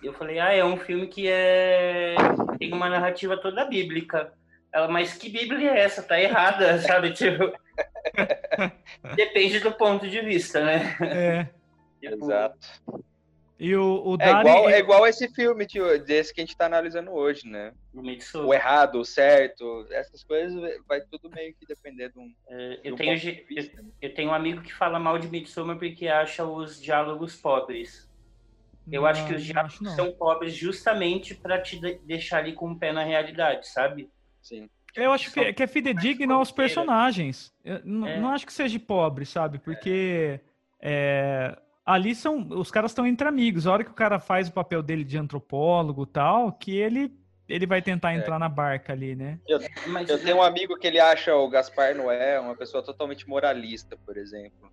Eu 0.00 0.12
falei, 0.12 0.38
ah, 0.38 0.52
é 0.52 0.64
um 0.64 0.76
filme 0.76 1.08
que 1.08 1.26
é 1.26 2.14
tem 2.58 2.72
uma 2.72 2.88
narrativa 2.88 3.36
toda 3.36 3.64
bíblica. 3.64 4.32
Ela, 4.72 4.88
mas 4.88 5.14
que 5.14 5.28
Bíblia 5.28 5.70
é 5.70 5.80
essa? 5.80 6.02
Tá 6.02 6.20
errada, 6.20 6.78
sabe? 6.82 7.12
Tipo, 7.12 7.52
depende 9.16 9.60
do 9.60 9.72
ponto 9.72 10.08
de 10.08 10.20
vista, 10.20 10.64
né? 10.64 10.96
É. 11.00 11.48
Tipo, 12.00 12.24
Exato. 12.26 12.58
E 13.58 13.74
o, 13.74 14.02
o 14.04 14.14
É 14.14 14.18
Dari... 14.18 14.40
igual, 14.40 14.68
é 14.68 14.78
igual 14.78 15.06
esse 15.06 15.28
filme 15.28 15.64
tio, 15.66 16.04
desse 16.04 16.34
que 16.34 16.40
a 16.40 16.44
gente 16.44 16.56
tá 16.56 16.66
analisando 16.66 17.12
hoje, 17.12 17.48
né? 17.48 17.72
o 18.34 18.52
errado, 18.52 19.00
o 19.00 19.04
certo, 19.04 19.86
essas 19.90 20.22
coisas 20.24 20.60
vai 20.86 21.00
tudo 21.00 21.30
meio 21.30 21.54
que 21.54 21.64
depender 21.64 22.10
de 22.10 22.18
um. 22.18 22.34
É, 22.48 22.68
de 22.76 22.80
eu, 22.84 22.94
um 22.94 22.96
tenho, 22.96 23.18
de 23.18 23.30
vista, 23.48 23.80
né? 23.80 23.88
eu 24.02 24.12
tenho 24.12 24.30
um 24.30 24.34
amigo 24.34 24.60
que 24.60 24.74
fala 24.74 24.98
mal 24.98 25.18
de 25.18 25.28
Midsommar 25.28 25.78
porque 25.78 26.08
acha 26.08 26.44
os 26.44 26.78
diálogos 26.82 27.36
pobres. 27.36 28.10
Eu 28.90 29.06
acho 29.06 29.26
que 29.26 29.34
os 29.34 29.40
Não, 29.40 29.52
diálogos 29.52 29.80
não. 29.80 29.96
são 29.96 30.12
pobres 30.12 30.52
justamente 30.54 31.34
para 31.34 31.58
te 31.58 31.78
de- 31.80 31.98
deixar 32.04 32.38
ali 32.38 32.52
com 32.52 32.70
o 32.72 32.78
pé 32.78 32.92
na 32.92 33.02
realidade, 33.02 33.66
sabe? 33.68 34.10
Sim. 34.42 34.68
Eu 34.96 35.12
acho 35.12 35.32
que, 35.32 35.52
que 35.52 35.62
é 35.62 35.66
fidedigno 35.66 36.34
aos 36.34 36.50
fronteira. 36.50 36.68
personagens. 36.68 37.52
Eu 37.64 37.76
É. 38.06 38.18
não 38.20 38.28
acho 38.30 38.46
que 38.46 38.52
seja 38.52 38.78
pobre, 38.78 39.24
sabe? 39.26 39.58
Porque 39.58 40.40
é, 40.80 41.56
ali 41.84 42.14
são. 42.14 42.46
Os 42.50 42.70
caras 42.70 42.90
estão 42.90 43.06
entre 43.06 43.26
amigos. 43.26 43.66
A 43.66 43.72
hora 43.72 43.84
que 43.84 43.90
o 43.90 43.94
cara 43.94 44.18
faz 44.20 44.48
o 44.48 44.52
papel 44.52 44.82
dele 44.82 45.04
de 45.04 45.18
antropólogo 45.18 46.04
e 46.04 46.06
tal, 46.06 46.52
que 46.52 46.76
ele, 46.76 47.12
ele 47.48 47.66
vai 47.66 47.82
tentar 47.82 48.12
É. 48.12 48.16
entrar 48.16 48.38
na 48.38 48.48
barca 48.48 48.92
ali, 48.92 49.14
né? 49.16 49.38
Mas 49.88 50.08
Eu 50.08 50.22
tenho 50.22 50.36
um 50.36 50.42
amigo 50.42 50.76
que 50.78 50.86
ele 50.86 51.00
acha 51.00 51.34
o 51.34 51.48
Gaspar 51.48 51.94
Noé 51.96 52.38
uma 52.38 52.54
pessoa 52.56 52.82
totalmente 52.82 53.28
moralista, 53.28 53.96
por 54.04 54.16
exemplo. 54.16 54.70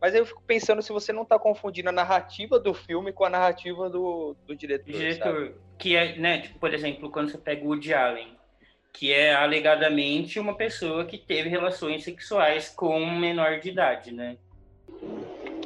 Mas 0.00 0.12
aí 0.14 0.20
eu 0.20 0.26
fico 0.26 0.42
pensando 0.44 0.82
se 0.82 0.92
você 0.92 1.12
não 1.12 1.24
tá 1.24 1.38
confundindo 1.38 1.88
a 1.88 1.92
narrativa 1.92 2.58
do 2.58 2.74
filme 2.74 3.12
com 3.12 3.24
a 3.24 3.30
narrativa 3.30 3.88
do, 3.88 4.36
do 4.44 4.54
diretor. 4.56 4.90
o 4.90 4.92
sabe? 4.92 5.00
diretor, 5.04 5.54
que 5.78 5.94
é, 5.94 6.18
né, 6.18 6.40
tipo, 6.40 6.58
por 6.58 6.74
exemplo, 6.74 7.08
quando 7.08 7.30
você 7.30 7.38
pega 7.38 7.64
o 7.64 7.68
Woody 7.68 7.94
Allen, 7.94 8.36
que 8.92 9.12
é 9.12 9.34
alegadamente 9.34 10.38
uma 10.38 10.54
pessoa 10.56 11.04
que 11.04 11.16
teve 11.16 11.48
relações 11.48 12.04
sexuais 12.04 12.68
com 12.68 13.00
um 13.00 13.18
menor 13.18 13.58
de 13.58 13.70
idade, 13.70 14.12
né? 14.12 14.36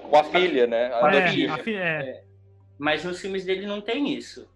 Com 0.02 0.16
a 0.16 0.24
filha, 0.24 0.66
né? 0.66 0.86
A 0.94 1.12
É, 1.12 1.18
adotiva. 1.18 1.54
a 1.54 1.58
fi- 1.58 1.74
é. 1.74 2.24
Mas 2.78 3.04
nos 3.04 3.20
filmes 3.20 3.44
dele 3.44 3.66
não 3.66 3.80
tem 3.80 4.14
isso. 4.14 4.48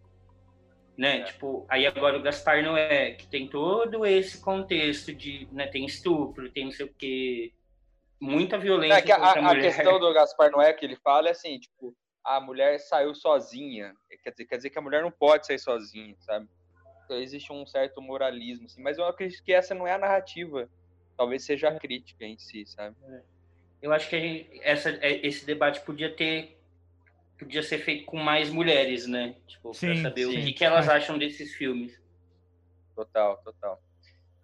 Né? 0.96 1.22
Tipo, 1.24 1.66
aí 1.68 1.86
agora 1.86 2.18
o 2.18 2.22
Gaspar 2.22 2.62
Noé, 2.62 3.12
que 3.12 3.26
tem 3.26 3.48
todo 3.48 4.04
esse 4.04 4.38
contexto 4.40 5.14
de, 5.14 5.48
né, 5.50 5.66
tem 5.66 5.86
estupro, 5.86 6.50
tem 6.50 6.66
não 6.66 6.72
sei 6.72 6.84
o 6.84 6.94
quê, 6.94 7.52
muita 8.20 8.58
violência 8.58 8.98
É 8.98 9.02
que 9.02 9.10
a, 9.10 9.16
a 9.16 9.50
a 9.52 9.60
questão 9.60 9.98
do 9.98 10.12
Gaspar 10.12 10.50
Noé 10.50 10.74
que 10.74 10.84
ele 10.84 10.96
fala 10.96 11.28
é 11.28 11.30
assim, 11.30 11.58
tipo, 11.58 11.96
a 12.22 12.38
mulher 12.38 12.78
saiu 12.78 13.14
sozinha. 13.14 13.94
Quer 14.22 14.30
dizer, 14.30 14.44
quer 14.44 14.56
dizer 14.58 14.70
que 14.70 14.78
a 14.78 14.82
mulher 14.82 15.02
não 15.02 15.10
pode 15.10 15.46
sair 15.46 15.58
sozinha, 15.58 16.14
sabe? 16.20 16.46
Existe 17.14 17.52
um 17.52 17.66
certo 17.66 18.00
moralismo, 18.00 18.66
assim, 18.66 18.82
mas 18.82 18.98
eu 18.98 19.04
acredito 19.04 19.42
que 19.42 19.52
essa 19.52 19.74
não 19.74 19.86
é 19.86 19.92
a 19.92 19.98
narrativa. 19.98 20.68
Talvez 21.16 21.44
seja 21.44 21.68
a 21.68 21.78
crítica 21.78 22.24
em 22.24 22.38
si, 22.38 22.64
sabe? 22.66 22.96
Eu 23.82 23.92
acho 23.92 24.08
que 24.08 24.16
a 24.16 24.20
gente- 24.20 24.60
essa, 24.62 24.90
é- 24.90 25.26
esse 25.26 25.44
debate 25.46 25.80
podia 25.82 26.14
ter 26.14 26.56
podia 27.38 27.62
ser 27.62 27.78
feito 27.78 28.04
com 28.04 28.18
mais 28.18 28.50
mulheres, 28.50 29.06
né? 29.06 29.34
Tipo, 29.46 29.72
Sim, 29.72 29.86
pra 29.94 30.02
saber 30.02 30.26
o 30.26 30.30
sim. 30.30 30.42
que, 30.44 30.52
que 30.52 30.62
elas 30.64 30.86
É. 30.88 30.92
acham 30.92 31.16
desses 31.16 31.54
filmes. 31.54 31.98
Total, 32.94 33.38
total. 33.42 33.82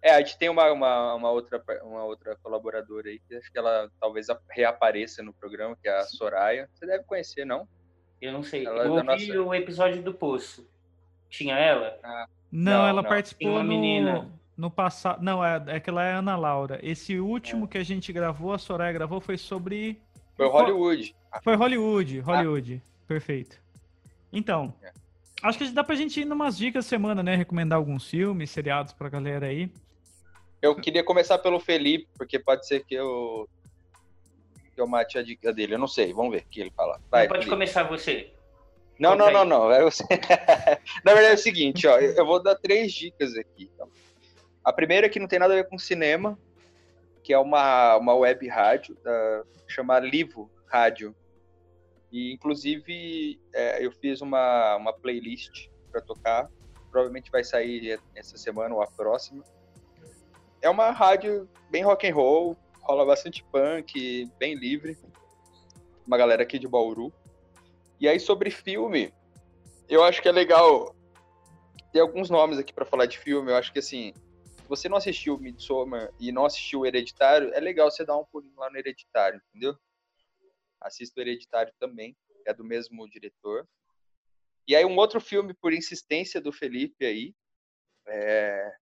É, 0.01 0.11
a 0.11 0.17
gente 0.19 0.35
tem 0.39 0.49
uma, 0.49 0.71
uma, 0.71 1.13
uma 1.13 1.31
outra, 1.31 1.63
uma 1.83 2.03
outra 2.05 2.35
colaboradora 2.37 3.09
aí, 3.09 3.19
que 3.19 3.35
acho 3.35 3.51
que 3.51 3.57
ela 3.57 3.91
talvez 3.99 4.25
reapareça 4.49 5.21
no 5.21 5.31
programa, 5.31 5.77
que 5.79 5.87
é 5.87 5.91
a 5.95 6.03
Soraya. 6.05 6.67
Você 6.73 6.87
deve 6.87 7.03
conhecer, 7.03 7.45
não? 7.45 7.67
Eu 8.19 8.31
não 8.33 8.41
sei. 8.41 8.65
Ela 8.65 8.83
é 8.83 8.87
eu 8.87 8.93
ouvi 8.93 9.03
nossa- 9.05 9.41
o 9.43 9.53
episódio 9.53 10.01
do 10.01 10.13
Poço. 10.15 10.67
Tinha 11.29 11.55
ela? 11.55 11.99
Não, 12.51 12.71
Não, 12.81 12.87
ela 12.87 13.01
não. 13.01 13.09
participou 13.09 13.39
Tem 13.47 13.49
uma 13.49 13.63
no, 13.63 13.69
menina. 13.69 14.31
no 14.55 14.71
passado. 14.71 15.21
Não, 15.23 15.43
é, 15.43 15.61
é 15.67 15.79
que 15.79 15.89
ela 15.89 16.03
é 16.03 16.13
Ana 16.13 16.35
Laura. 16.37 16.79
Esse 16.81 17.19
último 17.19 17.65
É. 17.65 17.67
que 17.67 17.77
a 17.77 17.83
gente 17.83 18.11
gravou, 18.13 18.53
a 18.53 18.57
Soraya 18.57 18.91
gravou, 18.93 19.19
foi 19.19 19.37
sobre. 19.37 20.01
Foi 20.35 20.47
Hollywood. 20.47 21.15
Foi 21.43 21.55
Hollywood, 21.55 22.19
Hollywood. 22.19 22.81
Perfeito. 23.07 23.59
Então, 24.31 24.73
É. 24.83 24.91
acho 25.43 25.57
que 25.57 25.69
dá 25.69 25.83
pra 25.83 25.95
gente 25.95 26.21
ir 26.21 26.25
numas 26.25 26.57
dicas 26.57 26.85
semana, 26.85 27.21
né? 27.23 27.35
Recomendar 27.35 27.77
alguns 27.77 28.09
filmes, 28.09 28.49
seriados 28.51 28.93
pra 28.93 29.09
galera 29.09 29.47
aí. 29.47 29.71
Eu 30.61 30.75
queria 30.75 31.03
começar 31.03 31.37
pelo 31.37 31.59
Felipe, 31.59 32.07
porque 32.17 32.39
pode 32.39 32.65
ser 32.67 32.83
que 32.83 32.95
eu, 32.95 33.47
que 34.73 34.81
eu 34.81 34.87
mate 34.87 35.17
a 35.17 35.23
dica 35.23 35.53
dele. 35.53 35.75
Eu 35.75 35.79
não 35.79 35.87
sei, 35.87 36.13
vamos 36.13 36.31
ver 36.31 36.39
o 36.41 36.45
que 36.49 36.59
ele 36.61 36.71
fala. 36.71 36.99
Vai, 37.11 37.27
Pode 37.27 37.39
Felipe. 37.39 37.51
começar 37.51 37.83
você. 37.83 38.31
Não, 38.99 39.15
não, 39.15 39.31
não, 39.31 39.45
não. 39.45 39.71
É. 39.71 39.79
Na 41.03 41.13
verdade 41.13 41.31
é 41.31 41.35
o 41.35 41.37
seguinte, 41.37 41.87
ó, 41.87 41.97
eu 41.97 42.25
vou 42.25 42.41
dar 42.41 42.55
três 42.55 42.91
dicas 42.93 43.35
aqui. 43.35 43.69
então. 43.73 43.89
A 44.63 44.73
primeira 44.73 45.07
é 45.07 45.09
que 45.09 45.19
não 45.19 45.27
tem 45.27 45.39
nada 45.39 45.53
a 45.53 45.57
ver 45.57 45.69
com 45.69 45.77
cinema, 45.77 46.37
que 47.23 47.33
é 47.33 47.37
uma, 47.37 47.97
uma 47.97 48.15
web 48.15 48.47
rádio 48.47 48.95
da, 49.03 49.43
chamada 49.67 50.05
Livo 50.05 50.49
Rádio. 50.65 51.15
E 52.11 52.33
inclusive 52.33 53.39
é, 53.53 53.85
eu 53.85 53.91
fiz 53.91 54.21
uma, 54.21 54.75
uma 54.77 54.93
playlist 54.93 55.67
para 55.91 56.01
tocar. 56.01 56.49
Provavelmente 56.89 57.29
vai 57.29 57.43
sair 57.43 57.99
essa 58.15 58.37
semana 58.37 58.73
ou 58.73 58.81
a 58.81 58.87
próxima. 58.87 59.43
É 60.61 60.69
uma 60.69 60.89
rádio 60.91 61.47
bem 61.69 61.83
rock 61.83 62.09
and 62.09 62.15
roll, 62.15 62.57
rola 62.81 63.05
bastante 63.05 63.43
punk, 63.51 64.29
bem 64.39 64.55
livre. 64.55 64.97
Uma 66.05 66.17
galera 66.17 66.43
aqui 66.43 66.57
de 66.57 66.67
Bauru. 66.67 67.13
E 67.99 68.07
aí, 68.07 68.19
sobre 68.19 68.51
filme, 68.51 69.13
eu 69.89 70.03
acho 70.03 70.21
que 70.21 70.27
é 70.27 70.31
legal 70.31 70.95
ter 71.91 71.99
alguns 71.99 72.29
nomes 72.29 72.59
aqui 72.59 72.71
para 72.71 72.85
falar 72.85 73.05
de 73.05 73.17
filme. 73.17 73.51
Eu 73.51 73.55
acho 73.55 73.73
que, 73.73 73.79
assim, 73.79 74.13
se 74.61 74.67
você 74.67 74.87
não 74.87 74.97
assistiu 74.97 75.39
Midsommar 75.39 76.11
e 76.19 76.31
não 76.31 76.45
assistiu 76.45 76.81
o 76.81 76.85
Hereditário, 76.85 77.51
é 77.53 77.59
legal 77.59 77.89
você 77.89 78.05
dar 78.05 78.17
um 78.17 78.25
pulinho 78.25 78.55
lá 78.57 78.69
no 78.69 78.77
Hereditário, 78.77 79.41
entendeu? 79.49 79.75
Assista 80.79 81.19
o 81.19 81.23
Hereditário 81.23 81.73
também, 81.79 82.15
é 82.45 82.53
do 82.53 82.63
mesmo 82.63 83.09
diretor. 83.09 83.67
E 84.67 84.75
aí, 84.75 84.85
um 84.85 84.97
outro 84.97 85.19
filme, 85.19 85.53
por 85.53 85.73
insistência 85.73 86.39
do 86.39 86.51
Felipe 86.51 87.05
aí, 87.05 87.33
é, 88.07 88.73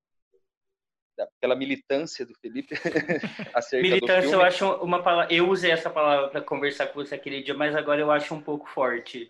da- 1.18 1.28
pela 1.40 1.56
militância 1.56 2.26
do 2.26 2.34
Felipe 2.42 2.74
acerca 3.54 3.86
do 3.88 3.90
Militância, 3.94 4.34
eu 4.34 4.42
acho 4.42 4.66
uma 4.84 5.02
palavra. 5.04 5.34
Eu 5.34 5.50
usei 5.50 5.72
essa 5.72 5.90
palavra 5.90 6.30
para 6.30 6.42
conversar 6.42 6.88
com 6.88 6.96
você 7.04 7.16
aquele 7.16 7.42
dia, 7.44 7.54
mas 7.54 7.76
agora 7.76 8.02
eu 8.02 8.12
acho 8.12 8.34
um 8.34 8.42
pouco 8.42 8.68
forte. 8.70 9.30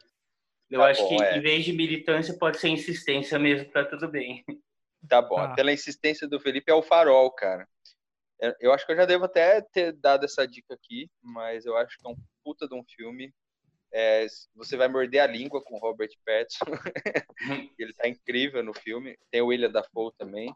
Eu 0.70 0.80
Tá 0.80 0.88
acho 0.88 1.02
bom, 1.03 1.18
que 1.18 1.24
é. 1.24 1.38
em 1.38 1.41
vez 1.41 1.64
de 1.64 1.74
militância 1.74 2.34
pode 2.38 2.57
ser 2.57 2.70
insistência 2.70 3.38
mesmo, 3.38 3.70
tá 3.72 3.86
tudo 3.86 4.07
bem. 4.07 4.44
Tá 5.07 5.22
bom, 5.22 5.36
Tá. 5.36 5.53
pela 5.53 5.72
insistência 5.72 6.28
do 6.28 6.40
Felipe 6.40 6.72
é 6.72 6.74
o 6.74 6.82
Farol, 6.82 7.32
cara. 7.32 7.68
Eu- 8.40 8.56
Eu 8.60 8.74
acho 8.74 8.86
que 8.86 8.91
eu 8.91 8.95
já 8.98 9.06
devo 9.06 9.26
até 9.26 9.62
ter 9.62 9.94
dado 9.94 10.26
essa 10.26 10.48
dica 10.48 10.74
aqui, 10.74 11.07
mas 11.22 11.66
eu 11.66 11.78
acho 11.78 11.98
que 11.98 12.07
é 12.07 12.10
um 12.10 12.16
puta 12.44 12.68
de 12.68 12.74
um 12.74 12.84
filme. 12.84 13.32
É, 13.94 14.26
você 14.56 14.76
vai 14.76 14.88
morder 14.90 15.22
a 15.22 15.28
língua 15.28 15.62
com 15.64 15.76
o 15.76 15.80
Robert 15.80 16.10
Pattinson. 16.26 16.66
Ele 17.80 17.94
tá 17.94 18.07
incrível 18.10 18.62
no 18.64 18.74
filme. 18.74 19.16
Tem 19.32 19.41
o 19.41 19.48
William 19.48 19.72
Dafoe 19.72 20.12
também. 20.18 20.53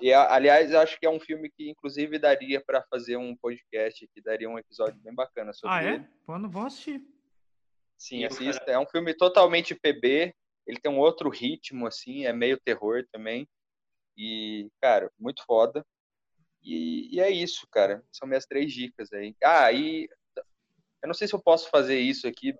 E, 0.00 0.12
aliás, 0.12 0.70
eu 0.70 0.80
acho 0.80 0.98
que 0.98 1.06
é 1.06 1.10
um 1.10 1.20
filme 1.20 1.50
que, 1.50 1.68
inclusive, 1.70 2.18
daria 2.18 2.60
para 2.64 2.82
fazer 2.90 3.16
um 3.16 3.36
podcast, 3.36 4.08
que 4.12 4.20
daria 4.22 4.48
um 4.48 4.58
episódio 4.58 4.98
bem 5.00 5.14
bacana 5.14 5.52
sobre 5.52 5.76
Ah, 5.76 5.82
é? 5.84 5.94
ele. 5.94 6.08
Pô, 6.26 6.38
não 6.38 6.50
vou 6.50 6.64
assistir. 6.66 7.00
Sim, 7.98 8.24
assista. 8.24 8.64
cara- 8.64 8.72
É 8.72 8.78
um 8.78 8.86
filme 8.86 9.14
totalmente 9.14 9.74
PB. 9.74 10.34
Ele 10.66 10.80
tem 10.80 10.90
um 10.90 10.98
outro 10.98 11.28
ritmo, 11.28 11.86
assim, 11.86 12.24
é 12.24 12.32
meio 12.32 12.58
terror 12.58 13.04
também. 13.12 13.46
E, 14.16 14.68
cara, 14.80 15.10
muito 15.18 15.44
foda. 15.44 15.84
E, 16.62 17.14
e 17.14 17.20
é 17.20 17.30
isso, 17.30 17.66
cara. 17.70 18.02
São 18.10 18.26
minhas 18.26 18.46
três 18.46 18.72
dicas 18.72 19.12
aí. 19.12 19.36
Ah, 19.44 19.70
e 19.72 20.08
eu 20.36 21.06
não 21.06 21.14
sei 21.14 21.26
se 21.28 21.34
eu 21.34 21.42
posso 21.42 21.68
fazer 21.70 21.98
isso 21.98 22.26
aqui, 22.26 22.54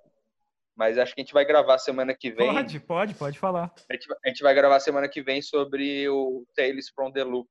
mas 0.76 0.98
acho 0.98 1.14
que 1.14 1.20
a 1.20 1.24
gente 1.24 1.32
vai 1.34 1.44
gravar 1.44 1.78
semana 1.78 2.14
que 2.14 2.30
vem. 2.30 2.52
Pode, 2.52 2.80
pode, 2.80 3.14
pode 3.14 3.38
falar. 3.38 3.72
A 3.90 3.94
gente, 3.94 4.06
vai- 4.08 4.18
a 4.24 4.28
gente 4.28 4.42
vai 4.42 4.54
gravar 4.54 4.80
semana 4.80 5.08
que 5.08 5.22
vem 5.22 5.42
sobre 5.42 6.08
o 6.08 6.46
Tales 6.54 6.88
from 6.90 7.12
the 7.12 7.22
Loop. 7.24 7.48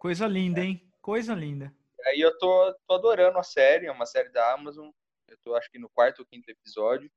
Coisa 0.00 0.26
linda, 0.26 0.60
hein? 0.60 0.80
Coisa 1.00 1.34
linda. 1.34 1.74
Aí 2.06 2.20
eu 2.20 2.36
tô, 2.38 2.74
tô 2.86 2.94
adorando 2.94 3.38
a 3.38 3.42
série, 3.42 3.86
é 3.86 3.92
uma 3.92 4.06
série 4.06 4.30
da 4.30 4.52
Amazon. 4.52 4.88
Eu 5.28 5.36
tô 5.44 5.54
acho 5.54 5.70
que 5.70 5.78
no 5.78 5.88
quarto 5.90 6.20
ou 6.20 6.26
quinto 6.26 6.50
episódio. 6.50 7.10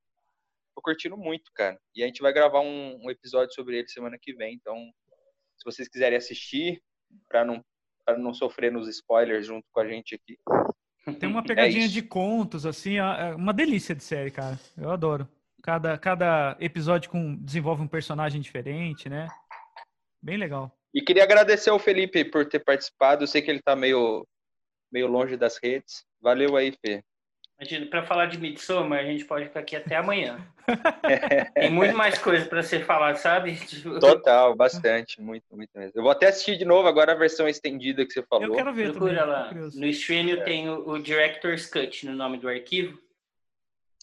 Tô 0.74 0.82
curtindo 0.82 1.16
muito, 1.16 1.50
cara. 1.54 1.78
E 1.94 2.02
a 2.02 2.06
gente 2.06 2.20
vai 2.22 2.32
gravar 2.32 2.60
um, 2.60 2.98
um 3.04 3.10
episódio 3.10 3.54
sobre 3.54 3.78
ele 3.78 3.88
semana 3.88 4.18
que 4.20 4.32
vem. 4.34 4.54
Então, 4.54 4.76
se 5.58 5.64
vocês 5.64 5.88
quiserem 5.88 6.16
assistir, 6.18 6.82
pra 7.28 7.44
não, 7.44 7.62
pra 8.04 8.16
não 8.18 8.32
sofrer 8.34 8.72
nos 8.72 8.88
spoilers 8.88 9.46
junto 9.46 9.66
com 9.70 9.80
a 9.80 9.86
gente 9.86 10.14
aqui. 10.14 10.38
Tem 11.18 11.28
uma 11.28 11.42
pegadinha 11.44 11.84
É 11.84 11.88
de 11.88 12.02
contos, 12.02 12.64
assim, 12.64 12.96
é 12.96 13.34
uma 13.34 13.52
delícia 13.52 13.94
de 13.94 14.02
série, 14.02 14.30
cara. 14.30 14.58
Eu 14.76 14.90
adoro. 14.90 15.28
Cada, 15.62 15.96
cada 15.96 16.56
episódio 16.60 17.10
com, 17.10 17.36
desenvolve 17.36 17.82
um 17.82 17.88
personagem 17.88 18.40
diferente, 18.40 19.08
né? 19.08 19.28
Bem 20.20 20.36
legal. 20.36 20.76
E 20.94 21.00
queria 21.00 21.22
agradecer 21.22 21.70
ao 21.70 21.78
Felipe 21.78 22.24
por 22.24 22.46
ter 22.46 22.60
participado. 22.60 23.22
Eu 23.22 23.28
sei 23.28 23.40
que 23.40 23.50
ele 23.50 23.62
tá 23.62 23.74
meio, 23.74 24.26
meio 24.92 25.06
longe 25.06 25.36
das 25.36 25.58
redes. 25.62 26.04
Valeu 26.20 26.56
aí, 26.56 26.72
Fê. 26.84 27.02
Imagina, 27.62 27.86
para 27.86 28.02
falar 28.02 28.26
de 28.26 28.38
Midsommar, 28.38 28.98
a 28.98 29.04
gente 29.04 29.24
pode 29.24 29.44
ficar 29.44 29.60
aqui 29.60 29.76
até 29.76 29.94
amanhã. 29.94 30.44
Tem 31.54 31.70
muito 31.70 31.96
mais 31.96 32.18
coisa 32.18 32.44
para 32.44 32.60
ser 32.60 32.84
falado, 32.84 33.18
sabe? 33.18 33.56
Total, 34.00 34.52
bastante, 34.56 35.22
muito, 35.22 35.44
muito 35.54 35.70
mesmo. 35.72 35.92
Eu 35.94 36.02
vou 36.02 36.10
até 36.10 36.26
assistir 36.26 36.58
de 36.58 36.64
novo 36.64 36.88
agora 36.88 37.12
a 37.12 37.16
versão 37.16 37.46
estendida 37.46 38.04
que 38.04 38.12
você 38.12 38.22
falou. 38.24 38.48
Eu 38.48 38.54
quero 38.54 38.74
ver 38.74 38.90
Procura 38.90 39.20
também. 39.20 39.32
lá. 39.32 39.70
No 39.76 39.86
stream 39.86 40.42
tem 40.44 40.68
o, 40.68 40.88
o 40.88 40.98
Director's 40.98 41.64
Cut 41.66 42.04
no 42.04 42.14
nome 42.14 42.36
do 42.38 42.48
arquivo. 42.48 42.98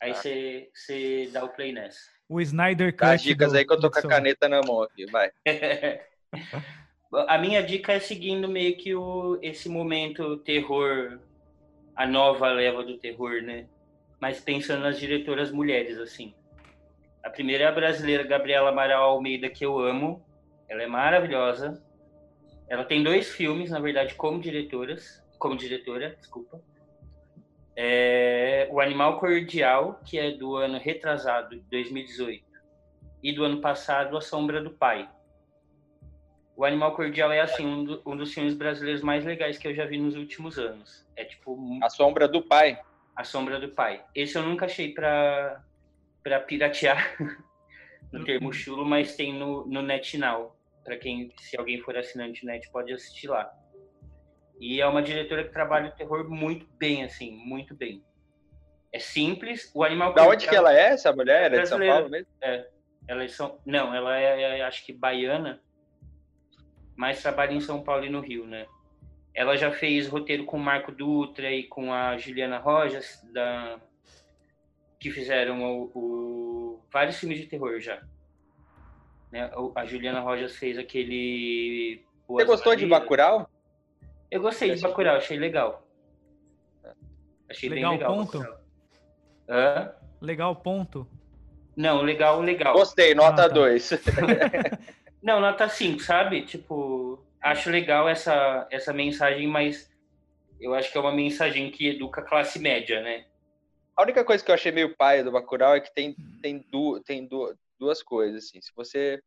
Aí 0.01 0.13
você 0.13 0.69
você 0.73 1.29
dá 1.33 1.43
o 1.43 1.49
play 1.49 1.73
nessa. 1.73 1.99
O 2.29 2.39
Snyder 2.39 2.93
Cut. 2.93 3.01
Dá 3.01 3.11
as 3.11 3.21
dicas 3.21 3.53
aí 3.53 3.65
que 3.65 3.73
eu 3.73 3.79
tô 3.79 3.91
com 3.91 3.99
a 3.99 4.03
caneta 4.03 4.47
na 4.47 4.61
mão 4.61 4.83
aqui, 4.83 5.05
vai. 5.11 5.31
A 7.27 7.39
minha 7.39 7.61
dica 7.61 7.91
é 7.91 7.99
seguindo 7.99 8.47
meio 8.47 8.77
que 8.77 8.93
o, 8.93 9.39
esse 9.41 9.67
momento 9.67 10.37
terror, 10.37 11.19
a 11.99 12.07
nova 12.07 12.49
leva 12.49 12.81
do 12.81 12.97
terror, 12.97 13.41
né? 13.41 13.67
Mas 14.21 14.39
pensando 14.39 14.83
nas 14.83 14.97
diretoras 14.97 15.51
mulheres, 15.51 15.97
assim. 15.97 16.33
A 17.21 17.29
primeira 17.29 17.65
é 17.65 17.67
a 17.67 17.73
brasileira 17.73 18.23
Gabriela 18.23 18.69
Amaral 18.69 19.03
Almeida, 19.03 19.49
que 19.49 19.65
eu 19.65 19.77
amo. 19.77 20.25
Ela 20.69 20.83
é 20.83 20.87
maravilhosa. 20.87 21.83
Ela 22.69 22.85
tem 22.85 23.03
dois 23.03 23.27
filmes, 23.27 23.69
na 23.69 23.81
verdade, 23.81 24.15
como 24.15 24.39
diretoras, 24.39 25.21
como 25.37 25.57
diretora, 25.57 26.15
desculpa. 26.17 26.61
É, 27.75 28.69
o 28.71 28.79
Animal 28.79 29.19
Cordial, 29.19 29.99
que 30.05 30.17
é 30.17 30.31
do 30.31 30.55
ano 30.55 30.79
retrasado, 30.79 31.57
de 31.57 31.69
2018, 31.69 32.45
e 33.21 33.33
do 33.33 33.43
ano 33.43 33.59
passado, 33.59 34.15
A 34.15 34.21
Sombra 34.21 34.63
do 34.63 34.71
Pai. 34.71 35.09
O 36.59 36.65
Animal 36.65 36.93
Cordial 36.93 37.31
é 37.31 37.39
assim 37.39 37.65
um, 37.65 37.85
do- 37.85 38.01
um 38.05 38.17
dos 38.17 38.33
filmes 38.33 38.53
brasileiros 38.53 39.01
mais 39.01 39.23
legais 39.23 39.57
que 39.57 39.65
eu 39.65 39.73
já 39.73 39.85
vi 39.85 39.97
nos 39.97 40.17
últimos 40.17 40.59
anos. 40.59 41.07
É 41.15 41.23
tipo 41.23 41.57
A 41.81 41.89
sombra 41.89 42.27
do 42.27 42.41
pai. 42.41 42.77
A 43.15 43.23
Sombra 43.23 43.57
do 43.61 43.69
Pai. 43.69 44.03
Esse 44.13 44.37
eu 44.37 44.43
nunca 44.43 44.65
achei 44.65 44.93
pra 44.93 45.63
para 46.21 46.37
piratear 46.41 47.15
no 48.11 48.25
termo 48.25 48.51
chulo, 48.51 48.83
mas 48.85 49.15
tem 49.15 49.33
no, 49.33 49.65
no 49.67 49.81
NetNow. 49.81 50.53
Para 50.83 50.97
quem, 50.97 51.31
se 51.39 51.57
alguém 51.57 51.79
for 51.79 51.95
assinante 51.97 52.45
net, 52.45 52.69
pode 52.71 52.91
assistir 52.91 53.29
lá. 53.29 53.49
E 54.59 54.81
é 54.81 54.85
uma 54.85 55.01
diretora 55.01 55.45
que 55.45 55.53
trabalha 55.53 55.87
o 55.89 55.95
terror 55.95 56.29
muito 56.29 56.67
bem, 56.77 57.05
assim, 57.05 57.31
muito 57.31 57.73
bem. 57.73 58.03
É 58.91 58.99
simples. 58.99 59.71
O 59.73 59.81
Animal 59.81 60.13
Da 60.13 60.27
onde 60.27 60.45
que 60.45 60.55
ela 60.55 60.73
é, 60.73 60.89
essa 60.89 61.13
mulher? 61.13 61.45
Ela 61.45 61.55
é 61.55 61.61
de 61.61 61.69
São. 61.69 61.79
Paulo 61.79 62.09
mesmo? 62.09 62.27
Elas 63.07 63.31
são. 63.31 63.59
Não, 63.65 63.95
ela 63.95 64.19
é, 64.19 64.59
é, 64.59 64.61
acho 64.63 64.85
que 64.85 64.91
baiana, 64.91 65.61
mas 66.99 67.21
trabalha 67.21 67.53
em 67.53 67.61
São 67.61 67.81
Paulo 67.81 68.03
e 68.03 68.09
no 68.09 68.19
Rio, 68.19 68.45
né? 68.45 68.67
Ela 69.33 69.55
já 69.55 69.71
fez 69.71 70.09
roteiro 70.09 70.43
com 70.43 70.57
o 70.57 70.59
Marco 70.59 70.91
Dutra 70.91 71.49
e 71.49 71.63
com 71.63 71.93
a 71.93 72.17
Juliana 72.17 72.57
Rojas, 72.57 73.25
da, 73.31 73.79
que 74.99 75.09
fizeram 75.09 75.63
o, 75.63 75.83
o- 75.95 76.83
vários 76.91 77.17
filmes 77.17 77.39
de 77.39 77.45
terror 77.45 77.79
já. 77.79 78.03
Né? 79.31 79.49
A 79.75 79.85
Juliana 79.85 80.19
Rojas 80.19 80.57
fez 80.57 80.77
aquele. 80.77 82.03
Você 82.27 82.43
Boas 82.43 82.47
gostou 82.47 82.75
de. 82.75 82.85
Bacurau? 82.85 83.49
Eu 84.29 84.41
gostei 84.41 84.75
de 84.75 84.81
Bacurau, 84.81 85.15
achei 85.15 85.37
legal. 85.39 85.87
Achei 87.49 87.69
Legal, 87.69 87.91
bem 87.91 87.99
legal. 87.99 88.15
ponto? 88.17 88.57
Hã? 89.47 89.93
Legal, 90.19 90.55
ponto. 90.57 91.07
Não, 91.77 92.01
legal, 92.01 92.41
legal. 92.41 92.73
Gostei, 92.73 93.15
nota 93.15 93.45
Ah, 93.45 93.49
tá. 93.49 93.55
2. 95.21 95.23
Não, 95.23 95.39
nota 95.39 95.67
5, 95.67 95.99
sabe? 96.01 96.45
Tipo, 96.45 97.23
acho 97.41 97.69
legal 97.69 98.07
essa, 98.07 98.67
essa 98.71 98.93
mensagem, 98.93 99.47
mas 99.47 99.89
eu 100.59 100.73
acho 100.73 100.91
que 100.91 100.97
é 100.97 101.01
uma 101.01 101.13
mensagem 101.13 101.71
que 101.71 101.87
educa 101.87 102.21
a 102.21 102.25
classe 102.25 102.59
média, 102.59 103.01
né? 103.01 103.25
A 103.95 104.03
única 104.03 104.23
coisa 104.23 104.43
que 104.43 104.49
eu 104.49 104.55
achei 104.55 104.71
meio 104.71 104.95
paia 104.95 105.23
do 105.23 105.31
Bacurau 105.31 105.75
é 105.75 105.81
que 105.81 105.93
tem, 105.93 106.15
tem, 106.41 106.59
du, 106.69 107.01
tem 107.01 107.25
du, 107.25 107.53
duas 107.77 108.01
coisas, 108.01 108.45
assim. 108.45 108.61
Se 108.61 108.71
você 108.75 109.21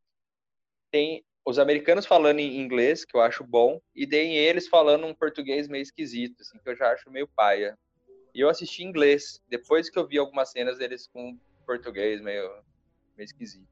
tem 0.91 1.25
os 1.45 1.59
americanos 1.59 2.07
falando 2.07 2.39
em 2.39 2.61
inglês, 2.61 3.05
que 3.05 3.17
eu 3.17 3.21
acho 3.21 3.45
bom, 3.45 3.81
e 3.95 4.07
tem 4.07 4.37
eles 4.37 4.69
falando 4.69 5.07
um 5.07 5.15
português 5.15 5.69
meio 5.69 5.83
esquisito, 5.83 6.41
assim, 6.41 6.59
que 6.59 6.69
eu 6.69 6.77
já 6.77 6.93
acho 6.93 7.11
meio 7.11 7.27
paia. 7.27 7.77
E 8.35 8.41
eu 8.41 8.49
assisti 8.49 8.83
em 8.83 8.87
inglês, 8.87 9.43
depois 9.49 9.91
que 9.91 9.99
eu 9.99 10.07
vi 10.07 10.19
algumas 10.19 10.51
cenas 10.51 10.79
deles 10.79 11.07
com 11.07 11.39
português 11.67 12.21
meio, 12.21 12.49
meio 13.17 13.25
esquisito. 13.25 13.72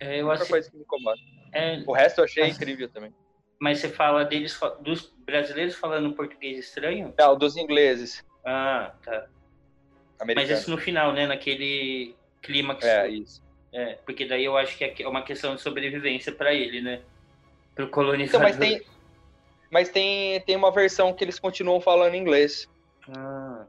É, 0.00 0.20
eu 0.20 0.26
a 0.26 0.30
única 0.30 0.42
assi- 0.42 0.50
coisa 0.52 0.70
que 0.70 0.76
me 0.76 0.82
incomoda. 0.82 1.20
é, 1.52 1.82
O 1.86 1.92
resto 1.92 2.18
eu 2.18 2.24
achei 2.24 2.42
Mas- 2.44 2.56
incrível 2.56 2.88
também. 2.88 3.14
mas 3.60 3.78
você 3.78 3.88
fala 3.88 4.24
deles, 4.24 4.58
dos 4.80 5.12
brasileiros 5.24 5.74
falando 5.74 6.12
português 6.14 6.58
estranho? 6.58 7.14
Não, 7.18 7.36
dos 7.36 7.56
ingleses, 7.56 8.24
Ah, 8.44 8.94
tá. 9.04 9.26
Mas 10.18 10.20
americanos. 10.20 10.60
isso 10.60 10.70
no 10.70 10.78
final, 10.78 11.12
né? 11.12 11.26
Naquele 11.26 12.14
clímax. 12.42 12.84
É, 12.84 13.08
isso. 13.08 13.42
É, 13.72 13.94
porque 14.06 14.24
daí 14.24 14.44
eu 14.44 14.56
acho 14.56 14.76
que 14.78 15.02
é 15.02 15.08
uma 15.08 15.22
questão 15.22 15.54
de 15.54 15.60
sobrevivência 15.60 16.32
para 16.32 16.54
ele, 16.54 16.80
né? 16.80 17.02
Pro 17.74 17.84
Então, 17.84 17.90
colonizador. 17.90 18.40
mas 18.48 18.56
tem, 18.56 18.82
mas 19.70 19.88
tem, 19.90 20.40
tem 20.42 20.56
uma 20.56 20.70
versão 20.70 21.12
que 21.12 21.22
eles 21.24 21.38
continuam 21.38 21.80
falando 21.80 22.14
inglês. 22.14 22.66
Ah, 23.14 23.66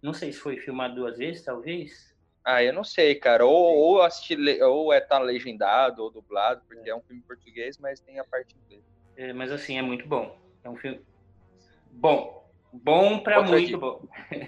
não 0.00 0.12
sei 0.12 0.32
se 0.32 0.38
foi 0.38 0.56
filmado 0.58 0.94
duas 0.94 1.18
vezes, 1.18 1.42
talvez. 1.44 2.07
Ah, 2.50 2.64
eu 2.64 2.72
não 2.72 2.82
sei, 2.82 3.14
cara. 3.14 3.44
Ou, 3.44 3.76
ou, 3.76 4.00
assistir, 4.02 4.38
ou 4.62 4.90
é 4.90 5.00
tá 5.02 5.18
legendado 5.18 6.02
ou 6.02 6.10
dublado, 6.10 6.62
porque 6.66 6.88
é 6.88 6.94
um 6.96 7.02
filme 7.02 7.20
português, 7.20 7.76
mas 7.76 8.00
tem 8.00 8.18
a 8.18 8.24
parte 8.24 8.56
inglesa. 8.56 8.86
É, 9.18 9.34
mas 9.34 9.52
assim, 9.52 9.76
é 9.76 9.82
muito 9.82 10.08
bom. 10.08 10.34
É 10.64 10.70
um 10.70 10.76
filme 10.76 10.98
bom. 11.90 12.38
Bom 12.72 13.18
pra 13.18 13.36
Outra 13.38 13.52
muito 13.52 13.66
dica. 13.66 13.78
bom. 13.78 14.02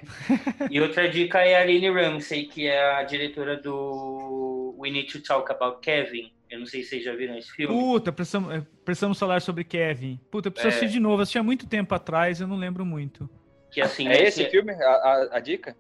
e 0.70 0.81
outra 0.81 1.10
dica 1.10 1.40
é 1.40 1.56
a 1.56 1.60
Aline 1.60 1.90
Ramsey, 1.90 2.47
que 2.47 2.66
é 2.66 2.90
a 2.94 3.02
diretora 3.02 3.59
do 3.59 4.74
We 4.78 4.89
Need 4.90 5.12
to 5.12 5.22
Talk 5.22 5.52
About 5.52 5.81
Kevin. 5.81 6.32
Eu 6.48 6.60
não 6.60 6.66
sei 6.66 6.82
se 6.82 6.89
vocês 6.90 7.05
já 7.05 7.14
viram 7.14 7.36
esse 7.36 7.51
filme. 7.52 7.74
Puta, 7.74 8.10
precisamos, 8.10 8.55
eh, 8.55 8.62
precisamos 8.82 9.18
falar 9.18 9.40
sobre 9.43 9.62
Kevin. 9.62 10.18
Puta, 10.31 10.48
eu 10.48 10.52
preciso 10.52 10.72
É. 10.74 10.77
assistir 10.77 10.93
de 10.93 11.01
novo. 11.01 11.16
Eu 11.16 11.22
assisti 11.22 11.39
há 11.39 11.43
muito 11.43 11.66
tempo 11.68 11.94
atrás, 11.94 12.40
eu 12.40 12.47
não 12.48 12.56
lembro 12.56 12.85
muito. 12.86 13.28
Que 13.70 13.81
assim, 13.82 14.09
É 14.09 14.22
esse 14.22 14.48
filme? 14.48 14.72
A, 14.72 14.90
a, 14.90 15.36
a 15.36 15.40
dica? 15.40 15.77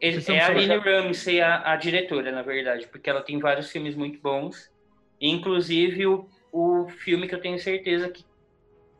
Ele- 0.00 0.14
Precisamos 0.14 0.42
é 0.42 0.44
a. 0.44 0.48
Aline 0.48 0.76
Ramsey 0.78 1.40
a, 1.40 1.72
a 1.72 1.76
diretora, 1.76 2.32
na 2.32 2.42
verdade, 2.42 2.86
porque 2.88 3.10
ela 3.10 3.20
tem 3.22 3.38
vários 3.38 3.70
filmes 3.70 3.94
muito 3.94 4.18
bons. 4.20 4.70
Inclusive 5.20 6.06
o, 6.06 6.26
o 6.50 6.88
filme 6.88 7.28
que 7.28 7.34
eu 7.34 7.40
tenho 7.40 7.58
certeza 7.58 8.08
que 8.08 8.24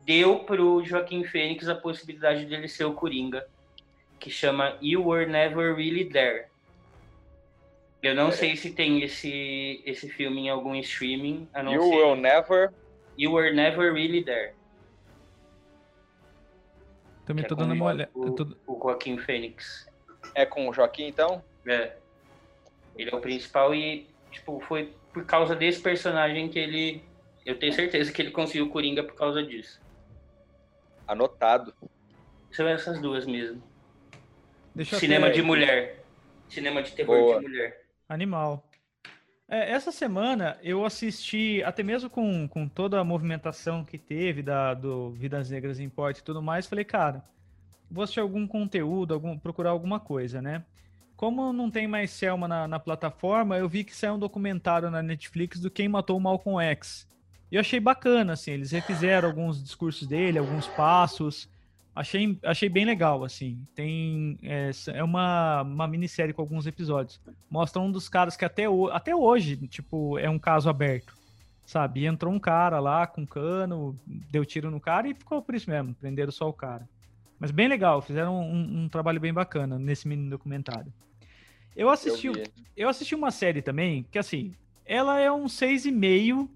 deu 0.05 0.39
pro 0.39 0.83
Joaquim 0.83 1.23
Fênix 1.23 1.67
a 1.67 1.75
possibilidade 1.75 2.45
dele 2.45 2.67
ser 2.67 2.85
o 2.85 2.93
Coringa, 2.93 3.47
que 4.19 4.29
chama 4.29 4.77
You 4.81 5.07
Were 5.07 5.25
Never 5.25 5.75
Really 5.75 6.05
There. 6.05 6.45
Eu 8.03 8.13
não 8.15 8.31
sei 8.31 8.55
se 8.55 8.71
tem 8.73 9.01
esse, 9.03 9.81
esse 9.85 10.09
filme 10.09 10.41
em 10.41 10.49
algum 10.49 10.75
streaming, 10.75 11.47
a 11.53 11.61
não 11.63 11.73
You 11.73 11.83
ser 11.83 11.95
Will 11.95 12.15
Never. 12.15 12.71
You 13.17 13.33
Were 13.33 13.53
Never 13.53 13.93
Really 13.93 14.23
There. 14.23 14.53
Também 17.25 17.43
que 17.43 17.49
tô 17.49 17.55
é 17.55 17.57
dando 17.57 17.73
uma 17.73 17.85
olhada. 17.85 18.11
o, 18.13 18.31
tô- 18.31 18.55
o 18.67 18.79
Joaquim 18.79 19.17
Fênix. 19.17 19.87
É 20.33 20.45
com 20.45 20.67
o 20.67 20.73
Joaquim, 20.73 21.07
então? 21.07 21.43
É. 21.65 21.93
Ele 22.95 23.09
é 23.09 23.15
o 23.15 23.21
principal 23.21 23.73
e, 23.73 24.07
tipo, 24.31 24.59
foi 24.61 24.93
por 25.13 25.25
causa 25.25 25.55
desse 25.55 25.81
personagem 25.81 26.49
que 26.49 26.59
ele. 26.59 27.03
Eu 27.45 27.57
tenho 27.57 27.73
certeza 27.73 28.11
que 28.11 28.21
ele 28.21 28.31
conseguiu 28.31 28.65
o 28.65 28.69
Coringa 28.69 29.03
por 29.03 29.15
causa 29.15 29.43
disso. 29.43 29.81
Anotado. 31.07 31.73
São 32.51 32.67
essas 32.67 32.99
duas 32.99 33.25
mesmo. 33.25 33.61
Deixa 34.75 34.95
eu 34.95 34.99
Cinema 34.99 35.29
de 35.29 35.41
mulher. 35.41 36.03
Cinema 36.47 36.83
de 36.83 36.91
terror 36.91 37.17
Boa. 37.17 37.39
de 37.39 37.47
mulher. 37.47 37.85
Animal. 38.07 38.63
É, 39.49 39.71
essa 39.71 39.91
semana 39.91 40.57
eu 40.63 40.85
assisti, 40.85 41.61
até 41.63 41.83
mesmo 41.83 42.09
com, 42.09 42.47
com 42.47 42.69
toda 42.69 42.99
a 42.99 43.03
movimentação 43.03 43.83
que 43.83 43.97
teve 43.97 44.41
da, 44.41 44.73
do 44.73 45.11
Vidas 45.11 45.49
Negras 45.49 45.79
em 45.79 45.89
Porte 45.89 46.19
e 46.19 46.23
tudo 46.23 46.41
mais, 46.41 46.67
falei, 46.67 46.85
cara, 46.85 47.21
vou 47.91 48.03
assistir 48.03 48.19
algum 48.21 48.47
conteúdo, 48.47 49.13
algum, 49.13 49.37
procurar 49.37 49.71
alguma 49.71 49.99
coisa, 49.99 50.41
né? 50.41 50.63
Como 51.15 51.53
não 51.53 51.69
tem 51.69 51.87
mais 51.87 52.09
Selma 52.09 52.47
na, 52.47 52.67
na 52.67 52.79
plataforma, 52.79 53.57
eu 53.57 53.69
vi 53.69 53.83
que 53.83 53.95
saiu 53.95 54.15
um 54.15 54.19
documentário 54.19 54.89
na 54.89 55.03
Netflix 55.03 55.59
do 55.59 55.69
Quem 55.69 55.87
Matou 55.87 56.17
o 56.17 56.21
Malcolm 56.21 56.63
X. 56.63 57.07
E 57.51 57.55
eu 57.55 57.61
achei 57.61 57.79
bacana, 57.79 58.33
assim, 58.33 58.51
eles 58.51 58.71
refizeram 58.71 59.27
alguns 59.27 59.61
discursos 59.61 60.07
dele, 60.07 60.39
alguns 60.39 60.67
passos. 60.67 61.49
Achei, 61.93 62.39
achei 62.43 62.69
bem 62.69 62.85
legal, 62.85 63.23
assim. 63.23 63.61
Tem. 63.75 64.39
É, 64.41 64.71
é 64.93 65.03
uma, 65.03 65.61
uma 65.61 65.87
minissérie 65.87 66.33
com 66.33 66.41
alguns 66.41 66.65
episódios. 66.65 67.19
Mostra 67.49 67.81
um 67.81 67.91
dos 67.91 68.07
caras 68.07 68.37
que 68.37 68.45
até, 68.45 68.69
ho- 68.69 68.87
até 68.87 69.13
hoje, 69.13 69.57
tipo, 69.67 70.17
é 70.17 70.29
um 70.29 70.39
caso 70.39 70.69
aberto. 70.69 71.13
Sabe? 71.65 72.01
E 72.01 72.05
entrou 72.05 72.33
um 72.33 72.39
cara 72.39 72.79
lá 72.79 73.05
com 73.05 73.27
cano, 73.27 73.99
deu 74.31 74.45
tiro 74.45 74.71
no 74.71 74.79
cara 74.79 75.07
e 75.07 75.13
ficou 75.13 75.41
por 75.41 75.53
isso 75.53 75.69
mesmo. 75.69 75.93
Prenderam 75.93 76.31
só 76.31 76.47
o 76.49 76.53
cara. 76.53 76.87
Mas 77.41 77.49
bem 77.49 77.67
legal, 77.67 78.03
fizeram 78.03 78.39
um, 78.39 78.83
um 78.83 78.87
trabalho 78.87 79.19
bem 79.19 79.33
bacana 79.33 79.79
nesse 79.79 80.07
mini 80.07 80.29
documentário. 80.29 80.93
Eu 81.75 81.89
assisti, 81.89 82.27
Eu 82.27 82.43
eu 82.77 82.87
assisti 82.87 83.15
uma 83.15 83.31
série 83.31 83.63
também, 83.63 84.05
que 84.11 84.19
assim, 84.19 84.53
ela 84.85 85.19
é 85.19 85.31
um 85.31 85.45
6,5, 85.47 86.47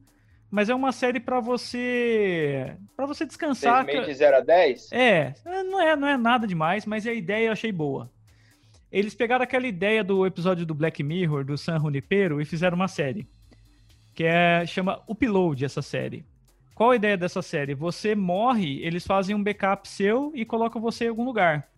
mas 0.51 0.69
é 0.69 0.75
uma 0.75 0.91
série 0.91 1.19
pra 1.19 1.39
você 1.39 2.77
para 2.95 3.07
você 3.07 3.25
descansar. 3.25 3.77
Seis 3.83 3.85
meio 3.87 4.01
que- 4.05 4.11
de 4.11 4.13
0 4.13 4.37
a 4.37 4.41
10? 4.41 4.91
é, 4.91 5.33
não 5.63 5.81
é, 5.81 5.95
não 5.95 6.07
é 6.07 6.17
nada 6.17 6.45
demais, 6.45 6.85
mas 6.85 7.07
a 7.07 7.13
ideia 7.13 7.47
eu 7.47 7.51
achei 7.53 7.71
boa. 7.71 8.11
Eles 8.91 9.15
pegaram 9.15 9.43
aquela 9.43 9.65
ideia 9.65 10.03
do 10.03 10.23
episódio 10.23 10.67
do 10.67 10.75
Black 10.75 11.01
Mirror, 11.01 11.43
do 11.43 11.57
San 11.57 11.79
Junipero, 11.79 12.39
e 12.39 12.45
fizeram 12.45 12.75
uma 12.75 12.87
série. 12.87 13.27
Que 14.13 14.23
é, 14.23 14.63
chama 14.67 15.01
Upload 15.07 15.65
essa 15.65 15.81
série. 15.81 16.23
Qual 16.75 16.91
a 16.91 16.95
ideia 16.97 17.15
dessa 17.15 17.41
série? 17.41 17.73
Você 17.73 18.13
morre, 18.13 18.81
eles 18.83 19.07
fazem 19.07 19.33
um 19.33 19.41
backup 19.41 19.87
seu 19.87 20.33
e 20.35 20.43
colocam 20.43 20.81
você 20.81 21.05
em 21.05 21.07
algum 21.07 21.23
lugar. 21.23 21.69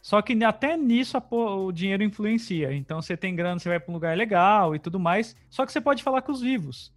Só 0.00 0.22
que 0.22 0.44
até 0.44 0.76
nisso 0.76 1.20
o 1.30 1.72
dinheiro 1.72 2.04
influencia. 2.04 2.72
Então 2.72 3.02
você 3.02 3.16
tem 3.16 3.34
grana, 3.34 3.58
você 3.58 3.68
vai 3.68 3.80
para 3.80 3.90
um 3.90 3.94
lugar 3.94 4.16
legal 4.16 4.72
e 4.72 4.78
tudo 4.78 5.00
mais. 5.00 5.34
Só 5.50 5.66
que 5.66 5.72
você 5.72 5.80
pode 5.80 6.04
falar 6.04 6.22
com 6.22 6.30
os 6.30 6.40
vivos. 6.40 6.92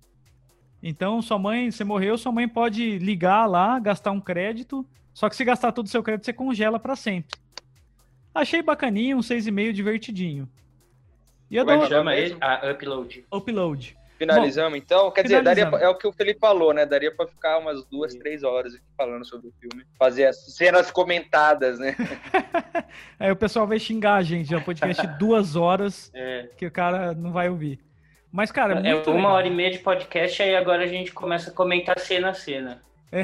Então 0.84 1.20
sua 1.20 1.40
mãe, 1.40 1.72
você 1.72 1.84
morreu, 1.84 2.20
sua 2.20 2.32
mãe 2.32 2.48
pode 2.48 3.00
ligar 3.00 3.48
lá, 3.48 3.80
gastar 3.80 4.12
um 4.12 4.22
crédito. 4.22 4.86
Só 5.12 5.28
que 5.28 5.36
se 5.36 5.44
gastar 5.44 5.72
todo 5.72 5.88
o 5.88 5.90
seu 5.90 6.04
crédito, 6.04 6.26
você 6.26 6.34
congela 6.34 6.80
para 6.80 6.96
sempre. 6.96 7.36
Achei 8.36 8.62
bacaninho, 8.62 9.18
um 9.18 9.22
6,5 9.22 9.72
divertidinho. 9.74 10.48
E 11.50 11.56
eu 11.56 11.66
Como 11.66 11.72
é 11.72 11.80
dou... 11.80 11.88
que 11.88 11.94
chama 11.94 12.16
ele? 12.16 12.38
Ah, 12.40 12.62
Upload. 12.72 13.26
Upload. 13.34 13.98
Finalizamos, 14.18 14.72
Bom, 14.72 14.78
então? 14.78 15.12
Quer 15.12 15.24
dizer, 15.24 15.44
daria, 15.44 15.64
é 15.64 15.88
o 15.88 15.96
que 15.96 16.08
o 16.08 16.12
Felipe 16.12 16.40
falou, 16.40 16.74
né? 16.74 16.86
Daria 16.86 17.14
para 17.14 17.28
ficar 17.28 17.60
umas 17.60 17.86
duas, 17.86 18.16
três 18.16 18.44
horas 18.44 18.74
aqui 18.74 18.84
falando 18.96 19.26
sobre 19.26 19.48
o 19.48 19.54
filme. 19.60 19.86
Fazer 19.98 20.26
as 20.26 20.56
cenas 20.56 20.90
comentadas, 20.90 21.80
né? 21.80 21.96
Aí 23.20 23.32
o 23.32 23.36
pessoal 23.36 23.68
vai 23.68 23.80
xingar 23.80 24.16
a 24.16 24.24
gente. 24.24 24.54
É 24.54 24.58
um 24.58 24.64
podcast 24.64 25.06
duas 25.20 25.56
horas 25.56 26.12
é. 26.16 26.50
que 26.58 26.66
o 26.66 26.72
cara 26.72 27.14
não 27.14 27.32
vai 27.32 27.50
ouvir. 27.50 27.80
Mas, 28.32 28.52
cara, 28.52 28.82
é, 28.86 28.92
é 28.92 28.96
uma 28.96 29.14
legal. 29.14 29.32
hora 29.32 29.48
e 29.48 29.52
meia 29.52 29.72
de 29.72 29.80
podcast, 29.80 30.44
aí 30.44 30.56
agora 30.56 30.84
a 30.84 30.88
gente 30.88 31.14
começa 31.14 31.50
a 31.50 31.54
comentar 31.54 31.98
cena 31.98 32.30
a 32.30 32.34
cena. 32.34 32.84
É. 33.12 33.24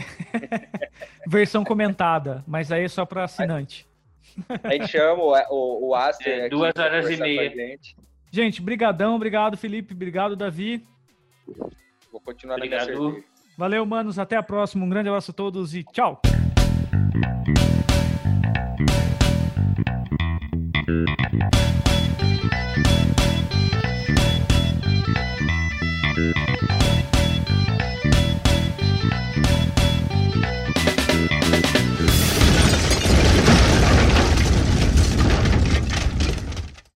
Versão 1.27 1.63
comentada, 1.63 2.43
mas 2.47 2.71
aí 2.71 2.85
é 2.85 2.87
só 2.87 3.05
para 3.05 3.25
assinante. 3.25 3.85
A 4.63 4.71
gente 4.71 4.87
chama 4.87 5.21
o, 5.21 5.33
o, 5.51 5.89
o 5.89 5.95
Aster. 5.95 6.45
É, 6.45 6.49
duas 6.49 6.73
horas 6.77 7.09
e 7.09 7.17
meia. 7.17 7.77
Gente, 8.33 8.63
brigadão, 8.63 9.15
obrigado 9.15 9.55
Felipe, 9.55 9.93
obrigado 9.93 10.35
Davi. 10.35 10.83
Vou 12.11 12.19
continuar 12.19 12.55
obrigado. 12.55 12.91
na 12.91 13.09
minha 13.11 13.23
Valeu, 13.55 13.85
manos, 13.85 14.17
até 14.17 14.35
a 14.35 14.41
próxima. 14.41 14.83
Um 14.83 14.89
grande 14.89 15.07
abraço 15.07 15.29
a 15.29 15.33
todos 15.35 15.75
e 15.75 15.83
tchau. 15.83 16.19
Thank 22.75 22.87